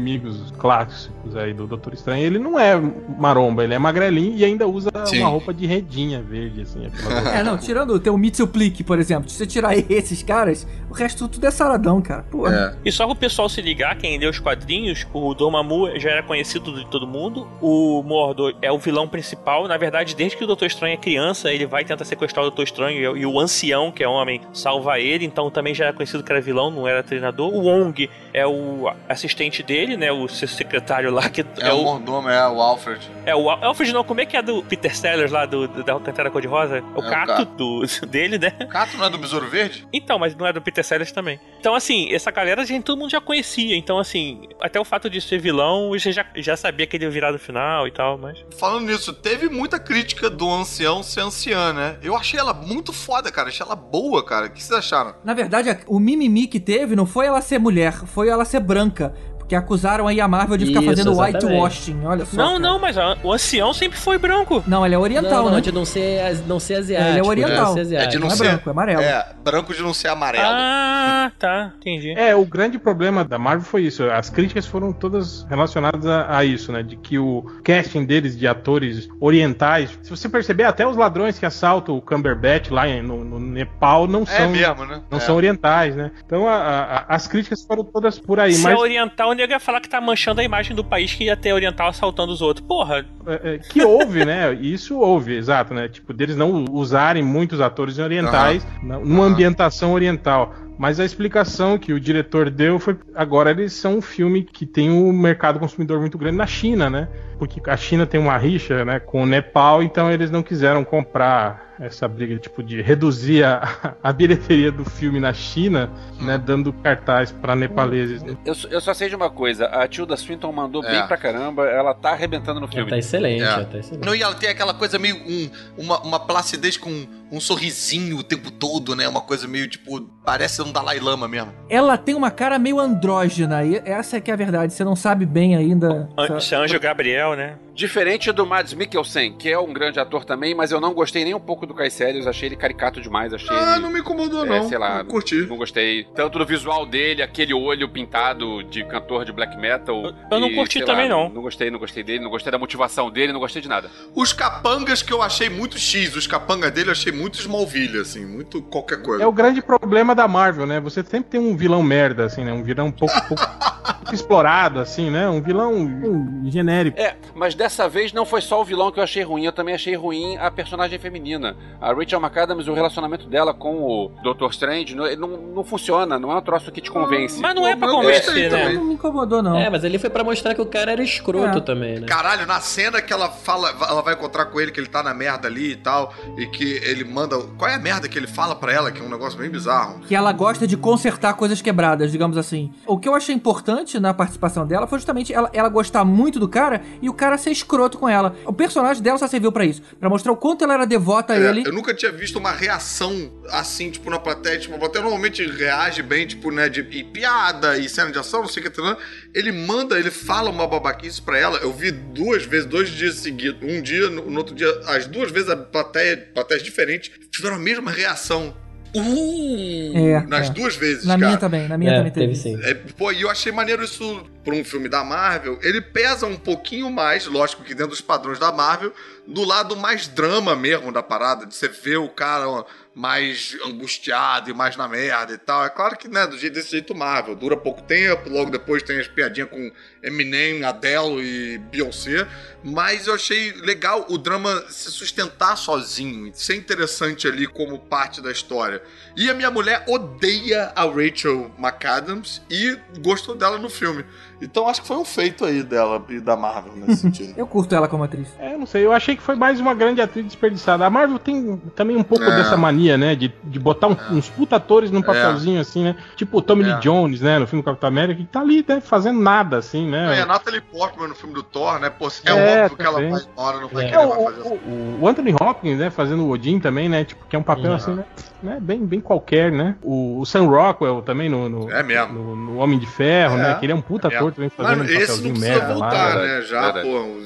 clássicos 0.57 1.35
aí 1.35 1.53
do 1.53 1.67
Doutor 1.67 1.93
Estranho, 1.93 2.25
ele 2.25 2.39
não 2.39 2.59
é 2.59 2.79
maromba, 3.17 3.63
ele 3.63 3.73
é 3.73 3.79
magrelinho 3.79 4.37
e 4.37 4.43
ainda 4.43 4.67
usa 4.67 4.89
Sim. 5.05 5.19
uma 5.19 5.29
roupa 5.29 5.53
de 5.53 5.65
redinha 5.65 6.21
verde, 6.21 6.61
assim. 6.61 6.87
É, 7.33 7.43
não, 7.43 7.57
tirando 7.57 7.91
o 7.91 7.99
teu 7.99 8.17
Mitsuplique, 8.17 8.83
por 8.83 8.99
exemplo. 8.99 9.29
Se 9.29 9.37
você 9.37 9.45
tirar 9.45 9.77
esses 9.89 10.23
caras, 10.23 10.67
o 10.89 10.93
resto 10.93 11.27
tudo 11.27 11.45
é 11.45 11.51
saradão, 11.51 12.01
cara. 12.01 12.23
Porra. 12.23 12.75
É. 12.75 12.87
E 12.89 12.91
só 12.91 13.05
pro 13.05 13.15
pessoal 13.15 13.47
se 13.49 13.61
ligar, 13.61 13.95
quem 13.97 14.17
lê 14.17 14.25
os 14.27 14.39
quadrinhos, 14.39 15.05
o 15.13 15.33
Dormammu 15.33 15.99
já 15.99 16.11
era 16.11 16.23
conhecido 16.23 16.73
de 16.73 16.85
todo 16.87 17.07
mundo. 17.07 17.47
O 17.61 18.01
Mordor 18.03 18.55
é 18.61 18.71
o 18.71 18.77
vilão 18.77 19.07
principal. 19.07 19.67
Na 19.67 19.77
verdade, 19.77 20.15
desde 20.15 20.37
que 20.37 20.43
o 20.43 20.47
Doutor 20.47 20.65
Estranho 20.65 20.93
é 20.93 20.97
criança, 20.97 21.51
ele 21.51 21.65
vai 21.65 21.83
tentar 21.83 22.05
sequestrar 22.05 22.45
o 22.45 22.49
Doutor 22.49 22.63
Estranho 22.63 23.17
e 23.17 23.25
o 23.25 23.39
ancião, 23.39 23.91
que 23.91 24.03
é 24.03 24.07
homem, 24.07 24.41
salva 24.53 24.99
ele. 24.99 25.25
Então 25.25 25.49
também 25.51 25.73
já 25.73 25.85
era 25.85 25.93
conhecido 25.93 26.23
que 26.23 26.31
era 26.31 26.41
vilão, 26.41 26.71
não 26.71 26.87
era 26.87 27.03
treinador. 27.03 27.53
O 27.53 27.61
Wong 27.63 28.09
é 28.33 28.45
o 28.45 28.91
assistente 29.09 29.61
dele, 29.63 29.97
né? 29.97 30.11
O 30.11 30.27
seu 30.27 30.47
secretário 30.47 31.11
lá, 31.11 31.29
que 31.29 31.45
É, 31.59 31.73
o 31.73 31.83
mordomo, 31.83 32.29
é 32.29 32.47
o 32.47 32.61
Alfred. 32.61 33.01
É 33.25 33.35
o 33.35 33.49
Al- 33.49 33.63
Alfred 33.63 33.91
não, 33.93 34.03
como 34.03 34.21
é 34.21 34.25
que 34.25 34.37
é 34.37 34.41
do 34.41 34.63
Peter 34.63 34.95
Sellers 34.95 35.31
lá 35.31 35.45
do, 35.45 35.67
do- 35.67 35.83
da 35.83 35.99
Cantera 35.99 36.29
Cor-de-Rosa? 36.31 36.77
É 36.77 36.81
o 36.81 37.03
É 37.03 37.07
o 37.07 37.09
Cato 37.09 37.27
Cato. 37.27 37.45
do, 37.45 37.81
dele, 38.07 38.37
né? 38.37 38.51
Cato 38.69 38.97
não 38.97 39.05
é 39.05 39.09
do 39.09 39.17
Besouro 39.17 39.47
Verde? 39.49 39.87
Então, 39.91 40.17
mas 40.19 40.35
não 40.35 40.45
é 40.47 40.53
do 40.53 40.61
Peter 40.61 40.83
Sellers 40.87 41.11
também. 41.11 41.39
Então, 41.59 41.75
assim, 41.75 42.13
essa 42.13 42.31
galera 42.31 42.61
a 42.61 42.65
gente, 42.65 42.83
todo 42.83 42.97
mundo 42.99 43.11
já 43.11 43.19
conhecia. 43.19 43.75
Então, 43.75 43.99
assim, 43.99 44.47
até 44.61 44.79
o 44.79 44.85
fato 44.85 45.09
de 45.09 45.19
ser 45.19 45.39
vilão, 45.39 45.89
você 45.89 46.11
já, 46.11 46.25
já 46.35 46.55
sabia 46.55 46.87
que 46.87 46.95
ele 46.95 47.05
ia 47.05 47.11
virar 47.11 47.31
no 47.31 47.39
final 47.39 47.87
e 47.87 47.91
tal, 47.91 48.17
mas. 48.17 48.43
Falando 48.57 48.85
nisso, 48.85 49.13
teve 49.13 49.49
muita 49.49 49.79
crítica 49.79 50.29
do 50.29 50.49
ancião 50.49 51.03
ser 51.03 51.21
anciã, 51.21 51.73
né? 51.73 51.97
Eu 52.01 52.15
achei 52.15 52.39
ela 52.39 52.53
muito 52.53 52.93
foda, 52.93 53.31
cara. 53.31 53.49
Achei 53.49 53.65
ela 53.65 53.75
boa, 53.75 54.23
cara. 54.23 54.47
O 54.47 54.49
que 54.51 54.63
vocês 54.63 54.77
acharam? 54.77 55.15
Na 55.23 55.33
verdade, 55.33 55.77
o 55.87 55.99
mimimi 55.99 56.47
que 56.47 56.59
teve 56.59 56.95
não 56.95 57.05
foi 57.05 57.25
ela 57.25 57.41
ser 57.41 57.59
mulher, 57.59 57.93
foi 57.93 58.29
ela 58.29 58.45
ser 58.45 58.59
branca. 58.59 59.13
Porque 59.47 59.55
acusaram 59.55 60.09
aí 60.09 60.19
a 60.19 60.27
Marvel 60.27 60.57
de 60.57 60.65
ficar 60.65 60.81
Isso, 60.81 60.89
fazendo 60.89 61.11
exatamente. 61.13 61.45
whitewashing, 61.45 62.05
olha 62.05 62.25
só. 62.25 62.35
não, 62.35 62.47
cara. 62.47 62.59
não, 62.59 62.79
mas 62.79 62.97
a- 62.97 63.17
o 63.23 63.31
ancião 63.31 63.73
sempre 63.73 63.97
foi 63.97 64.17
branco. 64.17 64.61
Não, 64.67 64.85
ele 64.85 64.93
é 64.93 64.97
oriental, 64.99 65.31
não, 65.43 65.45
não, 65.45 65.51
né? 65.55 65.61
de 65.61 65.71
não 65.71 65.85
ser, 65.85 66.35
não 66.45 66.59
ser 66.59 66.75
asiático. 66.75 67.09
Ele 67.11 67.19
é 67.19 67.23
oriental. 67.23 67.73
ser 67.73 67.93
É 67.95 68.07
de 68.07 68.19
não, 68.19 68.27
não 68.27 68.33
é 68.33 68.35
ser. 68.35 68.43
branco, 68.43 68.69
é 68.69 68.71
amarelo. 68.71 69.01
É, 69.01 69.25
branco 69.41 69.73
de 69.73 69.81
não 69.81 69.93
ser 69.93 70.09
amarelo. 70.09 70.43
Ah, 70.49 71.31
tá, 71.39 71.71
entendi. 71.79 72.11
É, 72.17 72.35
o 72.35 72.45
grande 72.45 72.77
problema 72.77 73.23
da 73.23 73.39
Marvel 73.39 73.63
foi 73.65 73.83
isso. 73.83 74.03
As 74.03 74.29
críticas 74.29 74.65
foram 74.65 74.91
todas 74.91 75.43
relacionadas 75.49 76.05
a, 76.05 76.39
a 76.39 76.43
isso, 76.43 76.73
né? 76.73 76.83
De 76.83 76.97
que 76.97 77.17
o 77.17 77.43
casting 77.63 78.03
deles 78.03 78.37
de 78.37 78.45
atores 78.49 79.07
orientais, 79.17 79.97
se 80.03 80.09
você 80.09 80.27
perceber, 80.27 80.65
até 80.65 80.85
os 80.85 80.97
ladrões 80.97 81.39
que 81.39 81.45
assaltam 81.45 81.95
o 81.95 82.01
Cumberbatch 82.01 82.69
lá 82.69 82.85
no, 83.01 83.23
no 83.23 83.39
Nepal 83.39 84.07
não 84.07 84.23
É 84.23 84.25
são, 84.25 84.49
mesmo, 84.49 84.85
né? 84.85 85.01
não 85.09 85.19
É. 85.19 85.21
são 85.21 85.37
orientais, 85.37 85.95
né? 85.95 86.11
Então 86.25 86.45
a- 86.49 87.05
a- 87.07 87.15
as 87.15 87.27
críticas 87.29 87.63
foram 87.63 87.85
todas 87.85 88.19
por 88.19 88.41
aí. 88.41 88.51
Se 88.53 88.63
mas 88.63 88.73
é 88.73 88.77
oriental, 88.77 89.36
nego 89.37 89.53
ia 89.53 89.59
falar 89.59 89.79
que 89.79 89.87
tá 89.87 90.01
manchando 90.01 90.41
a 90.41 90.43
imagem 90.43 90.75
do 90.75 90.83
país 90.83 91.13
que 91.13 91.25
ia 91.25 91.37
ter 91.37 91.53
oriental 91.53 91.87
assaltando 91.87 92.33
os 92.33 92.41
outros. 92.41 92.65
Porra, 92.67 93.05
é, 93.25 93.55
é, 93.55 93.57
que 93.59 93.83
houve, 93.83 94.25
né? 94.25 94.53
Isso 94.53 94.97
houve, 94.99 95.35
exato, 95.35 95.73
né? 95.73 95.87
Tipo, 95.87 96.11
deles 96.13 96.35
não 96.35 96.65
usarem 96.71 97.23
muitos 97.23 97.61
atores 97.61 97.97
orientais 97.99 98.65
na- 98.83 98.99
numa 98.99 99.23
Aham. 99.23 99.31
ambientação 99.31 99.93
oriental. 99.93 100.53
Mas 100.77 100.99
a 100.99 101.05
explicação 101.05 101.77
que 101.77 101.91
o 101.91 101.99
diretor 101.99 102.51
deu 102.51 102.77
foi 102.77 102.95
agora 103.15 103.49
eles 103.49 103.73
são 103.73 103.97
um 103.97 104.01
filme 104.01 104.43
que 104.43 104.63
tem 104.65 104.91
um 104.91 105.11
mercado 105.11 105.59
consumidor 105.59 105.99
muito 105.99 106.17
grande 106.19 106.37
na 106.37 106.45
China, 106.45 106.87
né? 106.89 107.07
Porque 107.39 107.59
a 107.67 107.75
China 107.75 108.05
tem 108.05 108.19
uma 108.19 108.37
rixa, 108.37 108.85
né, 108.85 108.99
com 108.99 109.23
o 109.23 109.25
Nepal, 109.25 109.81
então 109.81 110.11
eles 110.11 110.29
não 110.29 110.43
quiseram 110.43 110.83
comprar 110.83 111.66
essa 111.79 112.07
briga 112.07 112.37
tipo 112.37 112.63
de 112.63 112.81
reduzir 112.81 113.43
a, 113.43 113.95
a 114.03 114.11
bilheteria 114.11 114.71
do 114.71 114.83
filme 114.83 115.19
na 115.19 115.33
China, 115.33 115.89
né, 116.19 116.37
dando 116.37 116.73
cartaz 116.73 117.31
para 117.31 117.55
nepaleses. 117.55 118.23
né? 118.23 118.35
Eu, 118.45 118.55
só- 118.55 118.67
eu 118.67 118.81
só 118.81 118.93
sei 118.93 119.09
de 119.09 119.15
uma 119.15 119.29
coisa, 119.29 119.65
a 119.67 119.87
Tilda 119.87 120.15
Swinton 120.17 120.51
mandou 120.51 120.83
É. 120.83 120.91
bem 120.91 121.07
pra 121.07 121.17
caramba, 121.17 121.65
ela 121.67 121.93
tá 121.93 122.11
arrebentando 122.11 122.59
no 122.59 122.67
Já 122.67 122.73
filme. 122.73 122.89
tá 122.89 122.97
excelente, 122.97 123.43
É. 123.43 123.45
já 123.45 123.65
tá 123.65 123.77
excelente. 123.77 124.05
Não, 124.05 124.15
e 124.15 124.21
ela 124.21 124.35
tem 124.35 124.49
aquela 124.49 124.73
coisa 124.73 124.97
meio. 124.97 125.15
Um, 125.17 125.49
uma, 125.77 125.99
uma 126.01 126.19
placidez 126.19 126.77
com 126.77 127.05
um 127.31 127.39
sorrisinho 127.39 128.17
o 128.17 128.23
tempo 128.23 128.49
todo, 128.51 128.95
né? 128.95 129.07
Uma 129.07 129.21
coisa 129.21 129.47
meio 129.47 129.67
tipo. 129.67 130.01
Parece 130.23 130.61
um 130.61 130.71
Dalai 130.73 130.99
Lama 130.99 131.25
mesmo. 131.25 131.53
Ela 131.69 131.97
tem 131.97 132.13
uma 132.13 132.29
cara 132.29 132.59
meio 132.59 132.79
andrógena, 132.81 133.63
e 133.63 133.81
essa 133.85 134.17
é 134.17 134.21
que 134.21 134.29
é 134.29 134.33
a 134.33 134.37
verdade. 134.37 134.73
Você 134.73 134.83
não 134.83 134.95
sabe 134.95 135.25
bem 135.25 135.55
ainda. 135.55 136.09
An- 136.17 136.37
esse 136.37 136.53
Anjo 136.53 136.77
Gabriel, 136.81 137.33
né? 137.35 137.57
Diferente 137.73 138.31
do 138.31 138.45
Mads 138.45 138.73
Mikkelsen, 138.73 139.37
que 139.37 139.49
é 139.49 139.57
um 139.57 139.71
grande 139.71 139.99
ator 139.99 140.25
também, 140.25 140.53
mas 140.55 140.71
eu 140.71 140.81
não 140.81 140.93
gostei 140.93 141.23
nem 141.23 141.33
um 141.33 141.39
pouco 141.39 141.65
do 141.65 141.73
Caecilius, 141.75 142.25
achei 142.27 142.49
ele 142.49 142.55
caricato 142.57 142.99
demais, 142.99 143.31
achei 143.33 143.55
Ah, 143.55 143.73
ele... 143.73 143.83
não 143.83 143.91
me 143.91 143.99
incomodou, 143.99 144.45
É, 144.45 144.59
não. 144.59 144.67
sei 144.67 144.77
lá, 144.79 144.97
Eu 144.99 145.05
curti. 145.05 145.35
Não 145.47 145.55
gostei. 145.57 146.03
Tanto 146.15 146.39
do 146.39 146.45
visual 146.45 146.85
dele, 146.87 147.21
aquele 147.21 147.53
olho 147.53 147.87
pintado 147.87 148.63
de 148.63 148.83
cantor 148.83 149.23
de 149.23 149.31
black 149.31 149.55
metal. 149.57 150.11
Eu 150.31 150.39
não 150.39 150.49
e, 150.49 150.55
curti 150.55 150.83
também, 150.83 151.07
lá, 151.07 151.15
não. 151.15 151.29
Não 151.29 151.41
gostei, 151.43 151.69
não 151.71 151.79
gostei 151.79 152.03
dele, 152.03 152.23
não 152.23 152.31
gostei 152.31 152.51
da 152.51 152.57
motivação 152.57 153.09
dele, 153.11 153.31
não 153.31 153.39
gostei 153.39 153.61
de 153.61 153.69
nada. 153.69 153.89
Os 154.15 154.33
capangas 154.33 155.01
que 155.03 155.13
eu 155.13 155.21
achei 155.21 155.49
muito 155.49 155.77
X, 155.77 156.15
os 156.15 156.25
capangas 156.27 156.71
dele 156.71 156.87
eu 156.89 156.93
achei 156.93 157.11
muito 157.17 157.39
Smallville, 157.39 157.99
assim, 157.99 158.25
muito 158.25 158.61
qualquer 158.61 159.01
coisa. 159.01 159.23
É 159.23 159.27
o 159.27 159.31
grande 159.31 159.61
problema 159.61 160.13
da 160.15 160.27
Marvel, 160.27 160.65
né? 160.65 160.79
Você 160.79 161.03
sempre 161.03 161.29
tem 161.29 161.39
um 161.39 161.55
vilão 161.57 161.81
merda, 161.83 162.25
assim, 162.25 162.43
né? 162.43 162.53
Um 162.53 162.63
vilão 162.63 162.87
um 162.87 162.91
pouco, 162.91 163.13
pouco- 163.27 163.43
pouco 163.43 164.13
explorado, 164.13 164.79
assim, 164.79 165.09
né? 165.09 165.27
Um 165.29 165.41
vilão 165.41 165.73
um, 165.73 166.49
genérico. 166.49 166.99
É, 166.99 167.15
mas 167.35 167.55
dessa 167.55 167.87
vez 167.89 168.13
não 168.13 168.25
foi 168.25 168.41
só 168.41 168.61
o 168.61 168.65
vilão 168.65 168.91
que 168.91 168.99
eu 168.99 169.03
achei 169.03 169.23
ruim, 169.23 169.45
eu 169.45 169.51
também 169.51 169.75
achei 169.75 169.95
ruim 169.95 170.37
a 170.37 170.49
personagem 170.51 170.97
feminina. 170.99 171.55
A 171.81 171.93
Rachel 171.93 172.19
McAdams, 172.19 172.67
o 172.69 172.73
relacionamento 172.73 173.27
dela 173.27 173.53
com 173.53 173.81
o 173.81 174.11
Doctor 174.23 174.49
Strange 174.51 174.95
não, 174.95 175.15
não, 175.15 175.27
não 175.37 175.63
funciona, 175.63 176.17
não 176.19 176.31
é 176.31 176.35
um 176.37 176.41
troço 176.41 176.71
que 176.71 176.81
te 176.81 176.89
convence. 176.91 177.39
Mas 177.41 177.53
não 177.55 177.67
é 177.67 177.75
pra 177.75 177.87
convencer, 177.89 178.51
né? 178.51 178.73
Não 178.73 178.83
me 178.85 178.93
incomodou, 178.93 179.41
não. 179.41 179.57
É, 179.57 179.69
mas 179.69 179.83
ele 179.83 179.99
foi 179.99 180.09
pra 180.09 180.23
mostrar 180.23 180.53
que 180.55 180.61
o 180.61 180.65
cara 180.65 180.91
era 180.91 181.03
escroto 181.03 181.57
É. 181.57 181.61
também, 181.61 181.99
né? 181.99 182.07
Caralho, 182.07 182.45
na 182.45 182.59
cena 182.61 183.01
que 183.01 183.11
ela 183.11 183.29
fala, 183.29 183.69
ela 183.89 184.01
vai 184.01 184.13
encontrar 184.13 184.45
com 184.45 184.59
ele, 184.59 184.71
que 184.71 184.79
ele 184.79 184.87
tá 184.87 185.01
na 185.03 185.13
merda 185.13 185.47
ali 185.47 185.71
e 185.71 185.75
tal, 185.75 186.13
e 186.37 186.45
que 186.47 186.63
ele 186.83 187.03
manda. 187.07 187.37
Qual 187.57 187.69
é 187.69 187.75
a 187.75 187.79
merda 187.79 188.07
que 188.07 188.17
ele 188.17 188.27
fala 188.27 188.55
pra 188.55 188.71
ela, 188.71 188.91
que 188.91 189.01
é 189.01 189.03
um 189.03 189.09
negócio 189.09 189.37
bem 189.39 189.49
bizarro? 189.49 190.01
Que 190.01 190.15
ela 190.15 190.31
gosta 190.31 190.67
de 190.67 190.77
consertar 190.77 191.33
coisas 191.33 191.61
quebradas, 191.61 192.11
digamos 192.11 192.37
assim. 192.37 192.71
O 192.85 192.97
que 192.97 193.07
eu 193.07 193.15
achei 193.15 193.33
importante 193.33 193.99
na 193.99 194.13
participação 194.13 194.65
dela 194.67 194.87
foi 194.87 194.99
justamente 194.99 195.33
ela, 195.33 195.49
ela 195.53 195.69
gostar 195.69 196.03
muito 196.03 196.39
do 196.39 196.47
cara 196.47 196.81
e 197.01 197.09
o 197.09 197.13
cara 197.13 197.37
ser 197.37 197.51
escroto 197.51 197.97
com 197.97 198.07
ela. 198.07 198.35
O 198.45 198.53
personagem 198.53 199.01
dela 199.01 199.17
só 199.17 199.27
serviu 199.27 199.51
pra 199.51 199.65
isso. 199.65 199.81
Pra 199.99 200.09
mostrar 200.09 200.31
o 200.31 200.37
quanto 200.37 200.63
ela 200.63 200.73
era 200.73 200.85
devota 200.85 201.33
a 201.33 201.37
É, 201.37 201.49
ele. 201.49 201.63
Eu 201.65 201.73
nunca 201.73 201.93
tinha 201.93 202.11
visto 202.11 202.37
uma 202.37 202.51
reação 202.51 203.31
assim, 203.49 203.89
tipo, 203.89 204.09
na 204.09 204.19
plateia. 204.19 204.59
Tipo, 204.59 204.75
a 204.75 204.79
plateia 204.79 205.03
normalmente 205.03 205.45
reage 205.45 206.01
bem, 206.01 206.27
tipo, 206.27 206.51
né, 206.51 206.69
de 206.69 206.81
e 206.91 207.03
piada 207.03 207.77
e 207.77 207.87
cena 207.89 208.11
de 208.11 208.17
ação, 208.17 208.41
não 208.41 208.47
sei 208.47 208.63
o 208.63 208.65
que. 208.65 208.71
tá, 208.71 208.97
Ele 209.33 209.51
manda, 209.51 209.99
ele 209.99 210.09
fala 210.11 210.49
uma 210.49 210.67
babaquice 210.67 211.21
pra 211.21 211.37
ela. 211.37 211.57
Eu 211.59 211.71
vi 211.71 211.91
duas 211.91 212.45
vezes, 212.45 212.65
dois 212.65 212.89
dias 212.89 213.15
seguidos. 213.15 213.61
Um 213.61 213.81
dia, 213.81 214.09
no, 214.09 214.29
no 214.29 214.37
outro 214.37 214.55
dia, 214.55 214.67
as 214.87 215.05
duas 215.07 215.31
vezes 215.31 215.49
a 215.49 215.55
plateia, 215.55 216.29
plateias 216.33 216.63
diferentes, 216.63 216.96
tiveram 216.99 217.55
a 217.55 217.59
mesma 217.59 217.91
reação. 217.91 218.55
Uh, 218.95 219.91
É, 219.95 220.21
nas 220.27 220.47
é. 220.49 220.53
duas 220.53 220.75
vezes, 220.75 221.05
Na 221.05 221.15
cara. 221.15 221.25
minha 221.27 221.37
também, 221.37 221.67
na 221.67 221.77
minha 221.77 221.91
É, 221.91 221.97
também 221.97 222.11
teve. 222.11 222.35
sim. 222.35 222.57
É, 222.63 222.73
pô, 222.73 223.11
e 223.11 223.21
eu 223.21 223.29
achei 223.29 223.51
maneiro 223.51 223.83
isso 223.83 224.25
pra 224.43 224.55
um 224.55 224.63
filme 224.63 224.87
da 224.87 225.03
Marvel. 225.03 225.59
Ele 225.61 225.81
pesa 225.81 226.25
um 226.25 226.37
pouquinho 226.37 226.89
mais, 226.89 227.27
lógico 227.27 227.63
que 227.63 227.73
dentro 227.73 227.89
dos 227.91 228.01
padrões 228.01 228.39
da 228.39 228.51
Marvel, 228.51 228.93
no 229.27 229.43
lado 229.43 229.75
mais 229.75 230.07
drama 230.07 230.55
mesmo 230.55 230.91
da 230.91 231.03
parada, 231.03 231.45
de 231.45 231.53
você 231.53 231.67
ver 231.67 231.97
o 231.97 232.07
cara 232.09 232.47
ó, 232.49 232.63
mais 232.95 233.57
angustiado 233.65 234.49
e 234.49 234.53
mais 234.53 234.77
na 234.77 234.87
merda 234.87 235.33
e 235.33 235.37
tal. 235.37 235.65
É 235.65 235.69
claro 235.69 235.97
que, 235.97 236.07
né, 236.07 236.25
do 236.25 236.37
jeito 236.37 236.53
desse 236.53 236.71
jeito 236.71 236.95
Marvel, 236.95 237.35
dura 237.35 237.57
pouco 237.57 237.81
tempo, 237.83 238.29
logo 238.29 238.49
depois 238.49 238.81
tem 238.81 238.99
as 238.99 239.07
piadinhas 239.07 239.49
com 239.49 239.69
Eminem, 240.03 240.63
Adele 240.63 241.21
e 241.21 241.57
Beyoncé, 241.57 242.27
mas 242.63 243.07
eu 243.07 243.13
achei 243.13 243.51
legal 243.53 244.05
o 244.09 244.17
drama 244.17 244.63
se 244.69 244.91
sustentar 244.91 245.55
sozinho, 245.57 246.31
ser 246.33 246.55
interessante 246.55 247.27
ali 247.27 247.47
como 247.47 247.79
parte 247.79 248.21
da 248.21 248.31
história. 248.31 248.81
E 249.15 249.29
a 249.29 249.33
minha 249.33 249.49
mulher 249.51 249.83
odeia 249.87 250.71
a 250.75 250.83
Rachel 250.85 251.51
McAdams 251.57 252.41
e 252.49 252.77
gostou 252.99 253.35
dela 253.35 253.57
no 253.57 253.69
filme. 253.69 254.03
Então 254.41 254.67
acho 254.67 254.81
que 254.81 254.87
foi 254.87 254.97
um 254.97 255.05
feito 255.05 255.43
aí 255.45 255.63
dela 255.63 256.03
e 256.09 256.19
da 256.19 256.35
Marvel 256.35 256.73
nesse 256.75 257.01
sentido. 257.01 257.33
Eu 257.35 257.47
curto 257.47 257.73
ela 257.73 257.87
como 257.87 258.03
atriz. 258.03 258.27
É, 258.37 258.55
não 258.55 258.67
sei, 258.67 258.85
eu 258.85 258.91
achei 258.91 259.15
que 259.15 259.21
foi 259.23 259.35
mais 259.35 259.59
uma 259.59 259.73
grande 259.73 259.99
atriz 260.01 260.23
desperdiçada. 260.25 260.85
A 260.85 260.89
Marvel 260.89 261.17
tem 261.17 261.57
também 261.75 261.95
um 261.97 262.03
pouco 262.03 262.23
É. 262.23 262.35
dessa 262.35 262.55
mania, 262.55 262.97
né? 262.97 263.15
De, 263.15 263.33
de 263.43 263.59
botar 263.59 263.87
um- 263.87 263.97
uns 264.11 264.29
puta 264.29 264.57
atores 264.57 264.91
num 264.91 265.01
papelzinho 265.01 265.59
assim, 265.59 265.83
né? 265.83 265.95
Tipo 266.15 266.37
o 266.37 266.41
Tommy 266.41 266.63
É. 266.63 266.73
Lee 266.73 266.81
Jones, 266.81 267.21
né? 267.21 267.39
No 267.39 267.47
filme 267.47 267.63
Capitão 267.63 267.87
América, 267.89 268.21
que 268.21 268.27
tá 268.27 268.41
ali, 268.41 268.63
né? 268.67 268.79
Fazendo 268.79 269.19
nada, 269.19 269.57
assim, 269.57 269.86
Né? 269.91 270.21
a 270.21 270.25
Natalie 270.25 270.61
Portman 270.61 271.07
no 271.07 271.15
filme 271.15 271.33
do 271.33 271.43
Thor, 271.43 271.79
né? 271.79 271.89
Pô, 271.89 272.07
é, 272.07 272.29
É, 272.29 272.63
óbvio 272.63 272.77
que 272.77 272.83
ela 272.85 272.99
vai 273.01 273.21
uma 273.35 273.43
hora 273.47 273.59
não 273.59 273.67
vai 273.69 273.85
É, 273.85 273.89
querer 273.89 274.05
o, 274.05 274.23
fazer 274.23 274.41
o- 274.41 274.53
o- 274.53 274.97
o 275.01 275.07
Anthony 275.07 275.33
Hopkins, 275.39 275.77
né, 275.77 275.89
fazendo 275.89 276.25
o 276.25 276.29
Odin 276.31 276.59
também, 276.59 276.87
né, 276.89 277.03
tipo, 277.03 277.25
que 277.27 277.35
é 277.35 277.39
um 277.39 277.43
papel 277.43 277.71
Uhum. 277.71 277.75
assim, 277.75 277.93
né, 277.93 278.05
né, 278.43 278.57
bem, 278.61 278.85
bem 278.85 278.99
qualquer, 278.99 279.51
né. 279.51 279.75
O, 279.81 280.19
o 280.19 280.25
Sam 280.25 280.47
Rockwell 280.47 281.01
também 281.01 281.29
no, 281.29 281.47
no, 281.49 281.71
É 281.71 281.81
mesmo. 281.83 282.13
no, 282.13 282.35
no 282.35 282.57
Homem 282.57 282.77
de 282.79 282.85
Ferro, 282.85 283.35
É. 283.35 283.41
né, 283.41 283.53
que 283.55 283.65
ele 283.65 283.71
é 283.73 283.75
um 283.75 283.81
puta 283.81 284.07
ator 284.07 284.31
também 284.31 284.49
fazendo 284.49 284.79
Mas 284.79 284.89
um 284.89 284.91
esse 284.91 284.93
não 284.93 285.01
papelzinho 285.01 285.33
precisa 285.33 285.57
merda 285.59 285.73
voltar, 285.73 286.15
lá. 286.15 286.21
né? 286.23 286.41
Já, 286.41 286.61
Verdade. 286.71 286.87
pô, 286.87 287.17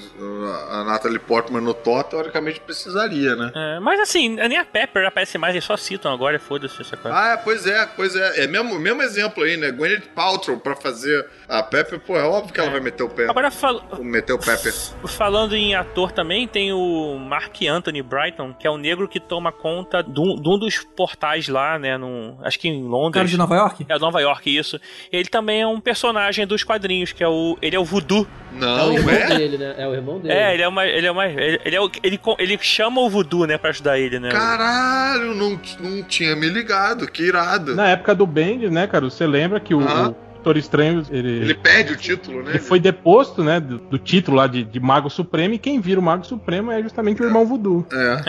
a 0.72 0.84
Natalie 0.84 1.20
Portman 1.20 1.62
no 1.62 1.74
Thor, 1.74 2.04
teoricamente 2.04 2.60
precisaria, 2.60 3.36
né? 3.36 3.52
É, 3.56 3.80
mas 3.80 4.00
assim, 4.00 4.30
nem 4.36 4.58
a 4.58 4.66
Pepper 4.66 5.06
aparece 5.08 5.38
mais, 5.38 5.54
eles 5.54 5.66
só 5.66 5.76
citam 5.78 6.12
agora, 6.14 6.40
foda-se 6.40 6.82
essa 6.82 6.96
coisa. 6.98 7.16
Ah, 7.18 7.38
pois 7.44 7.66
é, 7.66 7.86
pois 7.96 8.16
é. 8.16 8.44
É 8.44 8.48
mesmo, 8.48 8.78
mesmo 8.80 9.02
exemplo 9.02 9.44
aí, 9.44 9.58
né? 9.58 9.72
Gwyneth 9.72 10.08
Paltrow 10.16 10.58
pra 10.58 10.76
fazer 10.76 11.26
a 11.48 11.62
Pepper, 11.64 12.00
pô, 12.00 12.18
é 12.18 12.24
óbvio 12.24 12.51
que 12.52 12.60
ela 12.60 12.70
vai 12.70 12.80
meter 12.80 13.04
o 13.04 13.10
pé. 13.10 13.30
Agora, 13.30 13.50
fal- 13.50 13.82
Meter 14.00 14.34
o 14.34 14.40
Pepper. 14.40 14.74
falando 15.08 15.56
em 15.56 15.74
ator 15.76 16.12
também, 16.12 16.48
tem 16.48 16.72
o 16.74 17.18
Mark 17.20 17.56
Anthony 17.70 18.02
Brighton, 18.02 18.54
que 18.54 18.68
é 18.68 18.70
o 18.70 18.78
negro 18.78 19.08
que 19.08 19.20
toma 19.20 19.52
conta 19.52 20.04
de 20.04 20.20
um, 20.20 20.36
de 20.36 20.50
um 20.50 20.58
dos 20.60 20.80
portais 20.96 21.48
lá, 21.48 21.80
né? 21.80 21.98
No, 21.98 22.38
acho 22.44 22.60
que 22.60 22.68
em 22.68 22.84
Londres. 22.84 23.14
Cara 23.14 23.28
de 23.28 23.38
Nova 23.38 23.56
York? 23.56 23.86
É 23.88 23.98
Nova 24.00 24.20
York, 24.22 24.56
isso. 24.58 24.80
Ele 25.12 25.28
também 25.30 25.62
é 25.62 25.68
um 25.68 25.80
personagem 25.80 26.46
dos 26.46 26.64
quadrinhos, 26.64 27.12
que 27.12 27.24
é 27.24 27.28
o. 27.28 27.58
Ele 27.62 27.76
é 27.76 27.80
o 27.80 27.86
Voodoo. 27.86 28.28
É 28.54 28.56
o 28.56 28.60
Não, 28.60 28.94
irmão 28.94 29.14
é? 29.16 29.28
dele, 29.38 29.58
né? 29.58 29.76
É 29.78 29.88
o 29.88 29.94
irmão 29.94 30.20
dele. 30.20 30.34
É, 30.34 30.54
ele 30.54 30.64
é 30.64 30.68
uma. 30.68 30.86
Ele 30.86 31.08
é 31.08 31.12
uma. 31.12 31.26
Ele, 31.28 31.60
ele, 31.64 31.76
é 31.76 31.82
o- 31.82 31.92
ele, 32.04 32.20
ele 32.38 32.58
chama 32.62 33.00
o 33.02 33.10
Voodoo, 33.10 33.46
né, 33.46 33.58
pra 33.58 33.70
ajudar 33.70 33.98
ele, 33.98 34.20
né? 34.20 34.30
Caralho, 34.30 35.34
não, 35.34 35.60
não 35.80 36.04
tinha 36.04 36.36
me 36.36 36.48
ligado, 36.50 37.08
que 37.10 37.24
irado. 37.24 37.76
Na 37.76 37.88
época 37.90 38.14
do 38.14 38.26
Bendis, 38.28 38.72
né, 38.72 38.88
cara, 38.88 39.06
você 39.06 39.26
lembra 39.26 39.60
que 39.60 39.74
o, 39.74 39.82
Aham. 39.82 40.10
o 40.10 40.31
Doutor 40.44 40.58
Estranho, 40.58 41.06
ele, 41.12 41.30
Ele 41.42 41.54
perde 41.54 41.94
o 41.94 41.96
título, 41.96 42.42
né? 42.42 42.50
ele 42.52 42.60
foi 42.60 42.80
deposto, 42.80 43.44
né, 43.44 43.60
do, 43.60 43.78
do 43.78 44.00
título 44.00 44.38
lá 44.38 44.48
de, 44.48 44.64
de 44.64 44.80
Mago 44.80 45.08
Supremo, 45.08 45.54
e 45.54 45.60
quem 45.60 45.80
vira 45.80 46.00
o 46.00 46.04
Mago 46.04 46.26
Supremo 46.26 46.72
é 46.72 46.82
justamente 46.82 47.22
o 47.22 47.26
irmão 47.26 47.46
Voodoo. 47.46 47.86
É. 47.94 48.22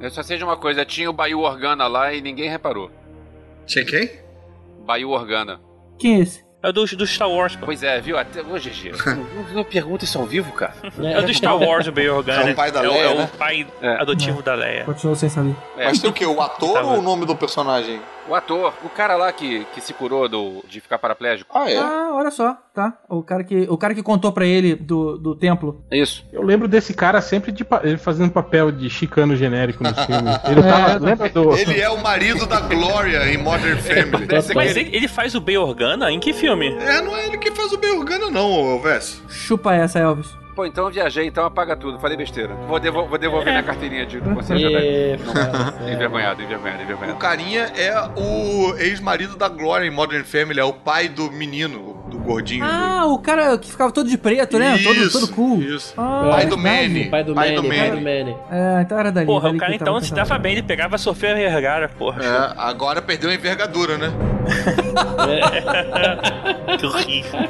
Eu 0.06 0.10
só 0.10 0.22
sei 0.22 0.38
de 0.38 0.44
uma 0.44 0.56
coisa, 0.56 0.84
tinha 0.86 1.10
o 1.10 1.12
Bayu 1.12 1.40
Organa 1.40 1.86
lá 1.86 2.14
e 2.14 2.22
ninguém 2.22 2.48
reparou. 2.48 2.90
Tinha 3.66 3.84
quem? 3.84 4.10
Bayu 4.86 5.10
Organa. 5.10 5.60
Quem 5.98 6.16
é 6.16 6.20
esse? 6.20 6.42
É 6.64 6.68
o 6.68 6.72
do, 6.72 6.84
do 6.86 7.04
Star 7.06 7.28
Wars, 7.28 7.56
pô. 7.56 7.66
Pois 7.66 7.82
é, 7.82 8.00
viu? 8.00 8.16
Até 8.16 8.40
hoje, 8.40 8.70
GG. 8.70 8.92
Não, 9.04 9.54
não 9.56 9.64
pergunta 9.64 10.04
isso 10.04 10.16
ao 10.16 10.24
vivo, 10.24 10.52
cara. 10.52 10.72
É 11.02 11.18
o 11.18 11.22
do 11.26 11.34
Star 11.34 11.58
Wars, 11.58 11.88
o 11.88 11.92
Bay 11.92 12.08
Organa. 12.08 12.50
É 12.50 12.52
o 12.52 12.54
pai 12.54 12.70
da 12.70 12.84
é, 12.84 12.88
o- 12.88 12.92
Leia, 12.92 13.02
é 13.04 13.14
né? 13.16 13.24
o 13.34 13.36
pai 13.36 13.66
É. 13.82 13.88
adotivo 14.00 14.42
da 14.42 14.54
Leia. 14.54 14.84
Continuo 14.84 15.16
sem 15.16 15.28
saber. 15.28 15.56
É, 15.76 15.86
Mas 15.86 15.98
tem 15.98 16.08
o 16.08 16.12
quê? 16.12 16.24
O 16.24 16.40
ator 16.40 16.74
Tá 16.74 16.82
ou 16.82 17.00
o 17.00 17.02
nome 17.02 17.26
do 17.26 17.34
personagem? 17.34 18.00
O 18.28 18.34
ator, 18.34 18.72
o 18.84 18.88
cara 18.88 19.16
lá 19.16 19.32
que, 19.32 19.64
que 19.74 19.80
se 19.80 19.92
curou 19.92 20.28
do, 20.28 20.64
de 20.68 20.80
ficar 20.80 20.98
paraplégico. 20.98 21.50
Ah, 21.56 21.70
é? 21.70 21.76
Ah, 21.76 22.10
olha 22.12 22.30
só, 22.30 22.56
tá. 22.74 22.98
O 23.08 23.22
cara 23.22 23.44
que, 23.44 23.66
o 23.68 23.76
cara 23.76 23.94
que 23.94 24.02
contou 24.02 24.32
pra 24.32 24.46
ele 24.46 24.74
do, 24.74 25.18
do 25.18 25.34
templo. 25.34 25.84
É 25.90 25.98
isso. 25.98 26.24
Eu 26.32 26.42
lembro 26.42 26.68
desse 26.68 26.94
cara 26.94 27.20
sempre 27.20 27.52
de, 27.52 27.66
ele 27.82 27.98
fazendo 27.98 28.30
papel 28.30 28.70
de 28.70 28.88
chicano 28.88 29.36
genérico 29.36 29.82
nos 29.82 29.98
filmes. 30.04 30.38
Ele 30.52 30.62
tava, 30.62 30.98
lembra 30.98 31.28
do... 31.28 31.56
Ele 31.56 31.80
é 31.80 31.88
o 31.88 32.02
marido 32.02 32.46
da 32.46 32.60
Glória 32.60 33.32
em 33.32 33.38
Modern 33.38 33.78
Family. 33.80 34.26
Mas 34.54 34.76
ele, 34.76 34.94
ele 34.94 35.08
faz 35.08 35.34
o 35.34 35.40
Bay 35.40 35.56
Organa 35.56 36.10
em 36.10 36.20
que 36.20 36.32
filme? 36.32 36.68
É, 36.68 37.00
não 37.00 37.16
é 37.16 37.26
ele 37.26 37.38
que 37.38 37.50
faz 37.52 37.72
o 37.72 37.78
bem 37.78 37.90
organa, 37.92 38.30
não, 38.30 38.80
Vess. 38.80 39.22
Chupa 39.28 39.74
essa, 39.74 39.98
Elvis. 39.98 40.41
Pô, 40.54 40.66
então 40.66 40.84
eu 40.84 40.90
viajei, 40.90 41.26
então 41.26 41.46
apaga 41.46 41.74
tudo. 41.74 41.98
Falei 41.98 42.14
besteira. 42.16 42.52
Vou, 42.68 42.78
devo- 42.78 43.06
vou 43.06 43.16
devolver 43.16 43.50
minha 43.52 43.62
carteirinha 43.62 44.04
de 44.04 44.20
do 44.20 44.30
conselho 44.34 44.58
de 44.60 44.66
E... 44.66 45.16
Envergonhado, 45.92 46.42
envergonhado, 46.42 46.80
O 46.80 46.82
envergonhado. 46.84 47.18
carinha 47.18 47.72
é 47.74 47.94
o 48.16 48.74
ex-marido 48.76 49.34
da 49.36 49.48
Glória 49.48 49.86
em 49.86 49.90
Modern 49.90 50.24
Family, 50.24 50.60
é 50.60 50.64
o 50.64 50.74
pai 50.74 51.08
do 51.08 51.30
menino, 51.32 52.04
do 52.10 52.18
gordinho. 52.18 52.64
Ah, 52.66 53.06
o 53.06 53.18
cara 53.18 53.56
que 53.56 53.70
ficava 53.70 53.90
todo 53.90 54.10
de 54.10 54.18
preto, 54.18 54.58
né? 54.58 54.76
Todo, 54.82 54.94
Isso, 54.96 55.20
todo 55.20 55.32
cool. 55.34 55.62
isso. 55.62 55.94
Ah, 55.96 56.28
Pai 56.32 56.46
do. 56.46 56.58
Manny. 56.58 57.06
Pai 57.08 57.24
do 57.24 57.34
Pai 57.34 57.54
Manny, 57.54 57.62
do 57.62 57.68
pai 57.68 57.78
Manny. 57.78 57.90
do 57.90 58.00
Manny. 58.02 58.36
É, 58.50 58.82
então 58.82 58.98
era 58.98 59.10
dali. 59.10 59.26
Porra, 59.26 59.44
dali 59.44 59.56
o 59.56 59.60
cara 59.60 59.74
então 59.74 59.98
se 60.00 60.12
dava 60.14 60.36
bem, 60.38 60.52
ele 60.52 60.62
pegava 60.62 60.98
Sofia 60.98 61.34
Vergara, 61.34 61.88
porra. 61.88 62.22
É, 62.22 62.52
agora 62.58 63.00
perdeu 63.00 63.30
a 63.30 63.34
envergadura, 63.34 63.96
né? 63.96 64.12
Que 66.78 66.86
horrível. 66.86 67.40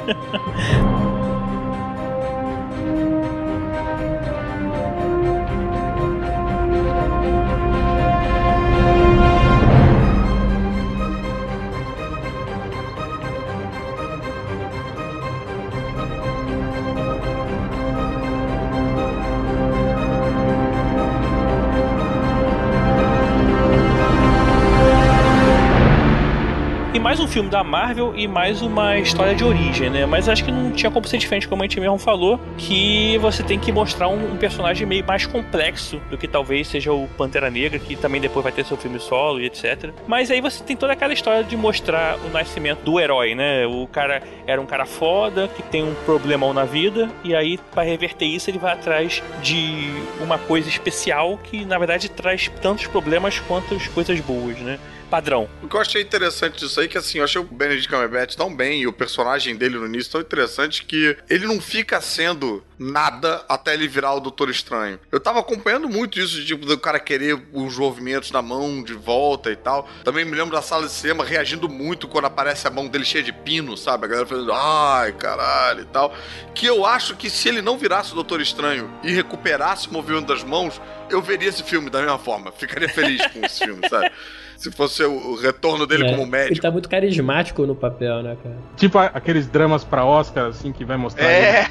Filme 27.33 27.49
da 27.49 27.63
Marvel 27.63 28.13
e 28.15 28.27
mais 28.27 28.61
uma 28.61 28.95
história 28.99 29.33
de 29.33 29.43
origem, 29.43 29.89
né? 29.89 30.05
Mas 30.05 30.29
acho 30.29 30.45
que 30.45 30.51
não 30.51 30.71
tinha 30.71 30.91
como 30.91 31.07
ser 31.07 31.17
diferente, 31.17 31.47
como 31.47 31.63
a 31.63 31.65
gente 31.65 31.79
mesmo 31.79 31.97
falou, 31.97 32.39
que 32.59 33.17
você 33.17 33.41
tem 33.41 33.57
que 33.57 33.71
mostrar 33.71 34.07
um, 34.07 34.33
um 34.33 34.37
personagem 34.37 34.85
meio 34.85 35.03
mais 35.03 35.25
complexo 35.25 35.99
do 36.11 36.17
que 36.17 36.27
talvez 36.27 36.67
seja 36.67 36.93
o 36.93 37.07
Pantera 37.17 37.49
Negra, 37.49 37.79
que 37.79 37.95
também 37.95 38.21
depois 38.21 38.43
vai 38.43 38.51
ter 38.51 38.63
seu 38.63 38.77
filme 38.77 38.99
solo 38.99 39.41
e 39.41 39.47
etc. 39.47 39.89
Mas 40.05 40.29
aí 40.29 40.41
você 40.41 40.63
tem 40.63 40.77
toda 40.77 40.93
aquela 40.93 41.11
história 41.11 41.43
de 41.43 41.57
mostrar 41.57 42.19
o 42.19 42.29
nascimento 42.29 42.83
do 42.83 42.99
herói, 42.99 43.33
né? 43.33 43.65
O 43.65 43.87
cara 43.87 44.21
era 44.45 44.61
um 44.61 44.65
cara 44.67 44.85
foda, 44.85 45.47
que 45.47 45.63
tem 45.63 45.83
um 45.83 45.95
problemão 46.05 46.53
na 46.53 46.65
vida, 46.65 47.09
e 47.23 47.35
aí, 47.35 47.57
para 47.73 47.81
reverter 47.81 48.25
isso, 48.25 48.51
ele 48.51 48.59
vai 48.59 48.73
atrás 48.73 49.23
de 49.41 49.89
uma 50.21 50.37
coisa 50.37 50.69
especial 50.69 51.39
que, 51.43 51.65
na 51.65 51.79
verdade, 51.79 52.09
traz 52.09 52.47
tantos 52.61 52.85
problemas 52.85 53.39
quanto 53.39 53.73
as 53.73 53.87
coisas 53.87 54.19
boas, 54.19 54.59
né? 54.59 54.77
Padrão. 55.13 55.47
O 55.61 55.67
que 55.67 55.75
eu 55.75 55.79
achei 55.79 56.01
interessante 56.01 56.57
disso 56.57 56.79
aí 56.79 56.87
é 56.87 56.89
que, 56.89 56.97
assim, 56.97 57.19
eu 57.19 57.23
achei 57.23 57.39
o 57.39 57.43
Benedict 57.43 57.87
Cumberbatch 57.87 58.33
tão 58.33 58.51
bem 58.51 58.81
e 58.81 58.87
o 58.87 58.91
personagem 58.91 59.55
dele 59.55 59.77
no 59.77 59.85
início 59.85 60.11
tão 60.11 60.21
interessante 60.21 60.83
que 60.83 61.15
ele 61.29 61.45
não 61.45 61.61
fica 61.61 62.01
sendo 62.01 62.63
nada 62.79 63.45
até 63.47 63.75
ele 63.75 63.87
virar 63.87 64.15
o 64.15 64.19
Doutor 64.19 64.49
Estranho. 64.49 64.99
Eu 65.11 65.19
tava 65.19 65.39
acompanhando 65.39 65.87
muito 65.87 66.19
isso, 66.19 66.43
tipo, 66.43 66.65
do 66.65 66.79
cara 66.79 66.99
querer 66.99 67.39
os 67.53 67.77
movimentos 67.77 68.31
na 68.31 68.41
mão 68.41 68.81
de 68.81 68.95
volta 68.95 69.51
e 69.51 69.55
tal. 69.55 69.87
Também 70.03 70.25
me 70.25 70.35
lembro 70.35 70.55
da 70.55 70.63
sala 70.63 70.87
de 70.87 70.91
cinema 70.91 71.23
reagindo 71.23 71.69
muito 71.69 72.07
quando 72.07 72.25
aparece 72.25 72.67
a 72.67 72.71
mão 72.71 72.87
dele 72.87 73.05
cheia 73.05 73.23
de 73.23 73.31
pino, 73.31 73.77
sabe? 73.77 74.05
A 74.05 74.07
galera 74.07 74.25
falando, 74.25 74.51
ai, 74.51 75.11
caralho 75.11 75.81
e 75.81 75.85
tal. 75.85 76.11
Que 76.55 76.65
eu 76.65 76.87
acho 76.87 77.15
que 77.15 77.29
se 77.29 77.49
ele 77.49 77.61
não 77.61 77.77
virasse 77.77 78.13
o 78.13 78.15
Doutor 78.15 78.41
Estranho 78.41 78.91
e 79.03 79.11
recuperasse 79.11 79.89
o 79.89 79.93
movimento 79.93 80.25
das 80.25 80.43
mãos, 80.43 80.81
eu 81.07 81.21
veria 81.21 81.49
esse 81.49 81.61
filme 81.61 81.91
da 81.91 82.01
mesma 82.01 82.17
forma. 82.17 82.51
Ficaria 82.51 82.89
feliz 82.89 83.23
com 83.27 83.45
esse 83.45 83.63
filme, 83.63 83.87
sabe? 83.87 84.11
Se 84.57 84.71
fosse 84.71 85.03
o 85.03 85.13
o 85.33 85.35
retorno 85.35 85.85
dele 85.87 86.05
É, 86.05 86.09
como 86.11 86.23
Ele 86.23 86.31
médico. 86.31 86.61
tá 86.61 86.71
muito 86.71 86.87
carismático 86.89 87.65
no 87.65 87.75
papel, 87.75 88.21
né, 88.23 88.37
cara? 88.41 88.55
Tipo 88.77 88.97
aqueles 88.99 89.47
dramas 89.47 89.83
pra 89.83 90.05
Oscar, 90.05 90.47
assim, 90.47 90.71
que 90.71 90.83
vai 90.85 90.97
mostrar 90.97 91.25
É, 91.25 91.67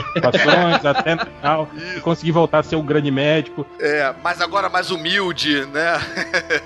participações 0.00 0.84
até 0.86 1.14
no 1.14 1.26
final, 1.26 1.68
e 1.96 2.00
conseguir 2.00 2.32
voltar 2.32 2.58
a 2.60 2.62
ser 2.62 2.76
um 2.76 2.84
grande 2.84 3.10
médico. 3.10 3.66
é, 3.80 4.12
mas 4.22 4.40
agora 4.40 4.68
mais 4.68 4.90
humilde, 4.90 5.66
né? 5.66 6.00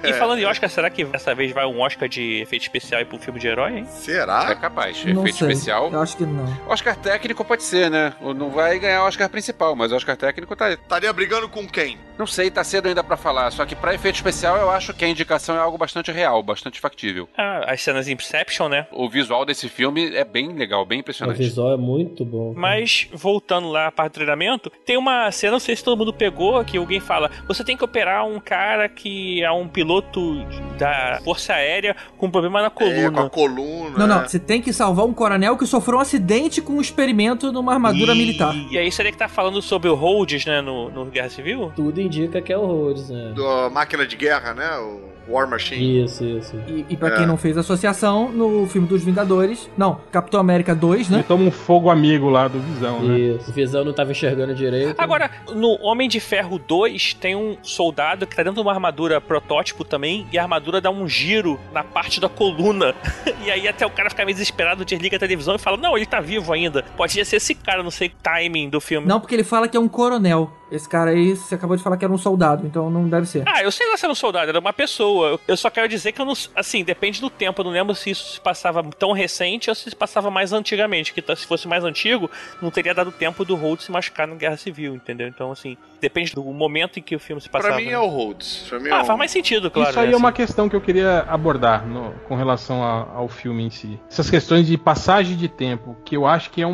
E 0.04 0.12
falando 0.14 0.38
em 0.38 0.44
Oscar, 0.46 0.68
será 0.70 0.90
que 0.90 1.04
dessa 1.04 1.34
vez 1.34 1.52
vai 1.52 1.66
um 1.66 1.80
Oscar 1.80 2.08
de 2.08 2.40
efeito 2.42 2.62
especial 2.62 2.98
aí 2.98 3.04
pro 3.04 3.18
filme 3.18 3.38
de 3.40 3.46
herói, 3.48 3.78
hein? 3.78 3.86
É 3.88 3.90
Será? 3.92 4.54
capaz. 4.54 5.04
Não 5.04 5.22
Efeito 5.22 5.38
sei. 5.38 5.48
especial. 5.48 5.90
Eu 5.92 6.00
acho 6.00 6.16
que 6.16 6.24
não. 6.24 6.46
Oscar 6.68 6.96
técnico 6.96 7.44
pode 7.44 7.62
ser, 7.62 7.90
né? 7.90 8.12
Não 8.20 8.50
vai 8.50 8.78
ganhar 8.78 9.04
Oscar 9.04 9.28
principal, 9.28 9.74
mas 9.76 9.92
Oscar 9.92 10.16
técnico 10.16 10.54
tá. 10.56 10.72
Estaria 10.72 11.12
brigando 11.12 11.48
com 11.48 11.66
quem? 11.66 11.98
Não 12.18 12.26
sei, 12.26 12.50
tá 12.50 12.64
cedo 12.64 12.86
ainda 12.88 13.04
pra 13.04 13.16
falar. 13.16 13.50
Só 13.50 13.64
que 13.66 13.74
pra 13.76 13.94
efeito 13.94 14.16
especial 14.16 14.56
eu 14.56 14.70
acho 14.70 14.94
que 14.94 15.04
a 15.04 15.08
indicação 15.08 15.54
é 15.56 15.58
algo 15.58 15.76
bastante 15.76 16.10
real, 16.10 16.42
bastante 16.42 16.80
factível. 16.80 17.28
Ah, 17.36 17.64
as 17.72 17.82
cenas 17.82 18.08
em 18.08 18.12
Inception, 18.16 18.68
né? 18.68 18.86
O 18.90 19.08
visual 19.10 19.44
desse 19.44 19.68
filme 19.68 20.14
é 20.16 20.24
bem 20.24 20.48
legal, 20.54 20.84
bem 20.86 20.98
O 20.98 21.00
impressionante. 21.00 21.36
visual 21.36 21.72
é 21.74 21.76
muito 21.76 22.24
bom. 22.24 22.54
cara. 22.54 22.60
Mas 22.60 23.08
voltando 23.16 23.68
lá 23.68 23.90
para 23.90 24.06
o 24.06 24.10
treinamento, 24.10 24.70
tem 24.84 24.96
uma 24.96 25.30
cena, 25.30 25.52
não 25.52 25.60
sei 25.60 25.74
se 25.74 25.82
todo 25.82 25.98
mundo 25.98 26.12
pegou, 26.12 26.62
que 26.64 26.76
alguém 26.76 27.00
fala: 27.00 27.30
você 27.46 27.64
tem 27.64 27.76
que 27.76 27.84
operar 27.84 28.26
um 28.26 28.38
cara 28.38 28.88
que 28.88 29.42
é 29.42 29.50
um 29.50 29.66
piloto 29.66 30.44
da 30.78 31.20
Força 31.24 31.54
Aérea 31.54 31.96
com 32.16 32.30
problema 32.30 32.62
na 32.62 32.70
coluna. 32.70 32.96
É, 32.96 33.10
com 33.10 33.20
a 33.20 33.30
coluna. 33.30 33.98
Não, 33.98 34.06
não, 34.06 34.22
é. 34.22 34.28
você 34.28 34.38
tem 34.38 34.60
que 34.60 34.72
salvar 34.72 35.06
um 35.06 35.12
coronel 35.12 35.56
que 35.56 35.66
sofreu 35.66 35.98
um 35.98 36.00
acidente 36.00 36.60
com 36.60 36.74
um 36.74 36.80
experimento 36.80 37.50
numa 37.52 37.72
armadura 37.72 38.12
e... 38.12 38.18
militar. 38.18 38.54
E 38.70 38.78
aí 38.78 38.90
seria 38.92 39.10
que 39.10 39.18
tá 39.18 39.28
falando 39.28 39.60
sobre 39.62 39.88
o 39.88 39.94
Rhodes, 39.94 40.44
né, 40.44 40.60
no, 40.60 40.90
no 40.90 41.06
Guerra 41.06 41.30
Civil? 41.30 41.72
Tudo 41.74 42.00
indica 42.00 42.40
que 42.40 42.52
é 42.52 42.58
o 42.58 42.66
Rhodes, 42.66 43.08
né? 43.08 43.34
Da 43.36 43.70
máquina 43.70 44.06
de 44.06 44.16
guerra, 44.16 44.54
né? 44.54 44.76
O 44.78 45.15
War 45.28 45.48
Machine. 45.48 46.04
Isso, 46.04 46.24
isso. 46.24 46.56
E, 46.68 46.86
e 46.88 46.96
pra 46.96 47.08
É. 47.08 47.16
quem 47.16 47.26
não 47.26 47.36
fez 47.36 47.56
associação, 47.56 48.30
no 48.30 48.66
filme 48.66 48.86
dos 48.86 49.02
Vingadores, 49.02 49.68
não, 49.76 50.00
Capitão 50.12 50.40
América 50.40 50.74
2, 50.74 51.08
Ele 51.08 51.18
né? 51.18 51.24
toma 51.26 51.44
um 51.44 51.50
fogo 51.50 51.90
amigo 51.90 52.28
lá 52.28 52.48
do 52.48 52.58
Visão, 52.60 53.00
né? 53.02 53.18
Isso. 53.18 53.50
O 53.50 53.52
Visão 53.52 53.84
não 53.84 53.92
tava 53.92 54.12
enxergando 54.12 54.54
direito. 54.54 54.94
Agora, 54.98 55.30
no 55.54 55.78
Homem 55.82 56.08
de 56.08 56.20
Ferro 56.20 56.58
2, 56.58 57.14
tem 57.14 57.34
um 57.34 57.56
soldado 57.62 58.26
que 58.26 58.34
tá 58.36 58.42
dentro 58.42 58.56
de 58.56 58.66
uma 58.66 58.72
armadura 58.72 59.20
protótipo 59.20 59.84
também, 59.84 60.26
e 60.32 60.38
a 60.38 60.42
armadura 60.42 60.80
dá 60.80 60.90
um 60.90 61.08
giro 61.08 61.58
na 61.72 61.82
parte 61.82 62.20
da 62.20 62.28
coluna. 62.28 62.94
e 63.44 63.50
aí 63.50 63.66
até 63.68 63.84
o 63.86 63.90
cara 63.90 64.10
fica 64.10 64.24
meio 64.24 64.34
desesperado, 64.34 64.84
desliga 64.84 65.16
a 65.16 65.20
televisão 65.20 65.54
e 65.56 65.58
fala: 65.58 65.76
Não, 65.76 65.96
ele 65.96 66.06
tá 66.06 66.20
vivo 66.20 66.52
ainda. 66.52 66.84
Pode 66.96 67.12
ser 67.24 67.36
esse 67.36 67.54
cara, 67.54 67.82
não 67.82 67.90
sei 67.90 68.10
timing 68.22 68.68
do 68.68 68.80
filme. 68.80 69.06
Não, 69.06 69.20
porque 69.20 69.34
ele 69.34 69.44
fala 69.44 69.66
que 69.68 69.76
é 69.76 69.80
um 69.80 69.88
coronel. 69.88 70.50
Esse 70.70 70.88
cara 70.88 71.10
aí, 71.12 71.36
você 71.36 71.54
acabou 71.54 71.76
de 71.76 71.82
falar 71.82 71.96
que 71.96 72.04
era 72.04 72.12
um 72.12 72.18
soldado, 72.18 72.66
então 72.66 72.90
não 72.90 73.08
deve 73.08 73.26
ser. 73.26 73.42
Ah, 73.46 73.62
eu 73.62 73.70
sei 73.70 73.88
lá 73.88 73.96
se 73.96 74.04
era 74.04 74.12
um 74.12 74.16
soldado, 74.16 74.48
era 74.48 74.58
uma 74.58 74.72
pessoa. 74.72 75.38
Eu- 75.46 75.56
só 75.56 75.70
quero 75.70 75.88
dizer 75.88 76.12
que 76.12 76.20
eu 76.20 76.24
não. 76.26 76.34
Assim, 76.54 76.82
depende 76.82 77.20
do 77.20 77.30
tempo. 77.30 77.60
Eu 77.60 77.64
não 77.66 77.70
lembro 77.72 77.94
se 77.94 78.10
isso 78.10 78.34
se 78.34 78.40
passava 78.40 78.82
tão 78.98 79.12
recente 79.12 79.68
ou 79.70 79.74
se 79.76 79.88
se 79.90 79.94
passava 79.96 80.30
mais 80.30 80.52
antigamente. 80.52 81.12
Que 81.12 81.22
tá- 81.22 81.36
se 81.36 81.46
fosse 81.46 81.68
mais 81.68 81.84
antigo, 81.84 82.28
não 82.60 82.70
teria 82.70 82.92
dado 82.92 83.12
tempo 83.12 83.44
do 83.44 83.54
Holt 83.54 83.80
se 83.82 83.92
machucar 83.92 84.26
na 84.26 84.34
Guerra 84.34 84.56
Civil, 84.56 84.94
entendeu? 84.96 85.28
Então, 85.28 85.52
assim, 85.52 85.76
depende 86.00 86.34
do 86.34 86.42
momento 86.42 86.98
em 86.98 87.02
que 87.02 87.14
o 87.14 87.20
filme 87.20 87.40
se 87.40 87.48
passava. 87.48 87.74
Pra 87.74 87.82
mim 87.84 87.90
é 87.90 87.98
o 87.98 88.06
Rhodes. 88.06 88.66
Pra 88.68 88.80
mim 88.80 88.88
é 88.88 88.92
Ah, 88.92 89.04
faz 89.04 89.18
mais 89.18 89.30
sentido, 89.30 89.70
claro. 89.70 89.90
Isso 89.90 90.00
aí 90.00 90.08
né, 90.08 90.12
é 90.14 90.16
uma 90.16 90.28
assim. 90.30 90.36
questão 90.36 90.68
que 90.68 90.74
eu 90.74 90.80
queria 90.80 91.20
abordar 91.28 91.86
no- 91.86 92.12
com 92.28 92.34
relação 92.34 92.82
a- 92.82 93.06
ao 93.14 93.28
filme 93.28 93.62
em 93.64 93.70
si. 93.70 93.98
Essas 94.10 94.28
questões 94.28 94.66
de 94.66 94.76
passagem 94.76 95.36
de 95.36 95.48
tempo, 95.48 95.96
que 96.04 96.16
eu 96.16 96.26
acho 96.26 96.50
que 96.50 96.60
é 96.60 96.66
um, 96.66 96.72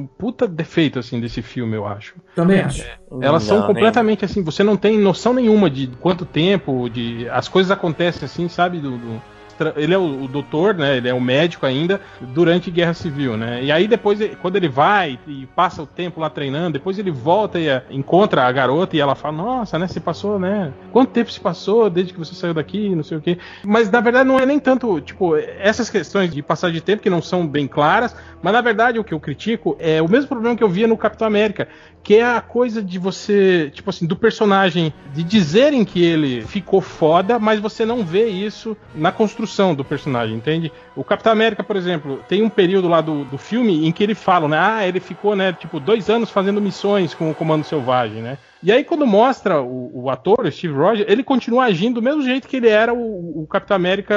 um 0.00 0.08
puta 0.18 0.48
defeito 0.48 0.98
assim 0.98 1.20
desse 1.20 1.42
filme, 1.42 1.76
eu 1.76 1.86
acho. 1.86 2.14
Também 2.34 2.60
acho. 2.60 2.82
Elas 3.34 3.42
são 3.44 3.58
Não, 3.58 3.66
completamente 3.66 4.24
assim, 4.24 4.42
você 4.42 4.62
não 4.64 4.76
tem 4.76 4.98
noção 4.98 5.32
nenhuma 5.32 5.68
de 5.70 5.86
quanto 6.00 6.24
tempo, 6.24 6.88
de 6.88 7.28
as 7.30 7.48
coisas 7.48 7.70
acontecem 7.70 8.24
assim, 8.24 8.48
sabe? 8.48 8.78
Do, 8.78 8.96
do- 8.98 9.22
ele 9.76 9.94
é 9.94 9.98
o, 9.98 10.24
o 10.24 10.26
doutor, 10.26 10.74
né? 10.74 10.96
Ele 10.96 11.08
é 11.08 11.14
o 11.14 11.20
médico 11.20 11.64
ainda 11.64 12.00
durante 12.20 12.72
Guerra 12.72 12.92
Civil, 12.92 13.36
né? 13.36 13.62
E 13.62 13.70
aí 13.70 13.86
depois, 13.86 14.18
quando 14.42 14.56
ele 14.56 14.68
vai 14.68 15.16
e 15.28 15.46
passa 15.54 15.80
o 15.80 15.86
tempo 15.86 16.20
lá 16.20 16.28
treinando, 16.28 16.72
depois 16.72 16.98
ele 16.98 17.12
volta 17.12 17.60
e 17.60 17.68
eh, 17.68 17.80
encontra 17.88 18.42
a 18.42 18.50
garota 18.50 18.96
e 18.96 19.00
ela 19.00 19.14
fala: 19.14 19.36
Nossa, 19.36 19.78
né? 19.78 19.86
Você 19.86 20.00
passou, 20.00 20.40
né? 20.40 20.74
Quanto 20.90 21.12
tempo 21.12 21.30
se 21.30 21.40
passou 21.40 21.88
desde 21.88 22.12
que 22.12 22.18
você 22.18 22.34
saiu 22.34 22.52
daqui? 22.52 22.96
Não 22.96 23.04
sei 23.04 23.16
o 23.16 23.20
quê. 23.20 23.38
Mas 23.62 23.88
na 23.88 24.00
verdade 24.00 24.26
não 24.28 24.40
é 24.40 24.44
nem 24.46 24.58
tanto, 24.58 25.00
tipo, 25.00 25.36
essas 25.36 25.88
questões 25.88 26.32
de 26.34 26.42
passagem 26.42 26.74
de 26.74 26.80
tempo 26.80 27.02
que 27.02 27.08
não 27.10 27.22
são 27.22 27.46
bem 27.46 27.68
claras, 27.68 28.16
mas 28.42 28.52
na 28.52 28.60
verdade 28.60 28.98
o 28.98 29.04
que 29.04 29.14
eu 29.14 29.20
critico 29.20 29.76
é 29.78 30.02
o 30.02 30.08
mesmo 30.08 30.28
problema 30.28 30.56
que 30.56 30.64
eu 30.64 30.68
via 30.68 30.88
no 30.88 30.96
Capitão 30.96 31.26
América, 31.28 31.68
que 32.04 32.16
é 32.16 32.22
a 32.22 32.40
coisa 32.42 32.82
de 32.82 32.98
você, 32.98 33.70
tipo 33.72 33.88
assim, 33.88 34.06
do 34.06 34.14
personagem, 34.14 34.92
de 35.14 35.24
dizerem 35.24 35.86
que 35.86 36.04
ele 36.04 36.42
ficou 36.42 36.82
foda, 36.82 37.38
mas 37.38 37.58
você 37.58 37.86
não 37.86 38.04
vê 38.04 38.28
isso 38.28 38.76
na 38.94 39.10
construção 39.10 39.74
do 39.74 39.82
personagem, 39.82 40.36
entende? 40.36 40.70
O 40.94 41.02
Capitão 41.02 41.32
América, 41.32 41.64
por 41.64 41.76
exemplo, 41.76 42.22
tem 42.28 42.42
um 42.42 42.50
período 42.50 42.88
lá 42.88 43.00
do, 43.00 43.24
do 43.24 43.38
filme 43.38 43.86
em 43.86 43.90
que 43.90 44.02
ele 44.02 44.14
fala, 44.14 44.46
né? 44.46 44.58
Ah, 44.60 44.86
ele 44.86 45.00
ficou, 45.00 45.34
né, 45.34 45.54
tipo, 45.54 45.80
dois 45.80 46.10
anos 46.10 46.30
fazendo 46.30 46.60
missões 46.60 47.14
com 47.14 47.30
o 47.30 47.34
Comando 47.34 47.64
Selvagem, 47.64 48.20
né? 48.20 48.36
E 48.64 48.72
aí, 48.72 48.82
quando 48.82 49.06
mostra 49.06 49.60
o, 49.60 49.90
o 50.04 50.10
ator, 50.10 50.40
o 50.46 50.50
Steve 50.50 50.72
Rogers, 50.74 51.06
ele 51.08 51.22
continua 51.22 51.64
agindo 51.66 51.96
do 51.96 52.02
mesmo 52.02 52.22
jeito 52.22 52.48
que 52.48 52.56
ele 52.56 52.68
era 52.68 52.94
o, 52.94 53.42
o 53.42 53.46
Capitão 53.46 53.76
América 53.76 54.14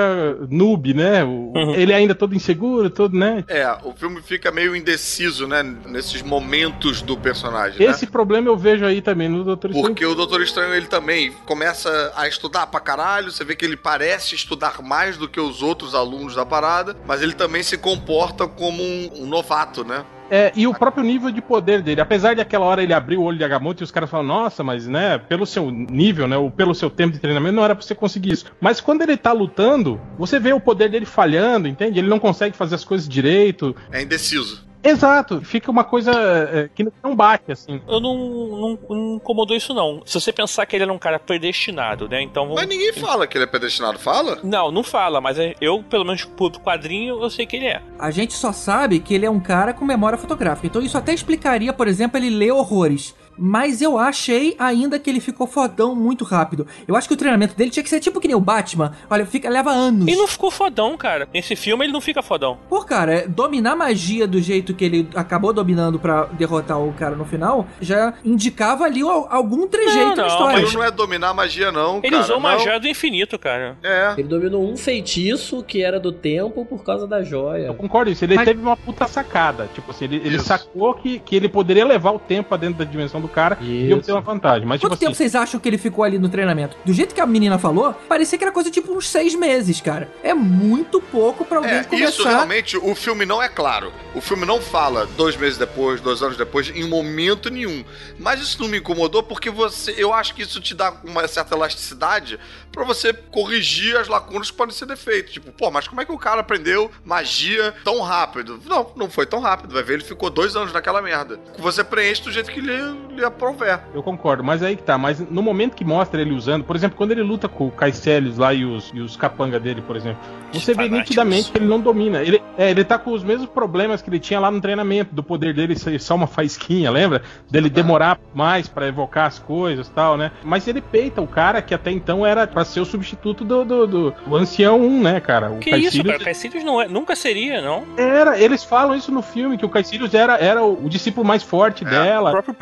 noob, 0.49 0.93
né? 0.93 1.23
O- 1.23 1.47
Uhum. 1.57 1.73
Ele 1.73 1.91
ainda 1.93 2.13
todo 2.15 2.35
inseguro, 2.35 2.89
todo, 2.89 3.17
né? 3.17 3.43
É, 3.47 3.67
o 3.83 3.91
filme 3.93 4.21
fica 4.21 4.51
meio 4.51 4.75
indeciso, 4.75 5.47
né? 5.47 5.63
Nesses 5.87 6.21
momentos 6.21 7.01
do 7.01 7.17
personagem, 7.17 7.79
né? 7.79 7.91
Esse 7.91 8.05
problema 8.07 8.47
eu 8.47 8.55
vejo 8.55 8.85
aí 8.85 9.01
também 9.01 9.27
no 9.27 9.43
Doutor 9.43 9.71
Estranho. 9.71 9.87
Porque 9.87 10.05
o 10.05 10.13
Doutor 10.15 10.41
Estranho, 10.41 10.73
ele 10.75 10.85
também 10.85 11.31
começa 11.45 12.13
a 12.15 12.27
estudar 12.27 12.67
pra 12.67 12.79
caralho, 12.79 13.31
você 13.31 13.43
vê 13.43 13.55
que 13.55 13.65
ele 13.65 13.75
parece 13.75 14.35
estudar 14.35 14.81
mais 14.81 15.17
do 15.17 15.27
que 15.27 15.39
os 15.39 15.61
outros 15.63 15.93
alunos 15.95 16.35
da 16.35 16.45
parada, 16.45 16.95
mas 17.07 17.21
ele 17.21 17.33
também 17.33 17.63
se 17.63 17.77
comporta 17.77 18.47
como 18.47 18.81
um, 18.83 19.09
um 19.23 19.25
novato, 19.25 19.83
né? 19.83 20.05
É, 20.29 20.51
e 20.55 20.67
o 20.67 20.73
próprio 20.73 21.03
nível 21.03 21.31
de 21.31 21.41
poder 21.41 21.81
dele. 21.81 22.01
Apesar 22.01 22.33
de 22.33 22.41
aquela 22.41 22.65
hora 22.65 22.83
ele 22.83 22.93
abrir 22.93 23.17
o 23.17 23.23
olho 23.23 23.37
de 23.37 23.43
Agamotto 23.43 23.81
e 23.81 23.85
os 23.85 23.91
caras 23.91 24.09
falam, 24.09 24.25
nossa, 24.25 24.63
mas 24.63 24.87
né, 24.87 25.17
pelo 25.17 25.45
seu 25.45 25.71
nível, 25.71 26.27
né, 26.27 26.37
ou 26.37 26.51
pelo 26.51 26.75
seu 26.75 26.89
tempo 26.89 27.13
de 27.13 27.19
treinamento, 27.19 27.55
não 27.55 27.63
era 27.63 27.75
pra 27.75 27.85
você 27.85 27.95
conseguir 27.95 28.33
isso. 28.33 28.45
Mas 28.59 28.81
quando 28.81 29.01
ele 29.01 29.15
tá 29.15 29.31
lutando, 29.31 29.99
você 30.17 30.39
vê 30.39 30.53
o 30.53 30.59
poder 30.59 30.89
dele 30.89 31.05
falhando, 31.05 31.67
entende? 31.67 31.99
Ele 31.99 32.09
não 32.09 32.19
consegue 32.19 32.55
fazer 32.57 32.75
as 32.75 32.83
coisas 32.83 33.07
direito. 33.07 33.75
É 33.91 34.01
indeciso. 34.01 34.66
Exato, 34.87 35.41
fica 35.41 35.69
uma 35.69 35.83
coisa 35.83 36.11
é, 36.11 36.69
que 36.73 36.87
não 37.03 37.15
bate, 37.15 37.51
assim. 37.51 37.81
Eu 37.87 37.99
não, 37.99 38.17
não, 38.17 38.79
não 38.89 39.15
incomodou 39.15 39.55
isso, 39.55 39.73
não. 39.73 40.01
Se 40.05 40.19
você 40.19 40.31
pensar 40.31 40.65
que 40.65 40.75
ele 40.75 40.83
era 40.83 40.93
um 40.93 40.97
cara 40.97 41.19
predestinado, 41.19 42.07
né? 42.07 42.21
Então 42.21 42.43
vamos. 42.43 42.61
Mas 42.61 42.69
ninguém 42.69 42.93
fala 42.93 43.27
que 43.27 43.37
ele 43.37 43.43
é 43.43 43.47
predestinado, 43.47 43.99
fala? 43.99 44.39
Não, 44.43 44.71
não 44.71 44.83
fala, 44.83 45.19
mas 45.19 45.37
é- 45.37 45.55
eu, 45.59 45.83
pelo 45.83 46.05
menos 46.05 46.23
por 46.23 46.51
quadrinho, 46.59 47.21
eu 47.21 47.29
sei 47.29 47.45
que 47.45 47.57
ele 47.57 47.67
é. 47.67 47.81
A 47.99 48.11
gente 48.11 48.33
só 48.33 48.51
sabe 48.51 48.99
que 48.99 49.13
ele 49.13 49.25
é 49.25 49.29
um 49.29 49.39
cara 49.39 49.73
com 49.73 49.83
memória 49.85 50.17
fotográfica. 50.17 50.67
Então 50.67 50.81
isso 50.81 50.97
até 50.97 51.13
explicaria, 51.13 51.73
por 51.73 51.87
exemplo, 51.87 52.17
ele 52.17 52.29
ler 52.29 52.51
horrores. 52.51 53.15
Mas 53.37 53.81
eu 53.81 53.97
achei 53.97 54.55
ainda 54.59 54.97
que 54.99 55.09
ele 55.09 55.19
ficou 55.19 55.45
fodão 55.47 55.95
muito 55.95 56.23
rápido. 56.25 56.65
Eu 56.87 56.95
acho 56.95 57.07
que 57.07 57.13
o 57.13 57.17
treinamento 57.17 57.55
dele 57.55 57.69
tinha 57.69 57.83
que 57.83 57.89
ser 57.89 57.99
tipo 57.99 58.19
que 58.19 58.27
nem 58.27 58.35
o 58.35 58.39
Batman. 58.39 58.93
Olha, 59.09 59.25
fica, 59.25 59.49
leva 59.49 59.71
anos. 59.71 60.07
E 60.07 60.15
não 60.15 60.27
ficou 60.27 60.49
fodão, 60.51 60.97
cara. 60.97 61.27
Nesse 61.33 61.55
filme 61.55 61.85
ele 61.85 61.93
não 61.93 62.01
fica 62.01 62.21
fodão. 62.21 62.57
Pô, 62.69 62.81
cara, 62.83 63.13
é, 63.13 63.27
dominar 63.27 63.75
magia 63.75 64.27
do 64.27 64.41
jeito 64.41 64.73
que 64.73 64.83
ele 64.85 65.09
acabou 65.15 65.53
dominando 65.53 65.99
pra 65.99 66.25
derrotar 66.25 66.79
o 66.81 66.91
cara 66.93 67.15
no 67.15 67.25
final 67.25 67.67
já 67.81 68.13
indicava 68.25 68.85
ali 68.85 69.01
al- 69.01 69.27
algum 69.29 69.67
trejeito 69.67 69.97
Não, 70.09 70.15
na 70.15 70.21
não, 70.23 70.27
história. 70.27 70.61
Mas 70.61 70.73
não 70.73 70.83
é 70.83 70.91
dominar 70.91 71.33
magia, 71.33 71.71
não, 71.71 71.97
Ele 71.97 72.09
cara. 72.11 72.23
usou 72.23 72.39
não. 72.39 72.59
joia 72.59 72.79
do 72.79 72.87
infinito, 72.87 73.37
cara. 73.37 73.77
É. 73.83 74.13
Ele 74.17 74.27
dominou 74.27 74.67
um 74.71 74.75
feitiço 74.77 75.63
que 75.63 75.81
era 75.83 75.99
do 75.99 76.11
tempo 76.11 76.65
por 76.65 76.83
causa 76.83 77.05
da 77.07 77.21
joia. 77.21 77.67
Eu 77.67 77.73
concordo 77.75 78.11
isso. 78.11 78.23
Ele 78.25 78.35
Mas- 78.35 78.45
teve 78.45 78.61
uma 78.61 78.75
puta 78.75 79.07
sacada. 79.07 79.69
Tipo 79.73 79.91
assim, 79.91 80.05
ele, 80.05 80.17
ele 80.23 80.39
sacou 80.39 80.93
que, 80.93 81.19
que 81.19 81.35
ele 81.35 81.47
poderia 81.47 81.85
levar 81.85 82.11
o 82.11 82.19
tempo 82.19 82.49
pra 82.49 82.57
dentro 82.57 82.79
da 82.79 82.85
dimensão 82.85 83.21
do 83.21 83.26
cara 83.27 83.57
e 83.61 83.87
Isso. 83.87 83.95
obter 83.97 84.11
uma 84.11 84.21
vantagem. 84.21 84.67
Mas, 84.67 84.79
Quanto 84.81 84.91
tipo 84.93 84.99
tempo 84.99 85.11
assim, 85.11 85.17
vocês 85.17 85.35
acham 85.35 85.59
que 85.59 85.67
ele 85.69 85.77
ficou 85.77 86.03
ali 86.03 86.17
no 86.19 86.29
treinamento? 86.29 86.75
Do 86.85 86.93
jeito 86.93 87.13
que 87.15 87.21
a 87.21 87.25
menina 87.25 87.57
falou, 87.57 87.93
parecia 88.07 88.37
que 88.37 88.43
era 88.43 88.51
coisa 88.53 88.69
tipo 88.71 88.91
uns 88.93 89.09
seis 89.09 89.35
meses, 89.35 89.81
cara. 89.81 90.09
É 90.23 90.33
muito 90.33 91.01
pouco 91.01 91.45
pra 91.45 91.57
alguém 91.57 91.73
É, 91.75 91.83
começar. 91.83 92.09
isso 92.09 92.23
realmente, 92.27 92.77
o 92.77 92.95
filme 92.95 93.25
não 93.25 93.41
é 93.41 93.49
claro. 93.49 93.91
O 94.15 94.21
filme 94.21 94.45
não 94.45 94.61
fala 94.61 95.05
dois 95.17 95.35
meses 95.35 95.57
depois, 95.57 96.01
dois 96.01 96.21
anos 96.21 96.37
depois, 96.37 96.69
em 96.69 96.87
momento 96.87 97.49
nenhum. 97.49 97.83
Mas 98.19 98.39
isso 98.41 98.59
não 98.61 98.67
me 98.67 98.77
incomodou 98.79 99.21
porque 99.23 99.49
você, 99.49 99.93
eu 99.97 100.13
acho 100.13 100.33
que 100.33 100.41
isso 100.41 100.59
te 100.59 100.73
dá 100.73 100.93
uma 101.03 101.27
certa 101.27 101.55
elasticidade 101.55 102.39
pra 102.71 102.83
você 102.83 103.13
corrigir 103.13 103.95
as 103.97 104.07
lacunas 104.07 104.49
que 104.51 104.57
podem 104.57 104.73
ser 104.73 104.85
defeitos. 104.85 105.33
Tipo, 105.33 105.51
pô, 105.51 105.69
mas 105.71 105.87
como 105.87 106.01
é 106.01 106.05
que 106.05 106.11
o 106.11 106.17
cara 106.17 106.41
aprendeu 106.41 106.91
magia 107.05 107.73
tão 107.83 108.01
rápido? 108.01 108.59
Não, 108.65 108.91
não 108.95 109.09
foi 109.09 109.25
tão 109.25 109.39
rápido. 109.39 109.73
Vai 109.73 109.83
ver, 109.83 109.93
ele 109.95 110.03
ficou 110.03 110.29
dois 110.29 110.55
anos 110.55 110.73
naquela 110.73 111.01
merda. 111.01 111.39
Você 111.59 111.83
preenche 111.83 112.21
do 112.23 112.31
jeito 112.31 112.51
que 112.51 112.59
lhe, 112.61 112.71
lhe 113.17 113.25
aprover. 113.25 113.79
Eu 113.93 114.03
concordo, 114.03 114.43
mas 114.43 114.63
aí 114.63 114.75
que 114.75 114.83
tá. 114.83 114.97
Mas 114.97 115.19
no 115.19 115.41
momento 115.41 115.75
que 115.75 115.85
mostra 115.85 116.21
ele 116.21 116.33
usando, 116.33 116.63
por 116.63 116.75
exemplo, 116.75 116.97
quando 116.97 117.11
ele 117.11 117.23
luta 117.23 117.47
com 117.47 117.67
o 117.67 117.71
Caicelius 117.71 118.37
lá 118.37 118.53
e 118.53 118.65
os, 118.65 118.91
e 118.93 118.99
os 118.99 119.15
capanga 119.15 119.59
dele, 119.59 119.81
por 119.81 119.95
exemplo, 119.95 120.19
você 120.53 120.73
vê 120.73 120.87
nitidamente 120.87 121.51
que 121.51 121.57
ele 121.57 121.65
não 121.65 121.79
domina. 121.79 122.21
Ele, 122.21 122.41
é, 122.57 122.69
ele 122.69 122.83
tá 122.83 122.97
com 122.97 123.11
os 123.11 123.23
mesmos 123.23 123.49
problemas 123.49 124.01
que 124.01 124.09
ele 124.09 124.19
tinha 124.19 124.39
lá 124.39 124.49
no 124.49 124.61
treinamento, 124.61 125.13
do 125.13 125.23
poder 125.23 125.53
dele 125.53 125.75
ser 125.75 125.99
só 125.99 126.15
uma 126.15 126.27
faísquinha, 126.27 126.89
lembra? 126.91 127.21
Dele 127.49 127.69
demorar 127.69 128.19
mais 128.33 128.67
pra 128.67 128.87
evocar 128.87 129.25
as 129.25 129.39
coisas 129.39 129.87
e 129.87 129.91
tal, 129.91 130.17
né? 130.17 130.31
Mas 130.43 130.67
ele 130.67 130.81
peita 130.81 131.21
o 131.21 131.27
cara 131.27 131.61
que 131.61 131.73
até 131.73 131.91
então 131.91 132.25
era 132.25 132.47
pra 132.47 132.63
ser 132.63 132.79
o 132.79 132.85
substituto 132.85 133.43
do, 133.43 133.65
do, 133.65 133.87
do, 133.87 134.11
do 134.11 134.35
ancião 134.35 134.79
1, 134.79 135.01
né, 135.01 135.19
cara? 135.19 135.51
O 135.51 135.59
Que 135.59 135.75
isso, 135.75 136.03
cara? 136.03 136.19
Caecilius 136.19 136.63
não 136.63 136.81
é, 136.81 136.87
nunca 136.87 137.15
seria, 137.15 137.61
não. 137.61 137.83
Era, 137.97 138.39
eles 138.39 138.63
falam 138.63 138.95
isso 138.95 139.11
no 139.11 139.21
filme, 139.21 139.57
que 139.57 139.65
o 139.65 139.69
Caecilius 139.69 140.13
era, 140.13 140.37
era 140.37 140.63
o, 140.63 140.85
o 140.85 140.89
discípulo 140.89 141.25
mais 141.25 141.43
forte 141.43 141.83
É. 141.83 141.87
O 141.87 141.89
dela. 141.89 142.31
próprio 142.31 142.53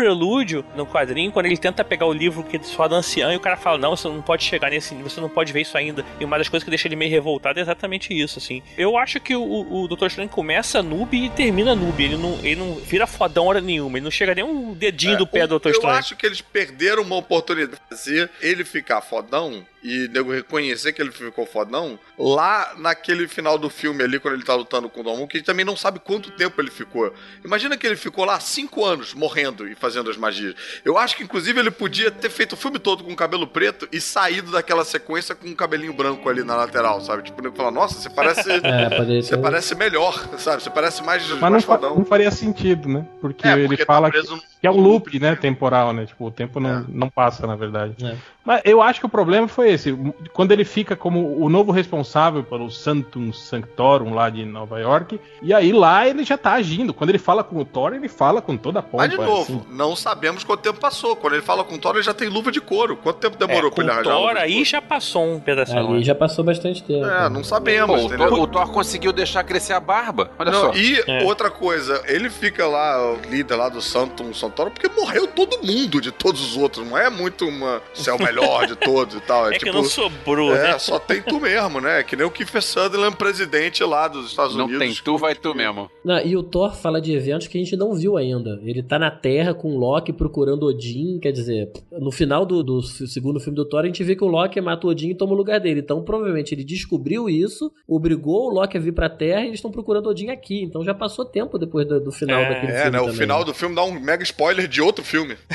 prelúdio 0.45 0.65
no 0.75 0.85
quadrinho, 0.85 1.31
quando 1.31 1.47
ele 1.47 1.57
tenta 1.57 1.83
pegar 1.83 2.05
o 2.05 2.13
livro 2.13 2.43
que 2.43 2.57
eles 2.57 2.71
falam 2.71 2.99
ancião 2.99 3.33
e 3.33 3.35
o 3.35 3.39
cara 3.39 3.57
fala: 3.57 3.77
Não, 3.77 3.95
você 3.95 4.07
não 4.07 4.21
pode 4.21 4.43
chegar 4.43 4.69
nesse 4.69 4.93
nível, 4.93 5.09
você 5.09 5.19
não 5.19 5.29
pode 5.29 5.51
ver 5.51 5.61
isso 5.61 5.77
ainda. 5.77 6.05
E 6.19 6.25
uma 6.25 6.37
das 6.37 6.47
coisas 6.47 6.63
que 6.63 6.69
deixa 6.69 6.87
ele 6.87 6.95
meio 6.95 7.11
revoltado 7.11 7.59
é 7.59 7.61
exatamente 7.61 8.13
isso, 8.13 8.37
assim. 8.37 8.61
Eu 8.77 8.97
acho 8.97 9.19
que 9.19 9.35
o, 9.35 9.83
o 9.83 9.87
Dr. 9.87 10.05
Estranho 10.05 10.29
começa 10.29 10.81
noob 10.83 11.17
e 11.17 11.29
termina 11.29 11.75
noob. 11.75 12.03
Ele 12.03 12.17
não, 12.17 12.37
ele 12.39 12.55
não 12.55 12.75
vira 12.75 13.07
fodão 13.07 13.47
hora 13.47 13.59
nenhuma. 13.59 13.97
Ele 13.97 14.03
não 14.03 14.11
chega 14.11 14.35
nem 14.35 14.43
um 14.43 14.73
dedinho 14.73 15.17
do 15.17 15.27
pé 15.27 15.47
do 15.47 15.59
Dr. 15.59 15.69
É, 15.69 15.71
Eu 15.75 15.87
acho 15.87 16.15
que 16.15 16.25
eles 16.25 16.41
perderam 16.41 17.01
uma 17.01 17.15
oportunidade 17.15 17.81
de 17.89 17.95
fazer 17.97 18.29
ele 18.41 18.63
ficar 18.63 19.01
fodão 19.01 19.65
e 19.85 20.07
nego 20.07 20.31
reconhecer 20.31 20.93
que 20.93 21.01
ele 21.01 21.11
ficou 21.11 21.45
fodão, 21.45 21.99
lá 22.17 22.73
naquele 22.77 23.27
final 23.27 23.57
do 23.57 23.69
filme 23.69 24.03
ali, 24.03 24.19
quando 24.19 24.33
ele 24.33 24.43
tá 24.43 24.55
lutando 24.55 24.89
com 24.89 25.01
o 25.01 25.03
Domu, 25.03 25.27
que 25.27 25.37
a 25.37 25.39
gente 25.39 25.45
também 25.45 25.63
não 25.63 25.75
sabe 25.77 25.99
quanto 25.99 26.31
tempo 26.31 26.59
ele 26.59 26.71
ficou. 26.71 27.13
Imagina 27.43 27.77
que 27.77 27.85
ele 27.85 27.95
ficou 27.95 28.25
lá 28.25 28.39
cinco 28.39 28.83
anos 28.83 29.13
morrendo 29.13 29.67
e 29.67 29.75
fazendo 29.75 30.09
as 30.09 30.17
magias. 30.17 30.55
Eu 30.83 30.97
acho 30.97 31.15
que, 31.15 31.23
inclusive, 31.23 31.59
ele 31.59 31.69
podia 31.71 32.09
ter 32.09 32.29
feito 32.29 32.53
o 32.53 32.57
filme 32.57 32.79
todo 32.79 33.03
com 33.03 33.11
o 33.13 33.15
cabelo 33.15 33.45
preto 33.45 33.87
e 33.91 34.01
saído 34.01 34.51
daquela 34.51 34.83
sequência 34.83 35.35
com 35.35 35.47
um 35.47 35.55
cabelinho 35.55 35.93
branco 35.93 36.27
ali 36.27 36.43
na 36.43 36.55
lateral, 36.55 36.99
sabe? 37.01 37.23
Tipo, 37.23 37.39
o 37.39 37.43
nego 37.43 37.55
fala, 37.55 37.69
nossa, 37.71 37.99
você 38.01 38.09
parece. 38.09 38.49
É, 38.65 38.89
poderia 38.89 39.21
Você 39.21 39.29
ser- 39.29 39.37
parece 39.37 39.75
melhor, 39.75 40.13
sabe? 40.39 40.63
Você 40.63 40.69
parece 40.69 41.03
mais, 41.03 41.21
Mas 41.29 41.39
não, 41.41 41.49
mais 41.51 41.63
fa- 41.63 41.75
fodão. 41.75 41.95
não 41.97 42.05
faria 42.05 42.31
sentido, 42.31 42.89
né? 42.89 43.05
Porque 43.21 43.47
É, 43.47 43.53
ele 43.53 43.67
porque 43.67 43.85
tá 43.85 43.93
fala 43.93 44.09
que, 44.09 44.17
no- 44.23 44.39
que 44.39 44.65
é 44.67 44.71
um 44.71 44.79
loop, 44.79 45.19
né? 45.19 45.35
Temporal, 45.35 45.93
né? 45.93 46.05
Tipo, 46.05 46.25
o 46.27 46.31
tempo 46.31 46.59
não, 46.59 46.83
não 46.89 47.09
passa, 47.09 47.45
na 47.45 47.55
verdade. 47.55 47.93
É. 48.03 48.15
Mas 48.43 48.61
eu 48.65 48.81
acho 48.81 48.99
que 48.99 49.05
o 49.05 49.09
problema 49.09 49.47
foi 49.47 49.74
esse. 49.75 49.95
Quando 50.33 50.51
ele 50.51 50.65
fica 50.65 50.95
como 50.95 51.39
o 51.41 51.49
novo 51.49 51.71
responsável 51.71 52.43
pelo 52.43 52.69
Santum 52.71 53.31
Sanctorum 53.31 54.13
lá 54.13 54.29
de 54.29 54.45
Nova 54.45 54.79
York, 54.79 55.19
e 55.41 55.53
aí 55.53 55.71
lá 55.71 56.07
ele 56.07 56.23
já 56.23 56.37
tá 56.37 56.53
agindo. 56.53 56.93
Quando 56.93 57.09
ele 57.11 57.19
fala 57.19 57.43
com 57.43 57.57
o 57.59 57.65
Thor, 57.65 57.93
ele 57.93 58.07
fala 58.09 58.41
com 58.41 58.57
toda 58.57 58.79
a 58.79 58.81
pompa. 58.83 58.97
Mas 59.03 59.11
de 59.11 59.17
novo, 59.17 59.41
assim. 59.41 59.63
não 59.69 59.95
sabemos 59.95 60.43
quanto 60.43 60.61
tempo 60.61 60.79
passou. 60.79 61.15
Quando 61.15 61.33
ele 61.33 61.41
fala 61.43 61.63
com 61.63 61.75
o 61.75 61.77
Thor, 61.77 61.93
ele 61.95 62.03
já 62.03 62.13
tem 62.13 62.27
luva 62.27 62.51
de 62.51 62.59
couro. 62.61 62.97
Quanto 62.97 63.17
tempo 63.17 63.37
demorou 63.37 63.69
É, 63.69 63.73
pra 63.73 63.83
ele 63.83 63.89
com 63.91 63.95
arranjar 63.95 64.11
a 64.11 64.17
luva 64.17 64.31
Thor 64.33 64.41
aí 64.41 64.63
já 64.63 64.81
passou 64.81 65.25
um 65.25 65.39
pedaço. 65.39 65.77
Ali 65.77 66.03
já 66.03 66.15
passou 66.15 66.43
bastante 66.43 66.83
tempo. 66.83 67.05
É, 67.05 67.29
não 67.29 67.43
sabemos, 67.43 68.01
Pô, 68.01 68.07
o? 68.07 68.17
Thor, 68.17 68.39
o 68.41 68.47
Thor 68.47 68.71
conseguiu 68.71 69.11
deixar 69.13 69.43
crescer 69.43 69.73
a 69.73 69.79
barba. 69.79 70.31
Olha 70.39 70.51
Não, 70.51 70.61
só. 70.61 70.73
e 70.75 71.03
É. 71.07 71.23
outra 71.23 71.49
coisa, 71.49 72.01
ele 72.07 72.29
fica 72.29 72.65
lá, 72.67 73.13
o 73.13 73.19
líder 73.29 73.55
lá 73.55 73.69
do 73.69 73.81
Santum 73.81 74.33
Santoro, 74.33 74.71
porque 74.71 74.87
morreu 74.89 75.27
todo 75.27 75.57
mundo 75.65 75.99
de 76.01 76.11
todos 76.11 76.41
os 76.41 76.57
outros. 76.57 76.87
Não 76.87 76.97
é 76.97 77.09
muito 77.09 77.47
uma. 77.47 77.81
Você 77.93 78.09
é 78.09 78.13
o 78.13 78.21
melhor 78.21 78.65
de 78.67 78.75
todos 78.75 79.15
e 79.15 79.19
tal. 79.21 79.49
É, 79.51 79.55
É 79.55 79.57
tipo. 79.57 79.64
Que 79.69 79.75
não 79.75 79.83
sobrou, 79.83 80.55
é, 80.55 80.63
né? 80.73 80.79
só 80.79 80.99
tem 80.99 81.21
tu 81.21 81.39
mesmo, 81.39 81.79
né? 81.81 82.03
Que 82.03 82.15
nem 82.15 82.25
o 82.25 82.31
Kiefer 82.31 82.61
Sutherland, 82.61 83.15
presidente 83.15 83.83
lá 83.83 84.07
dos 84.07 84.27
Estados 84.29 84.55
Não 84.55 84.65
Unidos. 84.65 84.79
tem 84.79 85.03
tu, 85.03 85.17
vai 85.17 85.35
tu 85.35 85.53
mesmo. 85.55 85.89
Não, 86.03 86.19
e 86.19 86.35
o 86.37 86.43
Thor 86.43 86.75
fala 86.75 87.01
de 87.01 87.13
eventos 87.13 87.47
que 87.47 87.57
a 87.57 87.61
gente 87.63 87.75
não 87.75 87.93
viu 87.93 88.17
ainda. 88.17 88.59
Ele 88.63 88.81
tá 88.83 88.97
na 88.99 89.11
Terra 89.11 89.53
com 89.53 89.75
o 89.75 89.77
Loki 89.77 90.13
procurando 90.13 90.65
Odin, 90.65 91.19
quer 91.19 91.31
dizer, 91.31 91.71
no 91.91 92.11
final 92.11 92.45
do, 92.45 92.63
do 92.63 92.81
segundo 92.81 93.39
filme 93.39 93.55
do 93.55 93.65
Thor, 93.65 93.81
a 93.83 93.85
gente 93.87 94.03
vê 94.03 94.15
que 94.15 94.23
o 94.23 94.27
Loki 94.27 94.59
mata 94.61 94.87
o 94.87 94.89
Odin 94.89 95.09
e 95.09 95.15
toma 95.15 95.33
o 95.33 95.35
lugar 95.35 95.59
dele. 95.59 95.79
Então, 95.79 96.03
provavelmente, 96.03 96.53
ele 96.53 96.63
descobriu 96.63 97.29
isso, 97.29 97.71
obrigou 97.87 98.49
o 98.49 98.53
Loki 98.53 98.77
a 98.77 98.79
vir 98.79 98.93
pra 98.93 99.09
Terra 99.09 99.41
e 99.41 99.47
eles 99.47 99.55
estão 99.55 99.71
procurando 99.71 100.07
Odin 100.09 100.29
aqui. 100.29 100.61
Então 100.63 100.83
já 100.83 100.93
passou 100.93 101.25
tempo 101.25 101.57
depois 101.57 101.87
do, 101.87 101.99
do 101.99 102.11
final 102.11 102.39
É, 102.41 102.49
daquele 102.49 102.71
É, 102.71 102.75
filme. 102.83 102.91
né? 102.91 102.97
O 102.99 103.01
também. 103.05 103.17
final 103.17 103.43
do 103.43 103.53
filme 103.53 103.75
dá 103.75 103.83
um 103.83 103.99
mega 103.99 104.23
spoiler 104.23 104.67
de 104.67 104.81
outro 104.81 105.03
filme. 105.03 105.35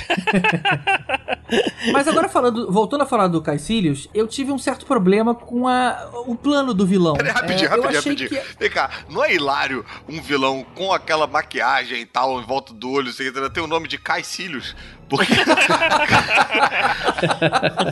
Mas 1.93 2.07
agora 2.09 2.29
falando, 2.29 2.71
voltando 2.71 3.03
a 3.03 3.07
falar 3.07 3.27
do 3.29 3.41
Caecilius, 3.41 4.09
eu 4.13 4.27
tive 4.27 4.53
um 4.53 4.59
certo 4.59 4.85
problema 4.87 5.35
com 5.35 5.67
a, 5.67 6.11
o 6.27 6.35
plano 6.35 6.75
do 6.75 6.87
vilão. 6.87 7.15
Peraí, 7.15 7.33
rapidinho, 7.33 7.69
É, 7.71 7.73
eu 7.77 7.83
rapidinho, 7.83 7.99
achei 7.99 8.13
rapidinho. 8.13 8.43
que- 8.43 8.59
Vem 8.59 8.71
cá, 8.71 8.91
não 9.09 9.25
é 9.25 9.35
hilário 9.35 9.85
um 10.09 10.21
vilão 10.21 10.65
com 10.75 10.93
aquela 10.93 11.27
maquiagem 11.27 12.01
e 12.01 12.07
tal 12.07 12.41
em 12.41 12.45
volta 12.45 12.73
do 12.75 12.91
olho, 12.91 13.13
sei 13.13 13.31
lá, 13.31 13.49
tem 13.49 13.63
o 13.63 13.67
nome 13.67 13.89
de 13.89 13.99
Caecílios? 13.99 14.75
Porque. 15.09 15.33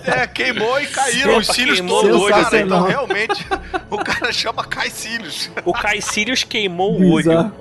é, 0.07 0.27
queimou 0.27 0.81
e 0.81 0.87
caíram 0.87 1.31
Opa, 1.33 1.41
os 1.41 1.47
cílios 1.49 1.81
queimou 1.81 2.01
todos, 2.03 2.17
o 2.17 2.21
olho. 2.23 2.29
cara. 2.35 2.41
Então 2.41 2.59
Sensacional. 2.61 2.87
realmente 2.87 3.47
o 3.91 3.99
cara 3.99 4.33
chama 4.33 4.65
Caecílios. 4.65 5.51
O 5.65 5.73
Caecilius 5.73 6.45
queimou 6.45 6.93
o 7.01 7.11
olho. 7.13 7.25
Bizarro. 7.29 7.53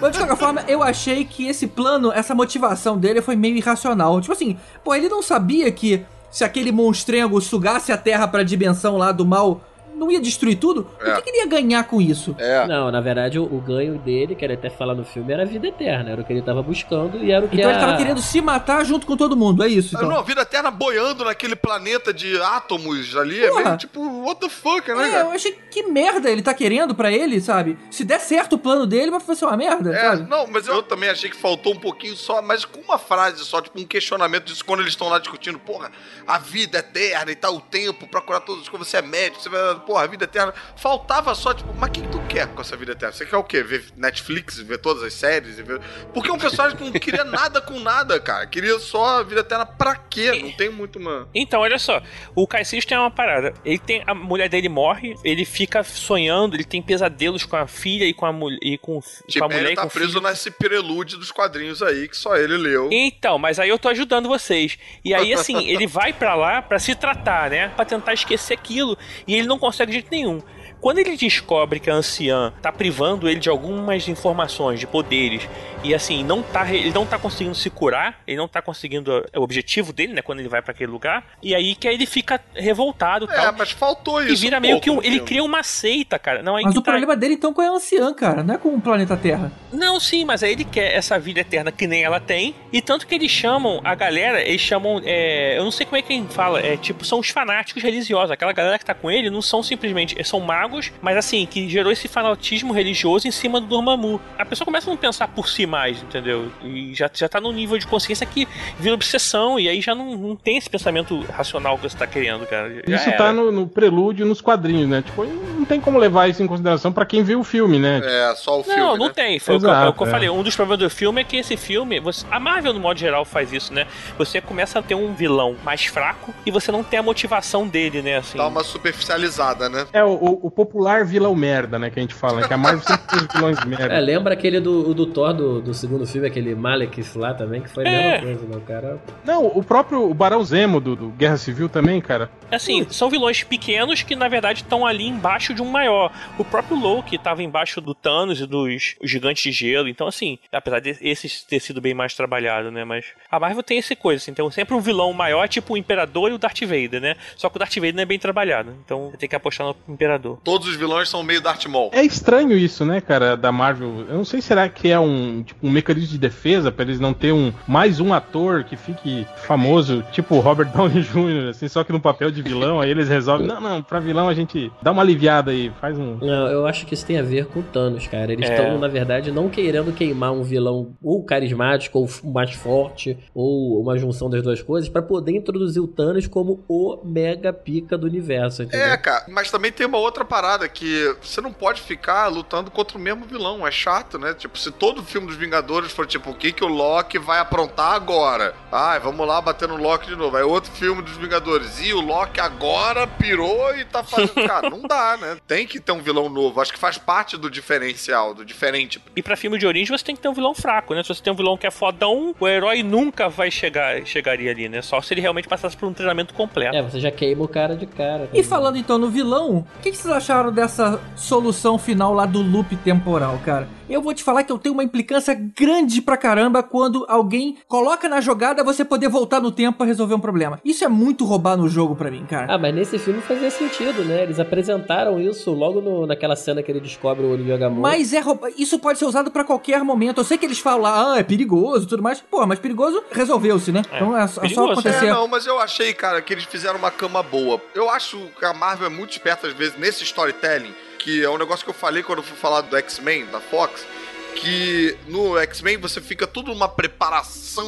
Mas 0.00 0.12
de 0.12 0.18
qualquer 0.18 0.36
forma, 0.36 0.64
eu 0.68 0.82
achei 0.82 1.24
que 1.24 1.46
esse 1.48 1.66
plano, 1.66 2.12
essa 2.12 2.34
motivação 2.34 2.98
dele 2.98 3.22
foi 3.22 3.36
meio 3.36 3.56
irracional. 3.56 4.20
Tipo 4.20 4.32
assim, 4.32 4.58
pô, 4.86 4.94
ele 4.94 5.08
não 5.08 5.20
sabia 5.20 5.70
que 5.72 6.06
se 6.30 6.44
aquele 6.44 6.70
monstrengo 6.70 7.40
sugasse 7.40 7.90
a 7.90 7.98
Terra 7.98 8.28
pra 8.28 8.44
dimensão 8.44 8.96
lá 8.96 9.10
do 9.10 9.26
mal, 9.26 9.62
não 9.96 10.10
ia 10.10 10.20
destruir 10.20 10.56
tudo? 10.58 10.86
É. 11.00 11.12
O 11.12 11.16
que, 11.16 11.22
que 11.22 11.30
ele 11.30 11.38
ia 11.38 11.46
ganhar 11.46 11.84
com 11.84 12.00
isso? 12.00 12.34
É. 12.38 12.66
Não, 12.66 12.90
na 12.90 13.00
verdade, 13.00 13.38
o, 13.38 13.44
o 13.44 13.60
ganho 13.60 13.98
dele, 13.98 14.34
que 14.34 14.44
ele 14.44 14.54
até 14.54 14.68
fala 14.70 14.94
no 14.94 15.04
filme, 15.04 15.32
era 15.32 15.42
a 15.42 15.46
vida 15.46 15.66
eterna. 15.66 16.10
Era 16.10 16.20
o 16.20 16.24
que 16.24 16.32
ele 16.32 16.42
tava 16.42 16.62
buscando 16.62 17.22
e 17.24 17.30
era 17.32 17.44
o 17.44 17.48
que 17.48 17.56
Então 17.56 17.68
a... 17.70 17.72
ele 17.72 17.80
tava 17.80 17.96
querendo 17.96 18.20
se 18.20 18.40
matar 18.40 18.84
junto 18.84 19.06
com 19.06 19.16
todo 19.16 19.36
mundo, 19.36 19.62
é 19.64 19.68
isso? 19.68 19.96
Então. 19.96 20.08
Não, 20.08 20.18
a 20.18 20.22
vida 20.22 20.42
eterna 20.42 20.70
boiando 20.70 21.24
naquele 21.24 21.56
planeta 21.56 22.12
de 22.12 22.40
átomos 22.40 23.16
ali 23.16 23.42
é 23.44 23.48
Porra. 23.48 23.64
meio 23.64 23.76
tipo, 23.78 24.00
what 24.24 24.40
the 24.40 24.48
fuck, 24.48 24.86
né, 24.92 25.08
É, 25.08 25.10
cara? 25.12 25.24
eu 25.28 25.30
achei 25.32 25.52
que 25.70 25.82
merda 25.84 26.30
ele 26.30 26.42
tá 26.42 26.52
querendo 26.54 26.94
pra 26.94 27.10
ele, 27.10 27.40
sabe? 27.40 27.78
Se 27.90 28.04
der 28.04 28.20
certo 28.20 28.54
o 28.54 28.58
plano 28.58 28.86
dele, 28.86 29.10
vai 29.10 29.20
ser 29.36 29.44
uma 29.44 29.56
merda, 29.56 29.94
É, 29.94 30.10
sabe? 30.10 30.28
não, 30.28 30.46
mas 30.46 30.66
eu 30.66 30.82
também 30.82 31.08
achei 31.08 31.30
que 31.30 31.36
faltou 31.36 31.72
um 31.72 31.78
pouquinho 31.80 32.16
só, 32.16 32.42
mas 32.42 32.64
com 32.64 32.80
uma 32.80 32.98
frase 32.98 33.44
só, 33.44 33.60
tipo 33.60 33.78
um 33.80 33.84
questionamento 33.84 34.44
disso 34.44 34.64
quando 34.64 34.80
eles 34.80 34.92
estão 34.92 35.08
lá 35.08 35.18
discutindo, 35.18 35.58
porra, 35.58 35.90
a 36.26 36.38
vida 36.38 36.78
eterna 36.78 37.30
e 37.30 37.34
tal, 37.36 37.56
o 37.56 37.60
tempo 37.60 38.06
pra 38.06 38.20
curar 38.20 38.40
todas 38.40 38.62
as 38.62 38.68
coisas, 38.68 38.88
você 38.88 38.98
é 38.98 39.02
médico, 39.02 39.42
você 39.42 39.48
vai, 39.48 39.74
porra, 39.86 40.04
a 40.04 40.06
vida 40.06 40.24
eterna. 40.24 40.52
Faltava 40.76 41.34
só, 41.34 41.54
tipo, 41.54 41.72
mas 41.74 41.88
o 41.88 41.92
que, 41.92 42.02
que 42.02 42.08
tu 42.08 42.20
quer 42.28 42.46
com 42.48 42.60
essa 42.60 42.76
vida 42.76 42.92
eterna? 42.92 43.12
Você 43.12 43.24
quer 43.24 43.36
o 43.36 43.44
quê? 43.44 43.62
Ver 43.62 43.84
Netflix, 43.96 44.58
ver 44.58 44.78
todas 44.78 45.02
as 45.02 45.14
séries? 45.14 45.56
Ver... 45.56 45.80
Porque 46.12 46.28
é 46.30 46.32
um 46.32 46.38
personagem 46.38 46.76
que 46.76 46.84
não 46.84 46.92
queria 46.92 47.24
nada 47.24 47.60
com 47.60 47.78
nada, 47.78 48.18
cara. 48.20 48.46
Queria 48.46 48.78
só 48.78 49.20
a 49.20 49.22
vida 49.22 49.40
eterna 49.40 49.64
pra 49.64 49.94
quê? 49.96 50.42
Não 50.42 50.52
tem 50.52 50.68
muito 50.68 50.98
uma. 50.98 51.28
Então, 51.34 51.60
olha 51.60 51.78
só, 51.78 52.02
o 52.34 52.46
Caecilius 52.46 52.84
tem 52.84 52.98
uma 52.98 53.10
parada. 53.10 53.54
Ele 53.64 53.78
tem 53.78 54.02
a 54.06 54.14
mulher 54.14 54.48
dele 54.48 54.68
morre, 54.68 55.14
ele 55.24 55.44
fica 55.44 55.82
sonhando, 55.84 56.56
ele 56.56 56.64
tem 56.64 56.82
pesadelos 56.82 57.44
com 57.44 57.56
a 57.56 57.66
filha 57.66 58.04
e 58.04 58.12
com 58.12 58.26
a 58.26 58.32
mulher 58.32 58.58
e 58.62 58.78
com, 58.78 59.00
com 59.00 59.44
a 59.44 59.48
mulher 59.48 59.58
Tibério 59.58 59.72
e 59.72 59.74
tá 59.76 59.86
preso 59.86 60.14
filho. 60.14 60.22
nesse 60.22 60.50
prelude 60.50 61.16
dos 61.16 61.30
quadrinhos 61.30 61.82
aí 61.82 62.08
que 62.08 62.16
só 62.16 62.36
ele 62.36 62.56
leu. 62.56 62.88
Então, 62.90 63.38
mas 63.38 63.58
aí 63.58 63.68
eu 63.68 63.78
tô 63.78 63.88
ajudando 63.88 64.28
vocês. 64.28 64.78
E 65.04 65.14
aí, 65.14 65.32
assim, 65.32 65.64
ele 65.68 65.86
vai 65.86 66.12
pra 66.12 66.34
lá 66.34 66.62
pra 66.62 66.78
se 66.78 66.94
tratar, 66.94 67.50
né? 67.50 67.68
Pra 67.68 67.84
tentar 67.84 68.14
esquecer 68.14 68.54
aquilo. 68.54 68.96
E 69.26 69.34
ele 69.34 69.46
não 69.46 69.58
consegue 69.58 69.75
de 69.84 69.92
jeito 69.92 70.10
nenhum. 70.10 70.40
Quando 70.86 70.98
ele 71.00 71.16
descobre 71.16 71.80
que 71.80 71.90
a 71.90 71.94
anciã 71.94 72.52
tá 72.62 72.70
privando 72.70 73.28
ele 73.28 73.40
de 73.40 73.48
algumas 73.48 74.06
informações, 74.06 74.78
de 74.78 74.86
poderes, 74.86 75.42
e 75.82 75.92
assim, 75.92 76.22
não 76.22 76.42
tá, 76.42 76.72
ele 76.72 76.92
não 76.92 77.04
tá 77.04 77.18
conseguindo 77.18 77.56
se 77.56 77.68
curar, 77.68 78.20
ele 78.24 78.36
não 78.36 78.46
tá 78.46 78.62
conseguindo 78.62 79.24
é 79.32 79.36
o 79.38 79.42
objetivo 79.42 79.92
dele, 79.92 80.12
né, 80.12 80.22
quando 80.22 80.38
ele 80.38 80.48
vai 80.48 80.62
pra 80.62 80.70
aquele 80.70 80.90
lugar, 80.92 81.24
e 81.42 81.56
aí 81.56 81.74
que 81.74 81.88
aí 81.88 81.94
ele 81.96 82.06
fica 82.06 82.40
revoltado 82.54 83.28
É, 83.28 83.34
tal. 83.34 83.54
mas 83.58 83.72
faltou 83.72 84.22
isso. 84.22 84.32
E 84.32 84.36
vira 84.36 84.58
um 84.58 84.60
meio 84.60 84.74
pouco 84.80 84.84
que 84.84 84.90
um, 84.90 85.02
ele 85.02 85.18
cria 85.18 85.42
uma 85.42 85.64
seita, 85.64 86.20
cara. 86.20 86.40
Não, 86.40 86.54
aí 86.54 86.62
Mas 86.62 86.76
o 86.76 86.80
tá- 86.80 86.92
problema 86.92 87.16
dele 87.16 87.34
então 87.34 87.52
com 87.52 87.60
a 87.62 87.68
anciã, 87.68 88.14
cara, 88.14 88.44
não 88.44 88.54
é 88.54 88.58
com 88.58 88.68
o 88.72 88.80
planeta 88.80 89.16
Terra. 89.16 89.50
Não, 89.72 89.98
sim, 89.98 90.24
mas 90.24 90.44
aí 90.44 90.52
ele 90.52 90.64
quer 90.64 90.94
essa 90.94 91.18
vida 91.18 91.40
eterna 91.40 91.72
que 91.72 91.88
nem 91.88 92.04
ela 92.04 92.20
tem. 92.20 92.54
E 92.72 92.80
tanto 92.80 93.08
que 93.08 93.14
eles 93.14 93.30
chamam, 93.32 93.80
a 93.82 93.94
galera, 93.96 94.40
eles 94.40 94.60
chamam. 94.60 95.02
é, 95.04 95.58
eu 95.58 95.64
não 95.64 95.72
sei 95.72 95.84
como 95.84 95.96
é 95.96 96.02
que 96.02 96.08
quem 96.08 96.28
fala, 96.28 96.60
é 96.60 96.76
tipo, 96.76 97.04
são 97.04 97.18
os 97.18 97.28
fanáticos 97.30 97.82
religiosos. 97.82 98.30
Aquela 98.30 98.52
galera 98.52 98.78
que 98.78 98.84
tá 98.84 98.94
com 98.94 99.10
ele 99.10 99.30
não 99.30 99.42
são 99.42 99.62
simplesmente. 99.64 100.16
São 100.24 100.40
magos, 100.40 100.75
mas 101.00 101.16
assim, 101.16 101.46
que 101.46 101.68
gerou 101.68 101.92
esse 101.92 102.08
fanatismo 102.08 102.72
religioso 102.72 103.26
em 103.26 103.30
cima 103.30 103.60
do 103.60 103.66
Dormammu. 103.66 104.20
A 104.38 104.44
pessoa 104.44 104.64
começa 104.64 104.88
a 104.88 104.90
não 104.90 104.96
pensar 104.96 105.28
por 105.28 105.48
si 105.48 105.66
mais, 105.66 106.02
entendeu? 106.02 106.50
E 106.64 106.94
já, 106.94 107.10
já 107.12 107.28
tá 107.28 107.40
num 107.40 107.52
nível 107.52 107.78
de 107.78 107.86
consciência 107.86 108.26
que 108.26 108.46
vira 108.78 108.94
obsessão, 108.94 109.58
e 109.58 109.68
aí 109.68 109.80
já 109.80 109.94
não, 109.94 110.16
não 110.16 110.36
tem 110.36 110.56
esse 110.56 110.68
pensamento 110.70 111.20
racional 111.32 111.76
que 111.76 111.88
você 111.88 111.96
tá 111.96 112.06
querendo, 112.06 112.46
cara. 112.46 112.82
Já 112.86 112.96
Isso 112.96 113.08
era. 113.08 113.18
tá 113.18 113.32
no, 113.32 113.50
no 113.52 113.66
prelúdio 113.66 114.26
nos 114.26 114.40
quadrinhos, 114.40 114.88
né? 114.88 115.02
Tipo, 115.02 115.24
não 115.24 115.64
tem 115.64 115.80
como 115.80 115.98
levar 115.98 116.28
isso 116.28 116.42
em 116.42 116.46
consideração 116.46 116.92
pra 116.92 117.04
quem 117.04 117.22
viu 117.22 117.40
o 117.40 117.44
filme, 117.44 117.78
né? 117.78 118.00
É, 118.04 118.34
só 118.36 118.60
o 118.60 118.64
filme. 118.64 118.78
Não, 118.80 118.96
não 118.96 119.06
né? 119.06 119.12
tem. 119.14 119.38
Foi 119.38 119.56
o 119.56 119.60
que 119.60 119.66
eu- 119.66 119.70
Exato, 119.70 119.90
o 119.90 119.92
que 119.94 120.02
eu 120.02 120.06
é. 120.06 120.10
falei. 120.10 120.28
Um 120.30 120.42
dos 120.42 120.54
problemas 120.56 120.78
do 120.80 120.90
filme 120.90 121.20
é 121.20 121.24
que 121.24 121.36
esse 121.36 121.56
filme, 121.56 121.98
você- 122.00 122.24
a 122.30 122.38
Marvel, 122.40 122.72
no 122.72 122.80
modo 122.80 122.98
geral, 122.98 123.24
faz 123.24 123.52
isso, 123.52 123.72
né? 123.72 123.86
Você 124.18 124.40
começa 124.40 124.78
a 124.78 124.82
ter 124.82 124.94
um 124.94 125.12
vilão 125.14 125.56
mais 125.64 125.84
fraco 125.86 126.34
e 126.44 126.50
você 126.50 126.70
não 126.70 126.82
tem 126.82 126.98
a 126.98 127.02
motivação 127.02 127.66
dele, 127.66 128.02
né? 128.02 128.16
Assim. 128.18 128.38
Dá 128.38 128.46
uma 128.46 128.62
superficializada, 129.00 129.68
né? 129.68 129.86
É 129.92 130.04
o, 130.04 130.08
o- 130.12 130.40
o 130.46 130.50
popular 130.66 131.04
vilão 131.04 131.34
merda, 131.34 131.78
né? 131.78 131.90
Que 131.90 131.98
a 131.98 132.02
gente 132.02 132.14
fala, 132.14 132.40
né? 132.40 132.48
Que 132.48 132.54
a 132.54 132.56
Marvel 132.56 132.82
sempre 132.82 133.06
tem 133.06 133.18
os 133.20 133.26
vilões 133.34 133.64
merda. 133.64 133.94
É, 133.94 134.00
lembra 134.00 134.34
aquele 134.34 134.60
do, 134.60 134.92
do 134.94 135.06
Thor 135.06 135.32
do, 135.32 135.60
do 135.62 135.72
segundo 135.74 136.06
filme, 136.06 136.26
aquele 136.26 136.54
Malekith 136.54 137.16
lá 137.16 137.32
também, 137.34 137.60
que 137.62 137.68
foi 137.68 137.86
a 137.86 137.88
É. 137.90 138.20
mesma 138.20 138.26
coisa, 138.26 138.46
né? 138.48 138.56
O 138.56 138.60
cara. 138.60 139.00
Não, 139.24 139.46
o 139.46 139.62
próprio 139.62 140.12
Barão 140.12 140.42
Zemo 140.44 140.80
do, 140.80 140.96
do 140.96 141.08
Guerra 141.10 141.36
Civil 141.36 141.68
também, 141.68 142.00
cara. 142.00 142.30
Assim, 142.50 142.86
são 142.90 143.08
vilões 143.10 143.42
pequenos 143.42 144.02
que, 144.02 144.14
na 144.16 144.28
verdade, 144.28 144.62
estão 144.62 144.86
ali 144.86 145.06
embaixo 145.06 145.54
de 145.54 145.62
um 145.62 145.66
maior. 145.70 146.12
O 146.38 146.44
próprio 146.44 146.76
Loki 146.78 147.16
estava 147.16 147.42
embaixo 147.42 147.80
do 147.80 147.94
Thanos 147.94 148.40
e 148.40 148.46
dos 148.46 148.96
gigantes 149.02 149.42
de 149.42 149.52
gelo. 149.52 149.88
Então, 149.88 150.06
assim, 150.06 150.38
apesar 150.52 150.80
de 150.80 150.96
esses 151.00 151.42
ter 151.44 151.60
sido 151.60 151.80
bem 151.80 151.94
mais 151.94 152.14
trabalhado, 152.14 152.70
né? 152.70 152.84
Mas 152.84 153.04
a 153.30 153.38
Marvel 153.40 153.62
tem 153.62 153.78
essa 153.78 153.94
coisa, 153.96 154.22
assim. 154.22 154.30
Então, 154.30 154.50
sempre 154.50 154.74
um 154.74 154.80
vilão 154.80 155.12
maior, 155.12 155.48
tipo 155.48 155.74
o 155.74 155.76
Imperador 155.76 156.30
e 156.30 156.34
o 156.34 156.38
Darth 156.38 156.60
Vader, 156.62 157.00
né? 157.00 157.16
Só 157.36 157.48
que 157.48 157.56
o 157.56 157.58
Darth 157.58 157.74
Vader 157.74 157.94
não 157.94 158.02
é 158.02 158.06
bem 158.06 158.18
trabalhado. 158.18 158.74
Então, 158.84 159.10
você 159.10 159.16
tem 159.16 159.28
que 159.28 159.36
apostar 159.36 159.66
no 159.66 159.76
Imperador. 159.88 160.38
Todos 160.46 160.68
os 160.68 160.76
vilões 160.76 161.08
são 161.08 161.24
meio 161.24 161.40
Darth 161.40 161.66
Maul. 161.66 161.90
É 161.92 162.02
estranho 162.04 162.52
isso, 162.56 162.84
né, 162.84 163.00
cara, 163.00 163.36
da 163.36 163.50
Marvel. 163.50 164.04
Eu 164.08 164.14
não 164.16 164.24
sei 164.24 164.40
será 164.40 164.68
que 164.68 164.88
é 164.88 164.98
um, 164.98 165.42
tipo, 165.42 165.66
um 165.66 165.70
mecanismo 165.70 166.08
de 166.10 166.18
defesa 166.18 166.70
pra 166.70 166.84
eles 166.84 167.00
não 167.00 167.12
ter 167.12 167.32
um 167.32 167.52
mais 167.66 167.98
um 167.98 168.14
ator 168.14 168.62
que 168.62 168.76
fique 168.76 169.26
famoso, 169.38 170.04
tipo 170.12 170.36
o 170.36 170.38
Robert 170.40 170.70
Downey 170.72 171.02
Jr., 171.02 171.50
assim, 171.50 171.66
só 171.66 171.82
que 171.82 171.92
no 171.92 171.98
papel 172.00 172.30
de 172.30 172.42
vilão, 172.42 172.80
aí 172.80 172.88
eles 172.88 173.08
resolvem, 173.08 173.44
não, 173.48 173.60
não, 173.60 173.82
pra 173.82 173.98
vilão 173.98 174.28
a 174.28 174.34
gente 174.34 174.70
dá 174.80 174.92
uma 174.92 175.02
aliviada 175.02 175.50
aí, 175.50 175.72
faz 175.80 175.98
um. 175.98 176.16
Não, 176.18 176.46
eu 176.46 176.64
acho 176.64 176.86
que 176.86 176.94
isso 176.94 177.04
tem 177.04 177.18
a 177.18 177.22
ver 177.22 177.46
com 177.46 177.58
o 177.58 177.62
Thanos, 177.64 178.06
cara. 178.06 178.32
Eles 178.32 178.48
É. 178.48 178.54
estão, 178.54 178.78
na 178.78 178.86
verdade, 178.86 179.32
não 179.32 179.48
querendo 179.48 179.92
queimar 179.92 180.30
um 180.32 180.44
vilão 180.44 180.94
ou 181.02 181.24
carismático, 181.24 181.98
ou 181.98 182.08
mais 182.32 182.52
forte, 182.52 183.18
ou 183.34 183.80
uma 183.82 183.98
junção 183.98 184.30
das 184.30 184.44
duas 184.44 184.62
coisas, 184.62 184.88
pra 184.88 185.02
poder 185.02 185.32
introduzir 185.36 185.82
o 185.82 185.88
Thanos 185.88 186.28
como 186.28 186.62
o 186.68 187.00
mega 187.04 187.52
pica 187.52 187.98
do 187.98 188.06
universo, 188.06 188.62
entendeu? 188.62 188.86
É, 188.86 188.96
cara, 188.96 189.24
mas 189.28 189.50
também 189.50 189.72
tem 189.72 189.84
uma 189.86 189.98
outra 189.98 190.24
parada 190.24 190.35
que 190.68 191.14
você 191.22 191.40
não 191.40 191.52
pode 191.52 191.82
ficar 191.82 192.26
lutando 192.28 192.70
contra 192.70 192.96
o 192.96 193.00
mesmo 193.00 193.24
vilão, 193.24 193.66
é 193.66 193.70
chato, 193.70 194.18
né? 194.18 194.34
Tipo, 194.34 194.58
se 194.58 194.70
todo 194.70 195.02
filme 195.02 195.26
dos 195.26 195.36
Vingadores 195.36 195.92
for 195.92 196.06
tipo, 196.06 196.30
o 196.30 196.34
que 196.34 196.52
que 196.52 196.64
o 196.64 196.68
Loki 196.68 197.18
vai 197.18 197.38
aprontar 197.38 197.92
agora? 197.92 198.54
Ai, 198.70 198.98
vamos 199.00 199.26
lá 199.26 199.40
bater 199.40 199.68
no 199.68 199.76
Loki 199.76 200.06
de 200.06 200.16
novo. 200.16 200.36
Aí 200.36 200.42
outro 200.42 200.70
filme 200.72 201.02
dos 201.02 201.16
Vingadores, 201.16 201.80
e 201.80 201.92
o 201.92 202.00
Loki 202.00 202.40
agora 202.40 203.06
pirou 203.06 203.74
e 203.74 203.84
tá 203.84 204.02
fazendo... 204.02 204.34
Cara, 204.46 204.70
não 204.70 204.82
dá, 204.82 205.16
né? 205.16 205.36
Tem 205.46 205.66
que 205.66 205.80
ter 205.80 205.92
um 205.92 206.00
vilão 206.00 206.28
novo, 206.28 206.60
acho 206.60 206.72
que 206.72 206.78
faz 206.78 206.98
parte 206.98 207.36
do 207.36 207.50
diferencial, 207.50 208.34
do 208.34 208.44
diferente. 208.44 209.00
E 209.14 209.22
pra 209.22 209.36
filme 209.36 209.58
de 209.58 209.66
origem 209.66 209.96
você 209.96 210.04
tem 210.04 210.16
que 210.16 210.22
ter 210.22 210.28
um 210.28 210.34
vilão 210.34 210.54
fraco, 210.54 210.94
né? 210.94 211.02
Se 211.02 211.08
você 211.08 211.22
tem 211.22 211.32
um 211.32 211.36
vilão 211.36 211.56
que 211.56 211.66
é 211.66 211.70
fodão, 211.70 212.34
o 212.38 212.48
herói 212.48 212.82
nunca 212.82 213.28
vai 213.28 213.50
chegar, 213.50 214.04
chegaria 214.06 214.50
ali, 214.50 214.68
né? 214.68 214.82
Só 214.82 215.00
se 215.00 215.12
ele 215.14 215.20
realmente 215.20 215.48
passasse 215.48 215.76
por 215.76 215.86
um 215.86 215.92
treinamento 215.92 216.34
completo. 216.34 216.76
É, 216.76 216.82
você 216.82 217.00
já 217.00 217.10
queima 217.10 217.44
o 217.44 217.48
cara 217.48 217.76
de 217.76 217.86
cara. 217.86 218.28
E 218.32 218.42
falando 218.42 218.76
então 218.76 218.98
no 218.98 219.08
vilão, 219.08 219.66
o 219.78 219.82
que, 219.82 219.90
que 219.90 219.96
vocês 219.96 220.12
acharam 220.26 220.50
dessa 220.50 221.00
solução 221.14 221.78
final 221.78 222.12
lá 222.12 222.26
do 222.26 222.42
loop 222.42 222.74
temporal, 222.78 223.38
cara? 223.44 223.68
Eu 223.88 224.02
vou 224.02 224.12
te 224.12 224.24
falar 224.24 224.42
que 224.42 224.50
eu 224.50 224.58
tenho 224.58 224.72
uma 224.72 224.82
implicância 224.82 225.32
grande 225.32 226.02
pra 226.02 226.16
caramba 226.16 226.60
quando 226.60 227.06
alguém 227.08 227.56
coloca 227.68 228.08
na 228.08 228.20
jogada 228.20 228.64
você 228.64 228.84
poder 228.84 229.08
voltar 229.08 229.40
no 229.40 229.52
tempo 229.52 229.78
pra 229.78 229.86
resolver 229.86 230.12
um 230.14 230.18
problema. 230.20 230.60
Isso 230.64 230.84
é 230.84 230.88
muito 230.88 231.24
roubar 231.24 231.56
no 231.56 231.68
jogo 231.68 231.94
pra 231.94 232.10
mim, 232.10 232.26
cara. 232.26 232.52
Ah, 232.52 232.58
mas 232.58 232.74
nesse 232.74 232.98
filme 232.98 233.20
fazia 233.22 233.48
sentido, 233.48 234.04
né? 234.04 234.24
Eles 234.24 234.40
apresentaram 234.40 235.20
isso 235.20 235.52
logo 235.52 235.80
no- 235.80 236.04
naquela 236.04 236.34
cena 236.34 236.64
que 236.64 236.70
ele 236.72 236.80
descobre 236.80 237.24
o 237.24 237.30
olho 237.30 237.44
de 237.44 237.52
Agamotto. 237.52 237.80
Mas 237.80 238.12
é 238.12 238.18
rouba- 238.18 238.50
isso 238.58 238.76
pode 238.80 238.98
ser 238.98 239.04
usado 239.04 239.30
pra 239.30 239.44
qualquer 239.44 239.84
momento. 239.84 240.20
Eu 240.20 240.24
sei 240.24 240.36
que 240.36 240.44
eles 240.46 240.58
falam 240.58 240.80
lá, 240.82 241.12
ah, 241.14 241.18
é 241.20 241.22
perigoso 241.22 241.84
e 241.84 241.88
tudo 241.88 242.02
mais. 242.02 242.20
Pô, 242.20 242.44
mas 242.44 242.58
perigoso 242.58 243.04
resolveu-se, 243.12 243.70
né? 243.70 243.82
É, 243.92 243.96
então 243.98 244.16
é, 244.18 244.26
só- 244.26 244.42
é 244.42 244.48
só 244.48 244.64
acontecer. 244.72 245.06
É, 245.06 245.10
não, 245.12 245.28
mas 245.28 245.46
eu 245.46 245.60
achei, 245.60 245.94
cara, 245.94 246.20
que 246.20 246.32
eles 246.34 246.44
fizeram 246.44 246.78
uma 246.80 246.90
cama 246.90 247.22
boa. 247.22 247.62
Eu 247.72 247.88
acho 247.88 248.18
que 248.36 248.44
a 248.44 248.52
Marvel 248.52 248.88
é 248.88 248.90
muito 248.90 249.12
esperta, 249.12 249.46
às 249.46 249.52
vezes, 249.52 249.78
nesse 249.78 250.02
storytelling, 250.02 250.74
que 251.06 251.22
é 251.22 251.30
um 251.30 251.38
negócio 251.38 251.64
que 251.64 251.70
eu 251.70 251.74
falei 251.74 252.02
quando 252.02 252.18
eu 252.18 252.24
fui 252.24 252.36
falar 252.36 252.62
do 252.62 252.76
X-Men, 252.76 253.26
da 253.26 253.38
Fox, 253.38 253.86
que 254.34 254.98
no 255.06 255.38
X-Men 255.38 255.76
você 255.76 256.00
fica 256.00 256.26
tudo 256.26 256.52
numa 256.52 256.68
preparação, 256.68 257.64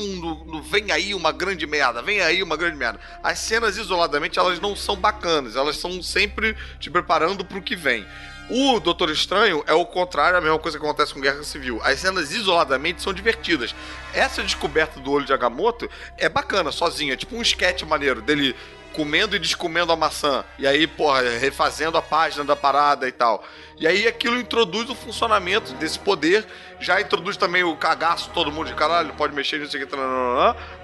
vem 0.69 0.91
aí 0.91 1.15
uma 1.15 1.31
grande 1.31 1.65
merda, 1.65 2.03
vem 2.03 2.21
aí 2.21 2.43
uma 2.43 2.57
grande 2.57 2.77
merda. 2.77 2.99
As 3.23 3.39
cenas 3.39 3.77
isoladamente, 3.77 4.41
elas 4.41 4.59
não 4.59 4.75
são 4.75 4.97
bacanas, 4.97 5.55
elas 5.55 5.77
são 5.77 6.03
sempre 6.03 6.57
te 6.81 6.91
preparando 6.91 7.45
pro 7.45 7.63
que 7.63 7.77
vem. 7.77 8.05
O 8.51 8.81
Doutor 8.81 9.09
Estranho 9.11 9.63
é 9.69 9.75
o 9.75 9.87
contrário, 9.87 10.37
a 10.37 10.41
mesma 10.41 10.59
coisa 10.59 10.77
que 10.77 10.85
acontece 10.85 11.15
com 11.15 11.21
Guerra 11.21 11.45
Civil. 11.45 11.81
As 11.85 12.01
cenas 12.01 12.33
isoladamente 12.33 13.03
são 13.03 13.13
divertidas. 13.13 13.73
Essa 14.13 14.43
descoberta 14.43 14.99
do 14.99 15.13
olho 15.13 15.25
de 15.27 15.33
Agamotto 15.33 15.89
é 16.17 16.29
bacana, 16.29 16.73
sozinha. 16.73 17.13
É 17.13 17.17
tipo 17.17 17.37
um 17.37 17.43
sketch 17.43 17.83
maneiro 17.83 18.21
dele 18.21 18.57
comendo 18.99 19.37
e 19.37 19.39
descomendo 19.39 19.93
a 19.93 19.97
maçã. 19.97 20.45
E 20.59 20.67
aí, 20.67 20.85
porra, 20.85 21.23
refazendo 21.39 21.97
a 21.97 22.03
página 22.03 22.45
da 22.45 22.57
parada 22.57 23.07
e 23.07 23.13
tal. 23.13 23.45
E 23.79 23.87
aí 23.87 24.09
aquilo 24.09 24.41
introduz 24.41 24.91
o 24.91 24.95
funcionamento 24.95 25.73
desse 25.75 26.01
poder. 26.01 26.45
Já 26.81 27.01
introduz 27.01 27.37
também 27.37 27.63
o 27.63 27.77
cagaço, 27.77 28.29
todo 28.35 28.51
mundo 28.51 28.67
de 28.67 28.75
caralho, 28.75 29.15
pode 29.15 29.33
mexer 29.33 29.61
nisso 29.61 29.77
aqui. 29.77 29.87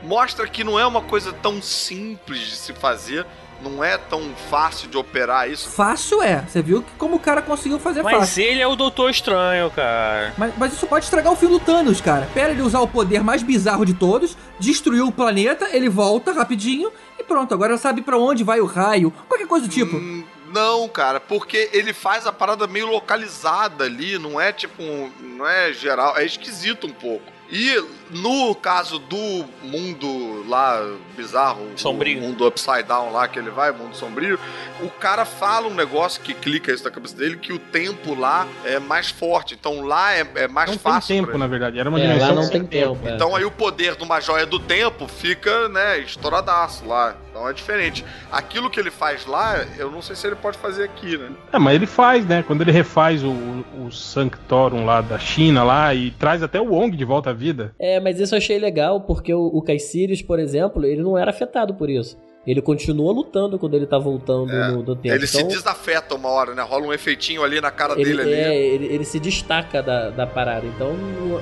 Mostra 0.00 0.46
que 0.46 0.62
não 0.62 0.78
é 0.78 0.86
uma 0.86 1.02
coisa 1.02 1.32
tão 1.32 1.60
simples 1.60 2.38
de 2.38 2.54
se 2.54 2.72
fazer. 2.72 3.26
Não 3.62 3.82
é 3.82 3.96
tão 3.96 4.34
fácil 4.50 4.88
de 4.88 4.96
operar 4.98 5.50
isso. 5.50 5.68
Fácil 5.70 6.22
é. 6.22 6.42
Você 6.46 6.60
viu 6.60 6.82
que 6.82 6.90
como 6.98 7.16
o 7.16 7.18
cara 7.18 7.40
conseguiu 7.40 7.78
fazer 7.78 8.02
Mas 8.02 8.16
fácil. 8.18 8.44
ele 8.44 8.60
é 8.60 8.66
o 8.66 8.76
Doutor 8.76 9.08
Estranho, 9.10 9.70
cara. 9.70 10.34
Mas, 10.36 10.52
mas 10.58 10.72
isso 10.74 10.86
pode 10.86 11.04
estragar 11.06 11.32
o 11.32 11.36
filme 11.36 11.58
do 11.58 11.64
Thanos, 11.64 12.00
cara. 12.00 12.28
Pera 12.34 12.50
ele 12.52 12.60
usar 12.62 12.80
o 12.80 12.88
poder 12.88 13.22
mais 13.24 13.42
bizarro 13.42 13.84
de 13.86 13.94
todos, 13.94 14.36
destruiu 14.58 15.06
o 15.06 15.12
planeta, 15.12 15.68
ele 15.72 15.88
volta 15.88 16.32
rapidinho 16.32 16.92
e 17.18 17.24
pronto. 17.24 17.54
Agora 17.54 17.78
sabe 17.78 18.02
pra 18.02 18.18
onde 18.18 18.44
vai 18.44 18.60
o 18.60 18.66
raio. 18.66 19.10
Qualquer 19.28 19.46
coisa 19.46 19.66
do 19.66 19.72
tipo. 19.72 19.96
Hum, 19.96 20.24
Não, 20.52 20.86
cara, 20.88 21.18
porque 21.18 21.68
ele 21.72 21.92
faz 21.92 22.26
a 22.28 22.32
parada 22.32 22.66
meio 22.68 22.86
localizada 22.86 23.84
ali, 23.84 24.18
não 24.18 24.40
é 24.40 24.52
tipo, 24.52 24.80
um- 24.82 25.10
não 25.20 25.48
é 25.48 25.72
geral, 25.72 26.16
é 26.16 26.24
esquisito 26.24 26.86
um 26.86 26.92
pouco. 26.92 27.24
E 27.50 27.82
no 28.14 28.54
caso 28.54 28.98
do 28.98 29.44
mundo 29.62 30.44
lá 30.48 30.80
bizarro, 31.16 31.66
Sombrio. 31.76 32.18
o 32.18 32.22
mundo 32.22 32.46
upside 32.46 32.84
down 32.84 33.12
lá 33.12 33.26
que 33.28 33.38
ele 33.38 33.50
vai, 33.50 33.72
mundo 33.72 33.94
sombrio, 33.96 34.38
o 34.82 34.88
cara 34.88 35.24
fala 35.24 35.66
um 35.68 35.74
negócio 35.74 36.20
que 36.22 36.34
clica 36.34 36.72
isso 36.72 36.84
na 36.84 36.90
cabeça 36.90 37.16
dele 37.16 37.36
que 37.36 37.52
o 37.52 37.58
tempo 37.58 38.14
lá 38.14 38.46
é 38.64 38.78
mais 38.78 39.10
forte. 39.10 39.54
Então 39.54 39.82
lá 39.82 40.14
é, 40.14 40.26
é 40.34 40.48
mais 40.48 40.70
Não 40.70 40.78
fácil. 40.78 41.08
tem 41.14 41.24
tempo, 41.24 41.38
na 41.38 41.46
verdade. 41.46 41.78
Era 41.78 41.88
uma 41.88 41.98
É, 42.00 42.02
dimensão 42.06 42.28
lá 42.34 42.42
não 42.42 42.48
tem 42.50 42.64
tempo. 42.64 42.98
é. 43.06 43.14
Então 43.14 43.34
aí 43.34 43.44
o 43.44 43.50
poder 43.50 43.96
de 43.96 44.02
uma 44.02 44.20
joia 44.20 44.46
do 44.46 44.58
tempo 44.58 45.06
fica, 45.08 45.68
né, 45.68 45.98
estouradaço 46.00 46.86
lá. 46.86 47.16
Então 47.30 47.48
é 47.48 47.52
diferente. 47.52 48.04
Aquilo 48.30 48.70
que 48.70 48.78
ele 48.78 48.92
faz 48.92 49.26
lá, 49.26 49.64
eu 49.76 49.90
não 49.90 50.00
sei 50.00 50.14
se 50.14 50.24
ele 50.26 50.36
pode 50.36 50.56
fazer 50.56 50.84
aqui, 50.84 51.16
né? 51.18 51.30
É, 51.52 51.58
mas 51.58 51.74
ele 51.74 51.86
faz, 51.86 52.24
né? 52.24 52.44
Quando 52.46 52.60
ele 52.62 52.70
refaz 52.70 53.24
o, 53.24 53.30
o 53.30 53.90
Sanctorum 53.90 54.84
lá 54.84 55.00
da 55.00 55.18
China 55.18 55.64
lá 55.64 55.92
e 55.92 56.12
traz 56.12 56.42
até 56.44 56.60
o 56.60 56.66
Wong 56.72 56.96
de 56.96 57.04
volta 57.04 57.30
à 57.30 57.32
vida. 57.32 57.74
É, 57.78 57.98
mas 58.04 58.20
isso 58.20 58.34
eu 58.34 58.38
achei 58.38 58.58
legal, 58.58 59.00
porque 59.00 59.32
o, 59.32 59.46
o 59.46 59.62
Caecilius, 59.62 60.20
por 60.20 60.38
exemplo, 60.38 60.84
ele 60.84 61.02
não 61.02 61.16
era 61.16 61.30
afetado 61.30 61.74
por 61.74 61.88
isso. 61.88 62.18
Ele 62.46 62.60
continua 62.60 63.12
lutando 63.12 63.58
quando 63.58 63.74
ele 63.74 63.86
tá 63.86 63.98
voltando 63.98 64.52
É, 64.52 64.68
no, 64.68 64.82
do 64.82 64.94
tempo. 64.94 65.14
Ele 65.14 65.26
se 65.26 65.36
Então, 65.38 65.48
desafeta 65.48 66.14
uma 66.14 66.28
hora, 66.28 66.54
né? 66.54 66.62
Rola 66.62 66.86
um 66.86 66.92
efeitinho 66.92 67.42
ali 67.42 67.60
na 67.60 67.70
cara 67.70 67.94
ele, 67.94 68.04
dele 68.04 68.20
ali. 68.22 68.32
é, 68.32 68.56
ele, 68.56 68.86
ele 68.86 69.04
se 69.04 69.18
destaca 69.18 69.82
da, 69.82 70.10
da 70.10 70.26
parada. 70.26 70.66
Então, 70.66 70.94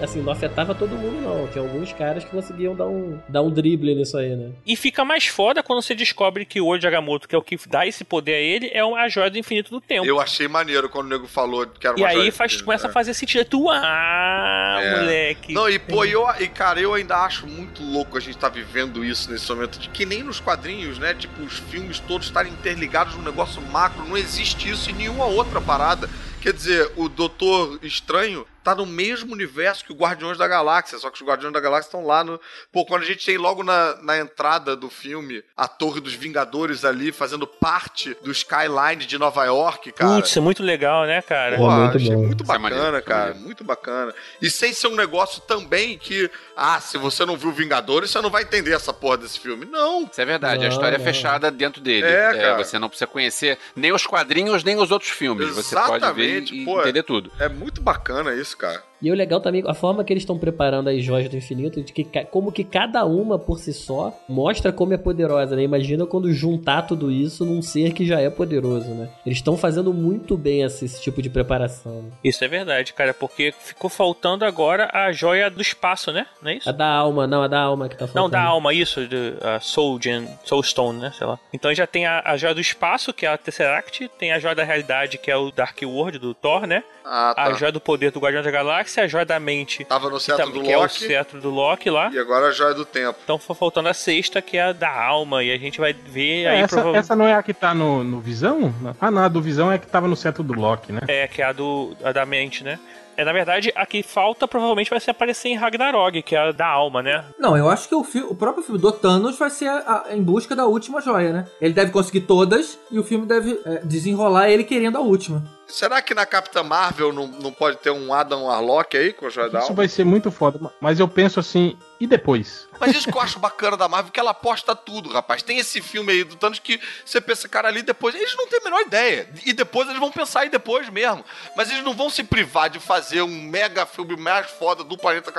assim, 0.03 0.20
não 0.23 0.33
afetava 0.33 0.74
todo 0.74 0.91
mundo, 0.97 1.20
não. 1.20 1.47
Tinha 1.49 1.62
alguns 1.62 1.93
caras 1.93 2.24
que 2.24 2.31
conseguiam 2.31 2.74
dar 2.74 2.87
um, 2.87 3.19
dar 3.29 3.43
um 3.43 3.51
drible 3.51 3.95
nisso 3.95 4.16
aí, 4.16 4.37
né? 4.37 4.51
E 4.66 4.77
fica 4.77 5.05
mais 5.05 5.27
foda 5.27 5.62
quando 5.62 5.83
você 5.83 5.95
descobre 5.95 6.45
que 6.45 6.61
o 6.61 6.66
olho 6.66 6.81
de 6.81 6.87
Agamotto, 6.87 7.29
que 7.29 7.35
é 7.35 7.39
o 7.39 7.43
que 7.43 7.57
dá 7.69 7.87
esse 7.87 8.05
poder 8.05 8.35
a 8.35 8.39
ele, 8.41 8.70
é 8.73 8.81
a 8.81 9.09
joia 9.09 9.31
do 9.31 9.39
infinito 9.39 9.70
do 9.70 9.81
tempo. 9.81 10.07
Eu 10.07 10.20
achei 10.20 10.47
maneiro 10.49 10.89
quando 10.89 11.07
o 11.07 11.09
nego 11.09 11.27
falou 11.27 11.66
que 11.66 11.87
era 11.87 11.99
E 11.99 12.03
uma 12.03 12.09
aí 12.09 12.16
joia 12.16 12.33
faz, 12.33 12.53
dele, 12.53 12.65
começa 12.65 12.85
né? 12.85 12.91
a 12.91 12.93
fazer 12.93 13.15
sentido. 13.15 13.45
Tu, 13.45 13.69
ah, 13.70 14.79
É. 14.83 14.97
moleque. 15.01 15.53
Não, 15.53 15.69
e 15.69 15.79
pô, 15.79 16.05
eu, 16.05 16.24
e 16.41 16.49
cara, 16.49 16.81
eu 16.81 16.95
ainda 16.95 17.16
acho 17.16 17.47
muito 17.47 17.83
louco 17.83 18.16
a 18.16 18.20
gente 18.20 18.37
tá 18.39 18.49
vivendo 18.49 19.05
isso 19.05 19.31
nesse 19.31 19.49
momento, 19.53 19.79
de 19.79 19.89
que 19.89 20.05
nem 20.07 20.23
nos 20.23 20.41
quadrinhos, 20.41 20.91
né? 20.98 21.14
Tipo, 21.14 21.43
os 21.43 21.59
filmes 21.59 21.98
todos 22.01 22.27
estarem 22.27 22.52
interligados 22.52 23.14
num 23.14 23.23
negócio 23.23 23.60
macro, 23.62 24.05
não 24.05 24.16
existe 24.16 24.70
isso 24.70 24.90
em 24.90 24.94
nenhuma 24.94 25.24
outra 25.24 25.60
parada. 25.60 26.09
Quer 26.40 26.52
dizer, 26.52 26.93
o 26.97 27.09
Doutor 27.09 27.78
Estranho 27.82 28.47
tá 28.62 28.74
no 28.74 28.86
mesmo 28.86 29.32
universo 29.32 29.84
que 29.84 29.93
o 29.93 29.97
Guardiões 29.97 30.39
da 30.39 30.47
Galáxia, 30.47 30.98
só 30.98 31.10
que 31.10 31.20
os 31.22 31.26
Guardiões 31.28 31.52
da 31.52 31.60
Galáxia 31.60 31.89
estão 31.89 32.05
lá 32.06 32.22
no. 32.24 32.40
Pô, 32.72 32.84
quando 32.86 33.02
a 33.02 33.06
gente 33.06 33.24
tem 33.24 33.36
logo 33.39 33.62
na, 33.62 33.97
na 34.02 34.18
entrada 34.18 34.74
do 34.76 34.89
filme 34.89 35.43
a 35.56 35.66
Torre 35.68 36.01
dos 36.01 36.14
Vingadores 36.14 36.84
ali 36.84 37.12
fazendo 37.12 37.47
parte 37.47 38.16
do 38.22 38.30
skyline 38.30 39.05
de 39.06 39.18
Nova 39.18 39.44
York, 39.44 39.93
cara. 39.93 40.14
Putz, 40.16 40.36
é 40.36 40.40
muito 40.40 40.62
legal, 40.62 41.05
né, 41.06 41.20
cara? 41.22 41.56
Pô, 41.56 41.70
É 41.70 41.74
muito 41.76 41.97
achei 41.97 42.14
bom. 42.14 42.26
muito 42.26 42.43
Isso 42.44 42.52
é 42.52 42.59
bacana, 42.59 42.76
maneiro, 42.76 42.97
é 42.97 43.02
cara. 43.02 43.20
maneiro. 43.26 43.40
Muito 43.44 43.64
bacana. 43.64 44.14
E 44.40 44.51
sem 44.51 44.72
ser 44.72 44.86
um 44.89 44.97
negócio 44.97 45.40
também 45.43 45.98
que, 45.98 46.30
ah, 46.56 46.80
se 46.80 46.98
você 46.98 47.24
não 47.24 47.36
viu 47.36 47.52
Vingadores, 47.52 48.10
você 48.10 48.20
não 48.20 48.30
vai 48.30 48.43
entender 48.43 48.72
essa 48.72 48.93
porra 48.93 49.18
desse 49.18 49.39
filme. 49.40 49.64
Não. 49.66 50.05
Isso 50.10 50.20
é 50.20 50.24
verdade, 50.24 50.60
Não, 50.60 50.66
a 50.66 50.68
história 50.68 50.98
não. 50.98 51.05
é 51.05 51.06
fechada 51.12 51.51
dentro 51.51 51.80
dele. 51.80 52.06
É, 52.06 52.32
cara. 52.34 52.56
você 52.64 52.78
não 52.78 52.89
precisa 52.89 53.06
conhecer 53.06 53.59
nem 53.76 53.93
os 53.93 54.06
quadrinhos, 54.06 54.64
nem 54.64 54.76
os 54.78 54.90
outros 54.90 55.10
filmes. 55.10 55.48
Você 55.55 55.74
pode 55.74 55.90
ver 56.14 56.36
Exatamente, 56.36 56.55
e 56.55 56.64
pô. 56.64 56.80
entender 56.80 57.02
tudo. 57.02 57.30
É 57.39 57.48
muito 57.48 57.80
bacana 57.80 58.34
isso, 58.34 58.52
cara. 58.55 58.91
E 59.03 59.11
o 59.11 59.15
legal 59.15 59.41
também, 59.41 59.62
a 59.66 59.74
forma 59.74 60.05
que 60.05 60.12
eles 60.12 60.23
estão 60.23 60.39
preparando 60.39 60.89
as 60.89 61.03
joias 61.03 61.29
do 61.29 61.37
infinito, 61.37 61.83
de 61.83 61.93
que 61.93 62.05
como 62.31 62.53
que 62.53 62.62
cada 62.62 63.05
uma 63.05 63.39
por 63.39 63.59
si 63.59 63.73
só 63.73 64.16
mostra 64.29 64.73
como 64.73 64.95
é 64.95 64.97
poderosa, 64.97 65.57
né? 65.57 65.62
Imagina 65.62 66.07
quando 66.07 66.33
juntar 66.33 66.83
tudo 66.83 67.11
isso 67.11 67.45
num 67.45 67.61
ser 67.61 67.93
que 67.93 68.07
já 68.07 68.20
é 68.20 68.31
poderoso, 68.31 68.91
né? 68.91 69.09
Eles 69.27 69.39
estão 69.39 69.57
fazendo 69.57 69.93
muito 69.93 70.37
bem 70.37 70.62
esse, 70.62 70.85
esse 70.85 71.03
tipo 71.03 71.20
de 71.20 71.29
preparação. 71.29 72.03
né? 72.03 72.11
Isso 72.23 72.45
é 72.45 72.49
verdade, 72.49 72.93
cara, 72.93 73.12
porque 73.12 73.53
ficou 73.59 73.91
faltando 73.91 74.45
agora 74.45 74.89
a 74.93 75.11
joia 75.12 75.51
do 75.51 75.61
espaço, 75.61 76.12
né? 76.12 76.27
Não 76.41 76.51
é 76.51 76.57
isso? 76.57 76.69
A 76.69 76.73
da 76.73 76.87
alma, 76.87 77.27
não, 77.27 77.43
a 77.43 77.49
da 77.49 77.61
alma 77.61 77.89
que 77.89 77.97
tá 77.97 78.07
faltando. 78.07 78.23
Não, 78.23 78.31
da 78.31 78.43
alma, 78.43 78.73
isso, 78.73 79.07
de, 79.07 79.35
a 79.43 79.59
Soul, 79.61 80.01
Gen, 80.01 80.29
Soul 80.45 80.62
Stone, 80.62 81.01
né? 81.01 81.12
Sei 81.16 81.27
lá. 81.27 81.39
Então 81.53 81.74
já 81.74 81.87
tem 81.87 82.07
a, 82.07 82.23
a 82.24 82.37
joia 82.37 82.55
do 82.55 82.61
espaço, 82.61 83.12
que 83.12 83.27
é 83.27 83.29
a 83.29 83.37
Tesseract, 83.39 84.09
tem 84.19 84.33
a 84.33 84.39
joia 84.39 84.55
da 84.55 84.62
realidade, 84.65 85.19
que 85.19 85.31
é 85.31 85.37
o 85.37 85.51
Dark 85.51 85.79
World 85.83 86.19
do 86.19 86.35
Thor, 86.35 86.66
né? 86.66 86.85
Ah, 87.05 87.33
tá. 87.35 87.43
A 87.45 87.53
joia 87.55 87.73
do 87.73 87.81
poder 87.81 88.12
do 88.12 88.20
Guardião 88.20 88.43
da 88.43 88.51
Galáxia, 88.51 88.91
a 89.01 89.06
joia 89.09 89.24
da 89.24 89.39
mente, 89.40 89.85
Tava 89.85 90.09
no 90.10 90.19
cetro 90.20 90.44
também- 90.44 90.60
do 90.60 90.66
que 90.66 90.73
é 90.73 90.77
o 90.78 90.82
Loki 90.82 91.06
cetro 91.06 91.40
do 91.40 91.51
Loki 91.51 91.90
lá. 91.90 92.10
e 92.12 92.19
agora 92.19 92.48
a 92.48 92.51
joia 92.51 92.74
do 92.74 92.85
tempo. 92.85 93.19
Então 93.24 93.39
foi 93.39 93.55
faltando 93.56 93.89
a 93.89 93.94
sexta, 93.94 94.40
que 94.43 94.56
é 94.56 94.62
a 94.62 94.73
da 94.73 94.90
alma, 95.05 95.43
e 95.43 95.52
a 95.52 95.59
gente 95.59 95.81
vai 95.81 95.93
ver 95.93 96.43
É, 96.44 96.48
aí 96.51 96.56
essa, 96.59 96.69
provavelmente. 96.69 97.01
essa 97.01 97.16
não 97.16 97.27
é 97.27 97.35
a 97.35 97.43
que 97.43 97.55
tá 97.55 97.73
no, 97.74 98.02
no 98.05 98.20
Visão? 98.20 98.74
Ah, 99.01 99.10
não, 99.10 99.23
a 99.23 99.28
do 99.28 99.40
Visão 99.40 99.70
é 99.70 99.77
a 99.77 99.78
que 99.78 99.86
tava 99.86 100.06
no 100.09 100.16
cetro 100.16 100.43
do 100.43 100.52
Loki, 100.55 100.93
né? 100.93 101.01
É, 101.09 101.27
que 101.28 101.40
é 101.43 101.44
a, 101.47 101.52
do, 101.52 101.97
a 102.05 102.12
da 102.12 102.24
mente, 102.27 102.62
né? 102.64 102.78
É, 103.14 103.27
na 103.27 103.32
verdade, 103.35 103.70
a 103.77 103.85
que 103.85 104.02
falta 104.02 104.48
provavelmente 104.48 104.89
vai 104.89 104.98
ser 104.98 105.10
aparecer 105.10 105.51
em 105.51 105.55
Ragnarok, 105.56 106.23
que 106.23 106.35
é 106.35 106.39
a 106.39 106.51
da 106.51 106.66
alma, 106.66 107.02
né? 107.02 107.23
Não, 107.39 107.55
eu 107.59 107.69
acho 107.69 107.86
que 107.86 107.94
o, 107.94 108.01
o 108.31 108.35
próprio 108.35 108.64
filme 108.64 108.81
do 108.81 108.90
Thanos 108.90 109.39
vai 109.39 109.51
ser 109.51 109.69
a- 109.69 110.05
a- 110.09 110.16
em 110.16 110.23
busca 110.23 110.56
da 110.56 110.64
última 110.64 110.98
joia, 111.02 111.31
né? 111.31 111.44
Ele 111.60 111.74
deve 111.74 111.90
conseguir 111.90 112.23
todas 112.23 112.78
e 112.90 112.98
o 112.98 113.05
filme 113.05 113.27
deve 113.27 113.60
é, 113.66 113.81
desenrolar 113.85 114.48
ele 114.48 114.64
querendo 114.64 114.97
a 114.97 115.01
última. 115.02 115.44
Será 115.73 116.03
que 116.03 116.15
na 116.15 116.27
Capitã 116.27 116.62
Marvel 116.62 117.15
não, 117.15 117.27
não 117.27 117.51
pode 117.51 117.78
ter 117.78 117.90
um 117.90 118.12
Adam 118.12 118.44
Warlock 118.44 118.94
aí 118.94 119.11
com 119.11 119.27
o 119.27 119.49
da 119.49 119.61
Isso 119.61 119.73
vai 119.73 119.89
ser 119.89 120.05
muito 120.05 120.31
foda. 120.31 120.61
Mas 120.78 121.01
eu 121.01 121.09
penso 121.09 121.40
assim, 121.40 121.78
e 121.99 122.07
depois? 122.07 122.69
Mas 122.78 122.97
isso 122.97 123.09
que 123.09 123.16
eu 123.16 123.20
acho 123.20 123.39
bacana 123.39 123.77
da 123.77 123.89
Marvel, 123.89 124.11
que 124.11 124.19
ela 124.19 124.32
aposta 124.32 124.74
tudo, 124.74 125.09
rapaz. 125.09 125.40
Tem 125.40 125.59
esse 125.59 125.81
filme 125.81 126.12
aí 126.12 126.24
do 126.24 126.35
Thanos 126.35 126.59
que 126.59 126.81
você 127.05 127.20
pensa, 127.20 127.49
cara, 127.49 127.69
ali 127.69 127.81
depois. 127.81 128.15
Eles 128.15 128.36
não 128.36 128.49
têm 128.49 128.59
a 128.59 128.65
menor 128.65 128.81
ideia. 128.81 129.31
E 129.47 129.53
depois 129.53 129.89
eles 129.89 130.01
vão 130.01 130.11
pensar 130.11 130.40
aí 130.40 130.49
depois 130.49 130.89
mesmo. 130.89 131.24
Mas 131.57 131.70
eles 131.70 131.85
não 131.85 131.94
vão 131.94 132.11
se 132.11 132.24
privar 132.24 132.69
de 132.69 132.81
fazer 132.81 133.23
um 133.23 133.43
mega 133.43 133.86
filme 133.86 134.16
mais 134.16 134.51
foda 134.51 134.82
do 134.82 134.99
planeta, 134.99 135.32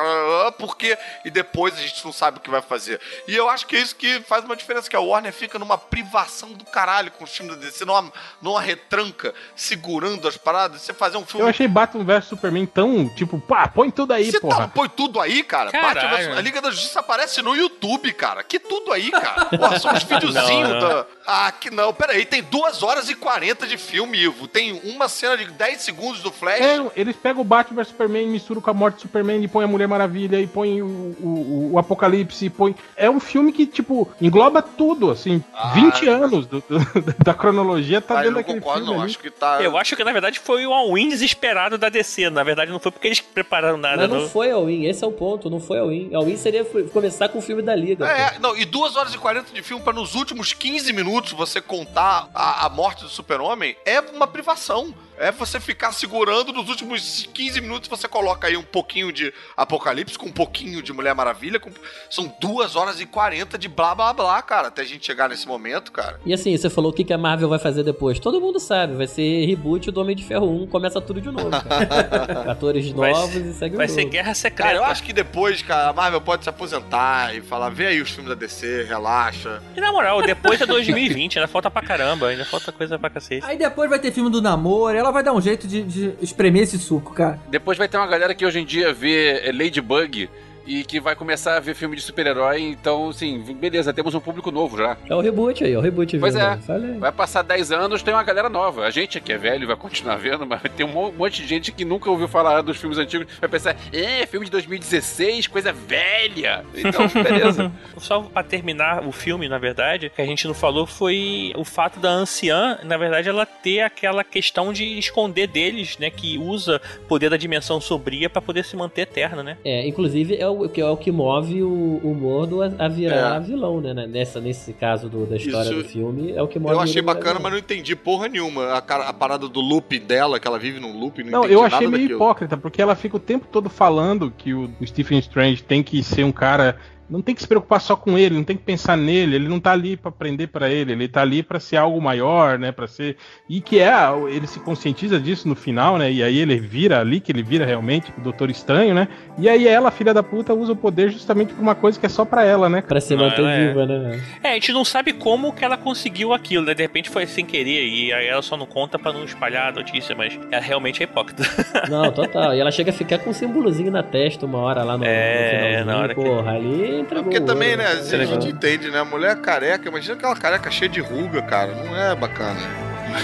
porque. 0.58 0.98
E 1.26 1.30
depois 1.30 1.74
a 1.76 1.82
gente 1.82 2.04
não 2.06 2.14
sabe 2.14 2.38
o 2.38 2.42
que 2.42 2.50
vai 2.50 2.62
fazer. 2.62 3.00
E 3.28 3.36
eu 3.36 3.50
acho 3.50 3.68
que 3.68 3.76
é 3.76 3.80
isso 3.80 3.96
que 3.96 4.22
faz 4.22 4.46
uma 4.46 4.56
diferença, 4.56 4.90
que 4.90 4.96
a 4.96 5.02
Warner 5.02 5.34
fica 5.34 5.60
numa 5.60 5.78
privação 5.78 6.54
do 6.54 6.64
caralho 6.64 7.12
com 7.12 7.26
os 7.26 7.36
filmes 7.36 7.58
da 7.58 7.62
DC, 7.62 7.84
numa, 7.84 8.12
numa 8.42 8.62
retranca, 8.62 9.36
segurando 9.54 10.23
as 10.26 10.38
paradas. 10.38 10.82
Você 10.82 10.94
fazer 10.94 11.18
um 11.18 11.26
filme. 11.26 11.46
Eu 11.46 11.50
achei 11.50 11.68
Batman 11.68 12.04
vs 12.04 12.26
Superman 12.26 12.66
tão, 12.66 13.08
tipo, 13.10 13.40
pá, 13.40 13.68
põe 13.68 13.90
tudo 13.92 14.14
aí, 14.14 14.32
Você 14.32 14.40
porra. 14.40 14.58
tá, 14.64 14.68
põe 14.68 14.90
tudo 14.90 15.20
aí, 15.20 15.44
cara. 15.44 15.72
Caralho. 15.72 16.10
Batman 16.10 16.38
a 16.38 16.42
Liga 16.42 16.62
da 16.62 16.72
Justiça 16.72 17.00
aparece 17.00 17.42
no 17.42 17.56
YouTube, 17.56 18.12
cara. 18.14 18.44
Que 18.44 18.60
tudo 18.60 18.92
aí, 18.92 19.12
cara. 19.12 19.46
Porra, 19.46 19.80
são 19.80 19.92
uns 19.94 20.04
videozinhos 20.04 20.70
Não, 20.70 20.80
não. 20.80 20.90
da. 20.90 21.06
Ah, 21.26 21.52
que 21.52 21.70
não. 21.72 21.94
Pera 21.94 22.14
aí, 22.14 22.26
tem 22.26 22.44
2 22.44 22.84
horas 22.84 23.10
e 23.10 23.16
40 23.16 23.66
de 23.66 23.78
filme, 23.78 24.18
Ivo. 24.20 24.48
Tem 24.48 24.74
uma 24.84 25.08
cena 25.08 25.38
de 25.38 25.46
10 25.46 25.82
segundos 25.82 26.22
do 26.22 26.32
Flash. 26.32 26.60
É, 26.60 26.80
eles 26.96 27.16
pegam 27.16 27.42
o 27.42 27.46
Batman 27.46 27.82
vs 27.82 27.88
Superman, 27.90 28.28
misturam 28.28 28.62
com 28.62 28.70
a 28.70 28.74
morte 28.74 28.96
do 28.96 29.02
Superman, 29.04 29.42
e 29.42 29.48
põe 29.48 29.64
a 29.64 29.68
Mulher 29.68 29.88
Maravilha, 29.88 30.40
e 30.42 30.48
põe 30.48 30.82
o, 30.82 30.86
o, 30.86 31.70
o 31.74 31.80
Apocalipse, 31.80 32.46
e 32.46 32.50
põe. 32.50 32.76
É 32.98 33.10
um 33.10 33.20
filme 33.20 33.52
que, 33.54 33.66
tipo, 33.66 34.12
engloba 34.20 34.62
tudo, 34.62 35.10
assim. 35.12 35.42
Ah, 35.54 35.70
20 35.70 36.08
anos 36.10 36.46
do- 36.46 36.62
do- 36.68 36.80
da 37.24 37.34
cronologia 37.34 38.02
tá 38.02 38.16
Ah, 38.16 38.18
eu 38.18 38.24
dentro 38.24 38.34
não 38.34 38.42
daquele 38.42 38.60
concordo, 38.60 38.80
filme. 38.82 38.96
não. 38.98 39.04
ali. 39.04 39.12
Acho 39.12 39.20
que 39.20 39.30
tá. 39.30 39.62
Eu 39.62 39.78
acho 39.78 39.96
que 39.96 40.04
na 40.04 40.12
verdade 40.14 40.40
foi 40.40 40.66
o 40.66 40.74
all-in 40.74 41.10
desesperado 41.10 41.78
da 41.78 41.90
DC. 41.90 42.30
Na 42.30 42.44
verdade, 42.44 42.72
não 42.72 42.80
foi 42.80 42.92
porque 42.92 43.08
eles 43.08 43.20
prepararam 43.20 43.78
nada. 43.78 43.98
Mas 43.98 44.10
não 44.10 44.22
não. 44.22 44.30
foi 44.30 44.52
all-in, 44.52 44.86
esse 44.86 45.04
é 45.04 45.08
o 45.08 45.12
ponto, 45.12 45.50
não 45.50 45.60
foi 45.60 45.80
all-in. 45.80 46.14
All-in 46.14 46.38
seria 46.38 46.64
começar 46.94 47.30
com 47.30 47.40
o 47.40 47.42
filme 47.42 47.62
da 47.62 47.76
Liga. 47.76 48.06
pô. 48.06 48.12
É, 48.12 48.40
não, 48.40 48.56
e 48.56 48.66
2 48.66 48.96
horas 48.96 49.14
e 49.14 49.18
40 49.18 49.54
de 49.54 49.62
filme 49.62 49.84
pra 49.84 49.94
nos 49.94 50.16
últimos 50.16 50.54
15 50.54 50.94
minutos 50.94 51.34
você 51.34 51.60
contar 51.60 52.30
a, 52.34 52.66
a 52.66 52.70
morte 52.70 53.04
do 53.04 53.10
super-homem 53.10 53.76
é 53.86 54.00
uma 54.00 54.28
privação. 54.28 54.94
É 55.18 55.32
você 55.32 55.60
ficar 55.60 55.92
segurando 55.92 56.52
nos 56.52 56.70
últimos 56.70 57.28
15 57.34 57.62
minutos 57.62 57.88
você 57.90 58.08
coloca 58.08 58.48
aí 58.48 58.58
um 58.58 58.64
pouquinho 58.64 59.12
de 59.12 59.34
Apocalipse 59.56 60.18
com 60.18 60.28
um 60.28 60.32
pouquinho 60.32 60.82
de 60.82 60.92
Mulher 60.92 61.14
Maravilha. 61.16 61.60
com- 61.60 61.70
São 62.10 62.34
2 62.42 62.76
horas 62.76 63.00
e 63.00 63.06
40 63.06 63.58
de 63.58 63.68
blá 63.68 63.94
blá 63.96 64.12
blá, 64.14 64.42
cara, 64.42 64.68
até 64.70 64.82
a 64.82 64.86
gente 64.86 65.06
chegar 65.06 65.30
nesse 65.30 65.48
momento, 65.48 65.92
cara. 65.92 66.20
E 66.26 66.34
assim, 66.34 66.56
você 66.58 66.70
falou 66.70 66.92
o 66.92 66.94
que 66.94 67.04
que 67.04 67.14
a 67.14 67.18
Marvel 67.18 67.48
vai 67.50 67.60
fazer 67.60 67.84
depois. 67.84 68.20
Todo 68.20 68.40
mundo 68.42 68.60
sabe, 68.60 68.96
vai 68.96 69.08
ser 69.08 69.46
reboot 69.46 69.92
do 69.92 70.02
Homem 70.02 70.16
de 70.16 70.24
Ferro 70.24 70.50
1, 70.50 70.68
começa 70.68 71.00
tudo 71.00 71.22
de 71.22 71.30
novo. 71.32 71.50
cara. 71.52 72.52
Atores 72.52 72.90
Vai 72.92 73.12
novos 73.12 73.34
ser- 73.34 73.46
e 73.46 73.54
segue 73.54 73.76
Vai 73.76 73.86
o 73.86 73.90
ser 73.90 74.02
jogo. 74.02 74.12
guerra 74.14 74.34
secreta. 74.34 74.64
Cara, 74.70 74.78
eu 74.78 74.84
acho 74.86 75.04
que 75.04 75.14
depois, 75.14 75.62
cara, 75.62 75.90
a 75.90 75.94
Marvel 75.94 76.22
pode 76.22 76.44
se 76.44 76.50
aposentar 76.50 77.36
e 77.36 77.42
falar: 77.42 77.70
vê 77.70 77.88
aí 77.88 78.02
os 78.02 78.10
filmes 78.10 78.30
da 78.30 78.36
DC, 78.36 78.84
relaxa. 78.84 79.62
E 79.76 79.82
na 79.82 79.92
moral, 79.92 80.22
depois 80.22 80.60
é 80.62 80.66
2020, 80.66 81.38
ainda 81.40 81.48
falta 81.48 81.70
pra 81.70 81.82
caramba, 81.82 82.28
ainda 82.28 82.46
falta 82.46 82.72
coisa 82.72 82.98
pra 82.98 83.10
cacete. 83.10 83.46
Aí 83.46 83.58
depois 83.58 83.90
vai 83.90 84.00
ter 84.00 84.12
filme 84.12 84.30
do 84.30 84.42
namoro, 84.42 84.98
ela 85.04 85.12
vai 85.12 85.24
dar 85.24 85.34
um 85.34 85.42
jeito 85.42 85.68
de, 85.68 85.84
de 85.84 86.14
espremer 86.22 86.64
esse 86.64 86.80
suco, 86.80 87.14
cara. 87.14 87.40
Depois 87.50 87.78
vai 87.78 87.88
ter 87.88 87.98
uma 87.98 88.08
galera 88.08 88.34
que 88.34 88.46
hoje 88.46 88.60
em 88.60 88.66
dia 88.66 88.94
vê 88.94 89.40
é, 89.40 89.52
Ladybug 89.52 90.30
e 90.66 90.84
que 90.84 91.00
vai 91.00 91.16
começar 91.16 91.58
a 91.58 91.60
ver 91.60 91.76
filme 91.76 91.96
de 91.96 92.02
super-herói. 92.02 92.62
Então, 92.62 93.10
assim, 93.10 93.40
beleza, 93.60 93.94
temos 93.94 94.14
um 94.16 94.20
público 94.20 94.52
novo 94.52 94.78
já. 94.78 94.98
É 95.10 95.16
o 95.16 95.20
reboot 95.22 95.64
aí, 95.64 95.74
é 95.74 95.78
o 95.78 95.82
reboot. 95.82 96.18
Pois 96.20 96.34
vindo. 96.34 96.44
é. 96.46 96.58
Falei. 96.58 96.98
Vai 96.98 97.12
passar 97.12 97.42
10 97.42 97.72
anos, 97.72 98.02
tem 98.04 98.14
uma 98.14 98.24
galera 98.24 98.50
nova. 98.50 98.86
A 98.86 98.90
gente 98.90 99.20
que 99.20 99.32
é 99.34 99.38
velho 99.38 99.68
vai 99.68 99.76
continuar 99.76 100.16
vendo, 100.18 100.46
mas 100.46 100.62
tem 100.76 100.86
um 100.86 100.90
mo- 100.90 101.12
monte 101.12 101.42
de 101.42 101.48
gente 101.48 101.72
que 101.72 101.84
nunca 101.86 102.10
ouviu 102.10 102.28
falar 102.28 102.62
dos 102.62 102.78
filmes 102.78 102.98
antigos. 102.98 103.28
Vai 103.40 103.50
pensar, 103.50 103.76
é, 103.92 104.26
filme 104.26 104.46
de 104.46 104.52
2016, 104.52 105.48
coisa 105.48 105.74
velha. 105.74 106.64
Então, 106.76 107.08
beleza. 107.24 107.72
Só 107.98 108.22
pra 108.22 108.44
terminar 108.44 109.06
o 109.08 109.12
filme, 109.12 109.48
na 109.48 109.58
verdade, 109.58 110.10
que 110.14 110.22
a 110.22 110.26
gente 110.26 110.48
não 110.48 110.54
falou 110.54 110.86
foi 110.86 111.52
o 111.56 111.64
fato 111.64 112.00
da 112.00 112.10
anciã, 112.10 112.80
na 112.84 112.98
verdade, 112.98 113.30
ela 113.30 113.46
ter 113.46 113.82
aquela 113.82 114.24
questão 114.24 114.72
de 114.74 114.98
esconder 114.98 115.48
deles, 115.48 115.98
né? 115.98 116.10
Que 116.10 116.38
usa 116.38 116.82
o 117.04 117.08
poder 117.08 117.30
da 117.30 117.38
dimensão 117.38 117.80
sombria 117.82 118.30
pra 118.30 118.42
poder 118.42 118.64
se 118.66 118.76
manter 118.76 119.02
eterna, 119.02 119.44
né? 119.44 119.58
É, 119.64 119.88
inclusive 119.88 120.36
é 120.36 120.48
o 120.62 120.70
que 120.70 120.80
é 120.82 120.86
o 120.90 120.96
que 120.98 121.12
move 121.12 121.62
o, 121.64 122.00
o 122.04 122.14
Mordo 122.16 122.62
a, 122.62 122.72
a 122.80 122.88
virar 122.88 123.38
É. 123.38 123.40
vilão, 123.40 123.82
né? 123.82 123.94
Nessa, 124.08 124.40
nesse 124.40 124.74
caso 124.74 125.10
do- 125.10 125.26
da 125.26 125.36
história 125.38 125.70
Isso- 125.70 125.84
do 125.84 125.84
filme, 125.86 126.32
é 126.32 126.42
o 126.42 126.48
que 126.48 126.60
move 126.60 126.74
Eu 126.74 126.80
achei 126.80 127.02
bacana, 127.02 127.26
vilão. 127.36 127.44
mas 127.44 127.52
não 127.54 127.60
entendi 127.60 127.96
porra 127.96 128.28
nenhuma. 128.28 128.74
A, 128.74 128.82
cara- 128.82 129.08
a 129.10 129.14
parada 129.14 129.48
do 129.48 129.60
loop 129.60 129.98
dela, 130.00 130.40
que 130.40 130.48
ela 130.48 130.60
vive 130.60 130.80
num 130.80 130.98
loop, 131.00 131.24
não, 131.24 131.32
Não, 131.32 131.40
entendi 131.40 131.54
eu 131.54 131.62
nada 131.64 131.76
achei 131.76 131.88
meio 131.88 132.02
daquilo. 132.04 132.18
hipócrita, 132.20 132.58
porque 132.58 132.82
ela 132.82 132.96
fica 132.96 133.18
o 133.18 133.20
tempo 133.20 133.48
todo 133.52 133.70
falando 133.70 134.32
que 134.38 134.54
o 134.54 134.70
Stephen 134.86 135.20
Strange 135.20 135.64
tem 135.64 135.82
que 135.84 136.02
ser 136.04 136.24
um 136.24 136.32
cara. 136.32 136.78
Não 137.14 137.22
tem 137.22 137.36
que 137.36 137.42
se 137.42 137.48
preocupar 137.48 137.80
só 137.80 137.96
com 137.96 138.18
ele, 138.18 138.34
não 138.34 138.44
tem 138.44 138.58
que 138.58 138.64
pensar 138.64 138.98
nele, 138.98 139.36
ele 139.36 139.48
não 139.48 139.60
tá 139.60 139.72
ali 139.72 139.96
pra 139.96 140.10
aprender 140.10 140.48
pra 140.48 140.68
ele, 140.68 140.94
ele 140.94 141.08
tá 141.08 141.22
ali 141.22 141.44
pra 141.44 141.60
ser 141.60 141.78
algo 141.78 142.02
maior, 142.02 142.58
né, 142.58 142.72
Pra 142.72 142.88
ser 142.88 143.18
e 143.48 143.62
que 143.62 143.80
é, 143.80 143.92
ele 144.30 144.48
se 144.48 144.60
conscientiza 144.60 145.20
disso 145.20 145.48
no 145.48 145.54
final, 145.54 145.98
né? 146.00 146.12
E 146.12 146.24
aí 146.24 146.40
ele 146.40 146.58
vira 146.60 147.00
ali 147.00 147.20
que 147.20 147.32
ele 147.32 147.44
vira 147.44 147.66
realmente 147.68 148.12
o 148.18 148.22
Doutor 148.22 148.50
Estranho, 148.50 148.96
né? 148.96 149.08
E 149.38 149.48
aí 149.48 149.68
ela, 149.68 149.92
filha 149.92 150.12
da 150.12 150.24
puta, 150.24 150.56
usa 150.56 150.72
o 150.72 150.76
poder 150.76 151.12
justamente 151.12 151.54
pra 151.54 151.62
uma 151.62 151.76
coisa 151.76 152.00
que 152.00 152.06
é 152.08 152.10
só 152.10 152.26
pra 152.26 152.44
ela, 152.44 152.68
né? 152.68 152.82
Pra 152.82 153.00
se 153.00 153.16
Não, 153.16 153.26
manter 153.26 153.46
é- 153.46 153.68
viva, 153.68 153.86
né? 153.86 154.20
É, 154.44 154.50
a 154.50 154.54
gente 154.56 154.74
não 154.74 154.84
sabe 154.84 155.14
como 155.14 155.54
que 155.54 155.64
ela 155.64 155.78
conseguiu 155.78 156.34
aquilo, 156.34 156.66
né? 156.66 156.74
De 156.74 156.82
repente 156.82 157.12
foi 157.12 157.28
sem 157.28 157.46
querer 157.46 157.86
e 157.88 158.12
aí 158.12 158.26
ela 158.26 158.42
só 158.42 158.58
não 158.58 158.66
conta 158.66 158.98
pra 158.98 159.14
não 159.14 159.24
espalhar 159.24 159.70
a 159.70 159.72
notícia, 159.72 160.16
mas 160.16 160.40
ela 160.52 160.62
realmente 160.64 161.02
é 161.02 161.04
hipócrita. 161.04 161.44
Não, 161.90 162.12
total. 162.12 162.56
E 162.56 162.60
ela 162.60 162.72
chega 162.72 162.90
a 162.90 162.94
ficar 162.94 163.20
com 163.20 163.30
um 163.30 163.34
símbolozinho 163.34 163.92
na 163.92 164.02
testa 164.02 164.46
uma 164.46 164.58
hora 164.60 164.84
lá 164.84 164.98
no, 164.98 165.04
É, 165.06 165.82
no 165.82 165.86
na 165.86 165.98
hora 166.00 166.16
que- 166.16 166.22
Porra, 166.24 166.58
ali 167.04 167.22
entregou. 167.22 167.24
Porque 167.32 167.42
também, 167.42 167.76
né, 167.76 167.86
a 167.88 168.26
gente 168.26 168.48
entende, 168.48 168.90
né? 168.90 169.00
A 169.00 169.06
mulher 169.06 169.36
careca, 169.38 169.88
imagina 169.88 170.16
aquela 170.16 170.36
careca 170.36 170.72
cheia 170.72 170.90
de 170.90 171.00
ruga, 171.00 171.42
cara. 171.42 171.74
Não 171.74 171.96
é 171.96 172.16
bacana. 172.16 172.60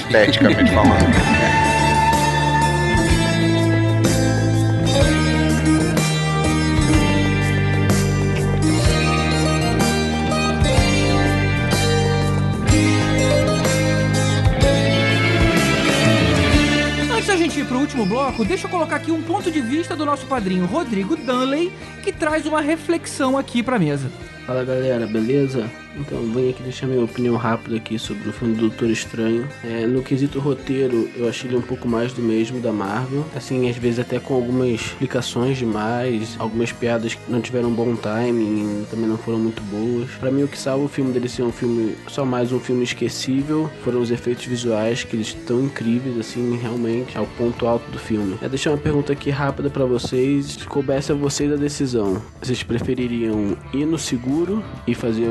Esteticamente 0.07 0.72
falando. 0.72 1.69
último 17.90 18.06
bloco, 18.06 18.45
deixa 18.45 18.68
eu 18.68 18.70
colocar 18.70 18.98
aqui 18.98 19.11
um 19.11 19.24
ponto 19.24 19.49
de 19.49 19.60
vista 19.61 19.95
do 19.95 20.06
nosso 20.06 20.28
padrinho 20.28 20.68
Rodrigo 20.68 21.16
Dunley, 21.16 21.72
que 22.03 22.11
traz 22.11 22.45
uma 22.45 22.61
reflexão 22.61 23.36
aqui 23.36 23.64
pra 23.64 23.80
mesa. 23.80 24.11
Fala 24.45 24.64
galera, 24.64 25.07
beleza? 25.07 25.68
Então 25.95 26.20
venho 26.32 26.49
aqui 26.49 26.64
deixar 26.64 26.88
minha 26.88 27.03
opinião 27.03 27.36
rápida 27.36 27.76
aqui 27.76 27.98
sobre 27.98 28.30
o 28.30 28.34
filme 28.34 28.56
do 28.56 28.61
Doutor 28.61 28.90
Estranho. 28.90 29.48
É, 29.64 29.86
no 29.86 30.02
quesito 30.02 30.40
roteiro, 30.40 31.10
eu 31.16 31.28
achei 31.28 31.49
ele 31.49 31.57
um 31.57 31.61
pouco 31.61 31.88
mais 31.88 32.14
do 32.14 32.22
mesmo 32.22 32.60
da 32.60 32.72
Marvel. 32.72 33.26
Assim, 33.36 33.70
às 33.70 33.78
vezes 33.78 33.99
até 33.99 34.20
com 34.20 34.34
algumas 34.34 34.70
explicações 34.70 35.57
demais, 35.57 36.36
algumas 36.40 36.72
piadas 36.72 37.14
que 37.16 37.32
não 37.32 37.41
tiveram 37.41 37.72
bom 37.72 37.95
timing, 37.95 38.86
também 38.90 39.07
não 39.07 39.18
foram 39.18 39.40
muito 39.40 39.61
boas. 39.64 40.10
Pra 40.20 40.32
mim, 40.32 40.44
o 40.44 40.48
que 40.48 40.57
salva 40.57 40.86
o 40.86 40.88
filme 40.88 41.11
dele 41.11 41.30
ser 41.30 41.44
um 41.44 41.52
filme, 41.52 41.95
só 42.07 42.26
mais 42.26 42.52
um 42.52 42.60
filme 42.60 42.84
esquecível, 42.84 43.70
foram 43.84 44.02
os 44.02 44.11
efeitos 44.11 44.45
visuais, 44.45 45.03
que 45.03 45.16
eles 45.16 45.28
estão 45.28 45.61
incríveis, 45.64 46.18
assim, 46.18 46.57
realmente, 46.57 47.18
ao 47.18 47.26
ponto 47.26 47.66
alto 47.66 47.90
do 47.91 47.99
filme. 47.99 48.38
É 48.41 48.49
deixar 48.49 48.72
uma 48.72 48.78
pergunta 48.78 49.14
aqui 49.14 49.30
rápida 49.30 49.70
pra 49.70 49.86
vocês, 49.86 50.45
se 50.45 50.66
coubesse 50.66 51.11
a 51.11 51.16
vocês 51.16 51.52
a 51.52 51.56
decisão, 51.56 52.22
vocês 52.41 52.64
prefeririam 52.64 53.57
ir 53.74 53.86
no 53.86 53.98
seguro 53.98 54.64
e 54.88 54.94
fazer 54.94 55.30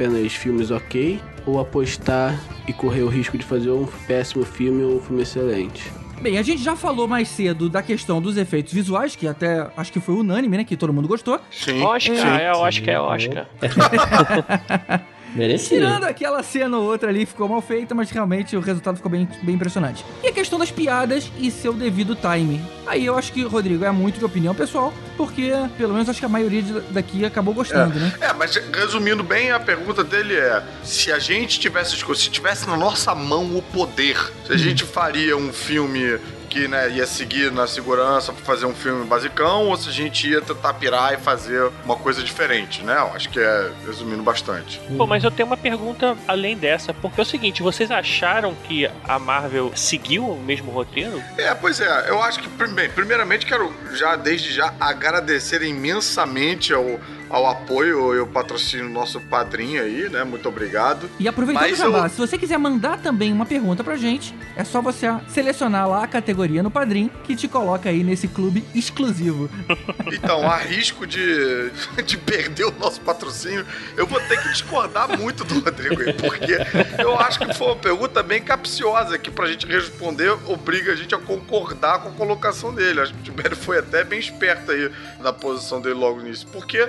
apenas 0.00 0.32
filmes 0.32 0.70
ok, 0.70 1.20
ou 1.44 1.60
apostar 1.60 2.34
e 2.66 2.72
correr 2.72 3.02
o 3.02 3.08
risco 3.08 3.36
de 3.36 3.44
fazer 3.44 3.70
um 3.70 3.84
péssimo 4.06 4.46
filme 4.46 4.82
ou 4.82 4.96
um 4.96 5.00
filme 5.00 5.20
excelente? 5.20 5.92
Bem, 6.22 6.38
a 6.38 6.42
gente 6.42 6.62
já 6.62 6.74
falou 6.74 7.06
mais 7.06 7.28
cedo 7.28 7.68
da 7.68 7.82
questão 7.82 8.20
dos 8.20 8.38
efeitos 8.38 8.72
visuais, 8.72 9.14
que 9.14 9.28
até 9.28 9.70
acho 9.76 9.92
que 9.92 10.00
foi 10.00 10.14
unânime, 10.14 10.56
né? 10.56 10.64
Que 10.64 10.74
todo 10.74 10.90
mundo 10.90 11.06
gostou. 11.06 11.38
Sim. 11.50 11.82
Oscar, 11.82 12.40
é 12.40 12.50
Oscar, 12.50 12.94
é 12.94 13.00
Oscar. 13.00 13.46
Merecido. 15.34 15.80
Tirando 15.80 16.04
aquela 16.04 16.42
cena 16.42 16.78
ou 16.78 16.84
outra 16.84 17.08
ali, 17.08 17.26
ficou 17.26 17.48
mal 17.48 17.60
feita, 17.60 17.94
mas 17.94 18.10
realmente 18.10 18.56
o 18.56 18.60
resultado 18.60 18.96
ficou 18.96 19.10
bem, 19.10 19.28
bem 19.42 19.54
impressionante. 19.54 20.04
E 20.22 20.28
a 20.28 20.32
questão 20.32 20.58
das 20.58 20.70
piadas 20.70 21.30
e 21.38 21.50
seu 21.50 21.72
devido 21.72 22.14
timing. 22.16 22.60
Aí 22.86 23.06
eu 23.06 23.16
acho 23.16 23.32
que, 23.32 23.42
Rodrigo, 23.44 23.84
é 23.84 23.90
muito 23.90 24.18
de 24.18 24.24
opinião 24.24 24.54
pessoal, 24.54 24.92
porque 25.16 25.52
pelo 25.76 25.92
menos 25.92 26.08
acho 26.08 26.18
que 26.18 26.26
a 26.26 26.28
maioria 26.28 26.62
daqui 26.90 27.24
acabou 27.24 27.54
gostando, 27.54 27.98
né? 27.98 28.12
É, 28.20 28.32
mas 28.32 28.54
resumindo 28.56 29.22
bem, 29.22 29.50
a 29.50 29.60
pergunta 29.60 30.02
dele 30.02 30.34
é: 30.34 30.62
se 30.82 31.12
a 31.12 31.18
gente 31.18 31.60
tivesse 31.60 31.96
se 31.96 32.30
tivesse 32.30 32.66
na 32.66 32.76
nossa 32.76 33.14
mão 33.14 33.56
o 33.56 33.62
poder, 33.62 34.16
se 34.46 34.52
a 34.52 34.56
gente 34.56 34.84
faria 34.84 35.36
um 35.36 35.52
filme 35.52 36.18
que 36.50 36.66
né, 36.66 36.90
ia 36.90 37.06
seguir 37.06 37.52
na 37.52 37.66
segurança 37.66 38.32
pra 38.32 38.44
fazer 38.44 38.66
um 38.66 38.74
filme 38.74 39.06
basicão 39.06 39.68
ou 39.68 39.76
se 39.76 39.88
a 39.88 39.92
gente 39.92 40.28
ia 40.28 40.42
tentar 40.42 40.74
pirar 40.74 41.14
e 41.14 41.16
fazer 41.16 41.70
uma 41.84 41.94
coisa 41.94 42.22
diferente, 42.22 42.82
né? 42.82 42.96
Eu 42.98 43.14
acho 43.14 43.28
que 43.30 43.38
é 43.38 43.70
resumindo 43.86 44.22
bastante. 44.22 44.80
Pô, 44.96 45.06
mas 45.06 45.22
eu 45.22 45.30
tenho 45.30 45.46
uma 45.46 45.56
pergunta 45.56 46.16
além 46.26 46.56
dessa, 46.56 46.92
porque 46.92 47.20
é 47.20 47.22
o 47.22 47.26
seguinte, 47.26 47.62
vocês 47.62 47.90
acharam 47.90 48.54
que 48.66 48.90
a 49.04 49.18
Marvel 49.18 49.70
seguiu 49.76 50.28
o 50.28 50.40
mesmo 50.40 50.72
roteiro? 50.72 51.22
É, 51.38 51.54
pois 51.54 51.80
é, 51.80 52.10
eu 52.10 52.20
acho 52.20 52.40
que, 52.40 52.48
bem, 52.66 52.90
primeiramente 52.90 53.46
quero 53.46 53.72
já, 53.92 54.16
desde 54.16 54.52
já, 54.52 54.74
agradecer 54.80 55.62
imensamente 55.62 56.74
ao, 56.74 56.98
ao 57.30 57.46
apoio 57.46 58.14
e 58.14 58.18
ao 58.18 58.26
patrocínio 58.26 58.86
do 58.88 58.92
nosso 58.92 59.20
padrinho 59.20 59.80
aí, 59.82 60.08
né? 60.10 60.24
Muito 60.24 60.48
obrigado. 60.48 61.08
E 61.18 61.28
aproveitando, 61.28 61.62
Mas 61.68 61.78
Jabá, 61.78 62.06
eu- 62.06 62.10
se 62.10 62.16
você 62.18 62.36
quiser 62.36 62.58
mandar 62.58 62.98
também 62.98 63.32
uma 63.32 63.46
pergunta 63.46 63.84
pra 63.84 63.96
gente, 63.96 64.34
é 64.56 64.64
só 64.64 64.82
você 64.82 65.06
selecionar 65.28 65.88
lá 65.88 66.02
a 66.02 66.06
categoria 66.08 66.62
no 66.62 66.70
Padrim 66.70 67.08
que 67.24 67.36
te 67.36 67.46
coloca 67.46 67.88
aí 67.88 68.02
nesse 68.02 68.26
clube 68.28 68.64
exclusivo. 68.74 69.48
Então, 70.12 70.48
a 70.50 70.56
risco 70.56 71.06
de, 71.06 71.70
de 72.04 72.16
perder 72.18 72.64
o 72.64 72.74
nosso 72.78 73.00
patrocínio, 73.00 73.64
eu 73.96 74.06
vou 74.06 74.20
ter 74.20 74.42
que 74.42 74.48
discordar 74.48 75.16
muito 75.18 75.44
do 75.44 75.60
Rodrigo 75.60 76.00
aí, 76.02 76.12
porque 76.12 76.56
eu 77.00 77.18
acho 77.18 77.38
que 77.38 77.54
foi 77.54 77.68
uma 77.68 77.76
pergunta 77.76 78.22
bem 78.22 78.42
capciosa 78.42 79.16
que 79.18 79.30
pra 79.30 79.46
gente 79.46 79.66
responder 79.66 80.30
obriga 80.46 80.92
a 80.92 80.96
gente 80.96 81.14
a 81.14 81.18
concordar 81.18 82.00
com 82.00 82.08
a 82.08 82.12
colocação 82.12 82.74
dele. 82.74 83.00
Acho 83.00 83.14
que 83.14 83.20
o 83.20 83.22
Tibério 83.22 83.56
foi 83.56 83.78
até 83.78 84.02
bem 84.04 84.18
esperto 84.18 84.72
aí 84.72 84.90
na 85.20 85.32
posição 85.32 85.80
dele 85.80 85.94
logo 85.94 86.20
nisso, 86.20 86.46
porque 86.52 86.88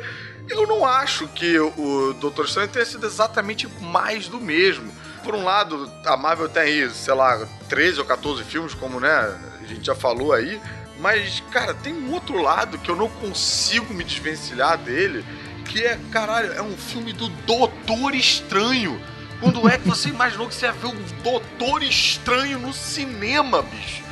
eu 0.49 0.67
não 0.67 0.85
acho 0.85 1.27
que 1.27 1.59
o 1.59 2.13
Doutor 2.19 2.45
Estranho 2.45 2.69
tenha 2.69 2.85
sido 2.85 3.05
exatamente 3.05 3.67
mais 3.79 4.27
do 4.27 4.39
mesmo. 4.39 4.91
Por 5.23 5.35
um 5.35 5.43
lado, 5.43 5.91
a 6.05 6.17
Marvel 6.17 6.49
tem 6.49 6.89
sei 6.89 7.13
lá, 7.13 7.47
13 7.69 7.99
ou 7.99 8.05
14 8.05 8.43
filmes, 8.43 8.73
como 8.73 8.99
né, 8.99 9.09
a 9.09 9.65
gente 9.67 9.85
já 9.85 9.95
falou 9.95 10.33
aí, 10.33 10.59
mas, 10.99 11.41
cara, 11.51 11.73
tem 11.73 11.93
um 11.93 12.11
outro 12.11 12.41
lado 12.41 12.77
que 12.77 12.89
eu 12.89 12.95
não 12.95 13.09
consigo 13.09 13.93
me 13.93 14.03
desvencilhar 14.03 14.77
dele, 14.77 15.25
que 15.65 15.83
é, 15.83 15.97
caralho, 16.11 16.53
é 16.53 16.61
um 16.61 16.77
filme 16.77 17.11
do 17.11 17.27
Doutor 17.27 18.13
Estranho. 18.13 19.01
Quando 19.39 19.67
é 19.67 19.79
que 19.79 19.87
você 19.87 20.09
imaginou 20.09 20.47
que 20.47 20.53
você 20.53 20.67
ia 20.67 20.71
ver 20.71 20.87
o 20.87 21.23
Doutor 21.23 21.81
Estranho 21.81 22.59
no 22.59 22.71
cinema, 22.71 23.63
bicho? 23.63 24.03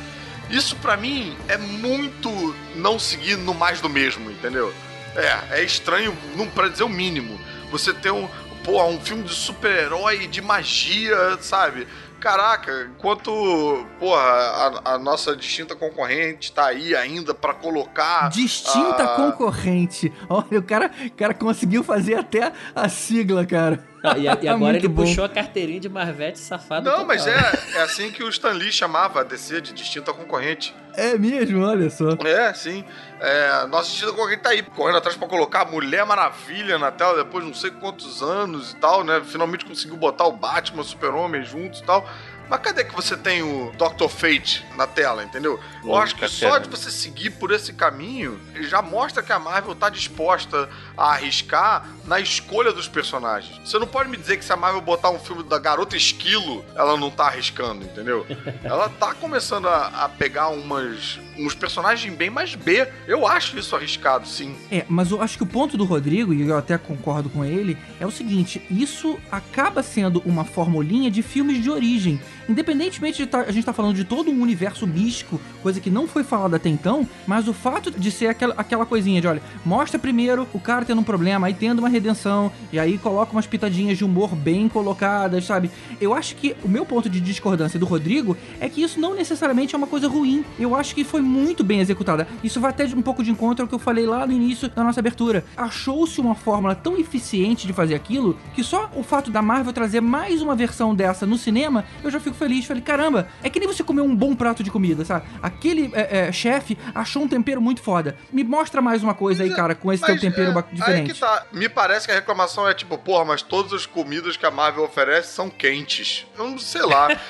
Isso 0.50 0.74
pra 0.76 0.96
mim 0.96 1.36
é 1.46 1.56
muito 1.56 2.56
não 2.74 2.98
seguir 2.98 3.36
no 3.36 3.54
mais 3.54 3.80
do 3.80 3.88
mesmo, 3.88 4.28
entendeu? 4.28 4.74
É, 5.16 5.60
é 5.60 5.64
estranho, 5.64 6.16
não 6.36 6.46
para 6.48 6.68
dizer 6.68 6.84
o 6.84 6.88
mínimo. 6.88 7.38
Você 7.70 7.92
ter 7.92 8.10
um, 8.12 8.28
pô, 8.64 8.82
um 8.84 9.00
filme 9.00 9.22
de 9.24 9.34
super-herói, 9.34 10.26
de 10.26 10.40
magia, 10.40 11.36
sabe? 11.40 11.86
Caraca, 12.20 12.86
enquanto, 12.94 13.86
porra, 13.98 14.20
a, 14.20 14.94
a 14.94 14.98
nossa 14.98 15.34
distinta 15.34 15.74
concorrente 15.74 16.52
tá 16.52 16.66
aí 16.66 16.94
ainda 16.94 17.32
pra 17.32 17.54
colocar. 17.54 18.28
Distinta 18.28 19.04
a- 19.04 19.16
concorrente. 19.16 20.12
Olha, 20.28 20.58
o 20.58 20.62
cara, 20.62 20.90
o 21.06 21.10
cara 21.12 21.32
conseguiu 21.32 21.82
fazer 21.82 22.16
até 22.16 22.52
a 22.74 22.88
sigla, 22.90 23.46
cara. 23.46 23.82
Ah, 24.04 24.18
e, 24.18 24.28
a- 24.28 24.36
e 24.40 24.48
agora 24.48 24.72
Muito 24.72 24.76
ele 24.84 24.88
bom. 24.88 25.02
puxou 25.04 25.24
a 25.24 25.30
carteirinha 25.30 25.80
de 25.80 25.88
Marvete 25.88 26.38
safado. 26.38 26.84
Não, 26.84 26.92
total. 26.92 27.06
mas 27.06 27.26
é, 27.26 27.38
é 27.76 27.80
assim 27.82 28.10
que 28.10 28.22
o 28.22 28.28
Stan 28.28 28.50
Lee 28.52 28.70
chamava 28.70 29.20
a 29.20 29.24
DC 29.24 29.62
de 29.62 29.72
distinta 29.72 30.12
concorrente. 30.12 30.74
É 30.94 31.16
mesmo, 31.16 31.64
olha 31.64 31.88
só. 31.88 32.10
É, 32.26 32.52
sim. 32.52 32.84
É, 33.22 33.66
nossa 33.66 33.90
distinta 33.90 34.12
concorrente 34.12 34.42
tá 34.42 34.48
aí, 34.48 34.62
correndo 34.62 34.96
atrás 34.96 35.14
pra 35.14 35.28
colocar 35.28 35.60
a 35.60 35.64
Mulher 35.66 36.06
Maravilha 36.06 36.78
na 36.78 36.90
tela 36.90 37.22
depois 37.22 37.44
de 37.44 37.50
não 37.50 37.54
sei 37.56 37.70
quantos 37.70 38.22
anos 38.22 38.72
e 38.72 38.76
tal, 38.76 39.04
né? 39.04 39.20
Finalmente 39.22 39.66
conseguiu 39.66 39.98
botar 39.98 40.24
o 40.24 40.32
Batman, 40.32 40.80
o 40.80 40.84
Super-Homem 40.84 41.44
juntos 41.44 41.80
e 41.80 41.84
tal. 41.84 42.08
Mas 42.50 42.60
cadê 42.60 42.82
que 42.82 42.92
você 42.92 43.16
tem 43.16 43.44
o 43.44 43.70
Dr. 43.78 44.08
Fate 44.08 44.66
na 44.76 44.84
tela, 44.84 45.22
entendeu? 45.22 45.60
Eu 45.84 45.94
acho 45.94 46.16
que 46.16 46.26
só 46.26 46.58
de 46.58 46.68
você 46.68 46.90
seguir 46.90 47.30
por 47.30 47.52
esse 47.52 47.72
caminho 47.72 48.40
já 48.62 48.82
mostra 48.82 49.22
que 49.22 49.32
a 49.32 49.38
Marvel 49.38 49.72
tá 49.72 49.88
disposta 49.88 50.68
a 50.96 51.12
arriscar 51.12 51.86
na 52.04 52.18
escolha 52.18 52.72
dos 52.72 52.88
personagens. 52.88 53.56
Você 53.64 53.78
não 53.78 53.86
pode 53.86 54.08
me 54.08 54.16
dizer 54.16 54.36
que 54.36 54.44
se 54.44 54.52
a 54.52 54.56
Marvel 54.56 54.80
botar 54.80 55.10
um 55.10 55.18
filme 55.20 55.44
da 55.44 55.60
Garota 55.60 55.96
Esquilo, 55.96 56.64
ela 56.74 56.96
não 56.96 57.08
tá 57.08 57.26
arriscando, 57.26 57.84
entendeu? 57.84 58.26
ela 58.64 58.88
tá 58.88 59.14
começando 59.14 59.68
a, 59.68 59.86
a 60.04 60.08
pegar 60.08 60.48
umas, 60.48 61.20
uns 61.38 61.54
personagens 61.54 62.12
bem 62.12 62.30
mais 62.30 62.56
B. 62.56 62.88
Eu 63.06 63.28
acho 63.28 63.56
isso 63.58 63.76
arriscado, 63.76 64.26
sim. 64.26 64.56
É, 64.72 64.84
mas 64.88 65.12
eu 65.12 65.22
acho 65.22 65.36
que 65.36 65.44
o 65.44 65.46
ponto 65.46 65.76
do 65.76 65.84
Rodrigo, 65.84 66.34
e 66.34 66.48
eu 66.48 66.58
até 66.58 66.76
concordo 66.76 67.30
com 67.30 67.44
ele, 67.44 67.78
é 68.00 68.06
o 68.06 68.10
seguinte: 68.10 68.60
isso 68.68 69.20
acaba 69.30 69.84
sendo 69.84 70.20
uma 70.26 70.44
formulinha 70.44 71.10
de 71.10 71.22
filmes 71.22 71.62
de 71.62 71.70
origem. 71.70 72.20
Independentemente 72.50 73.18
de 73.18 73.26
tá- 73.26 73.42
a 73.46 73.52
gente 73.52 73.64
tá 73.64 73.72
falando 73.72 73.94
de 73.94 74.02
todo 74.02 74.28
um 74.28 74.42
universo 74.42 74.84
místico, 74.84 75.40
coisa 75.62 75.78
que 75.80 75.88
não 75.88 76.08
foi 76.08 76.24
falada 76.24 76.56
até 76.56 76.68
então, 76.68 77.06
mas 77.24 77.46
o 77.46 77.52
fato 77.52 77.92
de 77.92 78.10
ser 78.10 78.26
aquela, 78.26 78.54
aquela 78.56 78.84
coisinha 78.84 79.20
de, 79.20 79.28
olha, 79.28 79.40
mostra 79.64 80.00
primeiro 80.00 80.48
o 80.52 80.58
cara 80.58 80.84
tendo 80.84 81.00
um 81.00 81.04
problema, 81.04 81.46
aí 81.46 81.54
tendo 81.54 81.78
uma 81.78 81.88
redenção, 81.88 82.50
e 82.72 82.78
aí 82.80 82.98
coloca 82.98 83.30
umas 83.30 83.46
pitadinhas 83.46 83.96
de 83.96 84.04
humor 84.04 84.34
bem 84.34 84.68
colocadas, 84.68 85.44
sabe? 85.44 85.70
Eu 86.00 86.12
acho 86.12 86.34
que 86.34 86.56
o 86.64 86.68
meu 86.68 86.84
ponto 86.84 87.08
de 87.08 87.20
discordância 87.20 87.78
do 87.78 87.86
Rodrigo 87.86 88.36
é 88.58 88.68
que 88.68 88.82
isso 88.82 88.98
não 88.98 89.14
necessariamente 89.14 89.76
é 89.76 89.78
uma 89.78 89.86
coisa 89.86 90.08
ruim. 90.08 90.44
Eu 90.58 90.74
acho 90.74 90.92
que 90.92 91.04
foi 91.04 91.20
muito 91.20 91.62
bem 91.62 91.78
executada. 91.78 92.26
Isso 92.42 92.58
vai 92.60 92.70
até 92.70 92.84
um 92.86 93.02
pouco 93.02 93.22
de 93.22 93.30
encontro 93.30 93.62
ao 93.62 93.68
que 93.68 93.74
eu 93.74 93.78
falei 93.78 94.06
lá 94.06 94.26
no 94.26 94.32
início 94.32 94.68
da 94.68 94.82
nossa 94.82 94.98
abertura. 94.98 95.44
Achou-se 95.56 96.20
uma 96.20 96.34
fórmula 96.34 96.74
tão 96.74 96.98
eficiente 96.98 97.64
de 97.68 97.72
fazer 97.72 97.94
aquilo 97.94 98.36
que 98.54 98.64
só 98.64 98.90
o 98.96 99.04
fato 99.04 99.30
da 99.30 99.40
Marvel 99.40 99.72
trazer 99.72 100.00
mais 100.00 100.42
uma 100.42 100.56
versão 100.56 100.92
dessa 100.96 101.24
no 101.24 101.38
cinema, 101.38 101.84
eu 102.02 102.10
já 102.10 102.18
fico 102.18 102.39
feliz. 102.40 102.64
Falei, 102.66 102.82
caramba, 102.82 103.28
é 103.42 103.48
que 103.48 103.60
nem 103.60 103.68
você 103.68 103.82
comer 103.84 104.00
um 104.02 104.14
bom 104.16 104.34
prato 104.34 104.62
de 104.64 104.70
comida, 104.70 105.04
sabe? 105.04 105.26
Aquele 105.42 105.90
é, 105.94 106.28
é, 106.28 106.32
chefe 106.32 106.76
achou 106.94 107.22
um 107.22 107.28
tempero 107.28 107.60
muito 107.60 107.80
foda. 107.82 108.16
Me 108.32 108.42
mostra 108.42 108.82
mais 108.82 109.02
uma 109.02 109.14
coisa 109.14 109.42
aí, 109.44 109.50
cara, 109.54 109.74
com 109.74 109.92
esse 109.92 110.02
teu 110.04 110.14
Mas, 110.14 110.20
tempero 110.20 110.50
é, 110.50 110.54
ba- 110.54 110.64
Aí 110.70 110.74
diferente. 110.74 111.12
que 111.14 111.20
tá. 111.20 111.46
Me 111.52 111.68
parece 111.68 112.06
que 112.06 112.12
a 112.12 112.14
reclamação 112.16 112.68
é 112.68 112.74
tipo, 112.74 112.96
porra, 112.98 113.24
mas 113.24 113.42
todas 113.42 113.72
as 113.72 113.86
comidas 113.86 114.36
que 114.36 114.44
a 114.46 114.50
Marvel 114.50 114.82
oferece 114.84 115.32
são 115.32 115.48
quentes. 115.48 116.26
Eu 116.36 116.50
não 116.50 116.58
sei 116.58 116.82
lá. 116.82 117.08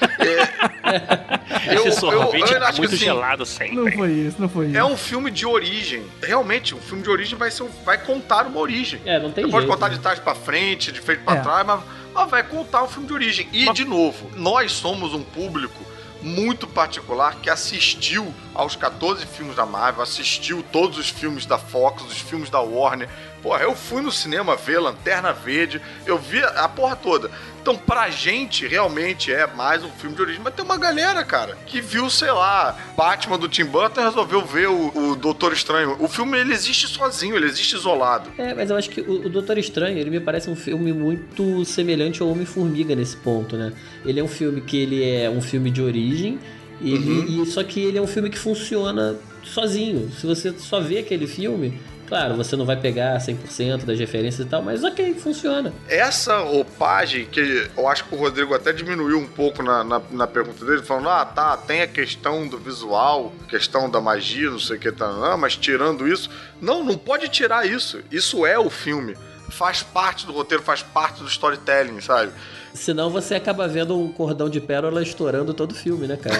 É, 0.82 1.76
eu- 1.76 1.86
Esse 1.86 2.00
sorvete 2.00 2.50
eu 2.52 2.58
é 2.58 2.62
acho 2.64 2.72
que, 2.74 2.78
muito 2.80 2.94
assim, 2.94 3.04
gelado 3.04 3.44
sempre. 3.46 3.76
Não 3.76 3.92
foi 3.92 4.10
isso, 4.10 4.36
não 4.40 4.48
foi 4.48 4.66
isso. 4.68 4.76
É 4.76 4.84
um 4.84 4.96
filme 4.96 5.30
de 5.30 5.46
origem. 5.46 6.02
Realmente, 6.22 6.74
um 6.74 6.78
filme 6.80 7.02
de 7.02 7.10
origem 7.10 7.38
vai, 7.38 7.50
ser, 7.50 7.62
um- 7.64 7.70
vai 7.84 7.98
contar 7.98 8.46
uma 8.46 8.58
origem. 8.58 9.00
É, 9.04 9.18
não 9.20 9.30
tem 9.30 9.44
Você 9.44 9.50
pode 9.50 9.64
jeito, 9.66 9.72
contar 9.74 9.88
né? 9.88 9.94
de 9.96 10.00
trás 10.00 10.18
pra 10.18 10.34
frente, 10.34 10.90
de 10.92 11.00
frente 11.00 11.20
pra 11.20 11.36
É. 11.36 11.40
trás, 11.40 11.66
mas, 11.66 11.80
mas 12.12 12.30
vai 12.30 12.42
contar 12.42 12.82
um 12.82 12.88
filme 12.88 13.06
de 13.06 13.12
origem. 13.12 13.48
E, 13.52 13.72
de 13.72 13.84
novo, 13.84 14.30
nós 14.36 14.72
somos 14.72 15.14
um 15.14 15.22
público 15.22 15.84
muito 16.22 16.66
particular 16.66 17.36
que 17.36 17.48
assistiu 17.48 18.34
aos 18.54 18.76
14 18.76 19.26
filmes 19.26 19.56
da 19.56 19.64
Marvel, 19.64 20.02
assistiu 20.02 20.62
todos 20.70 20.98
os 20.98 21.08
filmes 21.08 21.46
da 21.46 21.58
Fox, 21.58 22.02
os 22.02 22.20
filmes 22.20 22.50
da 22.50 22.60
Warner. 22.60 23.08
Porra, 23.42 23.62
eu 23.62 23.74
fui 23.74 24.02
no 24.02 24.12
cinema 24.12 24.54
ver 24.54 24.80
Lanterna 24.80 25.32
Verde, 25.32 25.80
eu 26.04 26.18
vi 26.18 26.42
a 26.44 26.68
porra 26.68 26.94
toda. 26.94 27.30
Então, 27.60 27.76
pra 27.76 28.08
gente, 28.08 28.66
realmente 28.66 29.30
é 29.32 29.46
mais 29.46 29.84
um 29.84 29.90
filme 29.90 30.16
de 30.16 30.22
origem. 30.22 30.40
Mas 30.42 30.54
tem 30.54 30.64
uma 30.64 30.78
galera, 30.78 31.22
cara, 31.24 31.56
que 31.66 31.80
viu, 31.80 32.08
sei 32.08 32.30
lá, 32.32 32.76
Batman 32.96 33.38
do 33.38 33.48
Tim 33.48 33.64
Burton 33.64 34.00
e 34.00 34.04
resolveu 34.04 34.44
ver 34.44 34.68
o, 34.68 34.92
o 35.12 35.16
Doutor 35.16 35.52
Estranho. 35.52 35.96
O 36.00 36.08
filme, 36.08 36.38
ele 36.38 36.52
existe 36.54 36.88
sozinho, 36.88 37.36
ele 37.36 37.46
existe 37.46 37.74
isolado. 37.76 38.30
É, 38.38 38.54
mas 38.54 38.70
eu 38.70 38.76
acho 38.76 38.88
que 38.88 39.00
o, 39.02 39.26
o 39.26 39.28
Doutor 39.28 39.58
Estranho, 39.58 39.98
ele 39.98 40.08
me 40.10 40.20
parece 40.20 40.48
um 40.48 40.56
filme 40.56 40.92
muito 40.92 41.64
semelhante 41.64 42.22
ao 42.22 42.28
Homem-Formiga 42.30 42.94
nesse 42.96 43.16
ponto, 43.18 43.56
né? 43.56 43.72
Ele 44.06 44.18
é 44.20 44.24
um 44.24 44.28
filme 44.28 44.60
que 44.62 44.78
ele 44.78 45.04
é 45.04 45.28
um 45.28 45.42
filme 45.42 45.70
de 45.70 45.82
origem, 45.82 46.38
ele- 46.80 47.42
e, 47.42 47.46
só 47.46 47.62
que 47.62 47.78
ele 47.80 47.98
é 47.98 48.02
um 48.02 48.06
filme 48.06 48.30
que 48.30 48.38
funciona 48.38 49.16
sozinho. 49.44 50.10
Se 50.18 50.26
você 50.26 50.52
só 50.58 50.80
vê 50.80 50.98
aquele 50.98 51.26
filme, 51.26 51.78
claro, 52.10 52.34
você 52.34 52.56
não 52.56 52.66
vai 52.66 52.76
pegar 52.76 53.16
100% 53.18 53.84
das 53.84 53.98
referências 53.98 54.44
e 54.44 54.50
tal, 54.50 54.60
mas 54.60 54.82
ok, 54.82 55.14
funciona. 55.14 55.72
Essa 55.88 56.40
roupagem, 56.40 57.24
que 57.24 57.70
eu 57.76 57.88
acho 57.88 58.04
que 58.04 58.14
o 58.16 58.18
Rodrigo 58.18 58.52
até 58.52 58.72
diminuiu 58.72 59.16
um 59.16 59.28
pouco 59.28 59.62
na, 59.62 59.84
na, 59.84 60.02
na 60.10 60.26
pergunta 60.26 60.64
dele, 60.64 60.82
falando, 60.82 61.08
ah, 61.08 61.24
tá, 61.24 61.56
tem 61.56 61.82
a 61.82 61.86
questão 61.86 62.48
do 62.48 62.58
visual, 62.58 63.32
questão 63.48 63.88
da 63.88 64.00
magia, 64.00 64.50
não 64.50 64.58
sei 64.58 64.76
o 64.76 64.80
que, 64.80 64.90
tá, 64.90 65.06
não, 65.12 65.38
mas 65.38 65.56
tirando 65.56 66.08
isso. 66.08 66.28
Não, 66.60 66.82
não 66.82 66.98
pode 66.98 67.28
tirar 67.28 67.64
isso. 67.64 68.00
Isso 68.10 68.44
é 68.44 68.58
o 68.58 68.68
filme. 68.68 69.16
Faz 69.48 69.80
parte 69.80 70.26
do 70.26 70.32
roteiro, 70.32 70.64
faz 70.64 70.82
parte 70.82 71.20
do 71.22 71.28
storytelling, 71.28 72.00
sabe? 72.00 72.32
Senão 72.72 73.10
você 73.10 73.34
acaba 73.34 73.66
vendo 73.66 73.98
um 73.98 74.10
cordão 74.12 74.48
de 74.48 74.60
pérola 74.60 75.02
estourando 75.02 75.52
todo 75.52 75.72
o 75.72 75.74
filme, 75.74 76.06
né, 76.06 76.16
cara? 76.16 76.36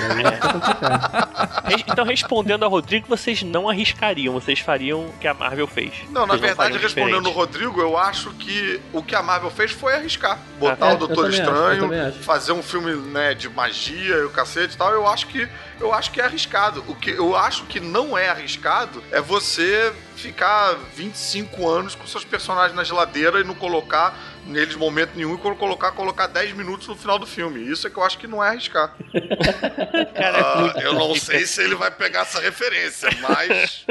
Res- 1.65 1.85
Então, 1.86 2.05
respondendo 2.05 2.65
a 2.65 2.69
Rodrigo, 2.69 3.07
vocês 3.09 3.43
não 3.43 3.69
arriscariam, 3.69 4.32
vocês 4.35 4.61
fariam 4.61 5.07
o 5.07 5.12
que 5.20 5.27
a 5.27 5.35
Marvel 5.35 5.66
fez. 5.66 5.93
Não, 6.11 6.23
na 6.27 6.35
Vocês 6.35 6.40
verdade, 6.40 6.57
fariam 6.73 6.81
respondendo 6.82 7.27
o. 7.27 7.31
Rodrigo, 7.32 7.81
eu 7.81 7.97
acho 7.98 8.31
que 8.35 8.81
o 8.93 9.02
que 9.02 9.15
a 9.15 9.23
Marvel 9.23 9.51
fez 9.51 9.73
foi 9.73 9.94
arriscar. 9.94 10.39
Botar 10.59 10.90
É, 10.90 10.94
o 10.94 10.98
Doutor 10.98 11.31
Estranho, 11.31 12.09
acho. 12.09 12.19
fazer 12.20 12.52
um 12.52 12.62
filme 12.62 12.94
né, 12.94 13.35
de 13.35 13.48
magia 13.48 14.15
e 14.16 14.24
o 14.24 14.31
cacete 14.31 14.74
e 14.74 14.78
tal. 14.78 14.93
Eu 14.93 15.07
acho 15.09 15.27
que 15.27 15.48
eu 15.81 15.93
acho 15.93 16.11
que 16.11 16.20
é 16.20 16.24
arriscado. 16.24 16.85
O 16.89 16.94
que 16.94 17.11
eu 17.11 17.35
acho 17.36 17.65
que 17.65 17.81
não 17.81 18.16
é 18.16 18.28
arriscado 18.28 19.02
é 19.11 19.20
você 19.20 19.93
ficar 20.21 20.75
25 20.95 21.69
anos 21.69 21.95
com 21.95 22.07
seus 22.07 22.25
personagens 22.25 22.75
na 22.77 22.85
geladeira 22.85 23.41
e 23.41 23.45
não 23.45 23.55
colocar 23.55 24.17
neles 24.47 24.75
momento 24.75 25.13
nenhum 25.15 25.35
e 25.35 25.39
quando 25.39 25.57
colocar, 25.57 25.93
colocar 25.93 26.27
10 26.27 26.53
minutos 26.55 26.89
no 26.89 26.95
final 26.97 27.19
do 27.19 27.27
filme. 27.27 27.61
Isso 27.61 27.87
é 27.87 27.91
que 27.91 27.97
eu 27.97 28.03
acho 28.03 28.19
que 28.19 28.27
não 28.27 28.43
é 28.43 28.49
arriscar. 28.49 28.95
Ah, 30.23 30.75
eu 30.81 30.93
não 30.93 31.15
sei 31.15 31.47
se 31.47 31.63
ele 31.63 31.75
vai 31.75 31.91
pegar 31.91 32.21
essa 32.21 32.41
referência, 32.41 33.09
mas. 33.21 33.85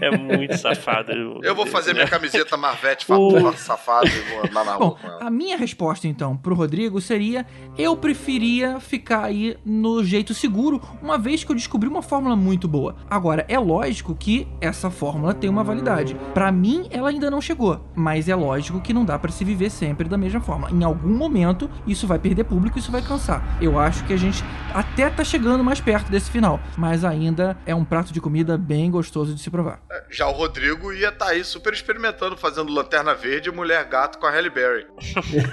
É 0.00 0.16
muito 0.16 0.56
safado. 0.56 1.40
Eu 1.42 1.54
vou 1.54 1.66
fazer 1.66 1.92
minha 1.92 2.06
camiseta 2.06 2.56
Marvete 2.56 3.04
fatura, 3.04 3.56
safado 3.56 4.06
e 4.06 4.20
vou 4.30 4.44
andar 4.46 4.64
na 4.64 4.72
rua 4.74 4.78
Bom, 4.78 4.90
com 4.96 5.06
ela. 5.06 5.18
a 5.20 5.30
minha 5.30 5.56
resposta 5.56 6.06
então 6.06 6.36
pro 6.36 6.54
Rodrigo 6.54 7.00
seria: 7.00 7.46
eu 7.76 7.96
preferia 7.96 8.78
ficar 8.80 9.24
aí 9.24 9.56
no 9.64 10.04
jeito 10.04 10.34
seguro, 10.34 10.80
uma 11.02 11.18
vez 11.18 11.42
que 11.44 11.50
eu 11.50 11.56
descobri 11.56 11.88
uma 11.88 12.02
fórmula 12.02 12.36
muito 12.36 12.68
boa. 12.68 12.96
Agora, 13.08 13.44
é 13.48 13.58
lógico 13.58 14.14
que 14.14 14.46
essa 14.60 14.90
fórmula 14.90 15.34
tem 15.40 15.50
uma 15.50 15.64
validade. 15.64 16.14
Pra 16.34 16.52
mim, 16.52 16.86
ela 16.90 17.08
ainda 17.08 17.30
não 17.30 17.40
chegou, 17.40 17.90
mas 17.94 18.28
é 18.28 18.34
lógico 18.34 18.80
que 18.80 18.92
não 18.92 19.04
dá 19.04 19.18
pra 19.18 19.32
se 19.32 19.44
viver 19.44 19.70
sempre 19.70 20.08
da 20.08 20.18
mesma 20.18 20.40
forma. 20.40 20.70
Em 20.70 20.84
algum 20.84 21.16
momento, 21.16 21.68
isso 21.86 22.06
vai 22.06 22.18
perder 22.18 22.44
público, 22.44 22.78
isso 22.78 22.92
vai 22.92 23.02
cansar. 23.02 23.42
Eu 23.60 23.78
acho 23.78 24.04
que 24.04 24.12
a 24.12 24.16
gente 24.16 24.44
até 24.74 25.08
tá 25.08 25.24
chegando 25.24 25.64
mais 25.64 25.80
perto 25.80 26.10
desse 26.10 26.30
final, 26.30 26.60
mas 26.76 27.04
ainda 27.04 27.56
é 27.64 27.74
um 27.74 27.84
prato 27.84 28.12
de 28.12 28.20
comida 28.20 28.58
bem 28.58 28.90
gostoso 28.90 29.34
de 29.34 29.40
se 29.40 29.50
provar. 29.50 29.80
Já 30.10 30.28
o 30.28 30.32
Rodrigo 30.32 30.92
ia 30.92 31.08
estar 31.08 31.28
aí 31.28 31.42
super 31.42 31.72
experimentando, 31.72 32.36
fazendo 32.36 32.72
Lanterna 32.72 33.14
Verde 33.14 33.48
e 33.48 33.52
Mulher 33.52 33.84
Gato 33.84 34.18
com 34.18 34.26
a 34.26 34.30
Halle 34.30 34.50
Berry. 34.50 34.86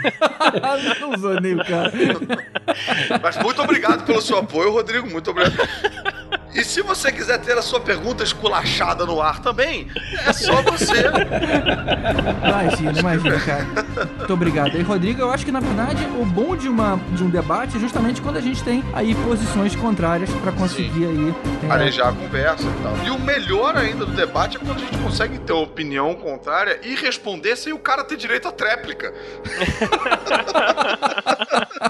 não 1.00 1.14
usou 1.14 1.40
nem 1.40 1.56
o 1.56 1.66
cara. 1.66 1.92
Mas 3.22 3.38
muito 3.38 3.62
obrigado 3.62 4.06
pelo 4.06 4.22
seu 4.22 4.38
apoio, 4.38 4.72
Rodrigo. 4.72 5.10
Muito 5.10 5.32
obrigado. 5.32 5.56
E 6.58 6.64
se 6.64 6.82
você 6.82 7.12
quiser 7.12 7.38
ter 7.40 7.58
a 7.58 7.62
sua 7.62 7.80
pergunta 7.80 8.24
esculachada 8.24 9.06
no 9.06 9.22
ar 9.22 9.40
também, 9.40 9.88
é 10.26 10.34
só 10.34 10.62
você. 10.64 11.04
Imagina, 12.44 13.00
imagina, 13.00 13.40
cara. 13.40 13.66
Muito 14.18 14.34
obrigado. 14.34 14.78
E, 14.78 14.82
Rodrigo, 14.82 15.22
eu 15.22 15.32
acho 15.32 15.46
que, 15.46 15.52
na 15.52 15.60
verdade, 15.60 16.04
o 16.20 16.26
bom 16.26 16.56
de, 16.56 16.68
uma, 16.68 17.00
de 17.12 17.24
um 17.24 17.30
debate 17.30 17.78
é 17.78 17.80
justamente 17.80 18.22
quando 18.22 18.38
a 18.38 18.42
gente 18.42 18.64
tem 18.64 18.84
aí 18.94 19.14
posições 19.16 19.76
contrárias 19.76 20.30
pra 20.42 20.52
conseguir 20.52 21.06
aí... 21.06 21.36
é, 21.70 21.72
Arejar 21.72 22.10
a 22.10 22.14
conversa 22.14 22.64
e 22.64 22.84
tal. 22.84 22.98
E 23.06 23.10
o 23.12 23.20
melhor 23.20 23.78
ainda 23.78 24.06
do 24.06 24.12
debate 24.14 24.58
é 24.58 24.60
quando 24.60 24.78
a 24.78 24.80
gente 24.80 24.98
consegue 24.98 25.38
ter 25.40 25.54
uma 25.54 25.62
opinião 25.64 26.14
contrária 26.16 26.80
e 26.84 26.96
responder 26.96 27.56
sem 27.56 27.72
o 27.72 27.80
cara 27.80 28.04
ter 28.04 28.18
direito 28.18 28.48
à 28.48 28.52
tréplica. 28.52 29.14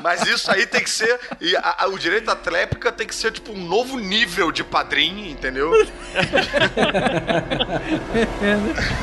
Mas 0.02 0.26
isso 0.28 0.52
aí 0.52 0.66
tem 0.66 0.82
que 0.84 0.90
ser. 0.90 1.20
E 1.40 1.56
a- 1.56 1.76
a- 1.80 1.88
o 1.88 1.98
direito 1.98 2.30
à 2.30 2.36
tréplica 2.36 2.92
tem 2.92 3.08
que 3.08 3.16
ser 3.16 3.32
tipo 3.32 3.52
um 3.52 3.66
novo 3.66 3.98
nível 4.00 4.52
de 4.52 4.57
padrinho, 4.66 5.30
entendeu? 5.30 5.72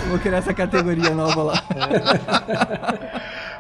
Vou 0.09 0.19
criar 0.19 0.39
essa 0.39 0.55
categoria 0.55 1.11
nova 1.11 1.43
lá. 1.43 1.63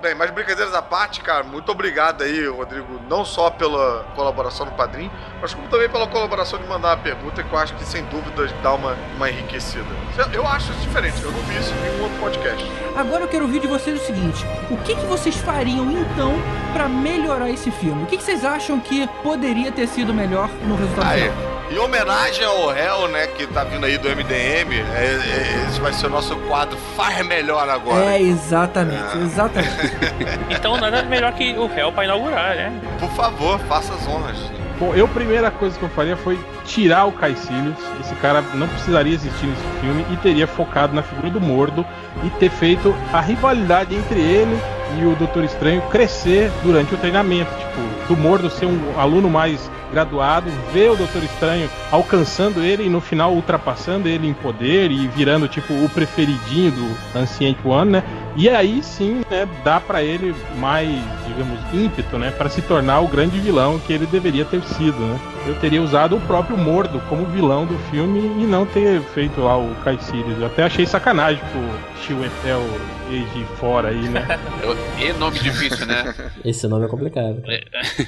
Bem, 0.05 0.15
mas 0.15 0.31
brincadeiras 0.33 0.75
à 0.75 0.83
parte, 0.83 1.23
cara, 1.23 1.45
muito 1.45 1.73
obrigado 1.73 2.23
aí, 2.23 2.47
Rodrigo, 2.47 3.01
não 3.09 3.25
só 3.25 3.49
pela 3.49 4.05
colaboração 4.15 4.67
no 4.67 4.73
Padrim, 4.73 5.11
mas 5.41 5.55
como 5.55 5.67
também 5.69 5.89
pela 5.89 6.07
colaboração 6.07 6.59
de 6.59 6.69
mandar 6.69 6.89
uma 6.89 7.03
pergunta 7.03 7.43
que 7.43 7.51
eu 7.51 7.59
acho 7.59 7.75
que 7.75 7.87
sem 7.87 8.05
dúvida 8.05 8.47
dá 8.63 8.75
uma, 8.75 8.95
uma 9.17 9.31
enriquecida. 9.31 9.87
Eu 10.31 10.47
acho 10.47 10.73
isso 10.73 10.81
diferente, 10.83 11.23
eu 11.23 11.33
não 11.33 11.41
vi 11.41 11.57
isso 11.57 11.73
em 11.73 11.81
nenhum 11.81 12.03
outro 12.03 12.19
podcast. 12.19 12.71
Agora 12.95 13.25
eu 13.25 13.29
quero 13.29 13.47
ouvir 13.47 13.61
de 13.61 13.67
vocês 13.67 13.99
o 13.99 14.05
seguinte: 14.05 14.45
o 14.71 14.77
que, 14.77 14.95
que 14.95 15.07
vocês 15.07 15.37
fariam 15.37 15.91
então 15.91 16.35
pra 16.75 16.87
melhorar 16.87 17.49
esse 17.49 17.71
filme? 17.71 18.03
O 18.03 18.07
que, 18.07 18.19
que 18.19 18.23
vocês 18.23 18.45
acham 18.45 18.79
que 18.79 19.09
poderia 19.23 19.73
ter 19.73 19.89
sido 19.89 20.13
melhor 20.13 20.51
no 20.65 20.77
resultado 20.77 21.09
Aí, 21.09 21.31
final? 21.31 21.64
Em 21.75 21.79
homenagem 21.79 22.45
ao 22.45 22.69
réu, 22.69 23.09
né, 23.09 23.27
que 23.27 23.47
tá 23.49 23.65
vindo 23.65 23.85
aí 23.85 23.99
do 23.99 24.09
MDM, 24.09 24.73
é, 24.95 25.05
é, 25.05 25.67
esse 25.69 25.81
vai 25.81 25.93
ser 25.93 26.07
o 26.07 26.11
nosso 26.11 26.37
quadro 26.37 26.79
Faz 26.97 27.27
Melhor 27.27 27.69
Agora. 27.69 28.15
É, 28.15 28.23
exatamente, 28.23 29.19
exatamente. 29.19 29.75
Então 30.51 30.77
nada 30.77 31.03
melhor 31.03 31.33
que 31.33 31.53
o 31.55 31.67
réu 31.67 31.91
pra 31.91 32.05
inaugurar, 32.05 32.55
né? 32.55 32.73
Por 33.01 33.11
favor, 33.11 33.59
faça 33.61 33.93
as 33.93 34.07
honras. 34.07 34.37
Bom, 34.79 34.95
eu, 34.95 35.07
a 35.07 35.09
primeira 35.09 35.51
coisa 35.51 35.77
que 35.77 35.85
eu 35.85 35.89
faria 35.89 36.17
foi 36.17 36.39
tirar 36.65 37.07
o 37.07 37.13
Caecilius. 37.13 37.79
Esse 38.01 38.15
cara 38.17 38.43
não 38.55 38.69
precisaria 38.69 39.15
existir 39.15 39.47
nesse 39.47 39.81
filme 39.81 40.07
e 40.13 40.17
teria 40.19 40.47
focado 40.47 40.95
na 40.95 41.03
figura 41.03 41.31
do 41.31 41.41
Mordo 41.41 41.85
e 42.23 42.31
ter 42.31 42.51
feito 42.51 42.95
a 43.13 43.21
rivalidade 43.21 43.95
entre 43.95 44.21
ele 44.21 44.59
e 44.99 45.05
o 45.05 45.15
Doutor 45.17 45.45
Estranho 45.45 45.83
crescer 45.91 46.51
durante 46.63 46.95
o 46.95 46.99
treinamento. 46.99 47.51
Tipo, 47.51 48.09
do 48.09 48.17
Mordo 48.17 48.51
ser 48.51 48.67
um 48.67 48.99
aluno 48.99 49.29
mais 49.29 49.71
graduado, 49.95 50.51
ver 50.73 50.91
o 50.91 50.97
Doutor 50.97 51.23
Estranho 51.23 51.71
alcançando 51.93 52.65
ele 52.65 52.85
e 52.85 52.89
no 52.91 53.01
final 53.01 53.33
ultrapassando 53.33 54.09
ele 54.09 54.27
em 54.27 54.35
poder 54.35 54.91
e 54.91 55.07
virando 55.07 55.47
tipo 55.47 55.73
o 55.73 55.89
preferidinho 55.89 56.73
do 56.73 57.19
Ancient 57.19 57.57
One, 57.65 57.93
né? 57.93 58.05
E 58.37 58.49
aí 58.49 58.83
sim, 58.83 59.21
né, 59.31 59.49
dá 59.65 59.81
pra 59.81 60.03
ele 60.03 60.35
mais, 60.57 60.89
digamos, 61.27 61.59
ímpeto, 61.73 62.19
né, 62.19 62.31
para 62.33 62.49
se 62.49 62.61
tornar 62.63 63.01
o 63.01 63.09
grande 63.09 63.39
vilão 63.39 63.79
que 63.79 63.93
ele 63.93 64.07
deveria 64.07 64.45
ter 64.45 64.63
sido, 64.63 64.99
né? 64.99 65.19
Eu 65.47 65.55
teria 65.57 65.83
usado 65.83 66.17
o 66.17 66.21
próprio 66.23 66.57
Mordo 66.57 67.01
como 67.09 67.27
vilão 67.27 67.67
do 67.67 67.79
filme 67.91 68.19
e 68.43 68.47
não 68.47 68.65
ter 68.65 69.01
feito 69.03 69.41
lá 69.43 69.57
o 69.59 69.75
Caecilius. 69.85 70.39
Eu 70.41 70.47
até 70.47 70.63
achei 70.65 70.87
sacanagem 70.87 71.43
pro 71.53 72.03
Chiwetel 72.03 72.63
de 73.11 73.45
fora 73.61 73.89
aí, 73.91 74.09
né? 74.09 74.27
E 74.99 75.13
nome 75.13 75.39
difícil, 75.39 75.87
né? 75.87 76.15
Esse 76.45 76.67
nome 76.67 76.87
é 76.87 76.89
complicado. 76.89 77.43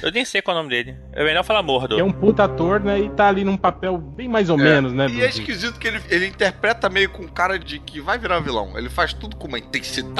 Eu 0.01 0.11
nem 0.11 0.25
sei 0.25 0.41
qual 0.41 0.57
é 0.57 0.59
o 0.59 0.63
nome 0.63 0.75
dele. 0.75 0.97
É 1.13 1.23
melhor 1.23 1.43
falar 1.43 1.61
Mordo. 1.61 1.97
É 1.99 2.03
um 2.03 2.11
puta 2.11 2.45
ator, 2.45 2.79
né, 2.79 2.99
e 2.99 3.09
tá 3.09 3.27
ali 3.27 3.43
num 3.43 3.55
papel 3.55 3.97
bem 3.97 4.27
mais 4.27 4.49
ou 4.49 4.57
menos, 4.57 4.91
né? 4.91 5.05
E 5.07 5.11
do- 5.11 5.21
é 5.23 5.27
esquisito 5.29 5.77
que 5.79 5.87
ele, 5.87 6.01
ele 6.09 6.25
interpreta 6.27 6.89
meio 6.89 7.09
com 7.09 7.27
cara 7.27 7.59
de 7.59 7.77
que 7.79 8.01
vai 8.01 8.17
virar 8.17 8.39
vilão. 8.39 8.77
Ele 8.77 8.89
faz 8.89 9.13
tudo 9.13 9.35
com 9.35 9.47
uma 9.47 9.59
intensidade 9.59 10.16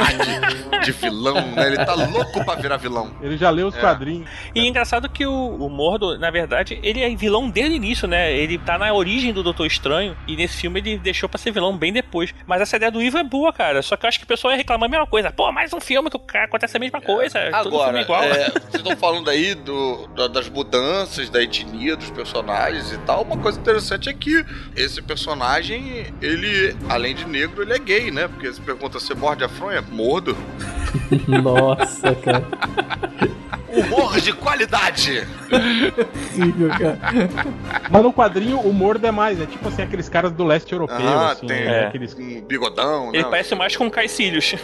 de 0.83 0.91
vilão, 0.91 1.51
né? 1.51 1.67
Ele 1.67 1.77
tá 1.77 1.93
louco 1.93 2.43
pra 2.45 2.55
virar 2.55 2.77
vilão. 2.77 3.11
Ele 3.21 3.37
já 3.37 3.49
leu 3.49 3.67
os 3.67 3.75
É. 3.75 3.79
quadrinhos. 3.79 4.27
E 4.53 4.59
é 4.59 4.67
engraçado 4.67 5.09
que 5.09 5.25
o, 5.25 5.31
o 5.55 5.69
Mordo, 5.69 6.17
na 6.17 6.29
verdade, 6.29 6.79
ele 6.83 7.01
é 7.01 7.15
vilão 7.15 7.49
desde 7.49 7.73
o 7.73 7.75
início, 7.75 8.07
né? 8.07 8.31
Ele 8.33 8.57
tá 8.57 8.77
na 8.77 8.91
origem 8.93 9.33
do 9.33 9.43
Doutor 9.43 9.65
Estranho. 9.65 10.15
E 10.27 10.35
nesse 10.35 10.57
filme 10.57 10.79
ele 10.79 10.97
deixou 10.97 11.27
pra 11.27 11.37
ser 11.37 11.51
vilão 11.51 11.75
bem 11.77 11.91
depois. 11.91 12.33
Mas 12.45 12.61
essa 12.61 12.75
ideia 12.77 12.91
do 12.91 13.01
Ivo 13.01 13.17
é 13.17 13.23
boa, 13.23 13.51
cara. 13.51 13.81
Só 13.81 13.95
que 13.97 14.05
eu 14.05 14.07
acho 14.07 14.19
que 14.19 14.25
o 14.25 14.27
pessoal 14.27 14.51
ia 14.51 14.57
reclamar 14.57 14.87
a 14.87 14.91
mesma 14.91 15.07
coisa. 15.07 15.31
Pô, 15.31 15.51
mais 15.51 15.73
um 15.73 15.79
filme 15.79 16.09
que 16.09 16.15
o 16.17 16.19
cara 16.19 16.45
acontece 16.45 16.77
a 16.77 16.79
mesma 16.79 17.01
coisa. 17.01 17.39
todo 17.63 17.83
filme 17.83 17.99
Agora, 17.99 17.99
é 17.99 18.01
igual. 18.01 18.23
é, 18.23 18.49
vocês 18.49 18.75
estão 18.75 18.95
falando 18.97 19.29
aí 19.29 19.53
do, 19.55 20.07
da- 20.15 20.27
das 20.27 20.49
mudanças, 20.49 21.29
da 21.29 21.41
etnia 21.41 21.95
dos 21.95 22.09
personagens 22.11 22.91
e 22.91 22.97
tal. 22.99 23.23
Uma 23.23 23.37
coisa 23.37 23.59
interessante 23.59 24.09
é 24.09 24.13
que 24.13 24.45
esse 24.75 25.01
personagem, 25.01 26.05
ele, 26.21 26.75
além 26.89 27.15
de 27.15 27.25
negro, 27.25 27.61
ele 27.61 27.73
é 27.73 27.79
gay, 27.79 28.11
né? 28.11 28.27
Porque 28.27 28.47
você 28.51 28.61
pergunta, 28.61 28.99
você 28.99 29.13
morde 29.13 29.43
a 29.43 29.49
fronha? 29.49 29.83
Mordo. 29.91 30.35
Nossa, 31.27 32.15
cara. 32.15 32.43
Humor 33.71 34.19
de 34.21 34.33
qualidade! 34.33 35.27
Incrível, 36.35 36.69
cara. 36.69 36.99
Mas 37.89 38.03
no 38.03 38.13
quadrinho 38.13 38.59
o 38.59 38.73
Mordo 38.73 39.05
é 39.05 39.11
mais, 39.11 39.39
é 39.41 39.45
tipo 39.45 39.67
assim, 39.67 39.81
aqueles 39.81 40.07
caras 40.09 40.31
do 40.31 40.43
leste 40.45 40.71
europeu, 40.71 40.95
Ah, 41.07 41.31
assim, 41.31 41.47
tem 41.47 41.65
né? 41.65 41.83
é. 41.83 41.85
aqueles... 41.87 42.13
um 42.15 42.41
bigodão, 42.41 43.09
Ele 43.13 43.23
né? 43.23 43.29
parece 43.29 43.55
mais 43.55 43.75
com 43.75 43.89
Caecilius. 43.89 44.55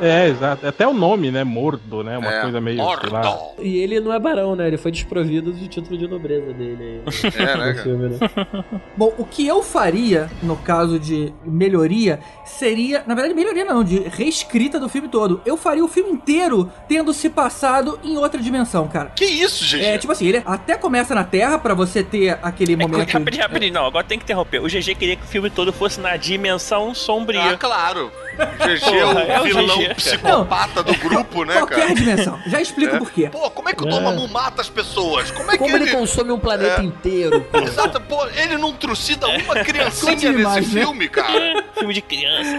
É, 0.00 0.28
exato. 0.28 0.66
Até 0.66 0.86
o 0.88 0.94
nome, 0.94 1.30
né? 1.30 1.44
Mordo, 1.44 2.02
né? 2.02 2.16
Uma 2.16 2.32
É, 2.32 2.40
coisa 2.40 2.58
meio, 2.58 2.76
sei 3.00 3.10
lá. 3.10 3.22
Mordo. 3.22 3.62
E 3.62 3.76
ele 3.78 4.00
não 4.00 4.12
é 4.14 4.18
barão, 4.18 4.56
né? 4.56 4.66
Ele 4.66 4.78
foi 4.78 4.90
desprovido 4.90 5.52
do 5.52 5.68
título 5.68 5.98
de 5.98 6.08
nobreza 6.08 6.52
dele 6.54 7.02
aí. 7.06 7.32
É, 7.36 7.56
né, 7.58 7.74
filme, 7.82 8.08
né? 8.08 8.18
Bom, 8.96 9.12
o 9.18 9.26
que 9.26 9.46
eu 9.46 9.62
faria, 9.62 10.30
no 10.42 10.56
caso 10.56 10.98
de 10.98 11.32
melhoria, 11.44 12.18
seria. 12.46 13.04
Na 13.06 13.14
verdade, 13.14 13.34
melhoria 13.34 13.64
não, 13.64 13.84
de 13.84 13.98
reescrita 14.00 14.80
do 14.80 14.88
filme 14.88 15.06
todo. 15.08 15.42
Eu 15.44 15.56
faria 15.58 15.84
o 15.84 15.88
filme 15.88 16.10
inteiro 16.12 16.72
tendo 16.88 17.12
se 17.12 17.28
passado 17.28 17.98
em 18.02 18.16
outra 18.16 18.40
dimensão, 18.40 18.49
cara. 18.92 19.10
Que 19.14 19.24
isso, 19.24 19.64
gente? 19.64 19.84
É, 19.84 19.98
tipo 19.98 20.12
assim, 20.12 20.26
ele 20.26 20.42
até 20.44 20.76
começa 20.76 21.14
na 21.14 21.24
Terra 21.24 21.58
pra 21.58 21.74
você 21.74 22.02
ter 22.02 22.38
aquele 22.42 22.72
É, 22.74 22.76
momento. 22.76 23.10
rapidinho, 23.12 23.42
rapidinho. 23.42 23.72
Não, 23.74 23.86
agora 23.86 24.04
tem 24.04 24.18
que 24.18 24.24
interromper. 24.24 24.60
O 24.60 24.66
GG 24.66 24.94
queria 24.94 25.16
que 25.16 25.24
o 25.24 25.26
filme 25.28 25.50
todo 25.50 25.72
fosse 25.72 26.00
na 26.00 26.16
dimensão 26.16 26.94
sombria. 26.94 27.52
Ah, 27.52 27.56
claro. 27.56 28.10
O 28.40 28.66
GG 28.66 28.80
Porra, 28.80 29.20
é 29.22 29.32
é 29.32 29.38
o 29.38 29.42
o 29.42 29.44
vilão 29.44 29.78
GG. 29.78 29.94
psicopata 29.96 30.82
do 30.82 30.94
grupo, 30.94 31.44
né, 31.44 31.54
Qualquer 31.58 31.80
cara? 31.80 31.94
dimensão. 31.94 32.40
Já 32.46 32.60
explico 32.60 32.96
É. 32.96 32.98
por 32.98 33.10
quê. 33.10 33.28
Pô, 33.30 33.50
como 33.50 33.68
é 33.68 33.74
que 33.74 33.82
o 33.84 33.86
É. 33.86 33.90
Dormammu 33.90 34.28
mata 34.28 34.62
as 34.62 34.68
pessoas? 34.68 35.30
Como 35.30 35.50
é 35.50 35.58
Como 35.58 35.68
que 35.68 35.76
ele 35.76 35.84
ele... 35.90 35.92
consome 35.96 36.30
um 36.32 36.38
planeta 36.38 36.80
É. 36.80 36.84
inteiro, 36.84 37.42
pô. 37.42 37.58
Exato, 37.58 38.00
pô, 38.00 38.26
ele 38.28 38.56
não 38.56 38.72
trucida 38.72 39.26
uma 39.28 39.56
criancinha 39.56 40.32
nesse 40.32 40.74
né? 40.74 40.80
filme, 40.80 41.08
cara. 41.08 41.62
Filme 41.78 41.92
de 41.92 42.00
criança. 42.00 42.56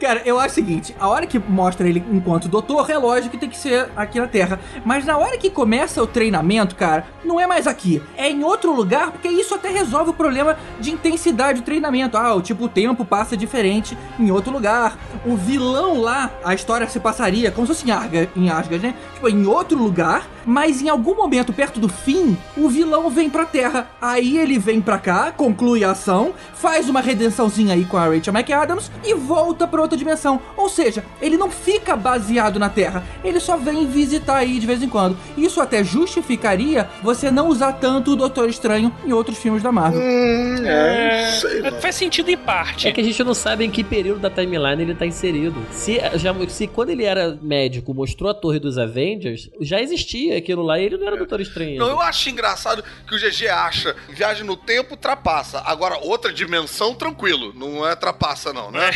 Cara, 0.00 0.22
eu 0.24 0.38
acho 0.38 0.52
o 0.52 0.54
seguinte: 0.54 0.94
a 0.98 1.08
hora 1.08 1.26
que 1.26 1.38
mostra 1.38 1.88
ele 1.88 2.02
enquanto 2.10 2.48
doutor, 2.48 2.88
é 2.90 2.96
lógico 2.96 3.30
que 3.30 3.38
tem 3.38 3.48
que 3.48 3.58
ser 3.58 3.90
aqui 3.96 4.20
na 4.20 4.28
Terra. 4.28 4.60
Mas 4.84 5.04
na 5.04 5.16
hora 5.16 5.36
que 5.36 5.50
começa 5.50 6.02
o 6.02 6.06
treinamento, 6.06 6.76
cara, 6.76 7.06
não 7.24 7.40
é 7.40 7.46
mais 7.46 7.66
aqui. 7.66 8.02
É 8.16 8.30
em 8.30 8.44
outro 8.44 8.72
lugar, 8.72 9.10
porque 9.10 9.28
isso 9.28 9.54
até 9.54 9.70
resolve 9.70 10.10
o 10.10 10.14
problema 10.14 10.56
de 10.78 10.92
intensidade 10.92 11.60
do 11.60 11.64
treinamento. 11.64 12.16
Ah, 12.16 12.34
o 12.34 12.40
tipo, 12.40 12.64
o 12.64 12.68
tempo 12.68 13.04
passa 13.04 13.36
diferente 13.36 13.98
em 14.18 14.30
outro 14.30 14.52
lugar. 14.52 14.96
O 15.26 15.36
vilão 15.36 16.00
lá, 16.00 16.30
a 16.44 16.54
história 16.54 16.88
se 16.88 17.00
passaria 17.00 17.50
como 17.50 17.66
se 17.66 17.74
fosse 17.74 17.88
em 17.88 17.92
Asgard, 17.92 18.30
em 18.36 18.78
né? 18.78 18.94
Tipo, 19.14 19.28
em 19.28 19.46
outro 19.46 19.76
lugar, 19.76 20.28
mas 20.46 20.80
em 20.80 20.88
algum 20.88 21.14
momento 21.14 21.52
perto 21.52 21.80
do 21.80 21.88
fim, 21.88 22.36
o 22.56 22.68
vilão 22.68 23.10
vem 23.10 23.28
pra 23.28 23.44
Terra. 23.44 23.90
Aí 24.00 24.38
ele 24.38 24.58
vem 24.58 24.80
pra 24.80 24.98
cá, 24.98 25.32
conclui 25.32 25.82
a 25.82 25.90
ação, 25.90 26.32
faz 26.54 26.88
uma 26.88 27.00
redençãozinha 27.00 27.74
aí 27.74 27.84
com 27.84 27.96
a 27.96 28.06
Rachel 28.06 28.32
McAdams 28.32 28.90
e 29.04 29.14
volta 29.14 29.66
pra 29.66 29.87
outra 29.88 29.98
dimensão. 29.98 30.40
Ou 30.56 30.68
seja, 30.68 31.04
ele 31.20 31.36
não 31.36 31.50
fica 31.50 31.96
baseado 31.96 32.58
na 32.58 32.68
Terra, 32.68 33.02
ele 33.24 33.40
só 33.40 33.56
vem 33.56 33.86
visitar 33.86 34.36
aí 34.36 34.58
de 34.58 34.66
vez 34.66 34.82
em 34.82 34.88
quando. 34.88 35.16
Isso 35.36 35.60
até 35.60 35.82
justificaria 35.82 36.88
você 37.02 37.30
não 37.30 37.48
usar 37.48 37.72
tanto 37.74 38.12
o 38.12 38.16
Doutor 38.16 38.48
Estranho 38.48 38.94
em 39.04 39.12
outros 39.12 39.38
filmes 39.38 39.62
da 39.62 39.72
Marvel. 39.72 40.00
Hum, 40.00 40.64
É, 40.66 41.30
sei 41.40 41.60
lá. 41.62 41.72
faz 41.80 41.94
sentido 41.94 42.30
em 42.30 42.36
parte. 42.36 42.88
É 42.88 42.92
que 42.92 43.00
a 43.00 43.04
gente 43.04 43.22
não 43.24 43.34
sabe 43.34 43.64
em 43.64 43.70
que 43.70 43.82
período 43.82 44.20
da 44.20 44.30
timeline 44.30 44.82
ele 44.82 44.94
tá 44.94 45.06
inserido. 45.06 45.64
Se, 45.70 45.98
já, 46.14 46.34
se 46.48 46.66
quando 46.66 46.90
ele 46.90 47.04
era 47.04 47.38
médico 47.40 47.94
mostrou 47.94 48.30
a 48.30 48.34
torre 48.34 48.58
dos 48.58 48.78
Avengers, 48.78 49.50
já 49.60 49.80
existia 49.80 50.36
aquilo 50.36 50.62
lá 50.62 50.78
e 50.78 50.84
ele 50.84 50.96
não 50.96 51.06
era 51.06 51.16
Doutor 51.16 51.40
Estranho. 51.40 51.78
Não, 51.78 51.88
eu 51.88 52.00
acho 52.00 52.28
engraçado 52.30 52.82
que 53.06 53.14
o 53.14 53.18
GG 53.18 53.46
acha 53.48 53.94
viagem 54.10 54.44
no 54.44 54.56
tempo 54.56 54.96
trapaça. 54.96 55.62
Agora, 55.64 55.98
outra 55.98 56.32
dimensão, 56.32 56.94
tranquilo. 56.94 57.52
Não 57.54 57.86
é 57.88 57.94
trapaça, 57.94 58.52
não, 58.52 58.70
né? 58.70 58.90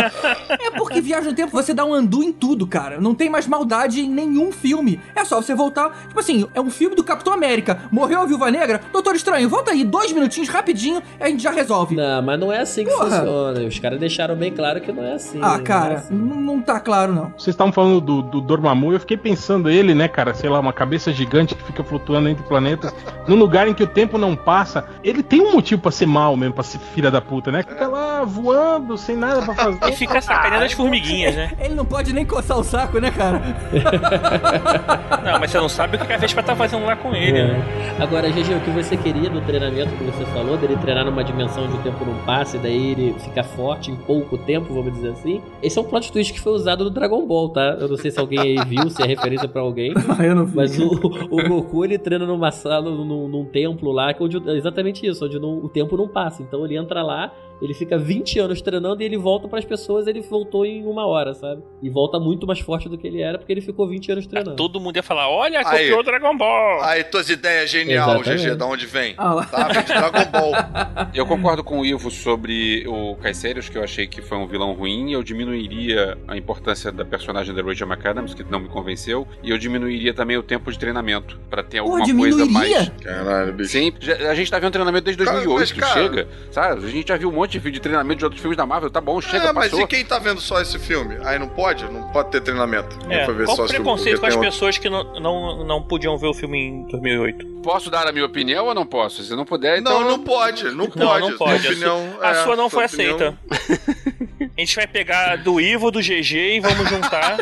É 0.48 0.70
porque 0.70 1.00
viagem 1.00 1.30
no 1.30 1.34
tempo 1.36 1.52
você 1.52 1.72
dá 1.74 1.84
um 1.84 1.92
andu 1.94 2.22
em 2.22 2.32
tudo, 2.32 2.66
cara. 2.66 3.00
Não 3.00 3.14
tem 3.14 3.28
mais 3.30 3.46
maldade 3.46 4.00
em 4.00 4.08
nenhum 4.08 4.52
filme. 4.52 5.00
É 5.14 5.24
só 5.24 5.40
você 5.40 5.54
voltar. 5.54 5.90
Tipo 6.08 6.20
assim, 6.20 6.46
é 6.54 6.60
um 6.60 6.70
filme 6.70 6.94
do 6.96 7.04
Capitão 7.04 7.32
América. 7.32 7.82
Morreu 7.90 8.20
a 8.20 8.26
Viúva 8.26 8.50
Negra? 8.50 8.80
Doutor 8.92 9.14
Estranho, 9.14 9.48
volta 9.48 9.70
aí, 9.72 9.84
dois 9.84 10.12
minutinhos, 10.12 10.48
rapidinho, 10.48 11.02
e 11.18 11.22
a 11.22 11.28
gente 11.28 11.42
já 11.42 11.50
resolve. 11.50 11.94
Não, 11.96 12.22
mas 12.22 12.38
não 12.38 12.52
é 12.52 12.60
assim 12.60 12.84
que 12.84 12.90
Porra. 12.90 13.10
funciona. 13.10 13.60
Os 13.60 13.78
caras 13.78 13.98
deixaram 14.00 14.36
bem 14.36 14.52
claro 14.52 14.80
que 14.80 14.92
não 14.92 15.04
é 15.04 15.14
assim. 15.14 15.38
Ah, 15.42 15.48
não 15.48 15.54
é 15.56 15.62
cara, 15.62 15.94
assim. 15.96 16.14
não, 16.14 16.60
tá 16.60 16.80
claro, 16.80 17.12
não. 17.12 17.32
Vocês 17.36 17.48
estavam 17.54 17.72
falando 17.72 18.00
do, 18.00 18.22
do 18.22 18.40
Dormammu, 18.40 18.92
eu 18.92 19.00
fiquei 19.00 19.16
pensando 19.16 19.68
ele, 19.70 19.94
né, 19.94 20.08
cara, 20.08 20.34
sei 20.34 20.48
lá, 20.50 20.60
uma 20.60 20.72
cabeça 20.72 21.12
gigante 21.12 21.54
que 21.54 21.62
fica 21.64 21.82
flutuando 21.84 22.28
entre 22.28 22.44
planetas, 22.44 22.94
num 23.26 23.36
lugar 23.36 23.68
em 23.68 23.74
que 23.74 23.82
o 23.82 23.86
tempo 23.86 24.18
não 24.18 24.34
passa. 24.36 24.84
Ele 25.02 25.22
tem 25.22 25.40
um 25.40 25.52
motivo 25.52 25.80
pra 25.82 25.90
ser 25.90 26.06
mal 26.06 26.36
mesmo, 26.36 26.54
pra 26.54 26.64
ser 26.64 26.78
filha 26.78 27.10
da 27.10 27.20
puta, 27.20 27.50
né? 27.50 27.62
Fica 27.62 27.86
lá 27.88 28.24
voando, 28.24 28.96
sem 28.98 29.16
nada 29.16 29.42
pra 29.42 29.54
fazer. 29.54 29.78
E 29.88 29.92
fica 29.96 30.19
sacaneando 30.20 30.64
as 30.64 30.72
formiguinhas, 30.72 31.34
né? 31.36 31.52
Ele 31.60 31.74
não 31.74 31.84
pode 31.84 32.12
nem 32.12 32.24
coçar 32.24 32.58
o 32.58 32.64
saco, 32.64 32.98
né, 32.98 33.10
cara? 33.10 33.40
Não, 35.24 35.38
mas 35.38 35.50
você 35.50 35.58
não 35.58 35.68
sabe 35.68 35.96
o 35.96 36.00
que 36.00 36.12
a 36.12 36.16
Vespa 36.16 36.42
tá 36.42 36.56
fazendo 36.56 36.84
lá 36.84 36.96
com 36.96 37.14
ele, 37.14 37.32
né? 37.44 37.94
É. 37.98 38.02
Agora, 38.02 38.28
GG, 38.30 38.54
o 38.54 38.60
que 38.60 38.70
você 38.70 38.96
queria 38.96 39.28
do 39.28 39.40
treinamento 39.42 39.90
que 39.96 40.04
você 40.04 40.24
falou, 40.26 40.56
dele 40.56 40.76
treinar 40.76 41.04
numa 41.04 41.22
dimensão 41.22 41.64
onde 41.64 41.74
o 41.74 41.78
tempo 41.82 42.04
não 42.04 42.14
passa 42.24 42.56
e 42.56 42.60
daí 42.60 42.90
ele 42.92 43.14
fica 43.20 43.42
forte 43.44 43.90
em 43.90 43.96
pouco 43.96 44.38
tempo, 44.38 44.72
vamos 44.72 44.92
dizer 44.94 45.10
assim. 45.10 45.42
Esse 45.62 45.78
é 45.78 45.82
um 45.82 45.84
plot 45.84 46.10
twist 46.10 46.32
que 46.32 46.40
foi 46.40 46.52
usado 46.52 46.84
no 46.84 46.90
Dragon 46.90 47.26
Ball, 47.26 47.50
tá? 47.50 47.76
Eu 47.78 47.88
não 47.88 47.96
sei 47.96 48.10
se 48.10 48.18
alguém 48.18 48.38
aí 48.40 48.58
viu, 48.66 48.88
se 48.90 49.02
é 49.02 49.06
referência 49.06 49.48
pra 49.48 49.60
alguém. 49.62 49.92
Eu 50.20 50.34
não 50.34 50.46
vi. 50.46 50.56
Mas 50.56 50.78
o, 50.78 50.88
o 51.30 51.48
Goku 51.48 51.84
ele 51.84 51.98
treina 51.98 52.26
numa 52.26 52.50
sala, 52.50 52.90
num, 52.90 53.28
num 53.28 53.44
templo 53.44 53.92
lá, 53.92 54.12
que 54.14 54.22
onde, 54.22 54.36
exatamente 54.56 55.06
isso, 55.06 55.24
onde 55.24 55.38
não- 55.38 55.58
o 55.58 55.68
tempo 55.68 55.96
não 55.96 56.08
passa. 56.08 56.42
Então 56.42 56.64
ele 56.64 56.76
entra 56.76 57.02
lá, 57.02 57.32
ele 57.60 57.74
fica 57.74 57.98
20 57.98 58.38
anos 58.38 58.60
treinando 58.62 59.02
e 59.02 59.04
ele 59.04 59.16
volta 59.18 59.46
pras 59.48 59.64
pessoas, 59.64 60.06
ele 60.06 60.20
voltou 60.20 60.64
em 60.64 60.84
uma 60.86 61.06
hora, 61.06 61.34
sabe? 61.34 61.62
E 61.82 61.88
volta 61.90 62.18
muito 62.18 62.46
mais 62.46 62.60
forte 62.60 62.88
do 62.88 62.96
que 62.96 63.06
ele 63.06 63.20
era, 63.20 63.38
porque 63.38 63.52
ele 63.52 63.60
ficou 63.60 63.88
20 63.88 64.12
anos 64.12 64.26
treinando. 64.26 64.56
Todo 64.56 64.80
mundo 64.80 64.96
ia 64.96 65.02
falar: 65.02 65.28
olha, 65.28 65.58
Aí. 65.60 65.64
copiou 65.64 66.00
o 66.00 66.02
Dragon 66.02 66.36
Ball. 66.36 66.82
Aí, 66.82 67.04
tuas 67.04 67.28
ideias 67.28 67.70
genial, 67.70 68.14
Exatamente. 68.16 68.44
GG, 68.48 68.54
da 68.56 68.66
onde 68.66 68.86
vem? 68.86 69.14
Ah 69.16 69.34
lá. 69.34 69.44
Tá? 69.46 69.68
Vem 69.68 69.82
de 69.82 69.88
Dragon 69.88 70.30
Ball. 70.30 70.52
Eu 71.14 71.26
concordo 71.26 71.62
com 71.64 71.80
o 71.80 71.86
Ivo 71.86 72.10
sobre 72.10 72.84
o 72.86 73.16
Caecerius, 73.16 73.68
que 73.68 73.76
eu 73.76 73.82
achei 73.82 74.06
que 74.06 74.22
foi 74.22 74.38
um 74.38 74.46
vilão 74.46 74.72
ruim. 74.72 75.12
Eu 75.12 75.22
diminuiria 75.22 76.16
a 76.28 76.36
importância 76.36 76.90
da 76.92 77.04
personagem 77.04 77.54
da 77.54 77.62
Rachel 77.62 77.86
McAdams, 77.88 78.34
que 78.34 78.44
não 78.44 78.60
me 78.60 78.68
convenceu. 78.68 79.26
E 79.42 79.50
eu 79.50 79.58
diminuiria 79.58 80.14
também 80.14 80.36
o 80.36 80.42
tempo 80.42 80.70
de 80.70 80.78
treinamento, 80.78 81.38
pra 81.50 81.62
ter 81.62 81.78
alguma 81.78 81.98
coisa 81.98 82.12
diminuiria? 82.12 82.46
mais. 82.52 82.88
Caralho, 83.02 83.52
bicho. 83.52 83.70
Sim, 83.70 83.92
a 84.28 84.34
gente 84.34 84.50
tá 84.50 84.58
vendo 84.58 84.72
treinamento 84.72 85.04
desde 85.04 85.24
Cara, 85.24 85.36
2008, 85.38 85.58
mas, 85.60 85.72
cara- 85.72 85.92
chega, 85.92 86.28
sabe? 86.50 86.84
A 86.86 86.88
gente 86.88 87.08
já 87.08 87.16
viu 87.16 87.28
um 87.28 87.32
monte 87.32 87.49
de 87.50 87.58
vídeo 87.58 87.72
de 87.74 87.80
treinamento 87.80 88.18
de 88.18 88.24
outros 88.24 88.40
filmes 88.40 88.56
da 88.56 88.64
Marvel, 88.64 88.90
tá 88.90 89.00
bom, 89.00 89.20
chega, 89.20 89.48
é, 89.48 89.52
mas 89.52 89.70
passou. 89.70 89.84
e 89.84 89.88
quem 89.88 90.04
tá 90.04 90.18
vendo 90.18 90.40
só 90.40 90.60
esse 90.60 90.78
filme? 90.78 91.18
Aí 91.24 91.38
não 91.38 91.48
pode? 91.48 91.84
Não 91.84 92.08
pode 92.10 92.30
ter 92.30 92.40
treinamento. 92.40 92.96
É, 93.10 93.24
foi 93.24 93.34
ver 93.34 93.44
qual 93.46 93.56
só 93.56 93.62
o 93.62 93.64
esse 93.66 93.74
filme? 93.74 93.84
preconceito 93.86 94.20
com 94.20 94.26
as 94.26 94.34
outro- 94.34 94.50
pessoas 94.50 94.78
que 94.78 94.88
não, 94.88 95.20
não, 95.20 95.64
não 95.64 95.82
podiam 95.82 96.16
ver 96.16 96.28
o 96.28 96.34
filme 96.34 96.58
em 96.58 96.82
2008? 96.88 97.46
Posso 97.62 97.90
dar 97.90 98.06
a 98.06 98.12
minha 98.12 98.24
opinião 98.24 98.66
ou 98.66 98.74
não 98.74 98.86
posso? 98.86 99.22
Se 99.22 99.34
não 99.36 99.44
puder, 99.44 99.78
então. 99.78 100.00
Não, 100.00 100.10
não 100.12 100.18
pode, 100.24 100.64
não 100.70 100.86
pode. 100.86 100.98
Não, 100.98 101.20
não 101.30 101.36
pode. 101.36 101.62
Sua 101.62 101.70
opinião, 101.72 102.18
a 102.22 102.30
é, 102.30 102.34
sua 102.44 102.56
não 102.56 102.70
foi 102.70 102.86
opinião- 102.86 103.16
aceita. 103.16 103.38
A 104.56 104.60
gente 104.60 104.76
vai 104.76 104.86
pegar 104.86 105.36
do 105.36 105.58
Ivo, 105.60 105.90
do 105.90 106.00
GG 106.00 106.56
e 106.56 106.60
vamos 106.60 106.86
juntar. 106.88 107.36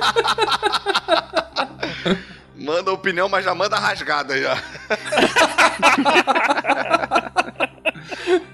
Manda 2.56 2.92
opinião, 2.92 3.28
mas 3.28 3.44
já 3.44 3.52
manda 3.56 3.76
rasgada 3.76 4.40
já. 4.40 4.56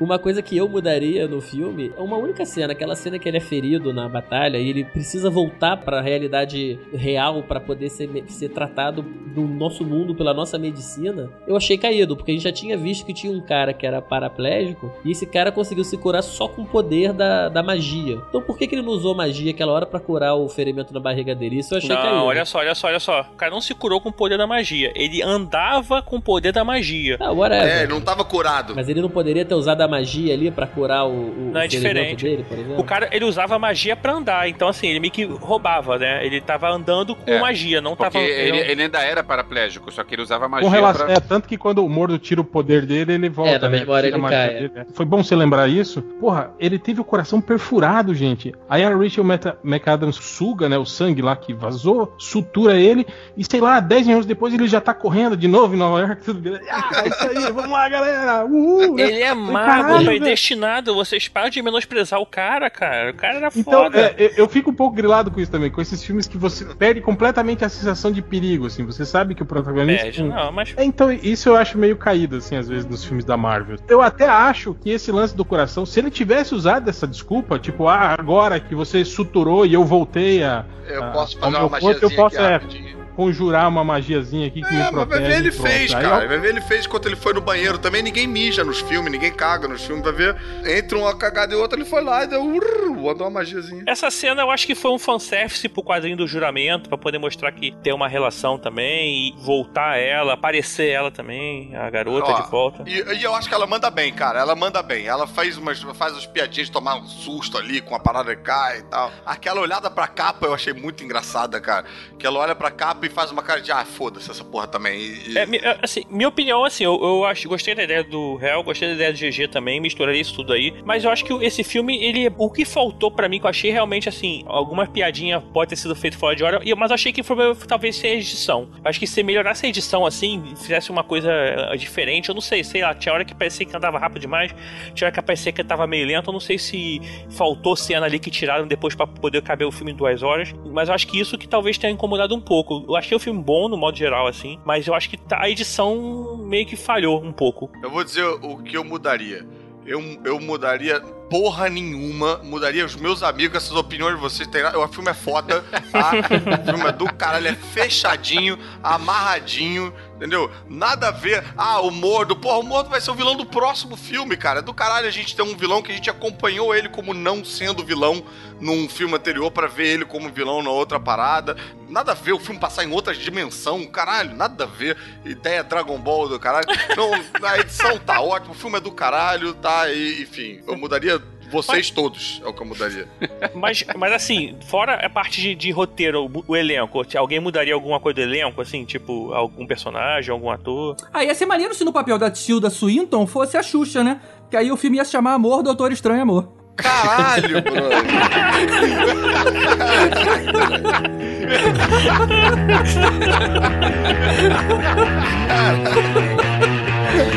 Uma 0.00 0.18
coisa 0.18 0.42
que 0.42 0.56
eu 0.56 0.68
mudaria 0.68 1.26
no 1.28 1.40
filme 1.40 1.92
é 1.96 2.00
uma 2.00 2.16
única 2.16 2.44
cena, 2.44 2.72
aquela 2.72 2.96
cena 2.96 3.18
que 3.18 3.28
ele 3.28 3.36
é 3.36 3.40
ferido 3.40 3.92
na 3.92 4.08
batalha 4.08 4.58
e 4.58 4.68
ele 4.68 4.84
precisa 4.84 5.30
voltar 5.30 5.76
pra 5.76 6.00
realidade 6.00 6.78
real 6.92 7.42
pra 7.42 7.60
poder 7.60 7.88
ser, 7.90 8.08
ser 8.28 8.48
tratado 8.48 9.04
no 9.34 9.46
nosso 9.46 9.84
mundo 9.84 10.14
pela 10.14 10.34
nossa 10.34 10.58
medicina. 10.58 11.30
Eu 11.46 11.56
achei 11.56 11.78
caído, 11.78 12.16
porque 12.16 12.32
a 12.32 12.34
gente 12.34 12.44
já 12.44 12.52
tinha 12.52 12.76
visto 12.76 13.06
que 13.06 13.14
tinha 13.14 13.32
um 13.32 13.40
cara 13.40 13.72
que 13.72 13.86
era 13.86 14.02
paraplégico 14.02 14.92
e 15.04 15.12
esse 15.12 15.26
cara 15.26 15.52
conseguiu 15.52 15.84
se 15.84 15.96
curar 15.96 16.22
só 16.22 16.48
com 16.48 16.62
o 16.62 16.66
poder 16.66 17.12
da, 17.12 17.48
da 17.48 17.62
magia. 17.62 18.20
Então 18.28 18.42
por 18.42 18.58
que, 18.58 18.66
que 18.66 18.74
ele 18.74 18.82
não 18.82 18.92
usou 18.92 19.14
magia 19.14 19.50
aquela 19.50 19.72
hora 19.72 19.86
pra 19.86 20.00
curar 20.00 20.34
o 20.34 20.48
ferimento 20.48 20.92
na 20.92 21.00
barriga 21.00 21.34
dele? 21.34 21.58
Isso 21.58 21.74
eu 21.74 21.78
achei 21.78 21.94
caído. 21.94 22.16
Não, 22.16 22.26
olha 22.26 22.44
só, 22.44 22.58
olha 22.58 22.74
só, 22.74 22.88
olha 22.88 23.00
só. 23.00 23.20
O 23.32 23.36
cara 23.36 23.52
não 23.52 23.60
se 23.60 23.74
curou 23.74 24.00
com 24.00 24.08
o 24.08 24.12
poder 24.12 24.38
da 24.38 24.46
magia. 24.46 24.92
Ele 24.94 25.22
andava 25.22 26.02
com 26.02 26.16
o 26.16 26.22
poder 26.22 26.52
da 26.52 26.64
magia. 26.64 27.16
Ah, 27.20 27.32
whatever. 27.32 27.66
É, 27.66 27.82
ele 27.82 27.92
não 27.92 28.00
tava 28.00 28.24
curado. 28.24 28.74
Mas 28.74 28.88
ele 28.88 29.00
não 29.00 29.10
poderia 29.10 29.44
ter 29.44 29.54
usado 29.54 29.80
a 29.80 29.83
magia 29.88 30.32
ali 30.34 30.50
pra 30.50 30.66
curar 30.66 31.06
o, 31.06 31.10
o 31.10 31.50
Não, 31.52 31.60
é 31.60 31.66
diferente. 31.66 32.24
dele, 32.24 32.44
por 32.48 32.58
exemplo? 32.58 32.80
O 32.80 32.84
cara, 32.84 33.08
ele 33.12 33.24
usava 33.24 33.58
magia 33.58 33.94
pra 33.96 34.12
andar. 34.14 34.48
Então, 34.48 34.68
assim, 34.68 34.88
ele 34.88 35.00
meio 35.00 35.12
que 35.12 35.24
roubava, 35.24 35.98
né? 35.98 36.24
Ele 36.24 36.40
tava 36.40 36.68
andando 36.70 37.14
com 37.14 37.30
É, 37.30 37.40
magia, 37.40 37.80
não 37.80 37.96
Porque 37.96 38.12
tava. 38.18 38.24
ele, 38.24 38.58
ele 38.58 38.82
ainda 38.82 38.98
era 39.00 39.22
paraplégico, 39.22 39.90
só 39.92 40.02
que 40.04 40.14
ele 40.14 40.22
usava 40.22 40.48
magia 40.48 40.68
Com 40.68 40.74
relação, 40.74 41.06
pra... 41.06 41.14
É, 41.14 41.20
tanto 41.20 41.48
que 41.48 41.56
quando 41.56 41.84
o 41.84 41.88
Mordo 41.88 42.18
tira 42.18 42.40
o 42.40 42.44
poder 42.44 42.86
dele, 42.86 43.12
ele 43.14 43.28
volta. 43.28 43.52
É, 43.52 43.58
na 43.58 43.68
né? 43.68 43.84
hora 43.86 44.06
ele 44.06 44.20
cai, 44.20 44.34
é. 44.34 44.52
dele, 44.54 44.70
né? 44.74 44.86
Foi 44.94 45.04
bom 45.06 45.22
você 45.22 45.34
lembrar 45.36 45.68
isso. 45.68 46.02
Porra, 46.20 46.50
ele 46.58 46.78
teve 46.78 47.00
o 47.00 47.04
coração 47.04 47.40
perfurado, 47.40 48.14
gente. 48.14 48.54
Aí 48.68 48.82
a 48.84 48.90
Rachel 48.94 49.24
Meta- 49.24 49.58
McAdams 49.64 50.16
suga, 50.16 50.68
né, 50.68 50.78
o 50.78 50.84
sangue 50.84 51.22
lá 51.22 51.34
que 51.36 51.52
vazou, 51.52 52.14
sutura 52.18 52.74
ele, 52.76 53.06
e 53.36 53.44
sei 53.44 53.60
lá, 53.60 53.80
10 53.80 54.06
minutos 54.06 54.26
depois 54.26 54.52
ele 54.54 54.66
já 54.68 54.80
tá 54.80 54.92
correndo 54.94 55.36
de 55.36 55.48
novo 55.48 55.74
em 55.74 55.78
Nova 55.78 56.00
York. 56.00 56.24
Tudo 56.24 56.40
beleza. 56.40 56.64
Ah, 56.70 57.02
é 57.04 57.08
isso 57.08 57.28
aí, 57.46 57.52
vamos 57.52 57.70
lá, 57.70 57.88
galera. 57.88 58.44
Uhul, 58.44 58.94
né? 58.96 59.02
Ele 59.02 59.20
é 59.22 59.34
mago, 59.34 59.73
caralho, 59.82 60.04
velho. 60.06 60.20
predestinado. 60.20 60.94
Vocês 60.94 61.28
param 61.28 61.50
de 61.50 61.60
menosprezar 61.62 62.20
o 62.20 62.26
cara, 62.26 62.68
cara. 62.70 63.10
O 63.10 63.14
cara 63.14 63.36
era 63.36 63.48
Então, 63.54 63.62
foda. 63.84 63.98
é, 64.16 64.32
eu- 64.36 64.48
fico 64.48 64.70
um 64.70 64.74
pouco 64.74 64.94
grilado 64.96 65.30
com 65.30 65.40
isso 65.40 65.50
também, 65.50 65.70
com 65.70 65.80
esses 65.80 66.02
filmes 66.04 66.26
que 66.28 66.36
você 66.38 66.64
perde 66.74 67.00
completamente 67.00 67.64
a 67.64 67.68
sensação 67.68 68.12
de 68.12 68.22
perigo, 68.22 68.66
assim. 68.66 68.84
Você 68.86 69.04
sabe 69.04 69.34
que 69.34 69.42
o 69.42 69.46
protagonista. 69.46 70.04
Perde, 70.04 70.22
não, 70.22 70.52
mas. 70.52 70.74
É, 70.76 70.84
Então, 70.84 71.10
isso 71.12 71.48
eu 71.48 71.56
acho 71.56 71.76
meio 71.78 71.96
caído, 71.96 72.36
assim, 72.36 72.56
às 72.56 72.68
vezes, 72.68 72.86
nos 72.86 73.04
filmes 73.04 73.24
da 73.24 73.36
Marvel. 73.36 73.76
Eu 73.88 74.00
até 74.00 74.28
acho 74.28 74.74
que 74.74 74.90
esse 74.90 75.10
lance 75.10 75.36
do 75.36 75.44
coração, 75.44 75.84
se 75.84 75.98
ele 75.98 76.10
tivesse 76.10 76.54
usado 76.54 76.88
essa 76.88 77.06
desculpa, 77.06 77.58
tipo, 77.58 77.88
ah, 77.88 78.14
agora 78.18 78.60
que 78.60 78.74
você 78.74 79.04
suturou 79.04 79.64
e 79.66 79.74
eu 79.74 79.84
voltei 79.84 80.42
a. 80.44 80.64
Eu 80.86 81.02
a- 81.02 81.10
posso 81.12 81.38
fazer 81.38 81.56
uma 81.56 81.68
corpo, 81.68 81.72
magiazinha 81.86 82.10
eu 82.12 82.16
posso, 82.16 82.36
aqui 82.36 82.44
é, 82.44 82.50
rapidinho. 82.52 82.93
Conjurar 83.14 83.68
uma 83.68 83.84
magiazinha 83.84 84.46
aqui 84.48 84.62
que 84.62 84.70
me 84.70 84.76
É, 84.80 84.82
mas 84.84 84.90
protege. 84.90 85.20
vai 85.20 85.30
ver 85.30 85.38
ele 85.38 85.50
pronto. 85.52 85.68
fez, 85.68 85.94
Aí, 85.94 86.02
cara. 86.02 86.24
ó, 86.24 86.28
Vai 86.28 86.38
ver 86.38 86.48
ele 86.48 86.60
fez 86.60 86.86
quando 86.86 87.06
ele 87.06 87.16
foi 87.16 87.32
no 87.32 87.40
banheiro 87.40 87.78
também. 87.78 88.02
Ninguém 88.02 88.26
mija 88.26 88.64
nos 88.64 88.80
filmes, 88.80 89.10
ninguém 89.12 89.32
caga 89.32 89.66
nos 89.68 89.84
filmes. 89.84 90.04
Vai 90.04 90.12
ver, 90.12 90.36
entre 90.66 90.96
uma 90.98 91.16
cagada 91.16 91.52
e 91.52 91.56
outra, 91.56 91.78
ele 91.78 91.88
foi 91.88 92.02
lá 92.02 92.24
e 92.24 92.26
deu. 92.26 92.42
urr, 92.44 92.84
Mandou 93.04 93.26
uma 93.26 93.40
magiazinha. 93.40 93.84
Essa 93.86 94.10
cena 94.10 94.42
eu 94.42 94.50
acho 94.50 94.66
que 94.66 94.74
foi 94.74 94.90
um 94.90 94.98
fanservice 94.98 95.68
pro 95.68 95.82
quadrinho 95.82 96.16
do 96.16 96.26
juramento, 96.26 96.88
pra 96.88 96.96
poder 96.96 97.18
mostrar 97.18 97.52
que 97.52 97.70
tem 97.82 97.92
uma 97.92 98.08
relação 98.08 98.58
também, 98.58 99.28
e 99.28 99.34
voltar 99.42 99.98
ela, 99.98 100.32
aparecer 100.34 100.88
ela 100.88 101.10
também, 101.10 101.74
a 101.76 101.90
garota 101.90 102.30
Ó, 102.32 102.40
de 102.40 102.50
volta. 102.50 102.84
E, 102.86 103.16
e 103.18 103.22
eu 103.22 103.34
acho 103.34 103.48
que 103.48 103.54
ela 103.54 103.66
manda 103.66 103.90
bem, 103.90 104.12
cara. 104.12 104.38
Ela 104.40 104.54
manda 104.56 104.82
bem. 104.82 105.06
Ela 105.06 105.26
faz 105.26 105.56
umas, 105.58 105.80
faz 105.94 106.12
umas 106.14 106.26
piadinhas 106.26 106.68
de 106.68 106.72
tomar 106.72 106.96
um 106.96 107.06
susto 107.06 107.58
ali 107.58 107.80
com 107.80 107.94
a 107.94 108.00
parada 108.00 108.34
que 108.34 108.42
cai 108.42 108.78
e 108.78 108.82
tal. 108.84 109.12
Aquela 109.26 109.60
olhada 109.60 109.90
pra 109.90 110.06
capa 110.08 110.46
eu 110.46 110.54
achei 110.54 110.72
muito 110.72 111.04
engraçada, 111.04 111.60
cara. 111.60 111.84
Que 112.18 112.26
ela 112.26 112.38
olha 112.40 112.54
pra 112.54 112.70
capa 112.70 113.03
e 113.04 113.10
faz 113.10 113.30
uma 113.30 113.42
cara 113.42 113.60
de, 113.60 113.70
ah, 113.72 113.84
foda-se 113.84 114.30
essa 114.30 114.44
porra 114.44 114.66
também. 114.66 114.98
E- 115.00 115.38
É, 115.38 115.42
é, 115.56 115.78
assim, 115.82 116.02
minha 116.10 116.28
opinião, 116.28 116.64
assim, 116.64 116.84
eu, 116.84 116.98
eu 117.02 117.24
acho, 117.24 117.48
gostei 117.48 117.74
da 117.74 117.82
ideia 117.84 118.02
do 118.04 118.38
Hell, 118.40 118.62
gostei 118.62 118.88
da 118.88 118.94
ideia 118.94 119.12
do 119.12 119.18
GG 119.18 119.48
também, 119.48 119.80
misturaria 119.80 120.20
isso 120.20 120.34
tudo 120.34 120.52
aí. 120.52 120.72
Mas 120.84 121.04
eu 121.04 121.10
acho 121.10 121.24
que 121.24 121.32
esse 121.44 121.62
filme, 121.64 121.96
ele. 122.02 122.30
O 122.38 122.50
que 122.50 122.64
faltou 122.64 123.10
pra 123.10 123.28
mim, 123.28 123.38
que 123.38 123.46
eu 123.46 123.50
achei 123.50 123.70
realmente 123.70 124.08
assim, 124.08 124.42
alguma 124.46 124.86
piadinha 124.86 125.40
pode 125.40 125.70
ter 125.70 125.76
sido 125.76 125.94
feita 125.94 126.16
fora 126.16 126.34
de 126.36 126.42
hora, 126.44 126.60
mas 126.76 126.90
eu 126.90 126.94
achei 126.94 127.12
que 127.12 127.22
problema 127.22 127.54
talvez 127.66 127.96
seja 127.96 128.14
a 128.14 128.16
edição. 128.18 128.68
Eu 128.82 128.88
acho 128.90 128.98
que 128.98 129.06
se 129.06 129.22
melhorasse 129.22 129.66
a 129.66 129.68
edição 129.68 130.04
assim, 130.06 130.42
fizesse 130.56 130.90
uma 130.90 131.02
coisa 131.04 131.30
eh, 131.32 131.76
diferente, 131.76 132.28
eu 132.28 132.34
não 132.34 132.40
sei, 132.42 132.62
sei 132.64 132.82
lá, 132.82 132.94
tinha 132.94 133.12
hora 133.12 133.24
que 133.24 133.34
parecia 133.34 133.64
que 133.66 133.76
andava 133.76 133.98
rápido 133.98 134.20
demais, 134.20 134.54
tinha 134.94 135.06
hora 135.08 135.14
que 135.14 135.22
parecia 135.22 135.52
que 135.52 135.62
tava 135.64 135.86
meio 135.86 136.06
lento, 136.06 136.28
eu 136.28 136.32
não 136.32 136.40
sei 136.40 136.58
se 136.58 137.00
faltou 137.30 137.74
cena 137.76 138.06
ali 138.06 138.18
que 138.18 138.30
tiraram 138.30 138.66
depois 138.66 138.94
pra 138.94 139.06
poder 139.06 139.42
caber 139.42 139.66
o 139.66 139.72
filme 139.72 139.92
em 139.92 139.94
duas 139.94 140.22
horas, 140.22 140.54
mas 140.66 140.88
eu 140.88 140.94
acho 140.94 141.06
que 141.06 141.18
isso 141.18 141.36
que 141.38 141.46
talvez 141.48 141.78
tenha 141.78 141.92
incomodado 141.92 142.34
um 142.34 142.40
pouco. 142.40 142.84
Eu 142.94 142.98
achei 142.98 143.16
o 143.16 143.20
filme 143.20 143.42
bom 143.42 143.68
no 143.68 143.76
modo 143.76 143.96
geral, 143.96 144.26
assim, 144.28 144.58
mas 144.64 144.86
eu 144.86 144.94
acho 144.94 145.10
que 145.10 145.16
tá- 145.16 145.38
a 145.42 145.50
edição 145.50 146.36
meio 146.36 146.64
que 146.64 146.76
falhou 146.76 147.20
um 147.22 147.32
pouco. 147.32 147.68
Eu 147.82 147.90
vou 147.90 148.04
dizer 148.04 148.24
o 148.24 148.58
que 148.62 148.76
eu 148.76 148.84
mudaria. 148.84 149.44
Eu, 149.84 150.00
eu 150.24 150.38
mudaria 150.40 151.02
porra 151.28 151.68
nenhuma, 151.68 152.38
mudaria 152.42 152.84
os 152.84 152.96
meus 152.96 153.22
amigos, 153.22 153.56
essas 153.56 153.76
opiniões 153.76 154.14
de 154.14 154.20
vocês. 154.20 154.48
Tem, 154.48 154.64
o 154.64 154.88
filme 154.88 155.10
é 155.10 155.14
foda, 155.14 155.64
tá? 155.90 156.12
o 156.62 156.64
filme 156.64 156.88
é 156.88 156.92
do 156.92 157.06
caralho, 157.12 157.48
é 157.48 157.54
fechadinho, 157.54 158.58
amarradinho, 158.82 159.92
entendeu? 160.16 160.50
Nada 160.68 161.08
a 161.08 161.10
ver. 161.10 161.44
Ah, 161.56 161.80
o 161.80 161.90
Mordo, 161.90 162.36
porra, 162.36 162.58
o 162.58 162.62
Mordo 162.62 162.90
vai 162.90 163.00
ser 163.00 163.10
o 163.10 163.14
vilão 163.14 163.36
do 163.36 163.46
próximo 163.46 163.96
filme, 163.96 164.36
cara. 164.36 164.60
É 164.60 164.62
do 164.62 164.74
caralho 164.74 165.06
a 165.06 165.10
gente 165.10 165.34
ter 165.34 165.42
um 165.42 165.56
vilão 165.56 165.82
que 165.82 165.92
a 165.92 165.94
gente 165.94 166.10
acompanhou 166.10 166.74
ele 166.74 166.88
como 166.88 167.12
não 167.12 167.44
sendo 167.44 167.84
vilão 167.84 168.24
num 168.60 168.88
filme 168.88 169.14
anterior 169.14 169.50
para 169.50 169.66
ver 169.66 169.88
ele 169.88 170.04
como 170.04 170.30
vilão 170.30 170.62
na 170.62 170.70
outra 170.70 170.98
parada. 171.00 171.56
Nada 171.88 172.12
a 172.12 172.14
ver 172.14 172.32
o 172.32 172.40
filme 172.40 172.58
passar 172.58 172.84
em 172.84 172.92
outra 172.92 173.14
dimensão, 173.14 173.84
caralho, 173.86 174.34
nada 174.34 174.64
a 174.64 174.66
ver. 174.66 174.96
Ideia 175.24 175.62
Dragon 175.62 175.98
Ball 175.98 176.28
do 176.28 176.40
caralho. 176.40 176.66
Não, 176.96 177.12
a 177.46 177.58
edição 177.58 177.98
tá 177.98 178.20
ótima, 178.20 178.52
o 178.52 178.56
filme 178.56 178.78
é 178.78 178.80
do 178.80 178.90
caralho, 178.90 179.54
tá? 179.54 179.90
E, 179.90 180.22
enfim, 180.22 180.60
eu 180.66 180.76
mudaria 180.76 181.18
vocês 181.50 181.90
todos, 181.90 182.40
é 182.44 182.48
o 182.48 182.52
que 182.52 182.62
eu 182.62 182.66
mudaria. 182.66 183.08
Mas, 183.54 183.84
mas 183.96 184.12
assim, 184.12 184.56
fora 184.66 184.94
a 184.94 185.08
parte 185.08 185.40
de, 185.40 185.54
de 185.54 185.70
roteiro, 185.70 186.26
o, 186.26 186.44
o 186.48 186.56
elenco, 186.56 187.02
alguém 187.16 187.40
mudaria 187.40 187.74
alguma 187.74 188.00
coisa 188.00 188.16
do 188.16 188.22
elenco, 188.22 188.60
assim, 188.60 188.84
tipo, 188.84 189.32
algum 189.32 189.66
personagem, 189.66 190.30
algum 190.30 190.50
ator? 190.50 190.96
Ah, 191.12 191.24
ia 191.24 191.34
ser 191.34 191.46
maneiro 191.46 191.74
se 191.74 191.84
no 191.84 191.92
papel 191.92 192.18
da 192.18 192.30
Tilda 192.30 192.70
Swinton 192.70 193.26
fosse 193.26 193.56
a 193.56 193.62
Xuxa, 193.62 194.02
né? 194.02 194.20
Que 194.50 194.56
aí 194.56 194.72
o 194.72 194.76
filme 194.76 194.96
ia 194.96 195.04
se 195.04 195.12
chamar 195.12 195.34
Amor, 195.34 195.62
Doutor 195.62 195.92
Estranho 195.92 196.22
Amor. 196.22 196.48
Caralho, 196.76 197.62
brother. 197.62 198.04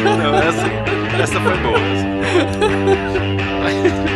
Não, 0.04 0.36
essa, 0.36 0.68
essa 1.22 1.40
foi 1.40 1.58
boa. 1.58 2.17
Vai. 3.60 3.74
É. 3.74 3.98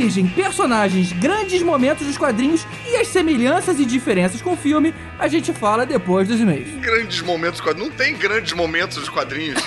Origem, 0.00 0.26
personagens, 0.28 1.12
grandes 1.12 1.62
momentos 1.62 2.06
dos 2.06 2.16
quadrinhos 2.16 2.66
e 2.90 2.96
as 2.96 3.08
semelhanças 3.08 3.78
e 3.78 3.84
diferenças 3.84 4.42
com 4.42 4.52
o 4.52 4.56
filme, 4.56 4.94
a 5.18 5.28
gente 5.28 5.52
fala 5.52 5.86
depois 5.86 6.28
dos 6.28 6.40
e-mails. 6.40 6.68
Grandes 6.80 7.20
momentos, 7.22 7.60
não 7.76 7.90
tem 7.90 8.16
grandes 8.16 8.52
momentos 8.52 8.96
dos 8.98 9.08
quadrinhos. 9.08 9.60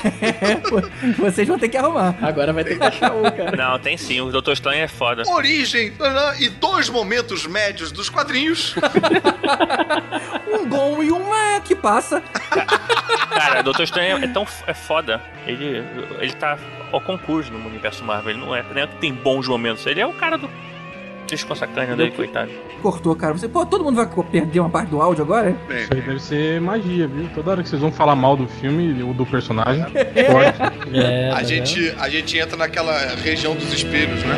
Vocês 1.17 1.47
vão 1.47 1.57
ter 1.57 1.69
que 1.69 1.77
arrumar. 1.77 2.15
Agora 2.21 2.51
vai 2.51 2.63
ter 2.63 2.77
que 2.77 2.83
achar 2.85 3.13
um, 3.13 3.23
cara. 3.23 3.55
Não, 3.55 3.79
tem 3.79 3.97
sim, 3.97 4.19
o 4.21 4.31
Doutor 4.31 4.53
Estranho 4.53 4.83
é 4.83 4.87
foda. 4.87 5.23
Origem 5.27 5.93
e 6.39 6.49
dois 6.49 6.89
momentos 6.89 7.47
médios 7.47 7.91
dos 7.91 8.09
quadrinhos. 8.09 8.75
Um 10.53 10.67
bom 10.67 11.01
e 11.01 11.11
um 11.11 11.33
é 11.33 11.59
que 11.59 11.75
passa. 11.75 12.21
Cara, 13.31 13.59
o 13.61 13.63
Doutor 13.63 13.83
Estranho 13.83 14.23
é 14.23 14.27
tão 14.27 14.45
é 14.67 14.73
foda. 14.73 15.21
Ele, 15.47 15.83
ele 16.19 16.33
tá 16.33 16.57
ao 16.91 17.01
concurso 17.01 17.51
no 17.51 17.67
universo 17.67 18.03
Marvel. 18.03 18.31
Ele 18.31 18.39
não 18.39 18.55
é, 18.55 18.63
não 18.63 18.81
é 18.81 18.87
que 18.87 18.95
tem 18.97 19.13
bons 19.13 19.47
momentos. 19.47 19.85
Ele 19.85 19.99
é 19.99 20.07
o 20.07 20.13
cara 20.13 20.37
do. 20.37 20.49
Deixa 21.27 21.45
com 21.45 21.53
essa 21.53 21.67
canha 21.67 21.95
daí, 21.95 22.11
coitado. 22.11 22.51
Cortou, 22.81 23.15
cara. 23.15 23.33
Você, 23.33 23.47
pô, 23.47 23.65
todo 23.65 23.83
mundo 23.83 23.95
vai 23.95 24.07
perder 24.25 24.59
uma 24.59 24.69
parte 24.69 24.89
do 24.89 25.01
áudio 25.01 25.23
agora, 25.23 25.49
é? 25.49 25.55
Bem, 25.67 25.83
Isso 25.83 25.93
aí 25.93 26.01
deve 26.01 26.19
ser 26.19 26.61
magia, 26.61 27.07
viu? 27.07 27.29
Toda 27.33 27.51
hora 27.51 27.63
que 27.63 27.69
vocês 27.69 27.81
vão 27.81 27.91
falar 27.91 28.15
mal 28.15 28.35
do 28.35 28.47
filme 28.47 29.01
ou 29.03 29.13
do 29.13 29.25
personagem. 29.25 29.85
É, 30.93 31.31
a, 31.31 31.35
tá 31.35 31.43
gente, 31.43 31.95
a 31.97 32.09
gente 32.09 32.37
entra 32.37 32.55
naquela 32.55 33.15
região 33.15 33.55
dos 33.55 33.73
espelhos, 33.73 34.23
né? 34.23 34.35